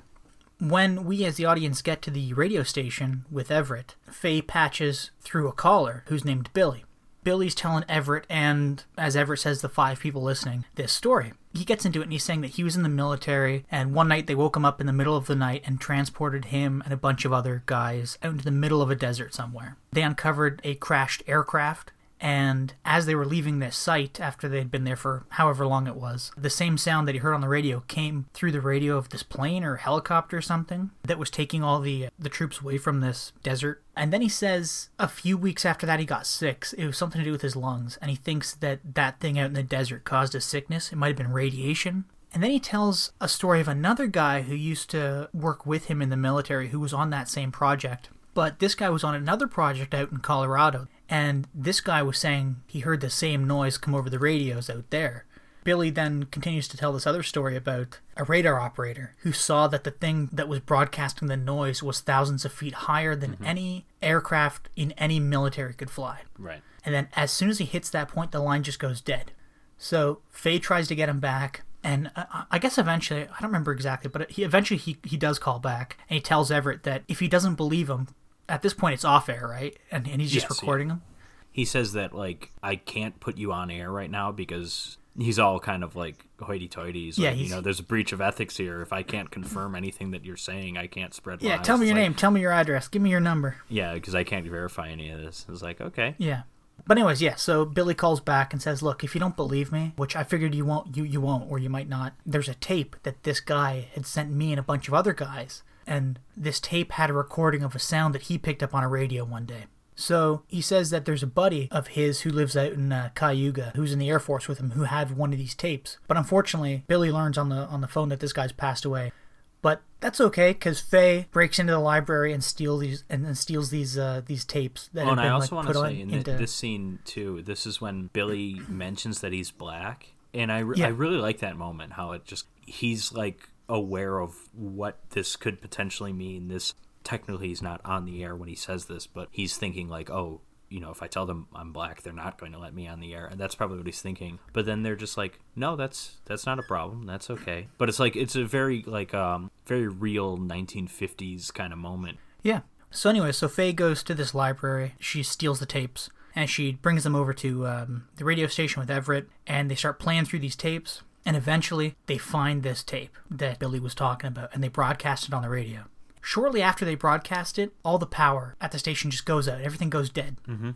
When 0.58 1.04
we 1.04 1.24
as 1.24 1.36
the 1.36 1.44
audience 1.44 1.82
get 1.82 2.02
to 2.02 2.10
the 2.10 2.32
radio 2.34 2.62
station 2.62 3.24
with 3.30 3.50
Everett, 3.50 3.96
Faye 4.10 4.42
patches 4.42 5.10
through 5.20 5.48
a 5.48 5.52
caller 5.52 6.04
who's 6.06 6.24
named 6.24 6.50
Billy. 6.52 6.84
Billy's 7.24 7.54
telling 7.54 7.84
Everett 7.88 8.26
and, 8.28 8.84
as 8.98 9.16
Everett 9.16 9.40
says, 9.40 9.60
the 9.60 9.68
five 9.68 10.00
people 10.00 10.22
listening, 10.22 10.64
this 10.74 10.92
story. 10.92 11.32
He 11.54 11.64
gets 11.64 11.84
into 11.84 12.00
it 12.00 12.04
and 12.04 12.12
he's 12.12 12.24
saying 12.24 12.40
that 12.40 12.52
he 12.52 12.64
was 12.64 12.76
in 12.76 12.82
the 12.82 12.88
military, 12.88 13.64
and 13.70 13.94
one 13.94 14.08
night 14.08 14.26
they 14.26 14.34
woke 14.34 14.56
him 14.56 14.64
up 14.64 14.80
in 14.80 14.86
the 14.86 14.92
middle 14.92 15.16
of 15.16 15.26
the 15.26 15.36
night 15.36 15.62
and 15.66 15.80
transported 15.80 16.46
him 16.46 16.82
and 16.84 16.92
a 16.92 16.96
bunch 16.96 17.24
of 17.24 17.32
other 17.32 17.62
guys 17.66 18.18
out 18.22 18.32
into 18.32 18.44
the 18.44 18.50
middle 18.50 18.80
of 18.82 18.90
a 18.90 18.96
desert 18.96 19.34
somewhere. 19.34 19.76
They 19.92 20.02
uncovered 20.02 20.60
a 20.64 20.74
crashed 20.74 21.22
aircraft, 21.26 21.92
And 22.22 22.74
as 22.84 23.06
they 23.06 23.16
were 23.16 23.26
leaving 23.26 23.58
this 23.58 23.76
site 23.76 24.20
after 24.20 24.48
they'd 24.48 24.70
been 24.70 24.84
there 24.84 24.94
for 24.94 25.26
however 25.30 25.66
long 25.66 25.88
it 25.88 25.96
was, 25.96 26.30
the 26.38 26.48
same 26.48 26.78
sound 26.78 27.08
that 27.08 27.16
he 27.16 27.18
heard 27.18 27.34
on 27.34 27.40
the 27.40 27.48
radio 27.48 27.80
came 27.88 28.26
through 28.32 28.52
the 28.52 28.60
radio 28.60 28.96
of 28.96 29.08
this 29.08 29.24
plane 29.24 29.64
or 29.64 29.76
helicopter 29.76 30.36
or 30.36 30.40
something 30.40 30.92
that 31.02 31.18
was 31.18 31.30
taking 31.30 31.64
all 31.64 31.80
the 31.80 32.08
the 32.16 32.28
troops 32.28 32.60
away 32.60 32.78
from 32.78 33.00
this 33.00 33.32
desert. 33.42 33.82
And 33.96 34.12
then 34.12 34.22
he 34.22 34.28
says 34.28 34.88
a 35.00 35.08
few 35.08 35.36
weeks 35.36 35.66
after 35.66 35.84
that 35.84 35.98
he 35.98 36.06
got 36.06 36.24
sick. 36.24 36.66
It 36.78 36.86
was 36.86 36.96
something 36.96 37.18
to 37.18 37.24
do 37.24 37.32
with 37.32 37.42
his 37.42 37.56
lungs, 37.56 37.98
and 38.00 38.08
he 38.08 38.16
thinks 38.16 38.54
that 38.54 38.94
that 38.94 39.18
thing 39.18 39.36
out 39.36 39.46
in 39.46 39.54
the 39.54 39.64
desert 39.64 40.04
caused 40.04 40.34
his 40.34 40.44
sickness. 40.44 40.92
It 40.92 40.96
might 40.96 41.08
have 41.08 41.16
been 41.16 41.32
radiation. 41.32 42.04
And 42.32 42.40
then 42.40 42.52
he 42.52 42.60
tells 42.60 43.12
a 43.20 43.28
story 43.28 43.60
of 43.60 43.68
another 43.68 44.06
guy 44.06 44.42
who 44.42 44.54
used 44.54 44.90
to 44.90 45.28
work 45.34 45.66
with 45.66 45.86
him 45.86 46.00
in 46.00 46.08
the 46.08 46.16
military 46.16 46.68
who 46.68 46.78
was 46.78 46.92
on 46.92 47.10
that 47.10 47.28
same 47.28 47.50
project. 47.50 48.10
But 48.34 48.60
this 48.60 48.74
guy 48.74 48.88
was 48.88 49.04
on 49.04 49.14
another 49.14 49.46
project 49.46 49.92
out 49.92 50.10
in 50.10 50.18
Colorado 50.18 50.88
and 51.08 51.46
this 51.54 51.80
guy 51.80 52.02
was 52.02 52.18
saying 52.18 52.62
he 52.66 52.80
heard 52.80 53.00
the 53.00 53.10
same 53.10 53.46
noise 53.46 53.78
come 53.78 53.94
over 53.94 54.08
the 54.08 54.18
radios 54.18 54.70
out 54.70 54.90
there. 54.90 55.26
Billy 55.64 55.90
then 55.90 56.24
continues 56.24 56.66
to 56.68 56.76
tell 56.76 56.92
this 56.92 57.06
other 57.06 57.22
story 57.22 57.56
about 57.56 58.00
a 58.16 58.24
radar 58.24 58.58
operator 58.58 59.14
who 59.18 59.32
saw 59.32 59.68
that 59.68 59.84
the 59.84 59.92
thing 59.92 60.28
that 60.32 60.48
was 60.48 60.60
broadcasting 60.60 61.28
the 61.28 61.36
noise 61.36 61.82
was 61.82 62.00
thousands 62.00 62.44
of 62.44 62.52
feet 62.52 62.74
higher 62.74 63.14
than 63.14 63.32
mm-hmm. 63.32 63.44
any 63.44 63.86
aircraft 64.02 64.68
in 64.74 64.92
any 64.92 65.20
military 65.20 65.72
could 65.72 65.90
fly. 65.90 66.22
Right. 66.36 66.62
And 66.84 66.94
then 66.94 67.08
as 67.14 67.30
soon 67.30 67.48
as 67.48 67.58
he 67.58 67.64
hits 67.64 67.90
that 67.90 68.08
point, 68.08 68.32
the 68.32 68.40
line 68.40 68.64
just 68.64 68.80
goes 68.80 69.00
dead. 69.00 69.32
So 69.78 70.20
Faye 70.30 70.58
tries 70.58 70.88
to 70.88 70.94
get 70.94 71.08
him 71.08 71.20
back, 71.20 71.62
and 71.84 72.10
I 72.50 72.58
guess 72.58 72.78
eventually, 72.78 73.22
I 73.22 73.40
don't 73.40 73.50
remember 73.50 73.72
exactly, 73.72 74.08
but 74.08 74.30
he 74.30 74.44
eventually 74.44 74.78
he, 74.78 74.98
he 75.04 75.16
does 75.16 75.40
call 75.40 75.58
back, 75.58 75.96
and 76.08 76.14
he 76.14 76.20
tells 76.20 76.52
Everett 76.52 76.84
that 76.84 77.02
if 77.08 77.18
he 77.18 77.26
doesn't 77.26 77.56
believe 77.56 77.90
him, 77.90 78.08
at 78.48 78.62
this 78.62 78.74
point 78.74 78.94
it's 78.94 79.04
off 79.04 79.28
air, 79.28 79.46
right? 79.48 79.76
And, 79.90 80.06
and 80.08 80.20
he's 80.20 80.30
just 80.30 80.44
yes, 80.48 80.60
recording 80.60 80.88
yeah. 80.88 80.94
him. 80.94 81.02
He 81.50 81.64
says 81.64 81.92
that 81.92 82.14
like 82.14 82.50
I 82.62 82.76
can't 82.76 83.18
put 83.20 83.38
you 83.38 83.52
on 83.52 83.70
air 83.70 83.90
right 83.90 84.10
now 84.10 84.32
because 84.32 84.98
he's 85.18 85.38
all 85.38 85.60
kind 85.60 85.84
of 85.84 85.94
like 85.94 86.26
hoity-toity. 86.40 87.12
yeah, 87.16 87.30
like, 87.30 87.38
you 87.38 87.50
know, 87.50 87.60
there's 87.60 87.80
a 87.80 87.84
breach 87.84 88.12
of 88.12 88.20
ethics 88.20 88.56
here. 88.56 88.80
If 88.82 88.92
I 88.92 89.02
can't 89.02 89.30
confirm 89.30 89.74
anything 89.74 90.12
that 90.12 90.24
you're 90.24 90.36
saying, 90.36 90.78
I 90.78 90.86
can't 90.86 91.14
spread. 91.14 91.42
Yeah, 91.42 91.56
lies. 91.56 91.66
tell 91.66 91.78
me 91.78 91.86
your 91.86 91.94
like, 91.94 92.02
name, 92.02 92.14
tell 92.14 92.30
me 92.30 92.40
your 92.40 92.52
address, 92.52 92.88
give 92.88 93.02
me 93.02 93.10
your 93.10 93.20
number. 93.20 93.56
Yeah, 93.68 93.94
because 93.94 94.14
I 94.14 94.24
can't 94.24 94.46
verify 94.46 94.88
any 94.88 95.10
of 95.10 95.20
this. 95.20 95.46
It's 95.48 95.62
like 95.62 95.80
okay. 95.80 96.14
Yeah. 96.18 96.42
But 96.86 96.98
anyways, 96.98 97.22
yeah. 97.22 97.36
So 97.36 97.64
Billy 97.64 97.94
calls 97.94 98.20
back 98.20 98.52
and 98.52 98.60
says, 98.60 98.82
"Look, 98.82 99.04
if 99.04 99.14
you 99.14 99.20
don't 99.20 99.36
believe 99.36 99.70
me, 99.70 99.92
which 99.96 100.16
I 100.16 100.24
figured 100.24 100.54
you 100.54 100.64
won't, 100.64 100.96
you 100.96 101.04
you 101.04 101.20
won't, 101.20 101.50
or 101.50 101.58
you 101.58 101.70
might 101.70 101.88
not. 101.88 102.14
There's 102.26 102.48
a 102.48 102.54
tape 102.54 102.96
that 103.04 103.22
this 103.22 103.40
guy 103.40 103.88
had 103.94 104.06
sent 104.06 104.32
me 104.32 104.50
and 104.50 104.58
a 104.58 104.64
bunch 104.64 104.88
of 104.88 104.94
other 104.94 105.12
guys 105.12 105.62
and 105.86 106.18
this 106.36 106.60
tape 106.60 106.92
had 106.92 107.10
a 107.10 107.14
recording 107.14 107.62
of 107.62 107.74
a 107.74 107.78
sound 107.78 108.14
that 108.14 108.22
he 108.22 108.38
picked 108.38 108.62
up 108.62 108.74
on 108.74 108.84
a 108.84 108.88
radio 108.88 109.24
one 109.24 109.46
day. 109.46 109.64
So 109.94 110.42
he 110.48 110.60
says 110.60 110.90
that 110.90 111.04
there's 111.04 111.22
a 111.22 111.28
buddy 111.28 111.68
of 111.70 111.88
his 111.88 112.22
who 112.22 112.30
lives 112.30 112.56
out 112.56 112.72
in 112.72 112.92
uh, 112.92 113.10
Cayuga, 113.14 113.72
who's 113.76 113.92
in 113.92 113.98
the 113.98 114.08
Air 114.08 114.20
Force 114.20 114.48
with 114.48 114.58
him, 114.58 114.70
who 114.70 114.84
had 114.84 115.16
one 115.16 115.32
of 115.32 115.38
these 115.38 115.54
tapes. 115.54 115.98
But 116.08 116.16
unfortunately, 116.16 116.84
Billy 116.86 117.12
learns 117.12 117.36
on 117.36 117.50
the 117.50 117.66
on 117.66 117.82
the 117.82 117.88
phone 117.88 118.08
that 118.08 118.20
this 118.20 118.32
guy's 118.32 118.52
passed 118.52 118.84
away. 118.84 119.12
But 119.60 119.82
that's 120.00 120.20
okay 120.20 120.52
because 120.52 120.80
Faye 120.80 121.28
breaks 121.30 121.60
into 121.60 121.72
the 121.72 121.78
library 121.78 122.32
and 122.32 122.42
steals 122.42 122.80
these 122.80 123.04
and, 123.08 123.24
then 123.24 123.36
steals 123.36 123.70
these 123.70 123.96
uh, 123.96 124.22
these 124.26 124.44
tapes. 124.44 124.90
That 124.92 125.06
oh, 125.06 125.10
and 125.10 125.16
been, 125.16 125.26
I 125.26 125.28
also 125.28 125.54
like, 125.54 125.66
want 125.66 125.76
to 125.76 125.82
say 125.82 126.00
in 126.00 126.10
into... 126.10 126.32
this 126.32 126.52
scene 126.52 126.98
too. 127.04 127.42
This 127.42 127.64
is 127.64 127.80
when 127.80 128.10
Billy 128.12 128.60
mentions 128.68 129.20
that 129.20 129.32
he's 129.32 129.52
black, 129.52 130.08
and 130.34 130.50
I, 130.50 130.60
re- 130.60 130.78
yeah. 130.78 130.86
I 130.86 130.90
really 130.90 131.18
like 131.18 131.38
that 131.38 131.56
moment. 131.56 131.92
How 131.92 132.10
it 132.12 132.24
just 132.24 132.46
he's 132.66 133.12
like 133.12 133.48
aware 133.68 134.18
of 134.18 134.48
what 134.52 134.98
this 135.10 135.36
could 135.36 135.60
potentially 135.60 136.12
mean. 136.12 136.48
This 136.48 136.74
technically 137.04 137.48
he's 137.48 137.62
not 137.62 137.80
on 137.84 138.04
the 138.04 138.22
air 138.22 138.36
when 138.36 138.48
he 138.48 138.54
says 138.54 138.86
this, 138.86 139.06
but 139.06 139.28
he's 139.30 139.56
thinking 139.56 139.88
like, 139.88 140.10
oh, 140.10 140.40
you 140.68 140.80
know, 140.80 140.90
if 140.90 141.02
I 141.02 141.06
tell 141.06 141.26
them 141.26 141.48
I'm 141.54 141.72
black, 141.72 142.02
they're 142.02 142.14
not 142.14 142.38
going 142.38 142.52
to 142.52 142.58
let 142.58 142.74
me 142.74 142.88
on 142.88 143.00
the 143.00 143.14
air, 143.14 143.26
and 143.26 143.38
that's 143.38 143.54
probably 143.54 143.76
what 143.76 143.86
he's 143.86 144.00
thinking. 144.00 144.38
But 144.54 144.64
then 144.64 144.82
they're 144.82 144.96
just 144.96 145.18
like, 145.18 145.38
no, 145.54 145.76
that's 145.76 146.16
that's 146.24 146.46
not 146.46 146.58
a 146.58 146.62
problem, 146.62 147.04
that's 147.04 147.28
okay. 147.28 147.68
But 147.76 147.88
it's 147.88 148.00
like 148.00 148.16
it's 148.16 148.36
a 148.36 148.44
very 148.44 148.82
like 148.86 149.12
um 149.12 149.50
very 149.66 149.86
real 149.86 150.38
1950s 150.38 151.52
kind 151.52 151.72
of 151.72 151.78
moment. 151.78 152.18
Yeah. 152.42 152.60
So 152.90 153.10
anyway, 153.10 153.32
so 153.32 153.48
Faye 153.48 153.72
goes 153.72 154.02
to 154.02 154.14
this 154.14 154.34
library. 154.34 154.94
She 154.98 155.22
steals 155.22 155.60
the 155.60 155.66
tapes 155.66 156.10
and 156.34 156.48
she 156.48 156.72
brings 156.72 157.04
them 157.04 157.14
over 157.14 157.32
to 157.34 157.66
um, 157.66 158.08
the 158.16 158.24
radio 158.24 158.46
station 158.46 158.80
with 158.80 158.90
Everett, 158.90 159.28
and 159.46 159.70
they 159.70 159.74
start 159.74 159.98
playing 159.98 160.24
through 160.24 160.38
these 160.38 160.56
tapes. 160.56 161.02
And 161.24 161.36
eventually, 161.36 161.94
they 162.06 162.18
find 162.18 162.62
this 162.62 162.82
tape 162.82 163.16
that 163.30 163.58
Billy 163.58 163.78
was 163.78 163.94
talking 163.94 164.28
about 164.28 164.50
and 164.52 164.62
they 164.62 164.68
broadcast 164.68 165.28
it 165.28 165.34
on 165.34 165.42
the 165.42 165.48
radio. 165.48 165.84
Shortly 166.20 166.62
after 166.62 166.84
they 166.84 166.94
broadcast 166.94 167.58
it, 167.58 167.72
all 167.84 167.98
the 167.98 168.06
power 168.06 168.56
at 168.60 168.72
the 168.72 168.78
station 168.78 169.10
just 169.10 169.26
goes 169.26 169.48
out. 169.48 169.60
Everything 169.60 169.90
goes 169.90 170.08
dead. 170.08 170.36
Mm-hmm. 170.48 170.70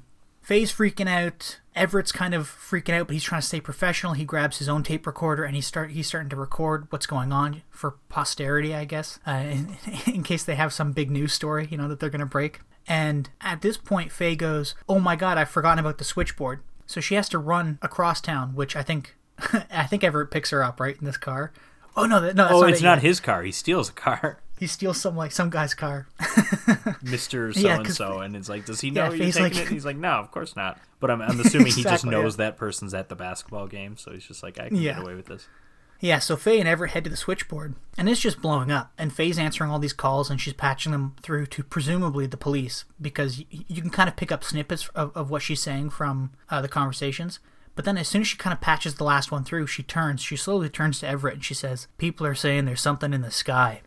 Faye's 0.47 0.73
freaking 0.73 1.09
out. 1.09 1.59
Everett's 1.75 2.13
kind 2.13 2.33
of 2.33 2.49
freaking 2.49 2.95
out, 2.95 3.09
but 3.09 3.15
he's 3.15 3.25
trying 3.25 3.41
to 3.41 3.47
stay 3.47 3.61
professional. 3.61 4.13
He 4.13 4.25
grabs 4.25 4.59
his 4.59 4.69
own 4.69 4.85
tape 4.85 5.05
recorder 5.05 5.43
and 5.43 5.57
he's 5.57 5.67
start 5.67 5.91
he's 5.91 6.07
starting 6.07 6.31
to 6.31 6.37
record 6.37 6.87
what's 6.91 7.07
going 7.07 7.33
on 7.33 7.63
for 7.69 7.97
posterity, 8.09 8.73
I 8.73 8.85
guess, 8.85 9.19
uh, 9.27 9.33
in, 9.33 9.77
in 10.07 10.23
case 10.23 10.45
they 10.45 10.55
have 10.55 10.73
some 10.73 10.93
big 10.93 11.11
news 11.11 11.33
story, 11.33 11.67
you 11.69 11.77
know, 11.77 11.89
that 11.89 11.99
they're 11.99 12.11
gonna 12.11 12.27
break. 12.27 12.61
And 12.87 13.29
at 13.41 13.63
this 13.63 13.77
point, 13.77 14.13
Faye 14.13 14.37
goes, 14.37 14.77
"Oh 14.89 15.01
my 15.01 15.17
God, 15.17 15.37
I've 15.37 15.49
forgotten 15.49 15.81
about 15.81 15.99
the 15.99 16.05
switchboard." 16.05 16.61
So 16.87 17.01
she 17.01 17.17
has 17.17 17.29
to 17.31 17.41
run 17.41 17.81
across 17.83 18.21
town, 18.21 18.55
which 18.55 18.77
I 18.77 18.85
think 18.85 19.17
I 19.71 19.87
think 19.87 20.05
Everett 20.05 20.31
picks 20.31 20.51
her 20.51 20.63
up 20.63 20.81
right 20.81 20.97
in 20.99 21.05
this 21.05 21.17
car. 21.17 21.53
Oh 21.97 22.05
no, 22.05 22.21
no, 22.21 22.33
that's 22.33 22.53
oh, 22.53 22.61
not 22.61 22.71
it's 22.71 22.83
not 22.83 23.03
his 23.03 23.21
car. 23.21 23.43
He 23.43 23.53
steals 23.53 23.91
a 23.91 23.93
car. 23.93 24.41
He 24.59 24.67
steals 24.67 24.99
some 24.99 25.15
like 25.15 25.33
some 25.33 25.51
guy's 25.51 25.75
car. 25.75 26.07
Mister 27.03 27.53
So 27.53 27.69
and 27.69 27.93
So, 27.93 28.21
and 28.21 28.35
it's 28.35 28.49
like, 28.49 28.65
does 28.65 28.81
he 28.81 28.91
know 28.91 29.11
yeah, 29.11 29.11
you're 29.11 29.27
taking 29.27 29.43
like, 29.43 29.57
it? 29.57 29.69
He's 29.69 29.85
like, 29.85 29.99
no, 29.99 30.13
of 30.13 30.31
course 30.31 30.57
not. 30.57 30.81
But 30.99 31.11
I'm, 31.11 31.21
I'm 31.21 31.39
assuming 31.41 31.67
exactly, 31.67 31.83
he 31.83 31.91
just 31.91 32.07
knows 32.07 32.39
yeah. 32.39 32.47
that 32.47 32.57
person's 32.57 32.95
at 32.95 33.11
the 33.11 33.17
basketball 33.17 33.67
game, 33.67 33.99
so 33.99 34.13
he's 34.13 34.25
just 34.25 34.43
like, 34.43 34.59
I 34.59 34.69
can 34.69 34.79
yeah. 34.79 34.95
get 34.95 35.03
away 35.03 35.15
with 35.15 35.27
this. 35.27 35.47
Yeah, 36.01 36.19
so 36.19 36.37
Faye 36.37 36.59
and 36.59 36.69
Everett 36.69 36.93
head 36.93 37.05
to 37.05 37.11
the 37.11 37.17
switchboard, 37.17 37.75
and 37.97 38.09
it's 38.09 38.21
just 38.21 38.43
blowing 38.43 38.71
up. 38.71 38.93
And 38.99 39.13
Faye's 39.13 39.39
answering 39.39 39.71
all 39.71 39.79
these 39.79 39.93
calls, 39.93 40.31
and 40.31 40.41
she's 40.41 40.53
patching 40.53 40.93
them 40.93 41.17
through 41.23 41.47
to 41.49 41.63
presumably 41.63 42.27
the 42.27 42.37
police 42.37 42.85
because 43.01 43.39
y- 43.39 43.65
you 43.69 43.81
can 43.81 43.91
kind 43.91 44.09
of 44.09 44.17
pick 44.17 44.31
up 44.31 44.45
snippets 44.45 44.89
of, 44.95 45.17
of 45.17 45.31
what 45.31 45.43
she's 45.43 45.63
saying 45.63 45.91
from 45.91 46.33
uh, 46.51 46.61
the 46.61 46.69
conversations. 46.69 47.41
But 47.77 47.85
then, 47.85 47.99
as 47.99 48.09
soon 48.09 48.23
as 48.23 48.29
she 48.29 48.39
kind 48.39 48.55
of 48.55 48.61
patches 48.61 48.95
the 48.95 49.05
last 49.05 49.31
one 49.31 49.45
through, 49.45 49.69
she 49.69 49.83
turns. 49.83 50.23
She 50.23 50.35
slowly 50.35 50.69
turns 50.71 50.99
to 51.01 51.07
Everett 51.09 51.35
and 51.35 51.45
she 51.45 51.55
says, 51.55 51.87
People 51.99 52.27
are 52.27 52.35
saying 52.35 52.65
there's 52.65 52.81
something 52.81 53.13
in 53.13 53.21
the 53.21 53.31
sky. 53.31 53.83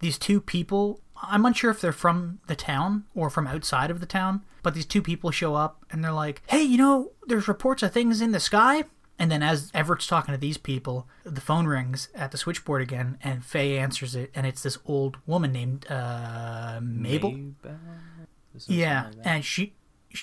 These 0.00 0.18
two 0.18 0.40
people, 0.40 1.00
I'm 1.22 1.46
unsure 1.46 1.70
if 1.70 1.80
they're 1.80 1.92
from 1.92 2.40
the 2.48 2.56
town 2.56 3.04
or 3.14 3.30
from 3.30 3.46
outside 3.46 3.92
of 3.92 4.00
the 4.00 4.06
town, 4.06 4.42
but 4.64 4.74
these 4.74 4.84
two 4.84 5.00
people 5.00 5.30
show 5.30 5.54
up 5.54 5.86
and 5.90 6.02
they're 6.04 6.12
like, 6.12 6.42
Hey, 6.48 6.62
you 6.62 6.76
know, 6.76 7.12
there's 7.26 7.46
reports 7.46 7.84
of 7.84 7.92
things 7.92 8.20
in 8.20 8.32
the 8.32 8.40
sky. 8.40 8.84
And 9.18 9.30
then, 9.30 9.42
as 9.42 9.70
Everett's 9.72 10.08
talking 10.08 10.34
to 10.34 10.40
these 10.40 10.58
people, 10.58 11.06
the 11.22 11.40
phone 11.40 11.66
rings 11.66 12.08
at 12.12 12.32
the 12.32 12.38
switchboard 12.38 12.82
again, 12.82 13.18
and 13.22 13.44
Faye 13.44 13.78
answers 13.78 14.16
it, 14.16 14.32
and 14.34 14.46
it's 14.46 14.64
this 14.64 14.78
old 14.84 15.16
woman 15.26 15.52
named 15.52 15.86
uh, 15.88 16.80
Mabel. 16.82 17.38
Yeah, 18.66 19.10
like 19.16 19.26
and 19.26 19.44
she 19.44 19.74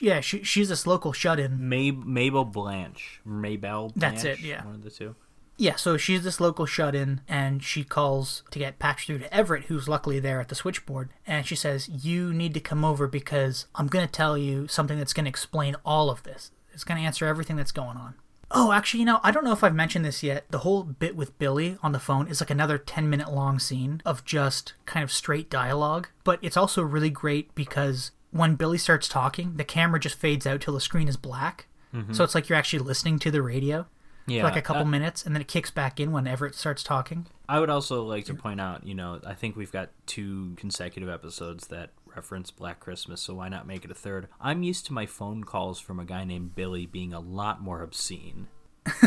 yeah, 0.01 0.19
she, 0.21 0.43
she's 0.43 0.69
this 0.69 0.85
local 0.87 1.13
shut-in. 1.13 1.69
Mab- 1.69 2.05
Mabel 2.05 2.45
Blanche, 2.45 3.21
Mabel. 3.25 3.89
Blanche, 3.89 3.93
That's 3.95 4.23
it. 4.23 4.39
Yeah, 4.39 4.65
one 4.65 4.75
of 4.75 4.83
the 4.83 4.91
two. 4.91 5.15
Yeah, 5.57 5.75
so 5.75 5.97
she's 5.97 6.23
this 6.23 6.39
local 6.39 6.65
shut-in, 6.65 7.19
and 7.27 7.61
she 7.61 7.83
calls 7.83 8.43
to 8.51 8.59
get 8.59 8.79
patched 8.79 9.07
through 9.07 9.19
to 9.19 9.33
Everett, 9.33 9.65
who's 9.65 9.89
luckily 9.89 10.17
there 10.19 10.39
at 10.39 10.47
the 10.47 10.55
switchboard, 10.55 11.09
and 11.27 11.45
she 11.45 11.55
says, 11.55 11.89
"You 11.89 12.33
need 12.33 12.53
to 12.53 12.61
come 12.61 12.85
over 12.85 13.07
because 13.07 13.65
I'm 13.75 13.87
going 13.87 14.05
to 14.05 14.11
tell 14.11 14.37
you 14.37 14.67
something 14.69 14.97
that's 14.97 15.11
going 15.11 15.25
to 15.25 15.29
explain 15.29 15.75
all 15.83 16.09
of 16.09 16.23
this. 16.23 16.51
It's 16.73 16.85
going 16.85 16.97
to 16.97 17.05
answer 17.05 17.25
everything 17.25 17.57
that's 17.57 17.73
going 17.73 17.97
on." 17.97 18.15
Oh, 18.51 18.71
actually, 18.71 19.01
you 19.01 19.05
know, 19.05 19.19
I 19.21 19.31
don't 19.31 19.43
know 19.43 19.51
if 19.51 19.63
I've 19.63 19.75
mentioned 19.75 20.05
this 20.05 20.23
yet. 20.23 20.45
The 20.49 20.59
whole 20.59 20.83
bit 20.83 21.15
with 21.15 21.37
Billy 21.37 21.77
on 21.83 21.91
the 21.91 21.99
phone 21.99 22.27
is 22.27 22.41
like 22.41 22.49
another 22.49 22.77
10 22.79 23.09
minute 23.09 23.31
long 23.31 23.59
scene 23.59 24.01
of 24.05 24.25
just 24.25 24.73
kind 24.85 25.03
of 25.03 25.11
straight 25.11 25.49
dialogue. 25.49 26.07
But 26.23 26.39
it's 26.41 26.57
also 26.57 26.81
really 26.81 27.11
great 27.11 27.53
because 27.53 28.11
when 28.31 28.55
Billy 28.55 28.77
starts 28.77 29.07
talking, 29.07 29.57
the 29.57 29.63
camera 29.63 29.99
just 29.99 30.15
fades 30.15 30.45
out 30.45 30.61
till 30.61 30.73
the 30.73 30.81
screen 30.81 31.07
is 31.07 31.17
black. 31.17 31.67
Mm-hmm. 31.93 32.13
So 32.13 32.23
it's 32.23 32.35
like 32.35 32.49
you're 32.49 32.57
actually 32.57 32.79
listening 32.79 33.19
to 33.19 33.31
the 33.31 33.41
radio 33.41 33.87
yeah, 34.27 34.41
for 34.41 34.49
like 34.49 34.57
a 34.57 34.61
couple 34.61 34.83
uh, 34.83 34.85
minutes, 34.85 35.25
and 35.25 35.33
then 35.35 35.41
it 35.41 35.47
kicks 35.47 35.71
back 35.71 35.99
in 35.99 36.11
when 36.11 36.27
Everett 36.27 36.53
starts 36.55 36.83
talking. 36.83 37.25
I 37.47 37.59
would 37.59 37.69
also 37.69 38.03
like 38.03 38.25
to 38.25 38.35
point 38.35 38.61
out, 38.61 38.85
you 38.85 38.93
know, 38.93 39.19
I 39.25 39.33
think 39.33 39.55
we've 39.55 39.71
got 39.71 39.89
two 40.05 40.53
consecutive 40.55 41.09
episodes 41.09 41.67
that 41.67 41.89
reference 42.05 42.51
Black 42.51 42.79
Christmas, 42.79 43.21
so 43.21 43.33
why 43.35 43.49
not 43.49 43.65
make 43.65 43.83
it 43.85 43.91
a 43.91 43.95
third? 43.95 44.27
I'm 44.39 44.61
used 44.63 44.85
to 44.87 44.93
my 44.93 45.05
phone 45.05 45.43
calls 45.43 45.79
from 45.79 45.99
a 45.99 46.05
guy 46.05 46.23
named 46.25 46.55
Billy 46.55 46.85
being 46.85 47.13
a 47.13 47.19
lot 47.19 47.61
more 47.61 47.81
obscene. 47.81 48.47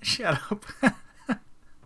Shut 0.00 0.40
up. 0.50 0.64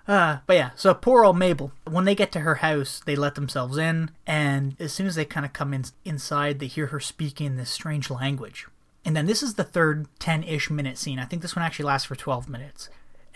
Uh, 0.09 0.39
but 0.47 0.55
yeah, 0.57 0.71
so 0.77 0.95
poor 0.95 1.25
old 1.25 1.37
Mabel. 1.37 1.73
When 1.89 2.05
they 2.05 2.15
get 2.15 2.31
to 2.33 2.41
her 2.41 2.57
house, 2.57 3.01
they 3.05 3.17
let 3.17 3.35
themselves 3.35 3.77
in, 3.77 4.11
and 4.27 4.77
as 4.79 4.93
soon 4.93 5.07
as 5.07 5.17
they 5.17 5.25
kind 5.25 5.45
of 5.45 5.53
come 5.53 5.75
in 5.75 5.85
inside, 6.05 6.59
they 6.61 6.67
hear 6.69 6.87
her 6.89 7.01
speaking 7.01 7.57
this 7.57 7.71
strange 7.71 8.09
language. 8.09 8.67
And 9.05 9.17
then 9.17 9.27
this 9.27 9.43
is 9.43 9.55
the 9.55 9.65
third 9.65 10.07
10 10.19 10.43
ish 10.45 10.71
minute 10.71 10.99
scene. 10.99 11.19
I 11.19 11.25
think 11.25 11.43
this 11.43 11.57
one 11.57 11.65
actually 11.65 11.87
lasts 11.87 12.07
for 12.07 12.17
12 12.17 12.49
minutes. 12.49 12.89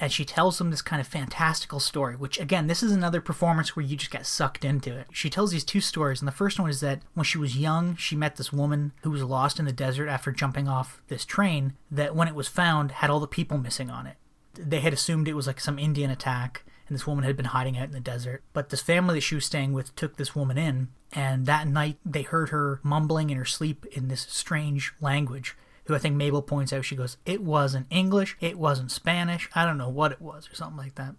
and 0.02 0.10
she 0.10 0.24
tells 0.24 0.56
them 0.56 0.70
this 0.70 0.80
kind 0.80 0.98
of 0.98 1.06
fantastical 1.06 1.78
story, 1.78 2.16
which 2.16 2.40
again, 2.40 2.68
this 2.68 2.82
is 2.82 2.90
another 2.90 3.20
performance 3.20 3.76
where 3.76 3.84
you 3.84 3.96
just 3.96 4.10
get 4.10 4.24
sucked 4.24 4.64
into 4.64 4.96
it. 4.96 5.06
She 5.12 5.28
tells 5.28 5.50
these 5.50 5.62
two 5.62 5.82
stories, 5.82 6.20
and 6.22 6.26
the 6.26 6.32
first 6.32 6.58
one 6.58 6.70
is 6.70 6.80
that 6.80 7.02
when 7.12 7.24
she 7.24 7.36
was 7.36 7.58
young, 7.58 7.96
she 7.96 8.16
met 8.16 8.36
this 8.36 8.50
woman 8.52 8.92
who 9.02 9.10
was 9.10 9.22
lost 9.22 9.58
in 9.58 9.66
the 9.66 9.72
desert 9.72 10.08
after 10.08 10.32
jumping 10.32 10.68
off 10.68 11.02
this 11.08 11.26
train 11.26 11.74
that 11.90 12.16
when 12.16 12.28
it 12.28 12.34
was 12.34 12.48
found 12.48 12.92
had 12.92 13.10
all 13.10 13.20
the 13.20 13.26
people 13.26 13.58
missing 13.58 13.90
on 13.90 14.06
it. 14.06 14.16
They 14.54 14.80
had 14.80 14.92
assumed 14.92 15.28
it 15.28 15.34
was 15.34 15.46
like 15.46 15.60
some 15.60 15.78
Indian 15.78 16.10
attack, 16.10 16.64
and 16.88 16.94
this 16.94 17.06
woman 17.06 17.24
had 17.24 17.36
been 17.36 17.46
hiding 17.46 17.78
out 17.78 17.86
in 17.86 17.92
the 17.92 18.00
desert. 18.00 18.42
But 18.52 18.70
this 18.70 18.82
family 18.82 19.14
that 19.16 19.20
she 19.22 19.34
was 19.34 19.44
staying 19.44 19.72
with 19.72 19.94
took 19.96 20.16
this 20.16 20.34
woman 20.34 20.58
in, 20.58 20.88
and 21.12 21.46
that 21.46 21.68
night 21.68 21.98
they 22.04 22.22
heard 22.22 22.48
her 22.50 22.80
mumbling 22.82 23.30
in 23.30 23.36
her 23.36 23.44
sleep 23.44 23.86
in 23.92 24.08
this 24.08 24.26
strange 24.28 24.92
language 25.00 25.56
who 25.90 25.96
I 25.96 25.98
think 25.98 26.14
Mabel 26.14 26.42
points 26.42 26.72
out, 26.72 26.84
she 26.84 26.94
goes, 26.94 27.16
it 27.26 27.42
wasn't 27.42 27.88
English, 27.90 28.36
it 28.40 28.56
wasn't 28.56 28.92
Spanish, 28.92 29.50
I 29.56 29.64
don't 29.64 29.78
know 29.78 29.88
what 29.88 30.12
it 30.12 30.22
was, 30.22 30.48
or 30.48 30.54
something 30.54 30.76
like 30.76 30.94
that. 30.94 31.16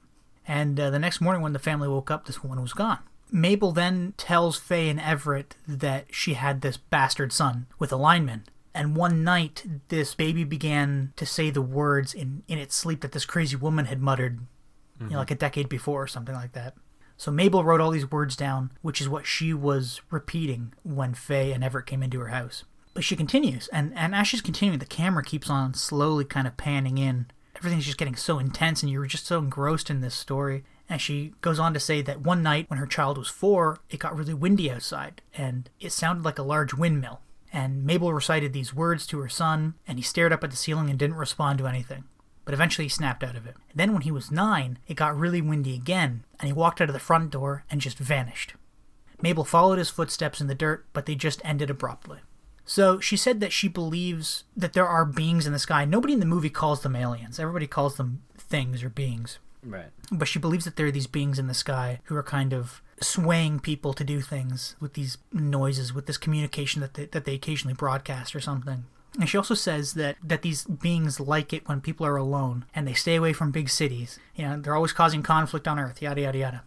And 0.47 0.79
uh, 0.79 0.89
the 0.89 0.99
next 0.99 1.19
morning, 1.19 1.41
when 1.41 1.51
the 1.51 1.59
family 1.59 1.89
woke 1.89 2.09
up, 2.09 2.25
this 2.25 2.41
woman 2.41 2.61
was 2.61 2.71
gone. 2.71 2.99
Mabel 3.29 3.73
then 3.73 4.13
tells 4.15 4.57
Faye 4.57 4.89
and 4.89 4.99
Everett 4.99 5.55
that 5.67 6.05
she 6.11 6.35
had 6.35 6.61
this 6.61 6.77
bastard 6.77 7.33
son 7.33 7.67
with 7.79 7.91
a 7.91 7.97
lineman. 7.97 8.43
And 8.73 8.95
one 8.95 9.23
night, 9.23 9.65
this 9.89 10.15
baby 10.15 10.43
began 10.43 11.13
to 11.17 11.25
say 11.25 11.49
the 11.49 11.61
words 11.61 12.13
in, 12.13 12.43
in 12.47 12.57
its 12.57 12.75
sleep 12.75 13.01
that 13.01 13.11
this 13.11 13.25
crazy 13.25 13.55
woman 13.55 13.85
had 13.85 14.01
muttered, 14.01 14.39
mm-hmm. 14.39 15.05
you 15.05 15.11
know, 15.11 15.17
like 15.17 15.31
a 15.31 15.35
decade 15.35 15.67
before 15.67 16.03
or 16.03 16.07
something 16.07 16.35
like 16.35 16.53
that. 16.53 16.75
So 17.17 17.31
Mabel 17.31 17.63
wrote 17.63 17.81
all 17.81 17.91
these 17.91 18.09
words 18.09 18.35
down, 18.35 18.71
which 18.81 19.01
is 19.01 19.09
what 19.09 19.25
she 19.25 19.53
was 19.53 20.01
repeating 20.09 20.73
when 20.83 21.13
Faye 21.13 21.51
and 21.51 21.63
Everett 21.63 21.85
came 21.85 22.01
into 22.01 22.19
her 22.19 22.29
house 22.29 22.63
but 22.93 23.03
she 23.03 23.15
continues, 23.15 23.67
and 23.69 23.93
and 23.95 24.13
as 24.13 24.27
she's 24.27 24.41
continuing, 24.41 24.79
the 24.79 24.85
camera 24.85 25.23
keeps 25.23 25.49
on 25.49 25.73
slowly 25.73 26.25
kind 26.25 26.47
of 26.47 26.57
panning 26.57 26.97
in. 26.97 27.27
Everything's 27.55 27.85
just 27.85 27.97
getting 27.97 28.15
so 28.15 28.39
intense, 28.39 28.81
and 28.81 28.91
you're 28.91 29.05
just 29.05 29.25
so 29.25 29.39
engrossed 29.39 29.89
in 29.89 30.01
this 30.01 30.15
story. 30.15 30.63
And 30.89 30.99
she 30.99 31.33
goes 31.39 31.57
on 31.57 31.73
to 31.73 31.79
say 31.79 32.01
that 32.01 32.21
one 32.21 32.43
night 32.43 32.69
when 32.69 32.79
her 32.79 32.85
child 32.85 33.17
was 33.17 33.29
four, 33.29 33.79
it 33.89 33.99
got 33.99 34.15
really 34.15 34.33
windy 34.33 34.69
outside, 34.69 35.21
and 35.33 35.69
it 35.79 35.91
sounded 35.91 36.25
like 36.25 36.37
a 36.37 36.43
large 36.43 36.73
windmill. 36.73 37.21
And 37.53 37.83
Mabel 37.83 38.13
recited 38.13 38.53
these 38.53 38.73
words 38.73 39.05
to 39.07 39.19
her 39.19 39.29
son, 39.29 39.75
and 39.87 39.97
he 39.97 40.03
stared 40.03 40.31
up 40.31 40.43
at 40.43 40.51
the 40.51 40.57
ceiling 40.57 40.89
and 40.89 40.97
didn't 40.97 41.17
respond 41.17 41.59
to 41.59 41.67
anything. 41.67 42.05
But 42.45 42.53
eventually 42.53 42.85
he 42.85 42.89
snapped 42.89 43.23
out 43.23 43.35
of 43.35 43.45
it. 43.45 43.55
And 43.69 43.79
then 43.79 43.93
when 43.93 44.01
he 44.03 44.11
was 44.11 44.31
nine, 44.31 44.79
it 44.87 44.95
got 44.95 45.17
really 45.17 45.41
windy 45.41 45.75
again, 45.75 46.23
and 46.39 46.47
he 46.47 46.53
walked 46.53 46.81
out 46.81 46.89
of 46.89 46.93
the 46.93 46.99
front 46.99 47.31
door 47.31 47.65
and 47.69 47.81
just 47.81 47.97
vanished. 47.97 48.53
Mabel 49.21 49.43
followed 49.43 49.77
his 49.77 49.89
footsteps 49.89 50.41
in 50.41 50.47
the 50.47 50.55
dirt, 50.55 50.85
but 50.93 51.05
they 51.05 51.15
just 51.15 51.41
ended 51.43 51.69
abruptly. 51.69 52.19
So 52.65 52.99
she 52.99 53.17
said 53.17 53.39
that 53.41 53.51
she 53.51 53.67
believes 53.67 54.45
that 54.55 54.73
there 54.73 54.87
are 54.87 55.05
beings 55.05 55.45
in 55.45 55.53
the 55.53 55.59
sky. 55.59 55.85
Nobody 55.85 56.13
in 56.13 56.19
the 56.19 56.25
movie 56.25 56.49
calls 56.49 56.81
them 56.81 56.95
aliens. 56.95 57.39
Everybody 57.39 57.67
calls 57.67 57.97
them 57.97 58.23
things 58.37 58.83
or 58.83 58.89
beings. 58.89 59.39
Right. 59.63 59.89
But 60.11 60.27
she 60.27 60.39
believes 60.39 60.65
that 60.65 60.75
there 60.75 60.87
are 60.87 60.91
these 60.91 61.07
beings 61.07 61.37
in 61.37 61.47
the 61.47 61.53
sky 61.53 61.99
who 62.05 62.15
are 62.15 62.23
kind 62.23 62.53
of 62.53 62.81
swaying 63.01 63.59
people 63.59 63.93
to 63.93 64.03
do 64.03 64.21
things 64.21 64.75
with 64.79 64.93
these 64.93 65.17
noises, 65.33 65.93
with 65.93 66.05
this 66.05 66.17
communication 66.17 66.81
that 66.81 66.93
they, 66.93 67.05
that 67.05 67.25
they 67.25 67.33
occasionally 67.33 67.73
broadcast 67.73 68.35
or 68.35 68.39
something. 68.39 68.85
And 69.19 69.27
she 69.27 69.37
also 69.37 69.55
says 69.55 69.93
that, 69.95 70.15
that 70.23 70.41
these 70.41 70.63
beings 70.63 71.19
like 71.19 71.51
it 71.51 71.67
when 71.67 71.81
people 71.81 72.05
are 72.05 72.15
alone 72.15 72.65
and 72.73 72.87
they 72.87 72.93
stay 72.93 73.15
away 73.15 73.33
from 73.33 73.51
big 73.51 73.69
cities. 73.69 74.19
You 74.35 74.45
know, 74.45 74.61
they're 74.61 74.75
always 74.75 74.93
causing 74.93 75.21
conflict 75.21 75.67
on 75.67 75.79
Earth, 75.79 76.01
yada, 76.01 76.21
yada, 76.21 76.37
yada. 76.37 76.63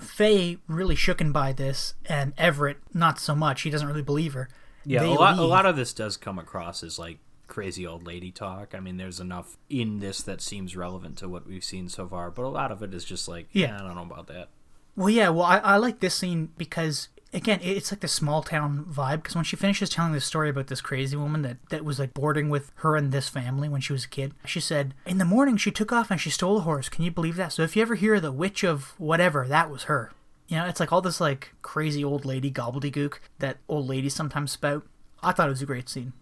Faye 0.00 0.58
really 0.68 0.96
shooken 0.96 1.32
by 1.32 1.52
this, 1.52 1.94
and 2.06 2.32
Everett 2.36 2.78
not 2.92 3.20
so 3.20 3.34
much. 3.34 3.62
He 3.62 3.70
doesn't 3.70 3.86
really 3.86 4.02
believe 4.02 4.34
her. 4.34 4.48
Yeah, 4.84 5.04
a 5.04 5.06
lot, 5.06 5.38
a 5.38 5.42
lot 5.42 5.66
of 5.66 5.76
this 5.76 5.92
does 5.92 6.16
come 6.16 6.38
across 6.38 6.82
as 6.82 6.98
like 6.98 7.18
crazy 7.46 7.86
old 7.86 8.04
lady 8.06 8.30
talk. 8.30 8.74
I 8.74 8.80
mean, 8.80 8.96
there's 8.96 9.20
enough 9.20 9.56
in 9.70 10.00
this 10.00 10.22
that 10.22 10.40
seems 10.40 10.76
relevant 10.76 11.18
to 11.18 11.28
what 11.28 11.46
we've 11.46 11.64
seen 11.64 11.88
so 11.88 12.08
far, 12.08 12.30
but 12.30 12.44
a 12.44 12.48
lot 12.48 12.72
of 12.72 12.82
it 12.82 12.92
is 12.92 13.04
just 13.04 13.28
like, 13.28 13.46
yeah, 13.52 13.72
eh, 13.72 13.76
I 13.76 13.86
don't 13.86 13.94
know 13.94 14.02
about 14.02 14.26
that. 14.26 14.48
Well, 14.96 15.10
yeah, 15.10 15.28
well, 15.30 15.44
I, 15.44 15.58
I 15.58 15.76
like 15.76 16.00
this 16.00 16.14
scene 16.14 16.50
because 16.56 17.08
again, 17.34 17.58
it's 17.62 17.90
like 17.90 18.00
the 18.00 18.08
small 18.08 18.42
town 18.42 18.86
vibe. 18.88 19.22
Because 19.22 19.34
when 19.34 19.44
she 19.44 19.56
finishes 19.56 19.90
telling 19.90 20.12
this 20.12 20.24
story 20.24 20.48
about 20.48 20.68
this 20.68 20.80
crazy 20.80 21.16
woman 21.16 21.42
that 21.42 21.56
that 21.70 21.84
was 21.84 21.98
like 21.98 22.14
boarding 22.14 22.48
with 22.48 22.70
her 22.76 22.96
and 22.96 23.12
this 23.12 23.28
family 23.28 23.68
when 23.68 23.80
she 23.80 23.92
was 23.92 24.04
a 24.04 24.08
kid, 24.08 24.34
she 24.46 24.60
said 24.60 24.94
in 25.04 25.18
the 25.18 25.24
morning 25.24 25.56
she 25.56 25.70
took 25.70 25.92
off 25.92 26.10
and 26.10 26.20
she 26.20 26.30
stole 26.30 26.58
a 26.58 26.62
horse. 26.62 26.88
Can 26.88 27.04
you 27.04 27.10
believe 27.10 27.36
that? 27.36 27.52
So 27.52 27.62
if 27.62 27.76
you 27.76 27.82
ever 27.82 27.96
hear 27.96 28.20
the 28.20 28.32
witch 28.32 28.62
of 28.62 28.94
whatever, 28.98 29.46
that 29.48 29.70
was 29.70 29.84
her. 29.84 30.12
You 30.46 30.58
know, 30.58 30.66
it's 30.66 30.80
like 30.80 30.92
all 30.92 31.00
this 31.00 31.20
like 31.20 31.52
crazy 31.62 32.04
old 32.04 32.24
lady 32.24 32.50
gobbledygook 32.50 33.14
that 33.40 33.58
old 33.68 33.88
ladies 33.88 34.14
sometimes 34.14 34.52
spout. 34.52 34.86
I 35.22 35.32
thought 35.32 35.48
it 35.48 35.50
was 35.50 35.62
a 35.62 35.66
great 35.66 35.88
scene. 35.88 36.12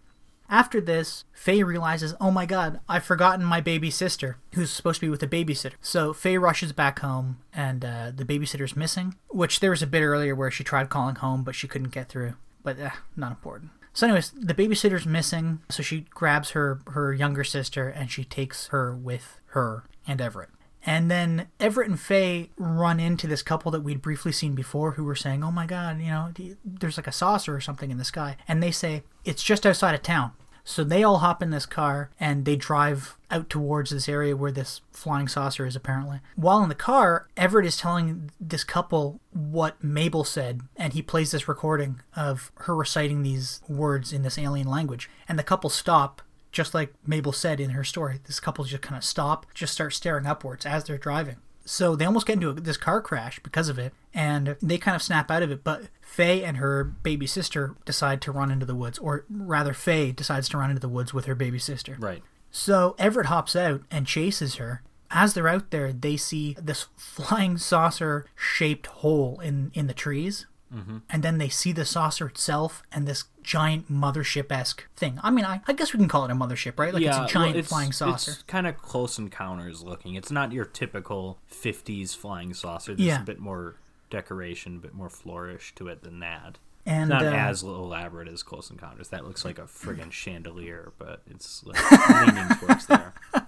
After 0.53 0.79
this, 0.79 1.23
Faye 1.33 1.63
realizes, 1.63 2.13
oh 2.21 2.29
my 2.29 2.45
god, 2.45 2.79
I've 2.87 3.03
forgotten 3.03 3.43
my 3.43 3.59
baby 3.59 3.89
sister, 3.89 4.37
who's 4.53 4.69
supposed 4.69 4.99
to 4.99 5.07
be 5.07 5.09
with 5.09 5.23
a 5.23 5.27
babysitter. 5.27 5.73
So 5.81 6.13
Faye 6.13 6.37
rushes 6.37 6.71
back 6.71 6.99
home, 6.99 7.39
and 7.51 7.83
uh, 7.83 8.11
the 8.15 8.23
babysitter's 8.23 8.75
missing, 8.75 9.15
which 9.29 9.61
there 9.61 9.71
was 9.71 9.81
a 9.81 9.87
bit 9.87 10.03
earlier 10.03 10.35
where 10.35 10.51
she 10.51 10.63
tried 10.63 10.91
calling 10.91 11.15
home, 11.15 11.43
but 11.43 11.55
she 11.55 11.67
couldn't 11.67 11.89
get 11.89 12.07
through. 12.07 12.35
But 12.61 12.77
eh, 12.77 12.91
not 13.15 13.31
important. 13.31 13.71
So, 13.93 14.05
anyways, 14.05 14.29
the 14.29 14.53
babysitter's 14.53 15.07
missing, 15.07 15.61
so 15.69 15.81
she 15.81 16.01
grabs 16.11 16.51
her, 16.51 16.81
her 16.91 17.11
younger 17.15 17.43
sister 17.43 17.89
and 17.89 18.11
she 18.11 18.23
takes 18.23 18.67
her 18.67 18.95
with 18.95 19.39
her 19.47 19.85
and 20.05 20.21
Everett. 20.21 20.49
And 20.85 21.09
then 21.09 21.47
Everett 21.59 21.89
and 21.89 21.99
Faye 21.99 22.49
run 22.57 22.99
into 22.99 23.25
this 23.25 23.41
couple 23.41 23.71
that 23.71 23.81
we'd 23.81 24.01
briefly 24.01 24.31
seen 24.31 24.53
before 24.53 24.91
who 24.91 25.03
were 25.03 25.15
saying, 25.15 25.43
Oh 25.43 25.51
my 25.51 25.65
God, 25.65 25.99
you 25.99 26.07
know, 26.07 26.31
there's 26.65 26.97
like 26.97 27.07
a 27.07 27.11
saucer 27.11 27.55
or 27.55 27.61
something 27.61 27.89
in 27.89 27.97
the 27.97 28.03
sky. 28.03 28.35
And 28.47 28.61
they 28.61 28.71
say, 28.71 29.03
It's 29.23 29.43
just 29.43 29.65
outside 29.65 29.95
of 29.95 30.01
town. 30.01 30.33
So 30.63 30.83
they 30.83 31.03
all 31.03 31.17
hop 31.17 31.43
in 31.43 31.49
this 31.49 31.65
car 31.65 32.09
and 32.19 32.45
they 32.45 32.55
drive 32.55 33.17
out 33.29 33.49
towards 33.49 33.89
this 33.91 34.07
area 34.07 34.35
where 34.35 34.51
this 34.51 34.81
flying 34.91 35.27
saucer 35.27 35.65
is 35.65 35.75
apparently. 35.75 36.19
While 36.35 36.63
in 36.63 36.69
the 36.69 36.75
car, 36.75 37.27
Everett 37.35 37.65
is 37.65 37.77
telling 37.77 38.31
this 38.39 38.63
couple 38.63 39.19
what 39.31 39.83
Mabel 39.83 40.23
said, 40.23 40.61
and 40.75 40.93
he 40.93 41.01
plays 41.01 41.31
this 41.31 41.47
recording 41.47 42.01
of 42.15 42.51
her 42.59 42.75
reciting 42.75 43.23
these 43.23 43.61
words 43.67 44.13
in 44.13 44.21
this 44.21 44.37
alien 44.37 44.67
language. 44.67 45.09
And 45.27 45.37
the 45.37 45.43
couple 45.43 45.69
stop 45.69 46.21
just 46.53 46.73
like 46.73 46.93
Mabel 47.05 47.33
said 47.33 47.59
in 47.59 47.71
her 47.71 47.83
story, 47.83 48.19
this 48.25 48.39
couple 48.39 48.63
just 48.63 48.83
kind 48.83 48.95
of 48.95 49.03
stop, 49.03 49.47
just 49.53 49.73
start 49.73 49.91
staring 49.91 50.27
upwards 50.27 50.65
as 50.65 50.83
they're 50.83 50.97
driving. 50.99 51.37
So 51.65 51.95
they 51.95 52.05
almost 52.05 52.27
get 52.27 52.33
into 52.33 52.49
a, 52.49 52.53
this 52.53 52.77
car 52.77 53.01
crash 53.01 53.39
because 53.39 53.69
of 53.69 53.79
it, 53.79 53.93
and 54.13 54.55
they 54.61 54.77
kind 54.77 54.95
of 54.95 55.01
snap 55.01 55.31
out 55.31 55.43
of 55.43 55.51
it. 55.51 55.63
But 55.63 55.83
Faye 56.01 56.43
and 56.43 56.57
her 56.57 56.83
baby 56.83 57.27
sister 57.27 57.75
decide 57.85 58.21
to 58.21 58.31
run 58.31 58.51
into 58.51 58.65
the 58.65 58.75
woods, 58.75 58.99
or 58.99 59.25
rather, 59.29 59.73
Faye 59.73 60.11
decides 60.11 60.49
to 60.49 60.57
run 60.57 60.69
into 60.69 60.81
the 60.81 60.89
woods 60.89 61.13
with 61.13 61.25
her 61.25 61.35
baby 61.35 61.59
sister. 61.59 61.97
Right. 61.99 62.21
So 62.51 62.95
Everett 62.99 63.27
hops 63.27 63.55
out 63.55 63.81
and 63.89 64.05
chases 64.05 64.55
her. 64.55 64.83
As 65.09 65.33
they're 65.33 65.47
out 65.47 65.71
there, 65.71 65.93
they 65.93 66.17
see 66.17 66.55
this 66.61 66.87
flying 66.97 67.57
saucer 67.57 68.25
shaped 68.35 68.87
hole 68.87 69.39
in, 69.39 69.71
in 69.73 69.87
the 69.87 69.93
trees 69.93 70.45
Mm-hmm. 70.73 70.97
And 71.09 71.23
then 71.23 71.37
they 71.37 71.49
see 71.49 71.71
the 71.71 71.85
saucer 71.85 72.27
itself 72.27 72.83
and 72.91 73.07
this 73.07 73.25
giant 73.43 73.91
mothership 73.91 74.51
esque 74.51 74.85
thing. 74.95 75.19
I 75.21 75.31
mean, 75.31 75.45
I, 75.45 75.61
I 75.67 75.73
guess 75.73 75.93
we 75.93 75.99
can 75.99 76.07
call 76.07 76.25
it 76.25 76.31
a 76.31 76.35
mothership, 76.35 76.79
right? 76.79 76.93
Like 76.93 77.03
yeah, 77.03 77.23
it's 77.23 77.31
a 77.31 77.33
giant 77.33 77.53
well, 77.53 77.59
it's, 77.59 77.69
flying 77.69 77.91
saucer. 77.91 78.31
It's 78.31 78.43
kind 78.43 78.67
of 78.67 78.77
close 78.81 79.17
encounters 79.17 79.83
looking. 79.83 80.15
It's 80.15 80.31
not 80.31 80.51
your 80.51 80.65
typical 80.65 81.37
50s 81.51 82.15
flying 82.15 82.53
saucer. 82.53 82.95
There's 82.95 83.07
yeah. 83.07 83.21
a 83.21 83.25
bit 83.25 83.39
more 83.39 83.75
decoration, 84.09 84.77
a 84.77 84.79
bit 84.79 84.93
more 84.93 85.09
flourish 85.09 85.73
to 85.75 85.87
it 85.87 86.03
than 86.03 86.19
that. 86.19 86.57
And, 86.85 87.09
not 87.09 87.23
uh, 87.23 87.29
as 87.29 87.63
elaborate 87.63 88.27
as 88.27 88.43
Close 88.43 88.69
Encounters. 88.69 89.09
That 89.09 89.25
looks 89.25 89.45
like 89.45 89.57
a 89.57 89.61
friggin' 89.63 90.11
chandelier, 90.11 90.91
but 90.97 91.21
it's 91.29 91.63
like 91.63 91.79
leaning 92.25 92.49
towards 92.57 92.87
there. 92.87 93.13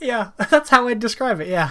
yeah, 0.00 0.30
that's 0.50 0.70
how 0.70 0.88
I'd 0.88 0.98
describe 0.98 1.40
it. 1.40 1.48
Yeah. 1.48 1.70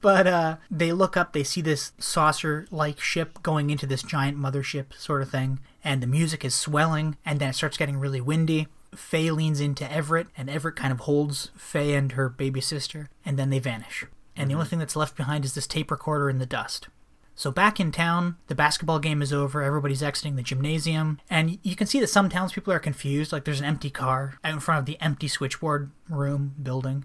But 0.00 0.26
uh, 0.26 0.56
they 0.70 0.92
look 0.92 1.16
up, 1.16 1.32
they 1.32 1.42
see 1.42 1.60
this 1.60 1.92
saucer 1.98 2.66
like 2.70 3.00
ship 3.00 3.42
going 3.42 3.70
into 3.70 3.86
this 3.86 4.02
giant 4.02 4.38
mothership 4.38 4.94
sort 4.94 5.22
of 5.22 5.30
thing, 5.30 5.58
and 5.82 6.02
the 6.02 6.06
music 6.06 6.44
is 6.44 6.54
swelling, 6.54 7.16
and 7.24 7.40
then 7.40 7.50
it 7.50 7.54
starts 7.54 7.76
getting 7.76 7.98
really 7.98 8.20
windy. 8.20 8.68
Faye 8.94 9.30
leans 9.30 9.60
into 9.60 9.90
Everett, 9.90 10.28
and 10.36 10.48
Everett 10.48 10.76
kind 10.76 10.92
of 10.92 11.00
holds 11.00 11.50
Faye 11.56 11.94
and 11.94 12.12
her 12.12 12.28
baby 12.28 12.60
sister, 12.60 13.08
and 13.24 13.38
then 13.38 13.50
they 13.50 13.58
vanish. 13.58 14.04
And 14.36 14.48
the 14.48 14.54
only 14.54 14.64
mm-hmm. 14.64 14.70
thing 14.70 14.78
that's 14.78 14.96
left 14.96 15.16
behind 15.16 15.44
is 15.44 15.54
this 15.54 15.66
tape 15.66 15.90
recorder 15.90 16.30
in 16.30 16.38
the 16.38 16.46
dust. 16.46 16.88
So 17.34 17.52
back 17.52 17.78
in 17.78 17.92
town, 17.92 18.36
the 18.48 18.54
basketball 18.54 18.98
game 18.98 19.22
is 19.22 19.32
over, 19.32 19.62
everybody's 19.62 20.02
exiting 20.02 20.34
the 20.34 20.42
gymnasium, 20.42 21.20
and 21.30 21.58
you 21.62 21.76
can 21.76 21.86
see 21.86 22.00
that 22.00 22.08
some 22.08 22.28
townspeople 22.28 22.72
are 22.72 22.80
confused. 22.80 23.32
Like 23.32 23.44
there's 23.44 23.60
an 23.60 23.66
empty 23.66 23.90
car 23.90 24.38
out 24.42 24.54
in 24.54 24.60
front 24.60 24.80
of 24.80 24.86
the 24.86 25.00
empty 25.00 25.28
switchboard 25.28 25.90
room 26.08 26.54
building 26.60 27.04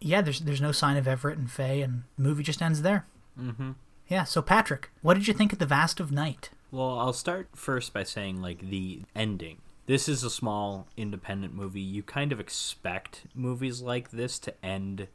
yeah, 0.00 0.22
there's 0.22 0.40
there's 0.40 0.60
no 0.60 0.72
sign 0.72 0.96
of 0.96 1.06
Everett 1.06 1.38
and 1.38 1.50
Faye, 1.50 1.82
and 1.82 2.04
the 2.16 2.22
movie 2.22 2.42
just 2.42 2.62
ends 2.62 2.82
there. 2.82 3.06
Mm-hmm. 3.38 3.72
Yeah. 4.08 4.24
So 4.24 4.42
Patrick, 4.42 4.90
what 5.02 5.14
did 5.14 5.28
you 5.28 5.34
think 5.34 5.52
of 5.52 5.58
the 5.58 5.66
Vast 5.66 6.00
of 6.00 6.10
Night? 6.10 6.50
Well, 6.70 6.98
I'll 6.98 7.12
start 7.12 7.48
first 7.54 7.92
by 7.92 8.04
saying 8.04 8.40
like 8.40 8.70
the 8.70 9.02
ending. 9.14 9.58
This 9.86 10.08
is 10.08 10.22
a 10.22 10.30
small 10.30 10.86
independent 10.96 11.54
movie. 11.54 11.80
You 11.80 12.02
kind 12.02 12.32
of 12.32 12.40
expect 12.40 13.22
movies 13.34 13.80
like 13.80 14.10
this 14.10 14.38
to 14.40 14.54
end 14.64 15.08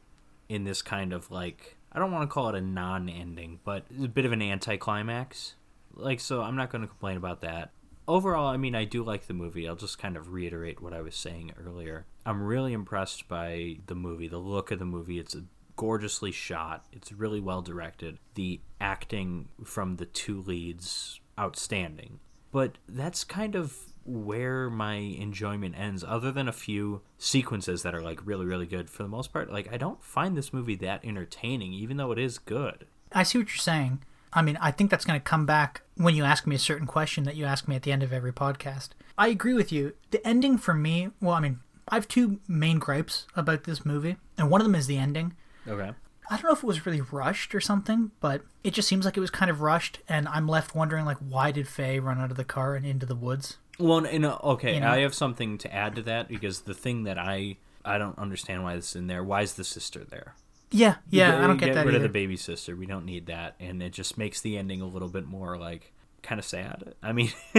in 0.48 0.64
this 0.64 0.82
kind 0.82 1.12
of 1.12 1.30
like 1.30 1.76
I 1.92 1.98
don't 1.98 2.12
want 2.12 2.28
to 2.28 2.32
call 2.32 2.50
it 2.50 2.54
a 2.54 2.60
non-ending, 2.60 3.60
but 3.64 3.84
a 4.02 4.08
bit 4.08 4.26
of 4.26 4.32
an 4.32 4.42
anticlimax. 4.42 5.54
Like 5.94 6.20
so, 6.20 6.42
I'm 6.42 6.56
not 6.56 6.70
going 6.70 6.82
to 6.82 6.88
complain 6.88 7.16
about 7.16 7.40
that. 7.40 7.70
Overall, 8.08 8.48
I 8.48 8.56
mean, 8.56 8.74
I 8.74 8.84
do 8.84 9.02
like 9.02 9.26
the 9.26 9.34
movie. 9.34 9.68
I'll 9.68 9.76
just 9.76 9.98
kind 9.98 10.16
of 10.16 10.32
reiterate 10.32 10.80
what 10.80 10.92
I 10.92 11.02
was 11.02 11.14
saying 11.14 11.52
earlier. 11.64 12.06
I'm 12.24 12.42
really 12.42 12.72
impressed 12.72 13.28
by 13.28 13.78
the 13.86 13.94
movie, 13.94 14.28
the 14.28 14.38
look 14.38 14.70
of 14.70 14.78
the 14.78 14.84
movie. 14.84 15.18
It's 15.18 15.36
gorgeously 15.76 16.32
shot. 16.32 16.84
It's 16.92 17.12
really 17.12 17.40
well 17.40 17.62
directed. 17.62 18.18
The 18.34 18.60
acting 18.80 19.48
from 19.64 19.96
the 19.96 20.06
two 20.06 20.40
leads 20.42 21.20
outstanding. 21.38 22.20
But 22.50 22.78
that's 22.88 23.24
kind 23.24 23.54
of 23.54 23.76
where 24.06 24.70
my 24.70 24.94
enjoyment 24.94 25.76
ends 25.76 26.04
other 26.04 26.30
than 26.30 26.48
a 26.48 26.52
few 26.52 27.02
sequences 27.18 27.82
that 27.82 27.94
are 27.94 28.00
like 28.00 28.24
really 28.24 28.46
really 28.46 28.66
good 28.66 28.88
for 28.88 29.02
the 29.02 29.08
most 29.08 29.32
part 29.32 29.50
like 29.50 29.68
i 29.72 29.76
don't 29.76 30.02
find 30.02 30.36
this 30.36 30.52
movie 30.52 30.76
that 30.76 31.04
entertaining 31.04 31.72
even 31.72 31.96
though 31.96 32.12
it 32.12 32.18
is 32.18 32.38
good 32.38 32.86
i 33.10 33.24
see 33.24 33.36
what 33.36 33.48
you're 33.48 33.56
saying 33.56 34.00
i 34.36 34.42
mean 34.42 34.56
i 34.60 34.70
think 34.70 34.90
that's 34.90 35.04
going 35.04 35.18
to 35.18 35.24
come 35.24 35.44
back 35.44 35.82
when 35.96 36.14
you 36.14 36.22
ask 36.22 36.46
me 36.46 36.54
a 36.54 36.58
certain 36.60 36.86
question 36.86 37.24
that 37.24 37.34
you 37.34 37.44
ask 37.44 37.66
me 37.66 37.74
at 37.74 37.82
the 37.82 37.90
end 37.90 38.02
of 38.02 38.12
every 38.12 38.32
podcast 38.32 38.90
i 39.18 39.26
agree 39.28 39.54
with 39.54 39.72
you 39.72 39.92
the 40.12 40.24
ending 40.26 40.56
for 40.56 40.74
me 40.74 41.08
well 41.20 41.34
i 41.34 41.40
mean 41.40 41.58
i 41.88 41.94
have 41.96 42.06
two 42.06 42.38
main 42.46 42.78
gripes 42.78 43.26
about 43.34 43.64
this 43.64 43.84
movie 43.84 44.16
and 44.38 44.50
one 44.50 44.60
of 44.60 44.66
them 44.66 44.74
is 44.74 44.86
the 44.86 44.98
ending 44.98 45.34
okay 45.66 45.90
I 46.28 46.34
don't 46.34 46.46
know 46.46 46.52
if 46.52 46.62
it 46.62 46.66
was 46.66 46.86
really 46.86 47.00
rushed 47.00 47.54
or 47.54 47.60
something, 47.60 48.10
but 48.20 48.42
it 48.64 48.74
just 48.74 48.88
seems 48.88 49.04
like 49.04 49.16
it 49.16 49.20
was 49.20 49.30
kind 49.30 49.50
of 49.50 49.60
rushed, 49.60 50.00
and 50.08 50.26
I'm 50.26 50.48
left 50.48 50.74
wondering 50.74 51.04
like 51.04 51.18
why 51.18 51.52
did 51.52 51.68
Faye 51.68 52.00
run 52.00 52.18
out 52.18 52.32
of 52.32 52.36
the 52.36 52.44
car 52.44 52.74
and 52.74 52.84
into 52.84 53.06
the 53.06 53.14
woods? 53.14 53.58
Well, 53.78 54.04
okay, 54.06 54.74
you 54.74 54.80
know? 54.80 54.88
I 54.88 55.00
have 55.00 55.14
something 55.14 55.58
to 55.58 55.72
add 55.72 55.94
to 55.96 56.02
that 56.02 56.28
because 56.28 56.62
the 56.62 56.74
thing 56.74 57.04
that 57.04 57.18
I 57.18 57.58
I 57.84 57.98
don't 57.98 58.18
understand 58.18 58.64
why 58.64 58.74
this 58.74 58.90
is 58.90 58.96
in 58.96 59.06
there. 59.06 59.22
Why 59.22 59.42
is 59.42 59.54
the 59.54 59.64
sister 59.64 60.04
there? 60.04 60.34
Yeah, 60.70 60.96
yeah, 61.10 61.42
I 61.42 61.46
don't 61.46 61.58
get, 61.58 61.66
get 61.66 61.74
that. 61.74 61.80
Get 61.82 61.86
rid 61.86 61.94
either. 61.94 62.04
of 62.06 62.12
the 62.12 62.18
baby 62.18 62.36
sister. 62.36 62.74
We 62.74 62.86
don't 62.86 63.04
need 63.04 63.26
that, 63.26 63.54
and 63.60 63.82
it 63.82 63.92
just 63.92 64.18
makes 64.18 64.40
the 64.40 64.58
ending 64.58 64.80
a 64.80 64.86
little 64.86 65.08
bit 65.08 65.26
more 65.26 65.56
like 65.56 65.92
kind 66.22 66.38
of 66.38 66.44
sad. 66.44 66.94
I 67.02 67.12
mean, 67.12 67.30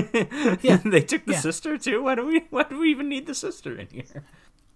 yeah, 0.62 0.78
they 0.84 1.02
took 1.02 1.26
the 1.26 1.34
yeah. 1.34 1.40
sister 1.40 1.78
too. 1.78 2.04
Why 2.04 2.16
do 2.16 2.26
we? 2.26 2.46
Why 2.50 2.64
do 2.64 2.80
we 2.80 2.90
even 2.90 3.08
need 3.08 3.26
the 3.26 3.36
sister 3.36 3.76
in 3.78 3.88
here? 3.88 4.24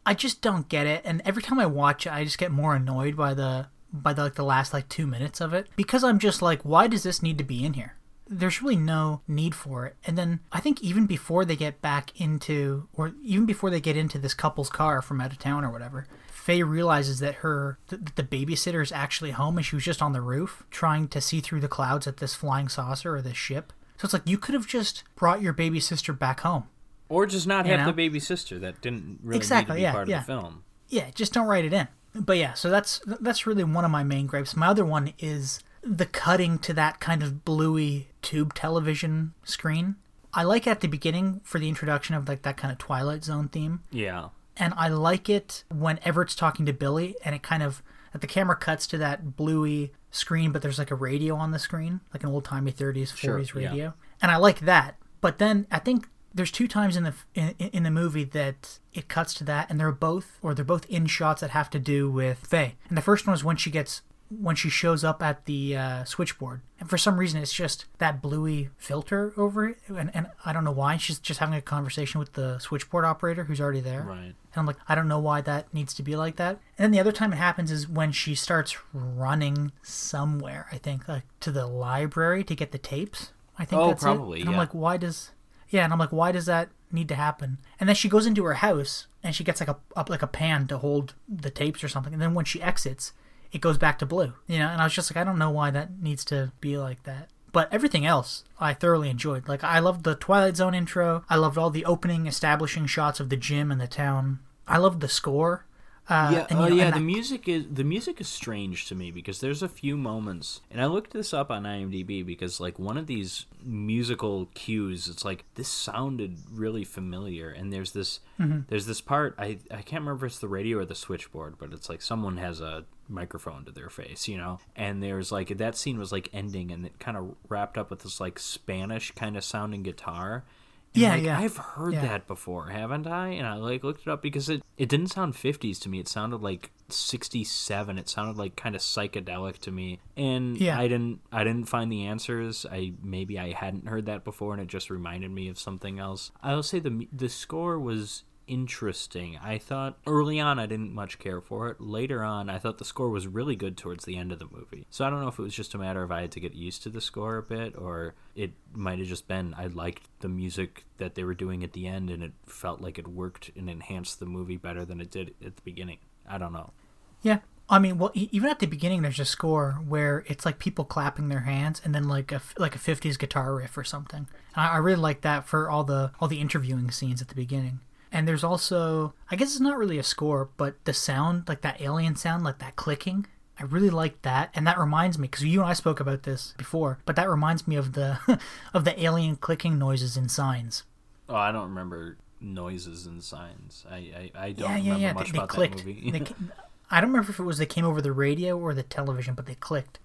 I 0.06 0.14
just 0.14 0.42
don't 0.42 0.70
get 0.70 0.88
it, 0.88 1.02
and 1.04 1.22
every 1.26 1.44
time 1.44 1.60
I 1.60 1.66
watch 1.66 2.08
it, 2.08 2.14
I 2.14 2.24
just 2.24 2.38
get 2.38 2.52
more 2.52 2.76
annoyed 2.76 3.18
by 3.18 3.34
the 3.34 3.68
by 3.92 4.14
the, 4.14 4.24
like 4.24 4.36
the 4.36 4.44
last 4.44 4.74
like 4.74 4.88
two 4.88 5.06
minutes 5.06 5.42
of 5.42 5.54
it 5.54 5.68
because 5.76 6.04
I'm 6.04 6.18
just 6.18 6.42
like, 6.42 6.62
why 6.62 6.88
does 6.88 7.04
this 7.04 7.22
need 7.22 7.38
to 7.38 7.44
be 7.44 7.66
in 7.66 7.74
here? 7.74 7.98
there's 8.32 8.62
really 8.62 8.78
no 8.78 9.22
need 9.28 9.54
for 9.54 9.86
it. 9.86 9.98
And 10.06 10.18
then 10.18 10.40
I 10.54 10.62
think 10.62 10.82
even 10.82 11.06
before 11.06 11.44
they 11.44 11.58
get 11.58 11.82
back 11.82 12.20
into, 12.20 12.88
or 12.94 13.14
even 13.22 13.46
before 13.46 13.70
they 13.70 13.82
get 13.82 13.98
into 13.98 14.18
this 14.18 14.34
couple's 14.34 14.70
car 14.70 15.02
from 15.02 15.20
out 15.20 15.34
of 15.34 15.40
town 15.40 15.66
or 15.66 15.70
whatever, 15.70 16.08
Faye 16.42 16.64
realizes 16.64 17.20
that 17.20 17.36
her 17.36 17.78
that 17.90 18.16
the 18.16 18.24
babysitter 18.24 18.82
is 18.82 18.92
actually 18.92 19.30
home 19.30 19.58
and 19.58 19.66
she 19.66 19.76
was 19.76 19.86
just 19.86 20.02
on 20.02 20.12
the 20.12 20.22
roof 20.22 20.64
trying 20.72 21.08
to 21.10 21.22
see 21.22 21.40
through 21.40 21.60
the 21.60 21.68
clouds 21.68 22.08
at 22.08 22.18
this 22.18 22.34
flying 22.34 22.68
saucer 22.68 23.16
or 23.16 23.22
this 23.22 23.38
ship. 23.38 23.72
So 23.98 24.06
it's 24.06 24.14
like 24.14 24.28
you 24.28 24.40
could 24.40 24.56
have 24.56 24.66
just 24.66 25.04
brought 25.16 25.44
your 25.44 25.54
baby 25.54 25.80
sister 25.80 26.14
back 26.14 26.40
home. 26.40 26.64
Or 27.10 27.28
just 27.28 27.46
not 27.46 27.68
have 27.68 27.82
know? 27.82 27.86
the 27.86 27.94
baby 27.94 28.20
sister 28.20 28.58
that 28.58 28.82
didn't 28.82 29.20
really 29.22 29.38
exactly, 29.38 29.76
need 29.76 29.82
to 29.82 29.82
be 29.82 29.84
yeah, 29.84 29.92
part 29.92 30.08
yeah. 30.08 30.20
of 30.22 30.26
the 30.26 30.34
film. 30.34 30.64
Yeah, 30.90 31.12
just 31.14 31.32
don't 31.32 31.46
write 31.46 31.66
it 31.66 31.74
in. 31.74 31.88
But 32.16 32.38
yeah, 32.38 32.54
so 32.54 32.72
that's 32.72 33.02
that's 33.06 33.46
really 33.46 33.64
one 33.64 33.86
of 33.86 33.92
my 33.92 34.04
main 34.04 34.26
gripes. 34.26 34.56
My 34.56 34.68
other 34.68 34.84
one 34.84 35.14
is 35.20 35.60
the 35.84 36.08
cutting 36.08 36.58
to 36.60 36.74
that 36.74 37.00
kind 37.00 37.22
of 37.22 37.46
bluey 37.46 38.08
tube 38.24 38.56
television 38.56 39.36
screen. 39.44 39.96
I 40.34 40.42
like 40.44 40.66
at 40.66 40.82
the 40.82 40.88
beginning 40.88 41.42
for 41.44 41.60
the 41.60 41.70
introduction 41.70 42.16
of 42.16 42.28
like 42.28 42.42
that 42.42 42.58
kind 42.58 42.72
of 42.72 42.80
Twilight 42.80 43.24
Zone 43.24 43.48
theme. 43.48 43.84
Yeah. 43.92 44.30
And 44.62 44.76
I 44.78 44.90
like 44.90 45.28
it 45.28 45.64
when 45.70 46.00
Everett's 46.06 46.36
talking 46.36 46.68
to 46.68 46.74
Billy 46.74 47.16
and 47.26 47.34
it 47.34 47.42
kind 47.42 47.64
of 47.64 47.82
that 48.12 48.22
the 48.22 48.28
camera 48.28 48.56
cuts 48.56 48.86
to 48.88 48.98
that 49.00 49.36
bluey 49.36 49.92
screen, 50.12 50.52
but 50.52 50.62
there's 50.62 50.78
like 50.78 50.92
a 50.92 50.96
radio 50.96 51.36
on 51.36 51.50
the 51.50 51.58
screen, 51.58 52.02
like 52.14 52.24
an 52.24 52.30
old 52.30 52.46
timey 52.46 52.72
30s, 52.72 53.12
40s 53.12 53.18
sure, 53.18 53.38
radio. 53.38 53.74
Yeah. 53.74 53.92
And 54.22 54.32
I 54.32 54.36
like 54.36 54.60
that. 54.60 54.98
But 55.20 55.40
then 55.40 55.66
I 55.72 55.80
think 55.80 56.08
there's 56.32 56.52
two 56.52 56.68
times 56.68 56.96
in 56.96 57.04
the 57.04 57.14
in, 57.34 57.56
in 57.58 57.84
the 57.84 57.92
movie 57.92 58.24
that 58.24 58.78
it 58.94 59.08
cuts 59.08 59.34
to 59.36 59.44
that, 59.46 59.70
and 59.70 59.80
they're 59.80 59.92
both 59.92 60.38
or 60.44 60.54
they're 60.54 60.64
both 60.64 60.86
in 60.86 61.08
shots 61.08 61.42
that 61.42 61.50
have 61.50 61.72
to 61.72 61.80
do 61.80 62.12
with 62.12 62.46
Faye. 62.46 62.76
And 62.88 62.96
the 62.96 63.02
first 63.02 63.26
one 63.26 63.34
is 63.34 63.44
when 63.44 63.58
she 63.58 63.72
gets 63.72 64.04
when 64.40 64.56
she 64.56 64.70
shows 64.70 65.04
up 65.04 65.22
at 65.22 65.46
the 65.46 65.76
uh, 65.76 66.04
switchboard. 66.06 66.62
And 66.80 66.90
for 66.90 66.98
some 66.98 67.18
reason, 67.18 67.42
it's 67.42 67.54
just 67.54 67.86
that 67.98 68.22
bluey 68.22 68.70
filter 68.78 69.34
over 69.36 69.68
it. 69.68 69.78
And, 69.88 70.10
and 70.14 70.28
I 70.46 70.54
don't 70.54 70.64
know 70.64 70.72
why. 70.72 70.98
She's 70.98 71.20
just 71.20 71.40
having 71.40 71.56
a 71.56 71.62
conversation 71.62 72.20
with 72.20 72.34
the 72.34 72.58
switchboard 72.60 73.04
operator 73.04 73.44
who's 73.44 73.60
already 73.60 73.82
there. 73.82 74.04
Right. 74.04 74.18
And 74.18 74.36
I'm 74.56 74.66
like, 74.66 74.78
I 74.88 74.96
don't 74.96 75.08
know 75.08 75.20
why 75.20 75.42
that 75.42 75.74
needs 75.74 75.94
to 75.96 76.04
be 76.04 76.16
like 76.16 76.38
that. 76.38 76.60
And 76.78 76.86
then 76.86 76.92
the 76.92 77.00
other 77.00 77.12
time 77.12 77.34
it 77.34 77.38
happens 77.38 77.72
is 77.72 77.88
when 77.88 78.12
she 78.12 78.34
starts 78.36 78.78
running 78.94 79.72
somewhere, 79.82 80.68
I 80.72 80.78
think, 80.78 81.08
like 81.08 81.24
to 81.42 81.52
the 81.52 81.68
library 81.68 82.44
to 82.46 82.56
get 82.56 82.72
the 82.72 82.78
tapes. 82.78 83.32
I 83.60 83.66
think 83.66 83.82
oh, 83.82 83.88
that's 83.90 84.04
probably, 84.04 84.40
it. 84.40 84.42
And 84.42 84.50
yeah. 84.50 84.56
I'm 84.56 84.60
like, 84.60 84.74
why 84.74 84.98
does. 84.98 85.32
Yeah, 85.70 85.84
and 85.84 85.94
I'm 85.94 86.00
like, 86.00 86.12
why 86.12 86.32
does 86.32 86.46
that 86.48 86.70
need 86.92 87.08
to 87.10 87.16
happen? 87.16 87.58
And 87.80 87.88
then 87.88 87.96
she 87.96 88.10
goes 88.10 88.26
into 88.26 88.44
her 88.44 88.56
house 88.56 89.08
and 89.24 89.36
she 89.36 89.44
gets 89.44 89.60
like 89.60 89.70
a 89.70 89.78
up 89.96 90.10
like 90.10 90.22
a 90.22 90.28
pan 90.28 90.68
to 90.68 90.78
hold 90.78 91.14
the 91.30 91.50
tapes 91.50 91.84
or 91.84 91.88
something. 91.88 92.14
And 92.14 92.22
then 92.22 92.34
when 92.34 92.46
she 92.46 92.62
exits, 92.62 93.14
it 93.52 93.62
goes 93.62 93.78
back 93.78 94.00
to 94.00 94.06
blue. 94.06 94.34
You 94.48 94.60
know, 94.60 94.68
and 94.68 94.82
I 94.82 94.86
was 94.86 94.94
just 94.94 95.12
like, 95.12 95.18
I 95.18 95.24
don't 95.24 95.40
know 95.40 95.50
why 95.50 95.72
that 95.72 96.02
needs 96.02 96.24
to 96.26 96.52
be 96.62 96.78
like 96.78 97.04
that. 97.04 97.30
But 97.52 97.72
everything 97.74 98.06
else, 98.06 98.46
I 98.60 98.74
thoroughly 98.74 99.10
enjoyed. 99.10 99.48
Like, 99.48 99.64
I 99.64 99.80
loved 99.80 100.04
the 100.04 100.16
Twilight 100.16 100.56
Zone 100.56 100.74
intro. 100.74 101.26
I 101.30 101.36
loved 101.36 101.58
all 101.58 101.70
the 101.70 101.86
opening, 101.86 102.26
establishing 102.26 102.86
shots 102.86 103.20
of 103.20 103.30
the 103.30 103.36
gym 103.36 103.72
and 103.72 103.82
the 103.82 103.88
town. 103.88 104.40
I 104.68 104.78
loved 104.78 105.02
the 105.02 105.10
score. 105.10 105.66
Uh, 106.12 106.30
yeah, 106.34 106.48
and, 106.50 106.60
oh, 106.60 106.68
know, 106.68 106.76
yeah. 106.76 106.92
The 106.92 107.00
that... 107.00 107.06
music 107.06 107.48
is 107.48 107.66
the 107.72 107.86
music 107.86 108.20
is 108.20 108.28
strange 108.28 108.86
to 108.88 108.96
me 108.96 109.12
because 109.12 109.40
there's 109.40 109.64
a 109.64 109.70
few 109.70 109.96
moments, 109.96 110.60
and 110.70 110.82
I 110.82 110.88
looked 110.88 111.14
this 111.14 111.34
up 111.34 111.50
on 111.50 111.64
IMDb 111.64 112.26
because 112.26 112.60
like 112.60 112.78
one 112.78 112.98
of 112.98 113.08
these 113.08 113.46
musical 113.64 114.50
cues, 114.54 115.08
it's 115.08 115.24
like 115.24 115.46
this 115.56 115.70
sounded 115.70 116.38
really 116.52 116.84
familiar, 116.84 117.50
and 117.50 117.72
there's 117.72 117.94
this 117.94 118.20
mm-hmm. 118.38 118.60
there's 118.68 118.88
this 118.88 119.00
part 119.00 119.36
I 119.40 119.60
I 119.72 119.84
can't 119.84 120.02
remember 120.02 120.26
if 120.26 120.34
it's 120.34 120.40
the 120.40 120.50
radio 120.50 120.80
or 120.80 120.86
the 120.86 120.96
switchboard, 120.96 121.56
but 121.58 121.72
it's 121.72 121.88
like 121.88 122.02
someone 122.02 122.36
has 122.36 122.60
a 122.60 122.84
microphone 123.08 123.64
to 123.64 123.72
their 123.72 123.90
face, 123.90 124.28
you 124.28 124.36
know, 124.36 124.60
and 124.76 125.02
there's 125.02 125.32
like 125.32 125.48
that 125.60 125.78
scene 125.78 125.98
was 125.98 126.12
like 126.12 126.28
ending, 126.34 126.72
and 126.72 126.86
it 126.86 127.00
kind 127.00 127.16
of 127.16 127.36
wrapped 127.48 127.78
up 127.78 127.90
with 127.90 128.02
this 128.02 128.20
like 128.20 128.38
Spanish 128.38 129.12
kind 129.12 129.38
of 129.38 129.46
sounding 129.46 129.82
guitar, 129.82 130.44
and 130.94 131.02
yeah, 131.02 131.12
like, 131.12 131.24
yeah. 131.24 131.40
I've 131.40 131.58
heard 131.58 131.94
yeah. 131.94 132.02
that 132.02 132.28
before, 132.28 132.68
haven't 132.68 133.08
I? 133.08 133.30
And 133.30 133.48
I 133.48 133.56
like 133.56 133.84
looked 133.84 134.02
it 134.02 134.08
up 134.10 134.22
because 134.22 134.50
it, 134.50 134.62
it 134.78 134.90
didn't 134.90 135.08
sound 135.08 135.36
50s 135.36 135.80
to 135.82 135.90
me. 135.90 136.00
It 136.00 136.10
sounded 136.10 136.42
like 136.42 136.72
67. 136.90 137.98
It 137.98 138.10
sounded 138.10 138.38
like 138.38 138.58
kind 138.58 138.76
of 138.76 138.82
psychedelic 138.82 139.60
to 139.60 139.72
me. 139.72 140.00
And 140.18 140.58
yeah. 140.58 140.78
I 140.78 140.90
didn't 140.90 141.22
I 141.32 141.46
didn't 141.46 141.70
find 141.70 141.90
the 141.90 142.06
answers. 142.06 142.66
I 142.70 142.94
maybe 143.02 143.40
I 143.40 143.54
hadn't 143.54 143.88
heard 143.88 144.06
that 144.08 144.26
before 144.26 144.54
and 144.54 144.62
it 144.62 144.68
just 144.68 144.90
reminded 144.90 145.32
me 145.32 145.48
of 145.48 145.58
something 145.58 145.98
else. 145.98 146.32
I'll 146.44 146.64
say 146.64 146.80
the 146.80 147.08
the 147.14 147.30
score 147.30 147.80
was 147.80 148.24
interesting. 148.52 149.40
I 149.42 149.58
thought 149.58 149.98
early 150.06 150.38
on 150.38 150.60
I 150.60 150.66
didn't 150.66 150.94
much 150.94 151.20
care 151.20 151.40
for 151.40 151.70
it. 151.70 151.80
Later 151.80 152.22
on, 152.22 152.50
I 152.50 152.60
thought 152.60 152.80
the 152.80 152.86
score 152.86 153.10
was 153.10 153.26
really 153.26 153.56
good 153.56 153.78
towards 153.78 154.04
the 154.04 154.18
end 154.18 154.34
of 154.34 154.40
the 154.40 154.48
movie. 154.52 154.86
So 154.90 155.06
I 155.06 155.10
don't 155.10 155.22
know 155.22 155.30
if 155.30 155.40
it 155.40 155.44
was 155.44 155.56
just 155.56 155.74
a 155.74 155.78
matter 155.78 156.04
of 156.04 156.12
I 156.12 156.22
had 156.22 156.32
to 156.34 156.42
get 156.42 156.54
used 156.54 156.84
to 156.84 156.90
the 156.90 157.00
score 157.00 157.38
a 157.38 157.44
bit 157.44 157.78
or 157.78 158.14
it 158.36 158.52
might 158.74 159.00
have 159.00 159.08
just 159.08 159.30
been 159.30 159.56
I 159.58 159.68
liked 159.68 160.10
the 160.20 160.28
music 160.28 160.84
that 160.98 161.16
they 161.16 161.24
were 161.24 161.34
doing 161.34 161.64
at 161.64 161.72
the 161.72 161.88
end 161.88 162.10
and 162.10 162.22
it 162.22 162.34
felt 162.46 162.82
like 162.82 163.00
it 163.00 163.08
worked 163.08 163.52
and 163.56 163.70
enhanced 163.70 164.20
the 164.20 164.26
movie 164.26 164.58
better 164.58 164.84
than 164.84 165.00
it 165.00 165.10
did 165.10 165.34
at 165.46 165.56
the 165.56 165.62
beginning. 165.64 166.00
I 166.28 166.38
don't 166.38 166.54
know. 166.54 166.74
Yeah, 167.22 167.40
I 167.70 167.80
mean, 167.80 167.98
well, 167.98 168.12
even 168.14 168.50
at 168.50 168.60
the 168.60 168.66
beginning, 168.66 169.02
there's 169.02 169.20
a 169.20 169.26
score 169.26 169.80
where 169.88 170.26
it's 170.28 170.46
like 170.46 170.60
people 170.60 170.84
clapping 170.84 171.30
their 171.30 171.42
hands, 171.42 171.82
and 171.86 171.96
then 171.96 172.08
like 172.08 172.32
a 172.34 172.42
like 172.58 172.76
a 172.76 172.80
'50s 172.80 173.18
guitar 173.18 173.56
riff 173.56 173.78
or 173.78 173.84
something. 173.86 174.28
I, 174.56 174.70
I 174.70 174.78
really 174.78 175.00
like 175.00 175.22
that 175.22 175.48
for 175.48 175.70
all 175.70 175.86
the 175.86 176.12
all 176.20 176.28
the 176.28 176.42
interviewing 176.42 176.92
scenes 176.92 177.22
at 177.22 177.30
the 177.30 177.36
beginning. 177.36 177.80
And 178.12 178.28
there's 178.28 178.44
also, 178.44 179.14
I 179.30 179.36
guess 179.36 179.52
it's 179.52 179.62
not 179.62 179.78
really 179.78 179.98
a 179.98 180.04
score, 180.04 180.50
but 180.58 180.84
the 180.84 180.94
sound, 180.94 181.48
like 181.48 181.62
that 181.62 181.80
alien 181.80 182.16
sound, 182.16 182.44
like 182.44 182.60
that 182.60 182.76
clicking. 182.76 183.26
I 183.58 183.64
really 183.64 183.90
like 183.90 184.22
that, 184.24 184.50
and 184.56 184.66
that 184.66 184.80
reminds 184.80 185.20
me 185.20 185.28
because 185.28 185.46
you 185.46 185.62
and 185.62 185.70
I 185.70 185.74
spoke 185.74 186.00
about 186.00 186.24
this 186.24 186.56
before, 186.58 186.98
but 187.06 187.16
that 187.16 187.30
reminds 187.30 187.68
me 187.68 187.76
of 187.76 187.94
the 187.94 188.18
of 188.74 188.86
the 188.86 189.02
alien 189.02 189.36
clicking 189.36 189.78
noises 189.78 190.18
in 190.18 190.30
Signs. 190.30 190.84
Oh, 191.30 191.36
I 191.36 191.52
don't 191.52 191.70
remember 191.70 192.18
noises 192.40 193.06
in 193.06 193.22
Signs. 193.22 193.86
I 193.90 193.96
I, 193.96 194.32
I 194.36 194.52
don't 194.54 194.70
yeah, 194.70 194.78
yeah, 194.78 194.94
remember 194.94 195.00
yeah. 195.00 195.14
much 195.14 195.32
they, 195.32 195.38
about 195.38 195.50
they 195.50 195.56
clicked. 195.56 195.78
that 195.78 195.86
movie. 195.86 196.12
they, 196.12 196.20
I 196.92 197.02
don't 197.02 197.12
remember 197.12 197.32
if 197.32 197.40
it 197.40 197.44
was 197.44 197.60
they 197.60 197.68
came 197.68 197.86
over 197.86 198.02
the 198.02 198.12
radio 198.12 198.58
or 198.58 198.74
the 198.74 198.84
television, 198.84 199.36
but 199.36 199.46
they 199.46 199.56
clicked. 199.56 200.00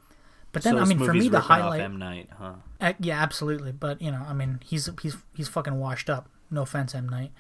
But 0.53 0.63
then, 0.63 0.75
so 0.75 0.81
I 0.81 0.85
mean, 0.85 0.99
for 0.99 1.15
me, 1.15 1.29
the 1.29 1.41
highlight. 1.41 1.81
M 1.81 1.99
Night, 1.99 2.29
huh? 2.39 2.55
Uh, 2.81 2.93
yeah, 3.01 3.23
absolutely. 3.23 3.73
But 3.73 4.03
you 4.03 4.11
know, 4.11 4.25
I 4.29 4.35
mean, 4.35 4.61
he's 4.65 4.89
he's 5.03 5.17
he's 5.35 5.49
fucking 5.49 5.79
washed 5.79 6.11
up. 6.11 6.29
No 6.51 6.63
offense, 6.63 6.95
M 6.95 7.09
Night. 7.09 7.33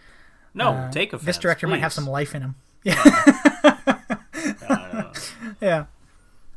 No, 0.56 0.70
uh, 0.70 0.90
take 0.90 1.12
offense. 1.12 1.26
This 1.26 1.38
director 1.38 1.66
please. 1.66 1.72
might 1.72 1.80
have 1.80 1.92
some 1.92 2.06
life 2.08 2.34
in 2.34 2.42
him. 2.42 2.54
Yeah. 2.82 3.02
yeah. 5.60 5.84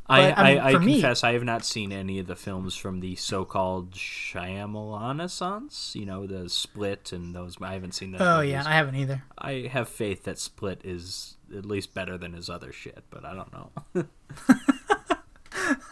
I, 0.08 0.30
But, 0.30 0.38
I 0.38 0.50
mean, 0.50 0.58
I, 0.58 0.66
I 0.68 0.72
for 0.72 0.80
me- 0.80 0.92
confess 0.94 1.22
I 1.22 1.34
have 1.34 1.44
not 1.44 1.64
seen 1.64 1.92
any 1.92 2.18
of 2.18 2.26
the 2.26 2.34
films 2.34 2.74
from 2.74 2.98
the 2.98 3.14
so-called 3.14 3.92
Shyamalan 3.92 5.94
You 5.94 6.06
know, 6.06 6.26
the 6.26 6.48
Split 6.48 7.12
and 7.12 7.32
those. 7.34 7.56
I 7.60 7.74
haven't 7.74 7.92
seen 7.92 8.10
those. 8.12 8.20
Oh 8.20 8.38
movies. 8.38 8.50
yeah, 8.52 8.64
I 8.66 8.72
haven't 8.72 8.96
either. 8.96 9.22
I 9.38 9.68
have 9.70 9.88
faith 9.88 10.24
that 10.24 10.38
Split 10.40 10.80
is 10.82 11.36
at 11.56 11.64
least 11.64 11.94
better 11.94 12.18
than 12.18 12.32
his 12.32 12.50
other 12.50 12.72
shit, 12.72 13.04
but 13.10 13.24
I 13.24 13.34
don't 13.34 13.52
know. 13.52 13.70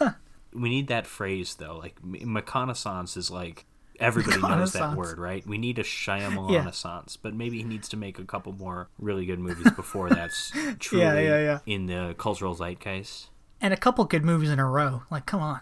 we 0.53 0.69
need 0.69 0.89
that 0.89 1.07
phrase 1.07 1.55
though. 1.55 1.79
Like 1.79 1.95
m- 2.03 2.35
reconnaissance 2.35 3.17
is 3.17 3.31
like 3.31 3.67
everybody 3.99 4.41
knows 4.43 4.73
that 4.73 4.97
word, 4.97 5.19
right? 5.19 5.47
We 5.47 5.59
need 5.59 5.79
a 5.79 5.83
Shyamalan 5.83 6.51
yeah. 6.51 6.59
renaissance, 6.59 7.17
but 7.17 7.35
maybe 7.35 7.59
he 7.59 7.65
needs 7.65 7.89
to 7.91 7.97
make 7.97 8.19
a 8.19 8.25
couple 8.25 8.53
more 8.53 8.89
really 8.99 9.27
good 9.27 9.39
movies 9.39 9.71
before 9.73 10.09
that's 10.11 10.53
truly 10.79 11.05
yeah, 11.05 11.19
yeah, 11.19 11.39
yeah. 11.41 11.59
in 11.67 11.87
the 11.87 12.15
cultural 12.19 12.55
zeitgeist. 12.55 13.29
And 13.61 13.75
a 13.75 13.77
couple 13.77 14.05
good 14.05 14.25
movies 14.25 14.51
in 14.51 14.59
a 14.59 14.69
row. 14.69 15.03
Like, 15.11 15.27
come 15.27 15.41
on. 15.41 15.61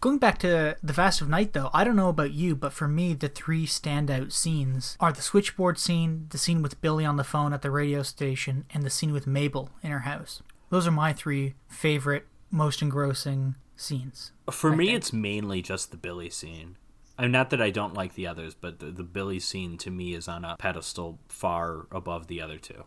Going 0.00 0.18
back 0.18 0.36
to 0.38 0.76
The 0.82 0.92
Vast 0.92 1.22
of 1.22 1.30
Night, 1.30 1.54
though, 1.54 1.70
I 1.72 1.82
don't 1.82 1.96
know 1.96 2.10
about 2.10 2.32
you, 2.32 2.54
but 2.54 2.74
for 2.74 2.86
me, 2.86 3.14
the 3.14 3.28
three 3.28 3.66
standout 3.66 4.32
scenes 4.32 4.98
are 5.00 5.12
the 5.12 5.22
switchboard 5.22 5.78
scene, 5.78 6.26
the 6.28 6.36
scene 6.36 6.60
with 6.60 6.80
Billy 6.82 7.06
on 7.06 7.16
the 7.16 7.24
phone 7.24 7.54
at 7.54 7.62
the 7.62 7.70
radio 7.70 8.02
station, 8.02 8.66
and 8.74 8.82
the 8.82 8.90
scene 8.90 9.12
with 9.12 9.26
Mabel 9.26 9.70
in 9.82 9.90
her 9.90 10.00
house. 10.00 10.42
Those 10.68 10.86
are 10.86 10.90
my 10.92 11.14
three 11.14 11.54
favorite, 11.68 12.26
most 12.50 12.82
engrossing 12.82 13.54
scenes. 13.76 14.32
For 14.50 14.76
me, 14.76 14.94
it's 14.94 15.12
mainly 15.12 15.62
just 15.62 15.90
the 15.90 15.96
Billy 15.96 16.28
scene. 16.28 16.76
I'm 17.18 17.30
not 17.30 17.50
that 17.50 17.62
I 17.62 17.70
don't 17.70 17.94
like 17.94 18.14
the 18.14 18.26
others, 18.26 18.54
but 18.54 18.80
the, 18.80 18.86
the 18.86 19.04
Billy 19.04 19.38
scene 19.38 19.78
to 19.78 19.90
me 19.90 20.14
is 20.14 20.26
on 20.26 20.44
a 20.44 20.56
pedestal 20.56 21.18
far 21.28 21.86
above 21.92 22.26
the 22.26 22.40
other 22.40 22.58
two. 22.58 22.84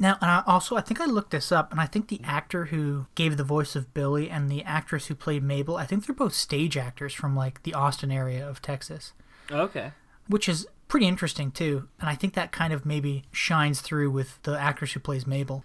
Now, 0.00 0.16
and 0.20 0.30
I 0.30 0.42
also, 0.46 0.76
I 0.76 0.80
think 0.80 1.00
I 1.00 1.06
looked 1.06 1.32
this 1.32 1.50
up, 1.50 1.72
and 1.72 1.80
I 1.80 1.86
think 1.86 2.08
the 2.08 2.20
actor 2.22 2.66
who 2.66 3.06
gave 3.14 3.36
the 3.36 3.44
voice 3.44 3.74
of 3.74 3.92
Billy 3.94 4.30
and 4.30 4.48
the 4.48 4.62
actress 4.62 5.06
who 5.06 5.14
played 5.14 5.42
Mabel, 5.42 5.76
I 5.76 5.86
think 5.86 6.06
they're 6.06 6.14
both 6.14 6.34
stage 6.34 6.76
actors 6.76 7.12
from 7.12 7.34
like 7.34 7.62
the 7.64 7.74
Austin 7.74 8.12
area 8.12 8.48
of 8.48 8.62
Texas. 8.62 9.12
Okay. 9.50 9.92
Which 10.28 10.48
is 10.48 10.68
pretty 10.86 11.06
interesting 11.06 11.50
too, 11.50 11.88
and 12.00 12.08
I 12.08 12.14
think 12.14 12.34
that 12.34 12.52
kind 12.52 12.72
of 12.72 12.86
maybe 12.86 13.24
shines 13.32 13.80
through 13.80 14.10
with 14.10 14.40
the 14.42 14.58
actress 14.58 14.92
who 14.92 15.00
plays 15.00 15.26
Mabel. 15.26 15.64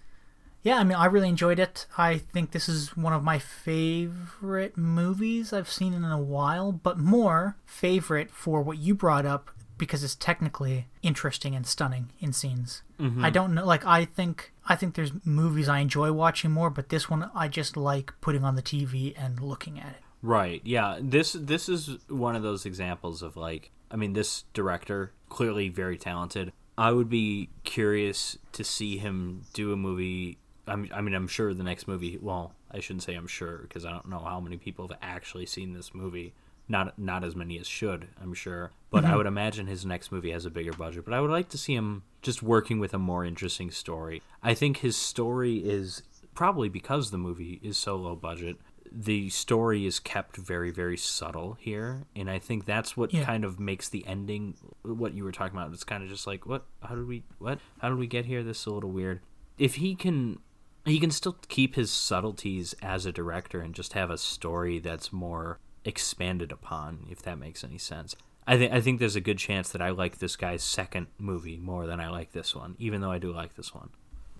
Yeah, 0.63 0.77
I 0.77 0.83
mean, 0.85 0.95
I 0.95 1.05
really 1.05 1.29
enjoyed 1.29 1.59
it. 1.59 1.85
I 1.97 2.17
think 2.17 2.51
this 2.51 2.69
is 2.69 2.95
one 2.95 3.13
of 3.13 3.23
my 3.23 3.37
favorite 3.37 4.77
movies 4.77 5.51
I've 5.51 5.69
seen 5.69 5.93
in 5.93 6.05
a 6.05 6.19
while, 6.19 6.71
but 6.71 6.97
more 6.97 7.57
favorite 7.65 8.31
for 8.31 8.61
what 8.61 8.77
you 8.77 8.95
brought 8.95 9.25
up 9.25 9.51
because 9.77 10.03
it's 10.03 10.15
technically 10.15 10.87
interesting 11.01 11.55
and 11.55 11.67
stunning 11.67 12.09
in 12.19 12.31
scenes. 12.31 12.83
Mm-hmm. 12.99 13.25
I 13.25 13.29
don't 13.29 13.53
know 13.53 13.65
like 13.65 13.85
I 13.85 14.05
think 14.05 14.53
I 14.65 14.75
think 14.75 14.95
there's 14.95 15.11
movies 15.25 15.67
I 15.67 15.79
enjoy 15.79 16.11
watching 16.13 16.51
more, 16.51 16.69
but 16.69 16.89
this 16.89 17.09
one 17.09 17.29
I 17.35 17.49
just 17.49 17.75
like 17.75 18.13
putting 18.21 18.45
on 18.45 18.55
the 18.55 18.61
TV 18.61 19.13
and 19.17 19.41
looking 19.41 19.79
at 19.79 19.89
it. 19.89 20.01
Right. 20.21 20.61
Yeah. 20.63 20.99
This 21.01 21.33
this 21.33 21.67
is 21.67 21.97
one 22.07 22.35
of 22.35 22.43
those 22.43 22.65
examples 22.65 23.21
of 23.21 23.35
like 23.35 23.71
I 23.91 23.97
mean 23.97 24.13
this 24.13 24.45
director 24.53 25.11
clearly 25.27 25.67
very 25.69 25.97
talented. 25.97 26.53
I 26.77 26.91
would 26.91 27.09
be 27.09 27.49
curious 27.63 28.37
to 28.53 28.63
see 28.63 28.97
him 28.97 29.43
do 29.53 29.73
a 29.73 29.77
movie 29.77 30.39
I 30.67 30.75
mean, 30.75 30.91
I 30.93 31.01
mean, 31.01 31.13
I'm 31.13 31.27
sure 31.27 31.53
the 31.53 31.63
next 31.63 31.87
movie. 31.87 32.17
Well, 32.21 32.53
I 32.71 32.79
shouldn't 32.79 33.03
say 33.03 33.15
I'm 33.15 33.27
sure 33.27 33.59
because 33.59 33.85
I 33.85 33.91
don't 33.91 34.09
know 34.09 34.19
how 34.19 34.39
many 34.39 34.57
people 34.57 34.87
have 34.87 34.97
actually 35.01 35.45
seen 35.45 35.73
this 35.73 35.93
movie 35.93 36.33
not 36.67 36.97
not 36.97 37.23
as 37.23 37.35
many 37.35 37.59
as 37.59 37.67
should, 37.67 38.07
I'm 38.21 38.33
sure. 38.33 38.71
But 38.89 39.03
mm-hmm. 39.03 39.13
I 39.13 39.17
would 39.17 39.25
imagine 39.25 39.67
his 39.67 39.85
next 39.85 40.11
movie 40.11 40.31
has 40.31 40.45
a 40.45 40.49
bigger 40.49 40.73
budget. 40.73 41.05
But 41.05 41.13
I 41.13 41.21
would 41.21 41.31
like 41.31 41.49
to 41.49 41.57
see 41.57 41.75
him 41.75 42.03
just 42.21 42.41
working 42.43 42.79
with 42.79 42.93
a 42.93 42.99
more 42.99 43.25
interesting 43.25 43.71
story. 43.71 44.21
I 44.41 44.53
think 44.53 44.77
his 44.77 44.95
story 44.95 45.57
is 45.57 46.03
probably 46.33 46.69
because 46.69 47.11
the 47.11 47.17
movie 47.17 47.59
is 47.63 47.77
so 47.77 47.95
low 47.95 48.15
budget. 48.15 48.57
The 48.91 49.29
story 49.29 49.87
is 49.87 49.99
kept 49.99 50.37
very, 50.37 50.69
very 50.69 50.97
subtle 50.97 51.57
here, 51.59 52.03
and 52.15 52.29
I 52.29 52.37
think 52.37 52.65
that's 52.65 52.95
what 52.95 53.11
yeah. 53.11 53.23
kind 53.23 53.43
of 53.43 53.59
makes 53.59 53.89
the 53.89 54.05
ending. 54.05 54.55
What 54.83 55.13
you 55.13 55.23
were 55.23 55.31
talking 55.31 55.57
about, 55.57 55.73
it's 55.73 55.83
kind 55.83 56.03
of 56.03 56.09
just 56.09 56.27
like, 56.27 56.45
what? 56.45 56.65
How 56.81 56.95
did 56.95 57.07
we? 57.07 57.23
What? 57.39 57.59
How 57.79 57.89
did 57.89 57.97
we 57.97 58.07
get 58.07 58.25
here? 58.25 58.43
This 58.43 58.61
is 58.61 58.65
a 58.67 58.71
little 58.71 58.91
weird. 58.91 59.21
If 59.57 59.75
he 59.75 59.95
can 59.95 60.39
he 60.85 60.99
can 60.99 61.11
still 61.11 61.37
keep 61.47 61.75
his 61.75 61.91
subtleties 61.91 62.75
as 62.81 63.05
a 63.05 63.11
director 63.11 63.61
and 63.61 63.73
just 63.73 63.93
have 63.93 64.09
a 64.09 64.17
story 64.17 64.79
that's 64.79 65.13
more 65.13 65.59
expanded 65.85 66.51
upon, 66.51 67.05
if 67.09 67.21
that 67.21 67.39
makes 67.39 67.63
any 67.63 67.77
sense. 67.77 68.15
I 68.45 68.57
think 68.57 68.73
I 68.73 68.81
think 68.81 68.99
there's 68.99 69.15
a 69.15 69.21
good 69.21 69.37
chance 69.37 69.69
that 69.69 69.81
I 69.81 69.89
like 69.91 70.17
this 70.17 70.35
guy's 70.35 70.63
second 70.63 71.07
movie 71.17 71.57
more 71.57 71.87
than 71.87 71.99
I 71.99 72.09
like 72.09 72.33
this 72.33 72.53
one, 72.53 72.75
even 72.77 72.99
though 72.99 73.11
I 73.11 73.17
do 73.17 73.31
like 73.31 73.55
this 73.55 73.73
one. 73.73 73.89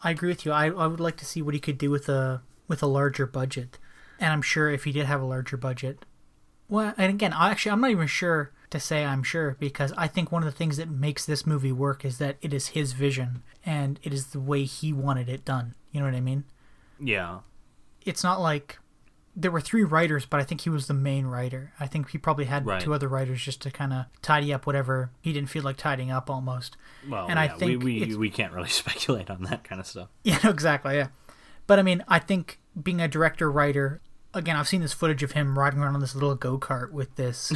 I 0.02 0.12
agree 0.12 0.30
with 0.30 0.46
you. 0.46 0.52
I, 0.52 0.66
I 0.66 0.88
would 0.88 1.00
like 1.00 1.16
to 1.18 1.26
see 1.26 1.42
what 1.42 1.54
he 1.54 1.60
could 1.60 1.78
do 1.78 1.90
with 1.90 2.10
a 2.10 2.42
with 2.68 2.84
a 2.84 2.88
larger 2.88 3.26
budget, 3.26 3.80
and 4.20 4.34
I'm 4.34 4.42
sure 4.42 4.70
if 4.70 4.84
he 4.84 4.92
did 4.92 5.06
have 5.06 5.22
a 5.22 5.26
larger 5.26 5.56
budget, 5.56 6.06
well, 6.74 6.92
and 6.98 7.12
again, 7.12 7.34
I 7.34 7.52
actually 7.52 7.72
I'm 7.72 7.82
not 7.82 7.92
even 7.92 8.08
sure 8.08 8.52
to 8.72 8.80
say 8.80 9.06
I'm 9.06 9.22
sure 9.22 9.56
because 9.60 9.94
I 9.96 10.08
think 10.08 10.32
one 10.32 10.42
of 10.42 10.52
the 10.52 10.58
things 10.58 10.78
that 10.78 10.90
makes 10.90 11.24
this 11.24 11.46
movie 11.46 11.72
work 11.72 12.04
is 12.04 12.18
that 12.18 12.38
it 12.42 12.52
is 12.52 12.70
his 12.70 12.94
vision 12.94 13.44
and 13.64 14.00
it 14.02 14.12
is 14.12 14.28
the 14.28 14.40
way 14.40 14.64
he 14.64 14.92
wanted 14.92 15.30
it 15.30 15.46
done. 15.46 15.76
You 15.92 16.00
know 16.00 16.08
what 16.08 16.16
I 16.16 16.20
mean? 16.20 16.46
Yeah. 17.00 17.42
It's 18.08 18.24
not 18.24 18.42
like 18.42 18.80
there 19.36 19.52
were 19.52 19.62
three 19.62 19.84
writers, 19.84 20.26
but 20.26 20.40
I 20.40 20.44
think 20.44 20.62
he 20.62 20.72
was 20.72 20.88
the 20.88 20.96
main 20.96 21.28
writer. 21.28 21.74
I 21.80 21.86
think 21.86 22.10
he 22.10 22.18
probably 22.18 22.46
had 22.46 22.66
right. 22.66 22.82
two 22.82 22.92
other 22.92 23.08
writers 23.08 23.44
just 23.44 23.62
to 23.62 23.70
kind 23.70 23.94
of 23.94 24.06
tidy 24.24 24.52
up 24.52 24.66
whatever 24.66 25.12
he 25.22 25.32
didn't 25.32 25.52
feel 25.52 25.62
like 25.62 25.78
tidying 25.78 26.10
up 26.10 26.28
almost. 26.28 26.76
Well, 27.08 27.28
and 27.28 27.38
yeah, 27.38 27.44
I 27.44 27.48
think 27.50 27.84
we 27.84 28.04
we, 28.04 28.16
we 28.16 28.30
can't 28.32 28.52
really 28.52 28.70
speculate 28.82 29.30
on 29.30 29.44
that 29.44 29.64
kind 29.64 29.80
of 29.80 29.86
stuff. 29.86 30.10
Yeah, 30.24 30.50
exactly. 30.50 30.96
Yeah, 30.96 31.10
but 31.68 31.78
I 31.78 31.84
mean, 31.84 32.04
I 32.08 32.18
think 32.18 32.58
being 32.82 33.00
a 33.00 33.08
director 33.08 33.52
writer, 33.52 34.02
again, 34.34 34.56
I've 34.56 34.68
seen 34.68 34.82
this 34.82 34.94
footage 34.94 35.24
of 35.24 35.34
him 35.34 35.58
riding 35.58 35.80
around 35.80 35.96
on 35.96 36.02
this 36.02 36.16
little 36.16 36.36
go 36.36 36.58
kart 36.58 36.92
with 36.92 37.16
this 37.16 37.54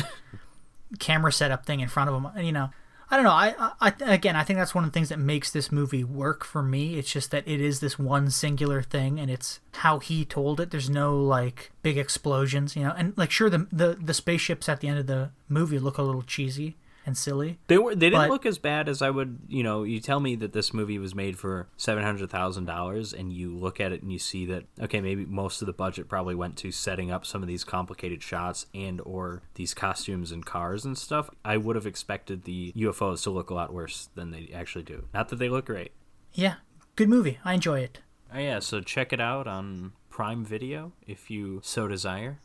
camera 0.99 1.31
setup 1.31 1.65
thing 1.65 1.79
in 1.79 1.87
front 1.89 2.09
of 2.09 2.15
him, 2.15 2.31
and 2.35 2.45
you 2.45 2.51
know, 2.51 2.69
I 3.09 3.15
don't 3.15 3.23
know. 3.23 3.31
I, 3.31 3.71
I 3.79 3.93
again, 4.13 4.35
I 4.35 4.43
think 4.43 4.59
that's 4.59 4.75
one 4.75 4.83
of 4.83 4.91
the 4.91 4.93
things 4.93 5.09
that 5.09 5.19
makes 5.19 5.49
this 5.49 5.71
movie 5.71 6.03
work 6.03 6.43
for 6.43 6.61
me. 6.61 6.97
It's 6.97 7.11
just 7.11 7.31
that 7.31 7.47
it 7.47 7.61
is 7.61 7.79
this 7.79 7.97
one 7.97 8.29
singular 8.29 8.81
thing, 8.81 9.19
and 9.19 9.31
it's 9.31 9.59
how 9.75 9.99
he 9.99 10.25
told 10.25 10.59
it. 10.59 10.71
There's 10.71 10.89
no 10.89 11.17
like 11.17 11.71
big 11.83 11.97
explosions, 11.97 12.75
you 12.75 12.83
know. 12.83 12.93
And 12.97 13.17
like, 13.17 13.31
sure, 13.31 13.49
the 13.49 13.67
the 13.71 13.97
the 14.01 14.13
spaceships 14.13 14.67
at 14.67 14.81
the 14.81 14.89
end 14.89 14.99
of 14.99 15.07
the 15.07 15.31
movie 15.47 15.79
look 15.79 15.97
a 15.97 16.03
little 16.03 16.21
cheesy, 16.21 16.75
and 17.07 17.17
silly. 17.17 17.57
They 17.67 17.77
were 17.77 17.95
they 17.95 18.09
didn't 18.09 18.23
but, 18.23 18.29
look 18.29 18.45
as 18.45 18.57
bad 18.57 18.89
as 18.89 19.01
I 19.01 19.09
would. 19.09 19.39
You 19.47 19.63
know, 19.63 19.83
you 19.83 20.01
tell 20.01 20.19
me 20.19 20.35
that 20.35 20.51
this 20.51 20.73
movie 20.73 20.99
was 20.99 21.15
made 21.15 21.39
for 21.39 21.69
seven 21.77 22.03
hundred 22.03 22.29
thousand 22.29 22.65
dollars, 22.65 23.13
and 23.13 23.31
you 23.31 23.55
look 23.55 23.79
at 23.79 23.93
it 23.93 24.03
and 24.03 24.11
you 24.11 24.19
see 24.19 24.45
that 24.47 24.65
okay, 24.81 24.99
maybe 24.99 25.25
most 25.25 25.61
of 25.61 25.65
the 25.65 25.73
budget 25.73 26.09
probably 26.09 26.35
went 26.35 26.57
to 26.57 26.71
setting 26.71 27.09
up 27.09 27.25
some 27.25 27.41
of 27.41 27.47
these 27.47 27.63
complicated 27.63 28.21
shots 28.21 28.65
and 28.75 28.99
or 29.05 29.41
these 29.55 29.73
costumes 29.73 30.33
and 30.33 30.45
cars 30.45 30.83
and 30.83 30.97
stuff. 30.97 31.29
I 31.45 31.55
would 31.55 31.77
have 31.77 31.87
expected 31.87 32.43
the 32.43 32.73
UFOs 32.73 33.23
to 33.23 33.29
look 33.29 33.49
a 33.49 33.53
lot 33.53 33.73
worse 33.73 34.09
than 34.13 34.31
they 34.31 34.51
actually 34.53 34.83
do. 34.83 35.05
Not 35.13 35.29
that 35.29 35.37
they 35.37 35.49
look 35.49 35.65
great. 35.65 35.93
Yeah, 36.33 36.55
good 36.97 37.07
movie. 37.07 37.39
I 37.45 37.53
enjoy 37.53 37.79
it. 37.79 37.99
Oh, 38.33 38.39
yeah, 38.39 38.59
so 38.59 38.81
check 38.81 39.13
it 39.13 39.21
out 39.21 39.47
on 39.47 39.93
Prime 40.09 40.43
Video 40.43 40.91
if 41.07 41.31
you 41.31 41.61
so 41.63 41.87
desire. 41.87 42.39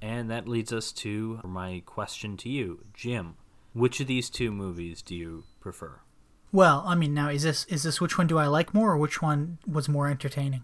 And 0.00 0.30
that 0.30 0.48
leads 0.48 0.72
us 0.72 0.92
to 0.92 1.40
my 1.44 1.82
question 1.84 2.38
to 2.38 2.48
you, 2.48 2.86
Jim. 2.94 3.36
Which 3.72 4.00
of 4.00 4.06
these 4.06 4.30
two 4.30 4.50
movies 4.50 5.02
do 5.02 5.14
you 5.14 5.44
prefer? 5.60 6.00
Well, 6.52 6.82
I 6.86 6.94
mean, 6.96 7.14
now 7.14 7.28
is 7.28 7.44
this 7.44 7.64
is 7.66 7.84
this 7.84 8.00
which 8.00 8.18
one 8.18 8.26
do 8.26 8.38
I 8.38 8.46
like 8.46 8.74
more, 8.74 8.92
or 8.92 8.96
which 8.96 9.22
one 9.22 9.58
was 9.66 9.88
more 9.88 10.08
entertaining? 10.08 10.62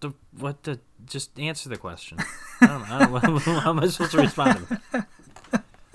The 0.00 0.14
what? 0.36 0.62
The 0.62 0.80
just 1.04 1.38
answer 1.38 1.68
the 1.68 1.76
question. 1.76 2.18
I 2.60 2.66
don't 2.66 2.88
know. 2.88 3.16
I 3.16 3.20
don't 3.20 3.38
how 3.62 3.70
am 3.70 3.80
I 3.80 3.88
supposed 3.88 4.12
to 4.12 4.18
respond? 4.18 4.66
To 4.92 5.06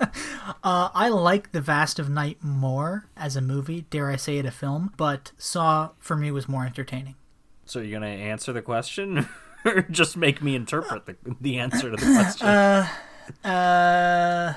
uh, 0.00 0.88
I 0.94 1.08
like 1.08 1.50
The 1.50 1.60
Vast 1.60 1.98
of 1.98 2.08
Night 2.08 2.38
more 2.42 3.06
as 3.16 3.34
a 3.34 3.40
movie. 3.40 3.86
Dare 3.90 4.10
I 4.10 4.16
say 4.16 4.38
it, 4.38 4.46
a 4.46 4.52
film? 4.52 4.92
But 4.96 5.32
Saw 5.36 5.90
for 5.98 6.16
me 6.16 6.30
was 6.30 6.48
more 6.48 6.64
entertaining. 6.64 7.16
So 7.64 7.80
you're 7.80 7.98
gonna 7.98 8.12
answer 8.12 8.52
the 8.52 8.62
question, 8.62 9.28
or 9.64 9.82
just 9.82 10.16
make 10.16 10.40
me 10.40 10.54
interpret 10.54 11.06
the 11.06 11.16
the 11.40 11.58
answer 11.58 11.90
to 11.90 11.96
the 11.96 12.14
question? 12.14 12.46
Uh, 12.46 12.88
uh 13.42 14.54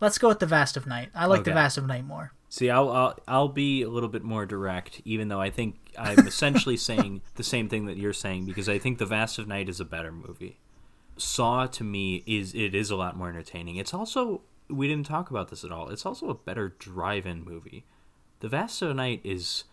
Let's 0.00 0.18
go 0.18 0.28
with 0.28 0.40
the 0.40 0.46
Vast 0.46 0.76
of 0.76 0.86
Night. 0.86 1.10
I 1.14 1.26
like 1.26 1.40
okay. 1.40 1.50
the 1.50 1.54
Vast 1.54 1.78
of 1.78 1.86
Night 1.86 2.04
more. 2.04 2.32
See, 2.48 2.70
I'll, 2.70 2.90
I'll 2.90 3.18
I'll 3.26 3.48
be 3.48 3.82
a 3.82 3.88
little 3.88 4.08
bit 4.08 4.22
more 4.22 4.46
direct, 4.46 5.00
even 5.04 5.28
though 5.28 5.40
I 5.40 5.50
think 5.50 5.76
I'm 5.98 6.26
essentially 6.26 6.76
saying 6.88 7.22
the 7.34 7.42
same 7.42 7.68
thing 7.68 7.86
that 7.86 7.96
you're 7.96 8.12
saying 8.12 8.46
because 8.46 8.68
I 8.68 8.78
think 8.78 8.98
the 8.98 9.06
Vast 9.06 9.38
of 9.38 9.48
Night 9.48 9.68
is 9.68 9.80
a 9.80 9.84
better 9.84 10.12
movie. 10.12 10.58
Saw 11.16 11.66
to 11.66 11.84
me 11.84 12.22
is 12.26 12.54
it 12.54 12.74
is 12.74 12.90
a 12.90 12.96
lot 12.96 13.16
more 13.16 13.28
entertaining. 13.28 13.76
It's 13.76 13.94
also 13.94 14.42
we 14.68 14.86
didn't 14.86 15.06
talk 15.06 15.30
about 15.30 15.48
this 15.48 15.64
at 15.64 15.72
all. 15.72 15.88
It's 15.88 16.04
also 16.04 16.28
a 16.28 16.34
better 16.34 16.74
drive-in 16.78 17.44
movie. 17.44 17.84
The 18.40 18.48
Vast 18.48 18.82
of 18.82 18.94
Night 18.96 19.20
is 19.24 19.64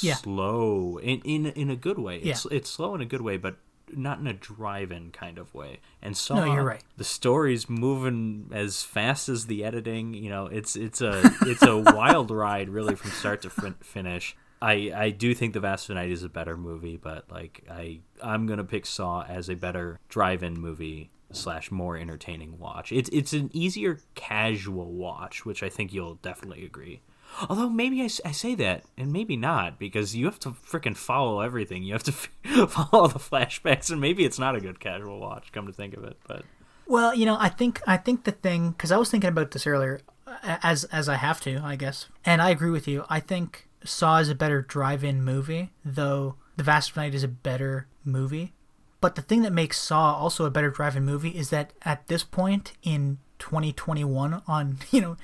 yeah. 0.00 0.14
slow 0.14 0.98
in, 0.98 1.20
in 1.22 1.46
in 1.46 1.70
a 1.70 1.76
good 1.76 1.98
way. 1.98 2.18
It's 2.18 2.46
yeah. 2.50 2.58
it's 2.58 2.70
slow 2.70 2.94
in 2.94 3.00
a 3.00 3.06
good 3.06 3.22
way, 3.22 3.38
but 3.38 3.56
not 3.96 4.18
in 4.18 4.26
a 4.26 4.32
drive-in 4.32 5.10
kind 5.10 5.38
of 5.38 5.52
way. 5.54 5.80
And 6.02 6.16
so 6.16 6.36
no, 6.36 6.54
you're 6.54 6.64
right. 6.64 6.82
The 6.96 7.04
story's 7.04 7.68
moving 7.68 8.50
as 8.52 8.82
fast 8.82 9.28
as 9.28 9.46
the 9.46 9.64
editing. 9.64 10.14
You 10.14 10.30
know, 10.30 10.46
it's 10.46 10.76
it's 10.76 11.00
a 11.00 11.22
it's 11.42 11.62
a 11.62 11.76
wild 11.94 12.30
ride 12.30 12.68
really 12.68 12.94
from 12.94 13.10
start 13.10 13.42
to 13.42 13.50
finish. 13.50 14.36
I 14.62 14.92
I 14.94 15.10
do 15.10 15.34
think 15.34 15.54
The 15.54 15.60
Vast 15.60 15.88
of 15.90 15.96
Night 15.96 16.10
is 16.10 16.22
a 16.22 16.28
better 16.28 16.56
movie, 16.56 16.96
but 16.96 17.30
like 17.30 17.64
I 17.70 18.00
I'm 18.22 18.46
gonna 18.46 18.64
pick 18.64 18.86
Saw 18.86 19.22
as 19.22 19.48
a 19.48 19.54
better 19.54 19.98
drive-in 20.08 20.60
movie 20.60 21.10
slash 21.32 21.70
more 21.70 21.96
entertaining 21.96 22.58
watch. 22.58 22.92
It's 22.92 23.08
it's 23.10 23.32
an 23.32 23.50
easier 23.52 24.00
casual 24.14 24.92
watch, 24.92 25.46
which 25.46 25.62
I 25.62 25.68
think 25.68 25.92
you'll 25.92 26.16
definitely 26.16 26.64
agree. 26.64 27.00
Although 27.48 27.70
maybe 27.70 28.02
I, 28.02 28.08
I 28.24 28.32
say 28.32 28.54
that 28.56 28.84
and 28.98 29.12
maybe 29.12 29.36
not 29.36 29.78
because 29.78 30.14
you 30.14 30.26
have 30.26 30.38
to 30.40 30.50
freaking 30.50 30.96
follow 30.96 31.40
everything. 31.40 31.82
You 31.82 31.94
have 31.94 32.02
to 32.04 32.12
follow 32.66 33.08
the 33.08 33.18
flashbacks 33.18 33.90
and 33.90 34.00
maybe 34.00 34.24
it's 34.24 34.38
not 34.38 34.56
a 34.56 34.60
good 34.60 34.80
casual 34.80 35.20
watch. 35.20 35.52
Come 35.52 35.66
to 35.66 35.72
think 35.72 35.96
of 35.96 36.04
it, 36.04 36.18
but 36.26 36.44
Well, 36.86 37.14
you 37.14 37.26
know, 37.26 37.36
I 37.38 37.48
think 37.48 37.80
I 37.86 37.96
think 37.96 38.24
the 38.24 38.32
thing 38.32 38.70
because 38.70 38.92
I 38.92 38.98
was 38.98 39.10
thinking 39.10 39.28
about 39.28 39.52
this 39.52 39.66
earlier, 39.66 40.00
as 40.44 40.84
as 40.84 41.08
I 41.08 41.16
have 41.16 41.40
to, 41.42 41.60
I 41.62 41.76
guess, 41.76 42.08
and 42.24 42.42
I 42.42 42.50
agree 42.50 42.70
with 42.70 42.86
you. 42.86 43.04
I 43.08 43.20
think 43.20 43.68
Saw 43.84 44.18
is 44.18 44.28
a 44.28 44.34
better 44.34 44.62
drive-in 44.62 45.24
movie, 45.24 45.70
though 45.84 46.36
The 46.56 46.62
Vast 46.62 46.90
of 46.90 46.96
Night 46.96 47.14
is 47.14 47.24
a 47.24 47.28
better 47.28 47.86
movie. 48.04 48.52
But 49.00 49.14
the 49.14 49.22
thing 49.22 49.42
that 49.42 49.52
makes 49.52 49.80
Saw 49.80 50.14
also 50.14 50.44
a 50.44 50.50
better 50.50 50.70
drive-in 50.70 51.04
movie 51.04 51.30
is 51.30 51.48
that 51.50 51.72
at 51.82 52.06
this 52.08 52.22
point 52.22 52.74
in 52.82 53.18
2021, 53.38 54.42
on 54.46 54.78
you 54.90 55.00
know, 55.00 55.16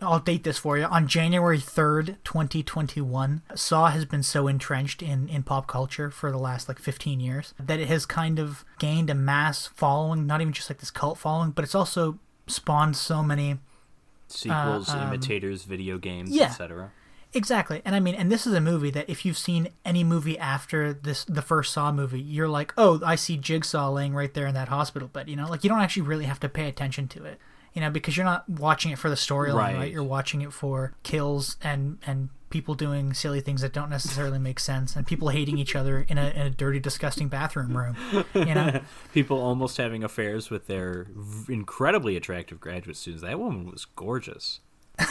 I'll 0.00 0.20
date 0.20 0.44
this 0.44 0.58
for 0.58 0.76
you 0.76 0.84
on 0.84 1.08
January 1.08 1.58
3rd, 1.58 2.16
2021, 2.24 3.42
Saw 3.54 3.88
has 3.88 4.04
been 4.04 4.22
so 4.22 4.46
entrenched 4.46 5.02
in 5.02 5.28
in 5.28 5.42
pop 5.42 5.66
culture 5.66 6.10
for 6.10 6.30
the 6.30 6.38
last 6.38 6.68
like 6.68 6.78
15 6.78 7.20
years 7.20 7.54
that 7.58 7.80
it 7.80 7.88
has 7.88 8.04
kind 8.04 8.38
of 8.38 8.64
gained 8.78 9.08
a 9.08 9.14
mass 9.14 9.66
following, 9.68 10.26
not 10.26 10.40
even 10.40 10.52
just 10.52 10.68
like 10.68 10.78
this 10.78 10.90
cult 10.90 11.18
following, 11.18 11.50
but 11.52 11.64
it's 11.64 11.74
also 11.74 12.18
spawned 12.46 12.96
so 12.96 13.22
many 13.22 13.58
sequels, 14.28 14.90
uh, 14.90 14.98
um, 14.98 15.08
imitators, 15.08 15.64
video 15.64 15.98
games, 15.98 16.30
yeah, 16.30 16.46
etc. 16.46 16.92
Exactly. 17.34 17.80
And 17.84 17.94
I 17.94 18.00
mean, 18.00 18.14
and 18.14 18.30
this 18.30 18.46
is 18.46 18.52
a 18.52 18.60
movie 18.60 18.90
that 18.90 19.08
if 19.08 19.24
you've 19.24 19.38
seen 19.38 19.68
any 19.84 20.04
movie 20.04 20.38
after 20.38 20.92
this, 20.92 21.24
the 21.24 21.40
first 21.40 21.72
Saw 21.72 21.90
movie, 21.90 22.20
you're 22.20 22.48
like, 22.48 22.74
oh, 22.76 23.00
I 23.04 23.14
see 23.14 23.38
Jigsaw 23.38 23.90
laying 23.90 24.14
right 24.14 24.32
there 24.34 24.46
in 24.46 24.54
that 24.54 24.68
hospital 24.68 25.08
bed. 25.08 25.30
You 25.30 25.36
know, 25.36 25.48
like 25.48 25.64
you 25.64 25.70
don't 25.70 25.80
actually 25.80 26.02
really 26.02 26.26
have 26.26 26.40
to 26.40 26.48
pay 26.48 26.68
attention 26.68 27.08
to 27.08 27.24
it, 27.24 27.38
you 27.72 27.80
know, 27.80 27.90
because 27.90 28.16
you're 28.16 28.26
not 28.26 28.48
watching 28.48 28.92
it 28.92 28.98
for 28.98 29.08
the 29.08 29.16
storyline, 29.16 29.54
right. 29.54 29.76
right? 29.76 29.92
You're 29.92 30.02
watching 30.02 30.42
it 30.42 30.52
for 30.52 30.94
kills 31.02 31.56
and 31.62 31.98
and 32.06 32.28
people 32.50 32.74
doing 32.74 33.14
silly 33.14 33.40
things 33.40 33.62
that 33.62 33.72
don't 33.72 33.88
necessarily 33.88 34.38
make 34.38 34.60
sense 34.60 34.94
and 34.94 35.06
people 35.06 35.30
hating 35.30 35.56
each 35.56 35.74
other 35.74 36.04
in 36.08 36.18
a, 36.18 36.28
in 36.30 36.42
a 36.42 36.50
dirty 36.50 36.78
disgusting 36.78 37.26
bathroom 37.26 37.74
room 37.74 37.96
you 38.34 38.54
know 38.54 38.78
people 39.14 39.40
almost 39.40 39.78
having 39.78 40.04
affairs 40.04 40.50
with 40.50 40.66
their 40.66 41.06
incredibly 41.48 42.14
attractive 42.14 42.60
graduate 42.60 42.94
students 42.94 43.22
that 43.22 43.38
woman 43.38 43.70
was 43.70 43.86
gorgeous 43.96 44.60
she, 45.00 45.06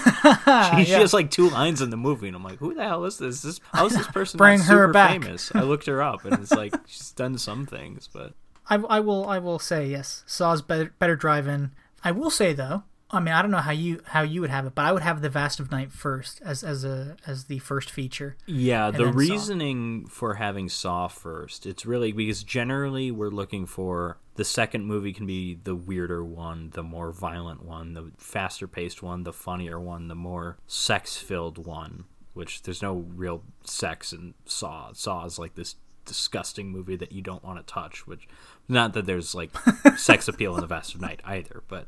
yeah. 0.45 0.83
she, 0.83 0.91
has 0.91 1.13
like 1.13 1.31
two 1.31 1.49
lines 1.49 1.81
in 1.81 1.89
the 1.89 1.97
movie, 1.97 2.27
and 2.27 2.35
I'm 2.35 2.43
like, 2.43 2.59
who 2.59 2.75
the 2.75 2.83
hell 2.83 3.03
is 3.05 3.17
this? 3.17 3.41
this 3.41 3.59
how 3.73 3.87
is 3.87 3.95
this 3.95 4.07
person 4.13 4.37
Bring 4.37 4.59
her 4.59 4.87
back. 4.87 5.23
famous? 5.23 5.51
I 5.55 5.61
looked 5.61 5.87
her 5.87 6.03
up, 6.03 6.23
and 6.23 6.35
it's 6.35 6.51
like 6.51 6.75
she's 6.85 7.11
done 7.11 7.37
some 7.39 7.65
things, 7.65 8.07
but 8.11 8.33
I, 8.69 8.75
I 8.75 8.99
will 8.99 9.27
I 9.27 9.39
will 9.39 9.57
say 9.57 9.87
yes, 9.87 10.23
Saw's 10.27 10.61
better 10.61 10.93
better 10.99 11.15
drive-in. 11.15 11.71
I 12.03 12.11
will 12.11 12.31
say 12.31 12.53
though, 12.53 12.83
I 13.13 13.19
mean, 13.19 13.33
I 13.33 13.41
don't 13.41 13.51
know 13.51 13.57
how 13.57 13.71
you 13.71 14.01
how 14.05 14.21
you 14.21 14.41
would 14.41 14.49
have 14.49 14.65
it, 14.65 14.73
but 14.73 14.85
I 14.85 14.91
would 14.91 15.01
have 15.01 15.21
the 15.21 15.29
Vast 15.29 15.59
of 15.59 15.69
Night 15.69 15.91
first 15.91 16.41
as 16.43 16.63
as 16.63 16.85
a 16.85 17.17
as 17.27 17.45
the 17.45 17.59
first 17.59 17.91
feature. 17.91 18.37
Yeah, 18.45 18.89
the 18.89 19.07
reasoning 19.07 20.05
Saw. 20.05 20.13
for 20.13 20.33
having 20.35 20.69
Saw 20.69 21.07
first, 21.07 21.65
it's 21.65 21.85
really 21.85 22.13
because 22.13 22.43
generally 22.43 23.11
we're 23.11 23.29
looking 23.29 23.65
for 23.65 24.17
the 24.35 24.45
second 24.45 24.85
movie 24.85 25.11
can 25.11 25.25
be 25.25 25.55
the 25.55 25.75
weirder 25.75 26.23
one, 26.23 26.69
the 26.73 26.83
more 26.83 27.11
violent 27.11 27.65
one, 27.65 27.93
the 27.93 28.11
faster 28.17 28.67
paced 28.67 29.03
one, 29.03 29.23
the 29.23 29.33
funnier 29.33 29.79
one, 29.79 30.07
the 30.07 30.15
more 30.15 30.57
sex 30.67 31.17
filled 31.17 31.65
one. 31.65 32.05
Which 32.33 32.63
there's 32.63 32.81
no 32.81 33.05
real 33.13 33.43
sex 33.65 34.13
in 34.13 34.35
Saw. 34.45 34.93
Saw 34.93 35.25
is 35.25 35.37
like 35.37 35.55
this 35.55 35.75
disgusting 36.11 36.69
movie 36.69 36.97
that 36.97 37.13
you 37.13 37.21
don't 37.21 37.43
want 37.43 37.65
to 37.65 37.73
touch. 37.73 38.05
Which 38.05 38.27
not 38.67 38.93
that 38.93 39.05
there's 39.05 39.33
like 39.33 39.51
sex 39.97 40.27
appeal 40.27 40.55
in 40.55 40.61
the 40.61 40.67
Vast 40.67 40.93
of 40.93 41.01
Night 41.01 41.21
either, 41.23 41.63
but 41.69 41.87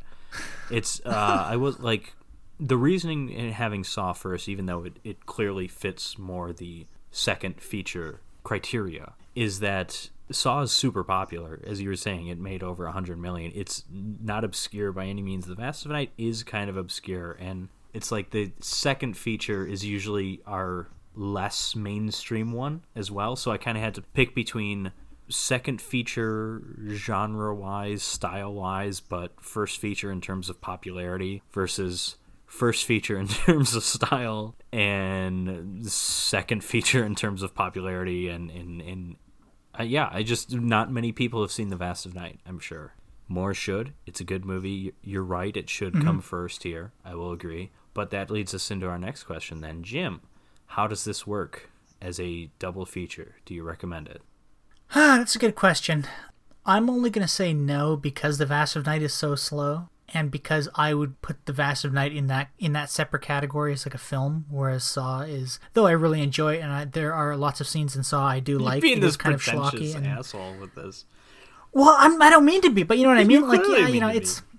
it's 0.71 1.01
uh, 1.05 1.45
I 1.49 1.57
was 1.57 1.79
like 1.79 2.13
the 2.59 2.77
reasoning 2.77 3.29
in 3.29 3.51
having 3.51 3.83
Saw 3.83 4.13
first, 4.13 4.47
even 4.47 4.65
though 4.65 4.83
it, 4.83 4.97
it 5.03 5.25
clearly 5.25 5.67
fits 5.67 6.17
more 6.17 6.53
the 6.53 6.87
second 7.11 7.59
feature 7.59 8.21
criteria, 8.43 9.13
is 9.35 9.59
that 9.59 10.09
Saw 10.31 10.61
is 10.61 10.71
super 10.71 11.03
popular. 11.03 11.59
As 11.65 11.81
you 11.81 11.89
were 11.89 11.95
saying, 11.95 12.27
it 12.27 12.39
made 12.39 12.63
over 12.63 12.85
100 12.85 13.17
million. 13.17 13.51
It's 13.53 13.83
not 13.91 14.43
obscure 14.43 14.91
by 14.91 15.05
any 15.05 15.21
means. 15.21 15.45
The 15.45 15.55
Vast 15.55 15.85
of 15.85 15.91
Night 15.91 16.11
is 16.17 16.43
kind 16.43 16.69
of 16.69 16.77
obscure, 16.77 17.37
and 17.39 17.67
it's 17.93 18.11
like 18.11 18.29
the 18.29 18.53
second 18.59 19.17
feature 19.17 19.65
is 19.65 19.83
usually 19.83 20.41
our 20.47 20.87
less 21.15 21.75
mainstream 21.75 22.51
one 22.51 22.83
as 22.95 23.11
well. 23.11 23.35
So 23.35 23.51
I 23.51 23.57
kind 23.57 23.77
of 23.77 23.83
had 23.83 23.95
to 23.95 24.01
pick 24.01 24.33
between 24.33 24.91
second 25.29 25.81
feature 25.81 26.61
genre 26.89 27.53
wise, 27.55 28.03
style 28.03 28.53
wise, 28.53 28.99
but 28.99 29.33
first 29.41 29.79
feature 29.79 30.11
in 30.11 30.21
terms 30.21 30.49
of 30.49 30.61
popularity 30.61 31.41
versus 31.51 32.17
first 32.45 32.85
feature 32.85 33.17
in 33.17 33.27
terms 33.45 33.75
of 33.75 33.83
style 33.83 34.55
and 34.71 35.89
second 35.89 36.63
feature 36.63 37.03
in 37.03 37.15
terms 37.15 37.41
of 37.41 37.55
popularity 37.55 38.29
and 38.29 38.51
in 38.51 38.81
in 38.81 39.15
uh, 39.79 39.83
yeah, 39.83 40.07
I 40.11 40.21
just 40.21 40.53
not 40.53 40.91
many 40.91 41.11
people 41.11 41.41
have 41.41 41.51
seen 41.51 41.69
The 41.69 41.75
Vast 41.75 42.05
of 42.05 42.13
Night, 42.13 42.39
I'm 42.45 42.59
sure. 42.59 42.93
More 43.27 43.53
should. 43.55 43.93
It's 44.05 44.19
a 44.19 44.25
good 44.25 44.45
movie. 44.45 44.93
You're 45.01 45.23
right, 45.23 45.55
it 45.55 45.69
should 45.69 45.93
mm-hmm. 45.93 46.05
come 46.05 46.21
first 46.21 46.61
here. 46.63 46.91
I 47.03 47.15
will 47.15 47.31
agree. 47.31 47.71
But 47.95 48.11
that 48.11 48.29
leads 48.29 48.53
us 48.53 48.69
into 48.69 48.87
our 48.87 48.99
next 48.99 49.23
question 49.23 49.61
then. 49.61 49.81
Jim, 49.81 50.21
how 50.73 50.87
does 50.87 51.05
this 51.05 51.27
work 51.27 51.69
as 52.01 52.19
a 52.19 52.49
double 52.57 52.83
feature? 52.83 53.35
Do 53.45 53.53
you 53.53 53.61
recommend 53.61 54.07
it? 54.07 54.23
Ah, 54.95 55.17
that's 55.19 55.35
a 55.35 55.39
good 55.39 55.55
question. 55.55 56.05
I'm 56.65 56.89
only 56.89 57.11
going 57.11 57.25
to 57.25 57.31
say 57.31 57.53
no 57.53 57.95
because 57.95 58.37
The 58.39 58.47
Vast 58.47 58.75
of 58.75 58.87
Night 58.87 59.03
is 59.03 59.13
so 59.13 59.35
slow 59.35 59.89
and 60.15 60.31
because 60.31 60.67
I 60.73 60.95
would 60.95 61.21
put 61.21 61.45
The 61.45 61.53
Vast 61.53 61.85
of 61.85 61.93
Night 61.93 62.11
in 62.11 62.25
that 62.27 62.49
in 62.57 62.73
that 62.73 62.89
separate 62.89 63.21
category 63.21 63.73
as 63.73 63.85
like 63.85 63.93
a 63.93 63.99
film, 63.99 64.45
whereas 64.49 64.83
Saw 64.83 65.21
is 65.21 65.59
though 65.73 65.85
I 65.85 65.91
really 65.91 66.23
enjoy 66.23 66.55
it 66.55 66.61
and 66.61 66.71
I, 66.71 66.85
there 66.85 67.13
are 67.13 67.35
lots 67.35 67.61
of 67.61 67.67
scenes 67.67 67.95
in 67.95 68.03
Saw 68.03 68.25
I 68.25 68.39
do 68.39 68.57
like. 68.69 68.81
Being 68.81 68.99
this 68.99 69.17
kind 69.17 69.35
of 69.35 69.43
schlocky 69.43 69.93
and 69.95 70.07
asshole 70.07 70.55
with 70.59 70.73
this. 70.73 71.05
Well, 71.71 71.95
I'm, 71.99 72.19
I 72.19 72.29
do 72.29 72.37
not 72.37 72.43
mean 72.45 72.61
to 72.61 72.71
be, 72.71 72.81
but 72.81 72.97
you 72.97 73.03
know 73.03 73.09
what 73.09 73.19
I 73.19 73.25
mean. 73.25 73.41
You 73.41 73.47
like, 73.47 73.61
yeah, 73.67 73.87
you 73.87 73.99
know, 73.99 74.09
it's 74.09 74.41
be. 74.41 74.57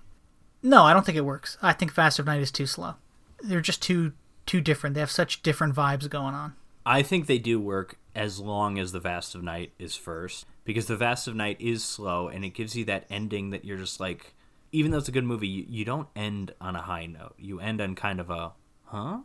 no, 0.63 0.85
I 0.85 0.93
don't 0.93 1.05
think 1.05 1.19
it 1.19 1.25
works. 1.25 1.59
I 1.61 1.73
think 1.73 1.93
Vast 1.93 2.21
of 2.21 2.27
Night 2.27 2.41
is 2.41 2.53
too 2.53 2.67
slow. 2.67 2.95
They're 3.43 3.61
just 3.61 3.83
too 3.83 4.13
too 4.47 4.61
different. 4.61 4.95
They 4.95 5.01
have 5.01 5.11
such 5.11 5.43
different 5.43 5.75
vibes 5.75 6.09
going 6.09 6.35
on. 6.35 6.55
I 6.87 7.03
think 7.03 7.27
they 7.27 7.39
do 7.39 7.59
work 7.61 7.97
as 8.15 8.39
long 8.39 8.79
as 8.79 8.93
the 8.93 9.01
Vast 9.01 9.35
of 9.35 9.43
Night 9.43 9.73
is 9.79 9.97
first, 9.97 10.47
because 10.65 10.87
the 10.87 10.97
Vast 10.97 11.27
of 11.27 11.35
Night 11.35 11.57
is 11.61 11.83
slow 11.83 12.29
and 12.29 12.45
it 12.45 12.51
gives 12.51 12.77
you 12.77 12.85
that 12.85 13.07
ending 13.11 13.51
that 13.51 13.65
you're 13.65 13.79
just 13.79 14.01
like, 14.01 14.35
even 14.71 14.91
though 14.91 14.99
it's 14.99 15.09
a 15.09 15.13
good 15.13 15.25
movie, 15.25 15.49
you, 15.49 15.67
you 15.69 15.85
don't 15.85 16.09
end 16.15 16.53
on 16.61 16.77
a 16.77 16.83
high 16.83 17.07
note. 17.07 17.35
You 17.39 17.61
end 17.61 17.81
on 17.81 17.95
kind 17.95 18.21
of 18.21 18.31
a, 18.31 18.53
huh? 18.85 19.21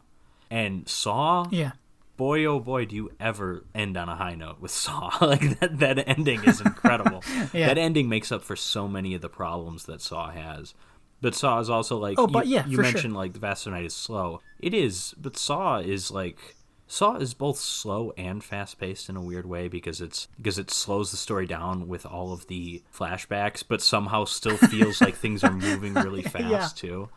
And 0.49 0.87
Saw, 0.87 1.47
yeah, 1.51 1.73
boy 2.19 2.43
oh 2.45 2.59
boy, 2.59 2.85
do 2.85 2.95
you 2.95 3.11
ever 3.19 3.63
end 3.73 3.95
on 3.95 4.09
a 4.09 4.15
high 4.15 4.35
note 4.35 4.59
with 4.59 4.71
Saw? 4.71 5.09
like 5.21 5.59
that 5.59 5.79
that 5.79 6.07
ending 6.07 6.43
is 6.43 6.61
incredible. 6.61 7.23
yeah. 7.53 7.67
That 7.67 7.77
ending 7.77 8.09
makes 8.09 8.31
up 8.31 8.43
for 8.43 8.55
so 8.55 8.87
many 8.87 9.13
of 9.13 9.21
the 9.21 9.29
problems 9.29 9.85
that 9.85 10.01
Saw 10.01 10.29
has. 10.31 10.73
But 11.21 11.35
Saw 11.35 11.59
is 11.59 11.69
also 11.69 11.97
like, 11.97 12.17
oh, 12.17 12.27
but 12.27 12.47
you, 12.47 12.55
yeah, 12.55 12.65
you 12.65 12.77
mentioned 12.77 13.13
sure. 13.13 13.21
like 13.21 13.33
the 13.33 13.39
Vast 13.39 13.67
Night 13.67 13.85
is 13.85 13.95
slow. 13.95 14.41
It 14.59 14.73
is, 14.73 15.13
but 15.17 15.37
Saw 15.37 15.79
is 15.79 16.11
like 16.11 16.55
Saw 16.91 17.17
is 17.17 17.35
both 17.35 17.59
slow 17.59 18.13
and 18.17 18.43
fast 18.43 18.79
paced 18.79 19.09
in 19.09 19.15
a 19.15 19.21
weird 19.21 19.45
way 19.45 19.67
because 19.67 20.01
it's 20.01 20.27
because 20.37 20.57
it 20.57 20.71
slows 20.71 21.11
the 21.11 21.17
story 21.17 21.45
down 21.45 21.87
with 21.87 22.03
all 22.03 22.33
of 22.33 22.47
the 22.47 22.81
flashbacks, 22.91 23.63
but 23.65 23.79
somehow 23.79 24.25
still 24.25 24.57
feels 24.71 24.99
like 24.99 25.15
things 25.15 25.43
are 25.43 25.51
moving 25.51 25.93
really 25.93 26.23
fast 26.23 26.83
yeah. 26.83 26.89
too. 26.89 27.09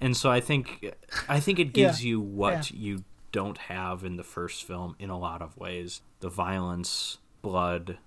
And 0.00 0.16
so 0.16 0.30
I 0.30 0.38
think 0.38 0.94
I 1.28 1.40
think 1.40 1.58
it 1.58 1.72
gives 1.72 2.04
yeah. 2.04 2.10
you 2.10 2.20
what 2.20 2.70
yeah. 2.70 2.78
you 2.78 3.04
don't 3.32 3.58
have 3.58 4.04
in 4.04 4.16
the 4.16 4.22
first 4.22 4.62
film 4.62 4.94
in 5.00 5.10
a 5.10 5.18
lot 5.18 5.42
of 5.42 5.56
ways. 5.56 6.02
The 6.20 6.30
violence, 6.30 7.18
blood, 7.42 7.98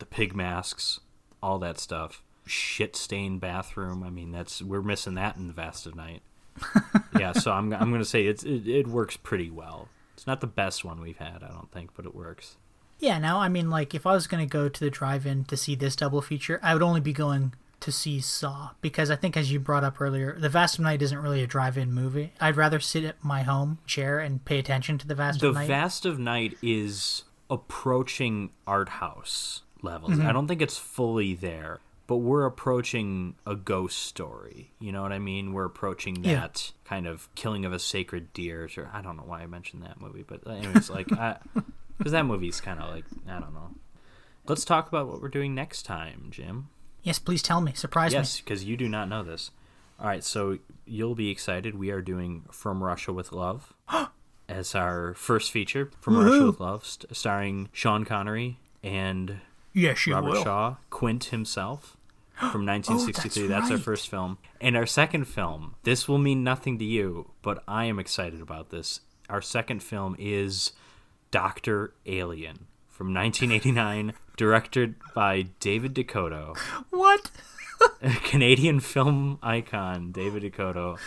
the 0.00 0.06
pig 0.06 0.34
masks, 0.34 0.98
all 1.40 1.60
that 1.60 1.78
stuff. 1.78 2.23
Shit 2.46 2.96
stained 2.96 3.40
bathroom. 3.40 4.02
I 4.02 4.10
mean, 4.10 4.32
that's 4.32 4.62
we're 4.62 4.82
missing 4.82 5.14
that 5.14 5.36
in 5.36 5.46
the 5.46 5.52
Vast 5.52 5.86
of 5.86 5.94
Night. 5.94 6.22
yeah, 7.18 7.32
so 7.32 7.52
I'm 7.52 7.72
I'm 7.72 7.90
gonna 7.90 8.04
say 8.04 8.26
it's 8.26 8.44
it, 8.44 8.66
it 8.68 8.86
works 8.86 9.16
pretty 9.16 9.50
well. 9.50 9.88
It's 10.14 10.26
not 10.26 10.40
the 10.40 10.46
best 10.46 10.84
one 10.84 11.00
we've 11.00 11.18
had, 11.18 11.42
I 11.42 11.48
don't 11.48 11.70
think, 11.72 11.90
but 11.94 12.06
it 12.06 12.14
works. 12.14 12.56
Yeah, 13.00 13.18
now 13.18 13.38
I 13.40 13.48
mean, 13.48 13.70
like 13.70 13.94
if 13.94 14.06
I 14.06 14.12
was 14.12 14.26
gonna 14.26 14.46
go 14.46 14.68
to 14.68 14.80
the 14.80 14.90
drive-in 14.90 15.44
to 15.46 15.56
see 15.56 15.74
this 15.74 15.96
double 15.96 16.22
feature, 16.22 16.60
I 16.62 16.74
would 16.74 16.82
only 16.82 17.00
be 17.00 17.12
going 17.12 17.54
to 17.84 17.92
see 17.92 18.20
Saw 18.20 18.70
because 18.80 19.10
I 19.10 19.16
think, 19.16 19.36
as 19.36 19.52
you 19.52 19.60
brought 19.60 19.84
up 19.84 20.00
earlier, 20.00 20.36
The 20.38 20.48
Vast 20.48 20.78
of 20.78 20.84
Night 20.84 21.02
isn't 21.02 21.18
really 21.18 21.42
a 21.42 21.46
drive-in 21.46 21.92
movie. 21.92 22.32
I'd 22.40 22.56
rather 22.56 22.80
sit 22.80 23.04
at 23.04 23.22
my 23.22 23.42
home 23.42 23.78
chair 23.86 24.18
and 24.20 24.44
pay 24.44 24.58
attention 24.58 24.96
to 24.98 25.06
The 25.06 25.14
Vast 25.14 25.40
the 25.40 25.48
of 25.48 25.54
Night. 25.54 25.66
The 25.66 25.68
Vast 25.68 26.06
of 26.06 26.18
Night 26.18 26.56
is 26.62 27.24
approaching 27.50 28.50
art 28.66 28.88
house 28.88 29.62
levels. 29.82 30.12
Mm-hmm. 30.12 30.26
I 30.26 30.32
don't 30.32 30.48
think 30.48 30.62
it's 30.62 30.78
fully 30.78 31.34
there, 31.34 31.80
but 32.06 32.16
we're 32.16 32.44
approaching 32.44 33.34
a 33.46 33.56
ghost 33.56 33.98
story. 33.98 34.72
You 34.78 34.92
know 34.92 35.02
what 35.02 35.12
I 35.12 35.18
mean? 35.18 35.52
We're 35.52 35.64
approaching 35.64 36.22
that 36.22 36.72
yeah. 36.74 36.88
kind 36.88 37.06
of 37.06 37.34
killing 37.34 37.64
of 37.64 37.72
a 37.72 37.78
sacred 37.78 38.32
deer. 38.32 38.68
Or 38.76 38.90
I 38.92 39.00
don't 39.00 39.16
know 39.16 39.24
why 39.24 39.40
I 39.40 39.46
mentioned 39.46 39.82
that 39.82 40.00
movie, 40.00 40.24
but 40.26 40.46
anyways, 40.46 40.90
like, 40.90 41.08
because 41.08 41.38
that 42.12 42.26
movie's 42.26 42.60
kind 42.60 42.80
of 42.80 42.90
like 42.90 43.04
I 43.28 43.40
don't 43.40 43.54
know. 43.54 43.70
Let's 44.46 44.64
talk 44.64 44.88
about 44.88 45.08
what 45.08 45.22
we're 45.22 45.28
doing 45.28 45.54
next 45.54 45.84
time, 45.84 46.26
Jim. 46.30 46.68
Yes, 47.02 47.18
please 47.18 47.42
tell 47.42 47.60
me. 47.60 47.72
Surprise 47.74 48.12
yes, 48.12 48.18
me. 48.18 48.20
Yes, 48.20 48.40
because 48.40 48.64
you 48.64 48.76
do 48.76 48.88
not 48.88 49.08
know 49.08 49.22
this. 49.22 49.50
All 49.98 50.06
right, 50.06 50.24
so 50.24 50.58
you'll 50.84 51.14
be 51.14 51.30
excited. 51.30 51.78
We 51.78 51.90
are 51.90 52.02
doing 52.02 52.44
From 52.50 52.82
Russia 52.82 53.12
with 53.12 53.32
Love 53.32 53.72
as 54.48 54.74
our 54.74 55.14
first 55.14 55.52
feature. 55.52 55.90
From 56.00 56.16
Woo-hoo. 56.16 56.30
Russia 56.30 56.46
with 56.46 56.60
Love, 56.60 56.84
st- 56.84 57.16
starring 57.16 57.68
Sean 57.72 58.04
Connery 58.04 58.58
and 58.82 59.40
Yes, 59.74 60.06
you 60.06 60.14
Robert 60.14 60.30
will. 60.30 60.44
Shaw, 60.44 60.76
Quint 60.90 61.24
himself. 61.24 61.96
from 62.52 62.64
1963. 62.64 63.44
Oh, 63.44 63.48
that's, 63.48 63.68
that's 63.68 63.70
our 63.72 63.78
first 63.78 64.08
film. 64.08 64.38
And 64.60 64.76
our 64.76 64.86
second 64.86 65.24
film, 65.26 65.74
this 65.82 66.08
will 66.08 66.18
mean 66.18 66.42
nothing 66.42 66.78
to 66.78 66.84
you, 66.84 67.30
but 67.42 67.62
I 67.68 67.84
am 67.84 67.98
excited 67.98 68.40
about 68.40 68.70
this. 68.70 69.00
Our 69.28 69.42
second 69.42 69.82
film 69.82 70.16
is 70.18 70.72
Doctor 71.30 71.92
Alien 72.06 72.66
from 72.88 73.12
1989, 73.12 74.14
directed 74.36 74.94
by 75.14 75.46
David 75.60 75.94
DeCoteau, 75.94 76.56
What? 76.90 77.30
a 78.02 78.10
Canadian 78.10 78.78
film 78.80 79.38
icon, 79.42 80.12
David 80.12 80.42
DeCoteau. 80.44 80.98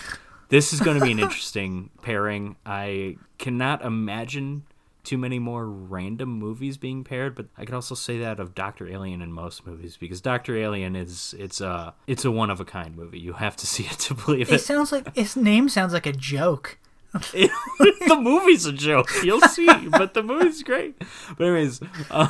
This 0.50 0.74
is 0.74 0.80
going 0.82 1.00
to 1.00 1.06
be 1.06 1.12
an 1.12 1.20
interesting 1.28 1.90
pairing. 2.02 2.56
I 2.66 3.18
cannot 3.38 3.84
imagine 3.84 4.64
too 5.08 5.18
many 5.18 5.40
more 5.40 5.66
random 5.66 6.28
movies 6.30 6.78
being 6.78 7.06
paired, 7.06 7.34
but 7.34 7.46
I 7.58 7.64
could 7.64 7.74
also 7.74 7.96
say 7.96 8.20
that 8.20 8.42
of 8.42 8.54
Doctor 8.54 8.90
Alien 8.90 9.22
in 9.22 9.32
most 9.32 9.66
movies 9.66 9.96
because 9.96 10.20
Doctor 10.20 10.58
Alien 10.58 10.98
is 10.98 11.34
it's 11.40 11.62
a 11.62 11.94
it's 12.08 12.26
a 12.26 12.32
one 12.32 12.50
of 12.50 12.60
a 12.60 12.66
kind 12.66 12.94
movie. 12.96 13.18
You 13.20 13.34
have 13.34 13.56
to 13.56 13.66
see 13.66 13.84
it 13.86 13.98
to 14.00 14.14
believe 14.14 14.52
It 14.52 14.56
it. 14.56 14.60
sounds 14.60 14.92
like 14.92 15.16
his 15.16 15.38
name 15.38 15.70
sounds 15.70 15.94
like 15.94 16.06
a 16.06 16.12
joke. 16.12 16.78
the 17.14 18.20
movie's 18.22 18.66
a 18.66 18.74
joke. 18.74 19.10
You'll 19.24 19.40
see, 19.42 19.66
but 19.90 20.14
the 20.14 20.22
movie's 20.24 20.62
great. 20.62 20.98
But 21.38 21.46
anyways, 21.46 21.80
uh, 22.12 22.30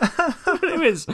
but 0.44 0.64
anyways, 0.64 1.06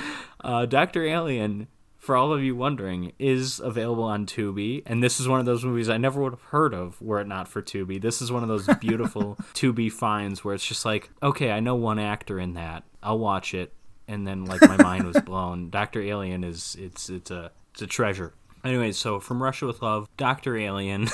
uh, 0.42 0.66
Doctor 0.66 1.04
Alien. 1.04 1.68
For 2.09 2.16
all 2.16 2.32
of 2.32 2.43
you 2.43 2.56
wondering, 2.56 3.12
is 3.18 3.60
available 3.60 4.05
on 4.05 4.24
Tubi, 4.24 4.82
and 4.86 5.02
this 5.02 5.20
is 5.20 5.28
one 5.28 5.40
of 5.40 5.44
those 5.44 5.62
movies 5.62 5.90
I 5.90 5.98
never 5.98 6.22
would 6.22 6.32
have 6.32 6.40
heard 6.40 6.72
of 6.72 6.98
were 7.02 7.20
it 7.20 7.26
not 7.26 7.48
for 7.48 7.60
Tubi. 7.60 8.01
This 8.01 8.22
is 8.22 8.32
one 8.32 8.43
of 8.43 8.48
those 8.48 8.66
beautiful 8.80 9.36
Tubi 9.52 9.93
finds 9.93 10.43
where 10.43 10.55
it's 10.55 10.66
just 10.66 10.86
like, 10.86 11.10
okay, 11.22 11.51
I 11.51 11.60
know 11.60 11.74
one 11.74 11.98
actor 11.98 12.40
in 12.40 12.55
that, 12.55 12.85
I'll 13.02 13.18
watch 13.18 13.52
it, 13.52 13.74
and 14.06 14.26
then 14.26 14.47
like 14.47 14.62
my 14.62 14.78
mind 14.78 15.05
was 15.05 15.20
blown. 15.26 15.68
Doctor 15.68 16.01
Alien 16.01 16.44
is 16.44 16.78
it's 16.80 17.10
it's 17.10 17.30
a 17.30 17.51
it's 17.74 17.82
a 17.82 17.86
treasure. 17.86 18.32
Anyway, 18.64 18.93
so 18.93 19.20
from 19.20 19.43
Russia 19.43 19.66
with 19.66 19.82
Love, 19.82 20.09
Doctor 20.16 20.56
Alien. 20.56 21.10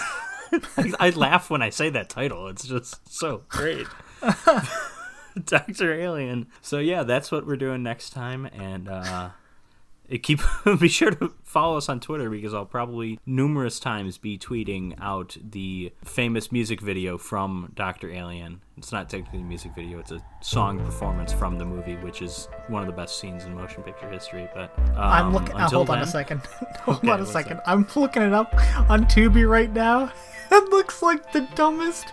I, 0.77 0.93
I 1.01 1.11
laugh 1.11 1.51
when 1.51 1.61
I 1.61 1.71
say 1.71 1.91
that 1.91 2.09
title. 2.09 2.47
It's 2.47 2.69
just 2.69 3.13
so 3.13 3.43
great. 3.49 3.89
Doctor 5.45 5.93
Alien. 5.93 6.47
So 6.63 6.79
yeah, 6.79 7.03
that's 7.03 7.33
what 7.33 7.49
we're 7.49 7.57
doing 7.57 7.83
next 7.83 8.11
time, 8.11 8.47
and 8.47 8.89
uh, 8.89 9.31
keep 10.23 10.41
be 10.81 10.89
sure 10.89 11.11
to 11.13 11.33
follow 11.43 11.77
us 11.77 11.89
on 11.89 12.01
Twitter 12.01 12.29
because 12.31 12.53
I'll 12.55 12.67
probably 12.67 13.19
numerous 13.27 13.81
times 13.81 14.19
be 14.19 14.39
tweeting 14.39 14.95
out 15.01 15.37
the 15.43 15.93
famous 16.05 16.53
music 16.53 16.81
video 16.81 17.17
from 17.19 17.73
Doctor 17.75 18.11
Alien. 18.11 18.61
It's 18.77 18.93
not 18.93 19.09
technically 19.09 19.41
a 19.41 19.43
music 19.45 19.73
video; 19.75 19.99
it's 20.01 20.11
a 20.11 20.23
song 20.41 20.79
performance 20.85 21.33
from 21.33 21.59
the 21.59 21.65
movie, 21.65 21.97
which 21.97 22.23
is 22.23 22.49
one 22.69 22.83
of 22.83 22.87
the 22.87 22.93
best 22.93 23.19
scenes 23.21 23.45
in 23.45 23.55
motion 23.55 23.83
picture 23.83 24.11
history. 24.11 24.49
But 24.55 24.77
um, 24.91 24.95
I'm 24.97 25.33
looking. 25.33 25.55
Uh, 25.55 25.69
hold 25.71 25.91
on 25.91 26.01
a 26.01 26.07
second. 26.07 26.41
hold 26.81 26.99
Okay, 26.99 27.11
on 27.11 27.21
a 27.21 27.27
second. 27.27 27.59
that? 27.59 27.69
I'm 27.69 27.87
looking 27.97 28.23
it 28.23 28.33
up 28.33 28.53
on 28.91 29.05
Tubi 29.07 29.49
right 29.49 29.73
now. 29.73 30.13
It 30.51 30.69
looks 30.71 31.03
like 31.03 31.33
the 31.33 31.43
dumbest. 31.55 32.13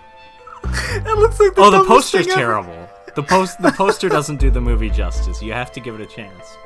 It 0.63 1.17
looks 1.17 1.39
like 1.39 1.55
the 1.55 1.61
Oh, 1.61 1.71
the 1.71 1.83
poster's 1.83 2.27
thing 2.27 2.37
ever. 2.37 2.89
The 3.15 3.23
post 3.23 3.61
the 3.61 3.71
poster 3.71 4.07
doesn't 4.09 4.37
do 4.37 4.49
the 4.49 4.61
movie 4.61 4.89
justice. 4.89 5.41
You 5.41 5.53
have 5.53 5.71
to 5.73 5.79
give 5.79 5.95
it 5.95 6.01
a 6.01 6.05
chance. 6.05 6.57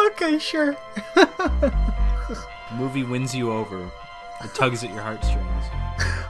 Okay, 0.00 0.38
sure. 0.38 0.76
movie 2.74 3.04
wins 3.04 3.34
you 3.34 3.52
over. 3.52 3.90
It 4.42 4.54
tugs 4.54 4.82
at 4.82 4.90
your 4.90 5.02
heartstrings. 5.02 5.64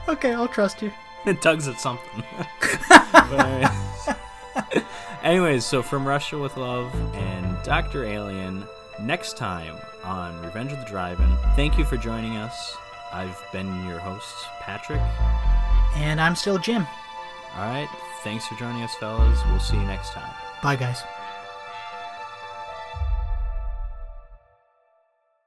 Okay, 0.07 0.33
I'll 0.33 0.47
trust 0.47 0.81
you. 0.81 0.91
It 1.25 1.41
tugs 1.41 1.67
at 1.67 1.79
something. 1.79 2.23
Anyways, 3.31 3.69
anyways, 5.23 5.65
so 5.65 5.81
from 5.81 6.07
Russia 6.07 6.37
with 6.37 6.55
Love 6.57 6.93
and 7.15 7.57
Doctor 7.63 8.05
Alien 8.05 8.65
next 9.01 9.35
time 9.35 9.75
on 10.03 10.39
Revenge 10.41 10.71
of 10.71 10.79
the 10.79 10.85
Drive-In. 10.85 11.35
Thank 11.55 11.79
you 11.79 11.85
for 11.85 11.97
joining 11.97 12.37
us. 12.37 12.77
I've 13.11 13.41
been 13.51 13.85
your 13.85 13.99
host, 13.99 14.35
Patrick. 14.59 15.01
And 15.95 16.21
I'm 16.21 16.35
still 16.35 16.59
Jim. 16.59 16.85
All 17.55 17.65
right, 17.65 17.89
thanks 18.25 18.47
for 18.47 18.55
joining 18.55 18.81
us, 18.81 18.93
fellas. 18.95 19.39
We'll 19.45 19.59
see 19.59 19.77
you 19.77 19.85
next 19.85 20.11
time. 20.11 20.33
Bye, 20.61 20.75
guys. 20.75 21.03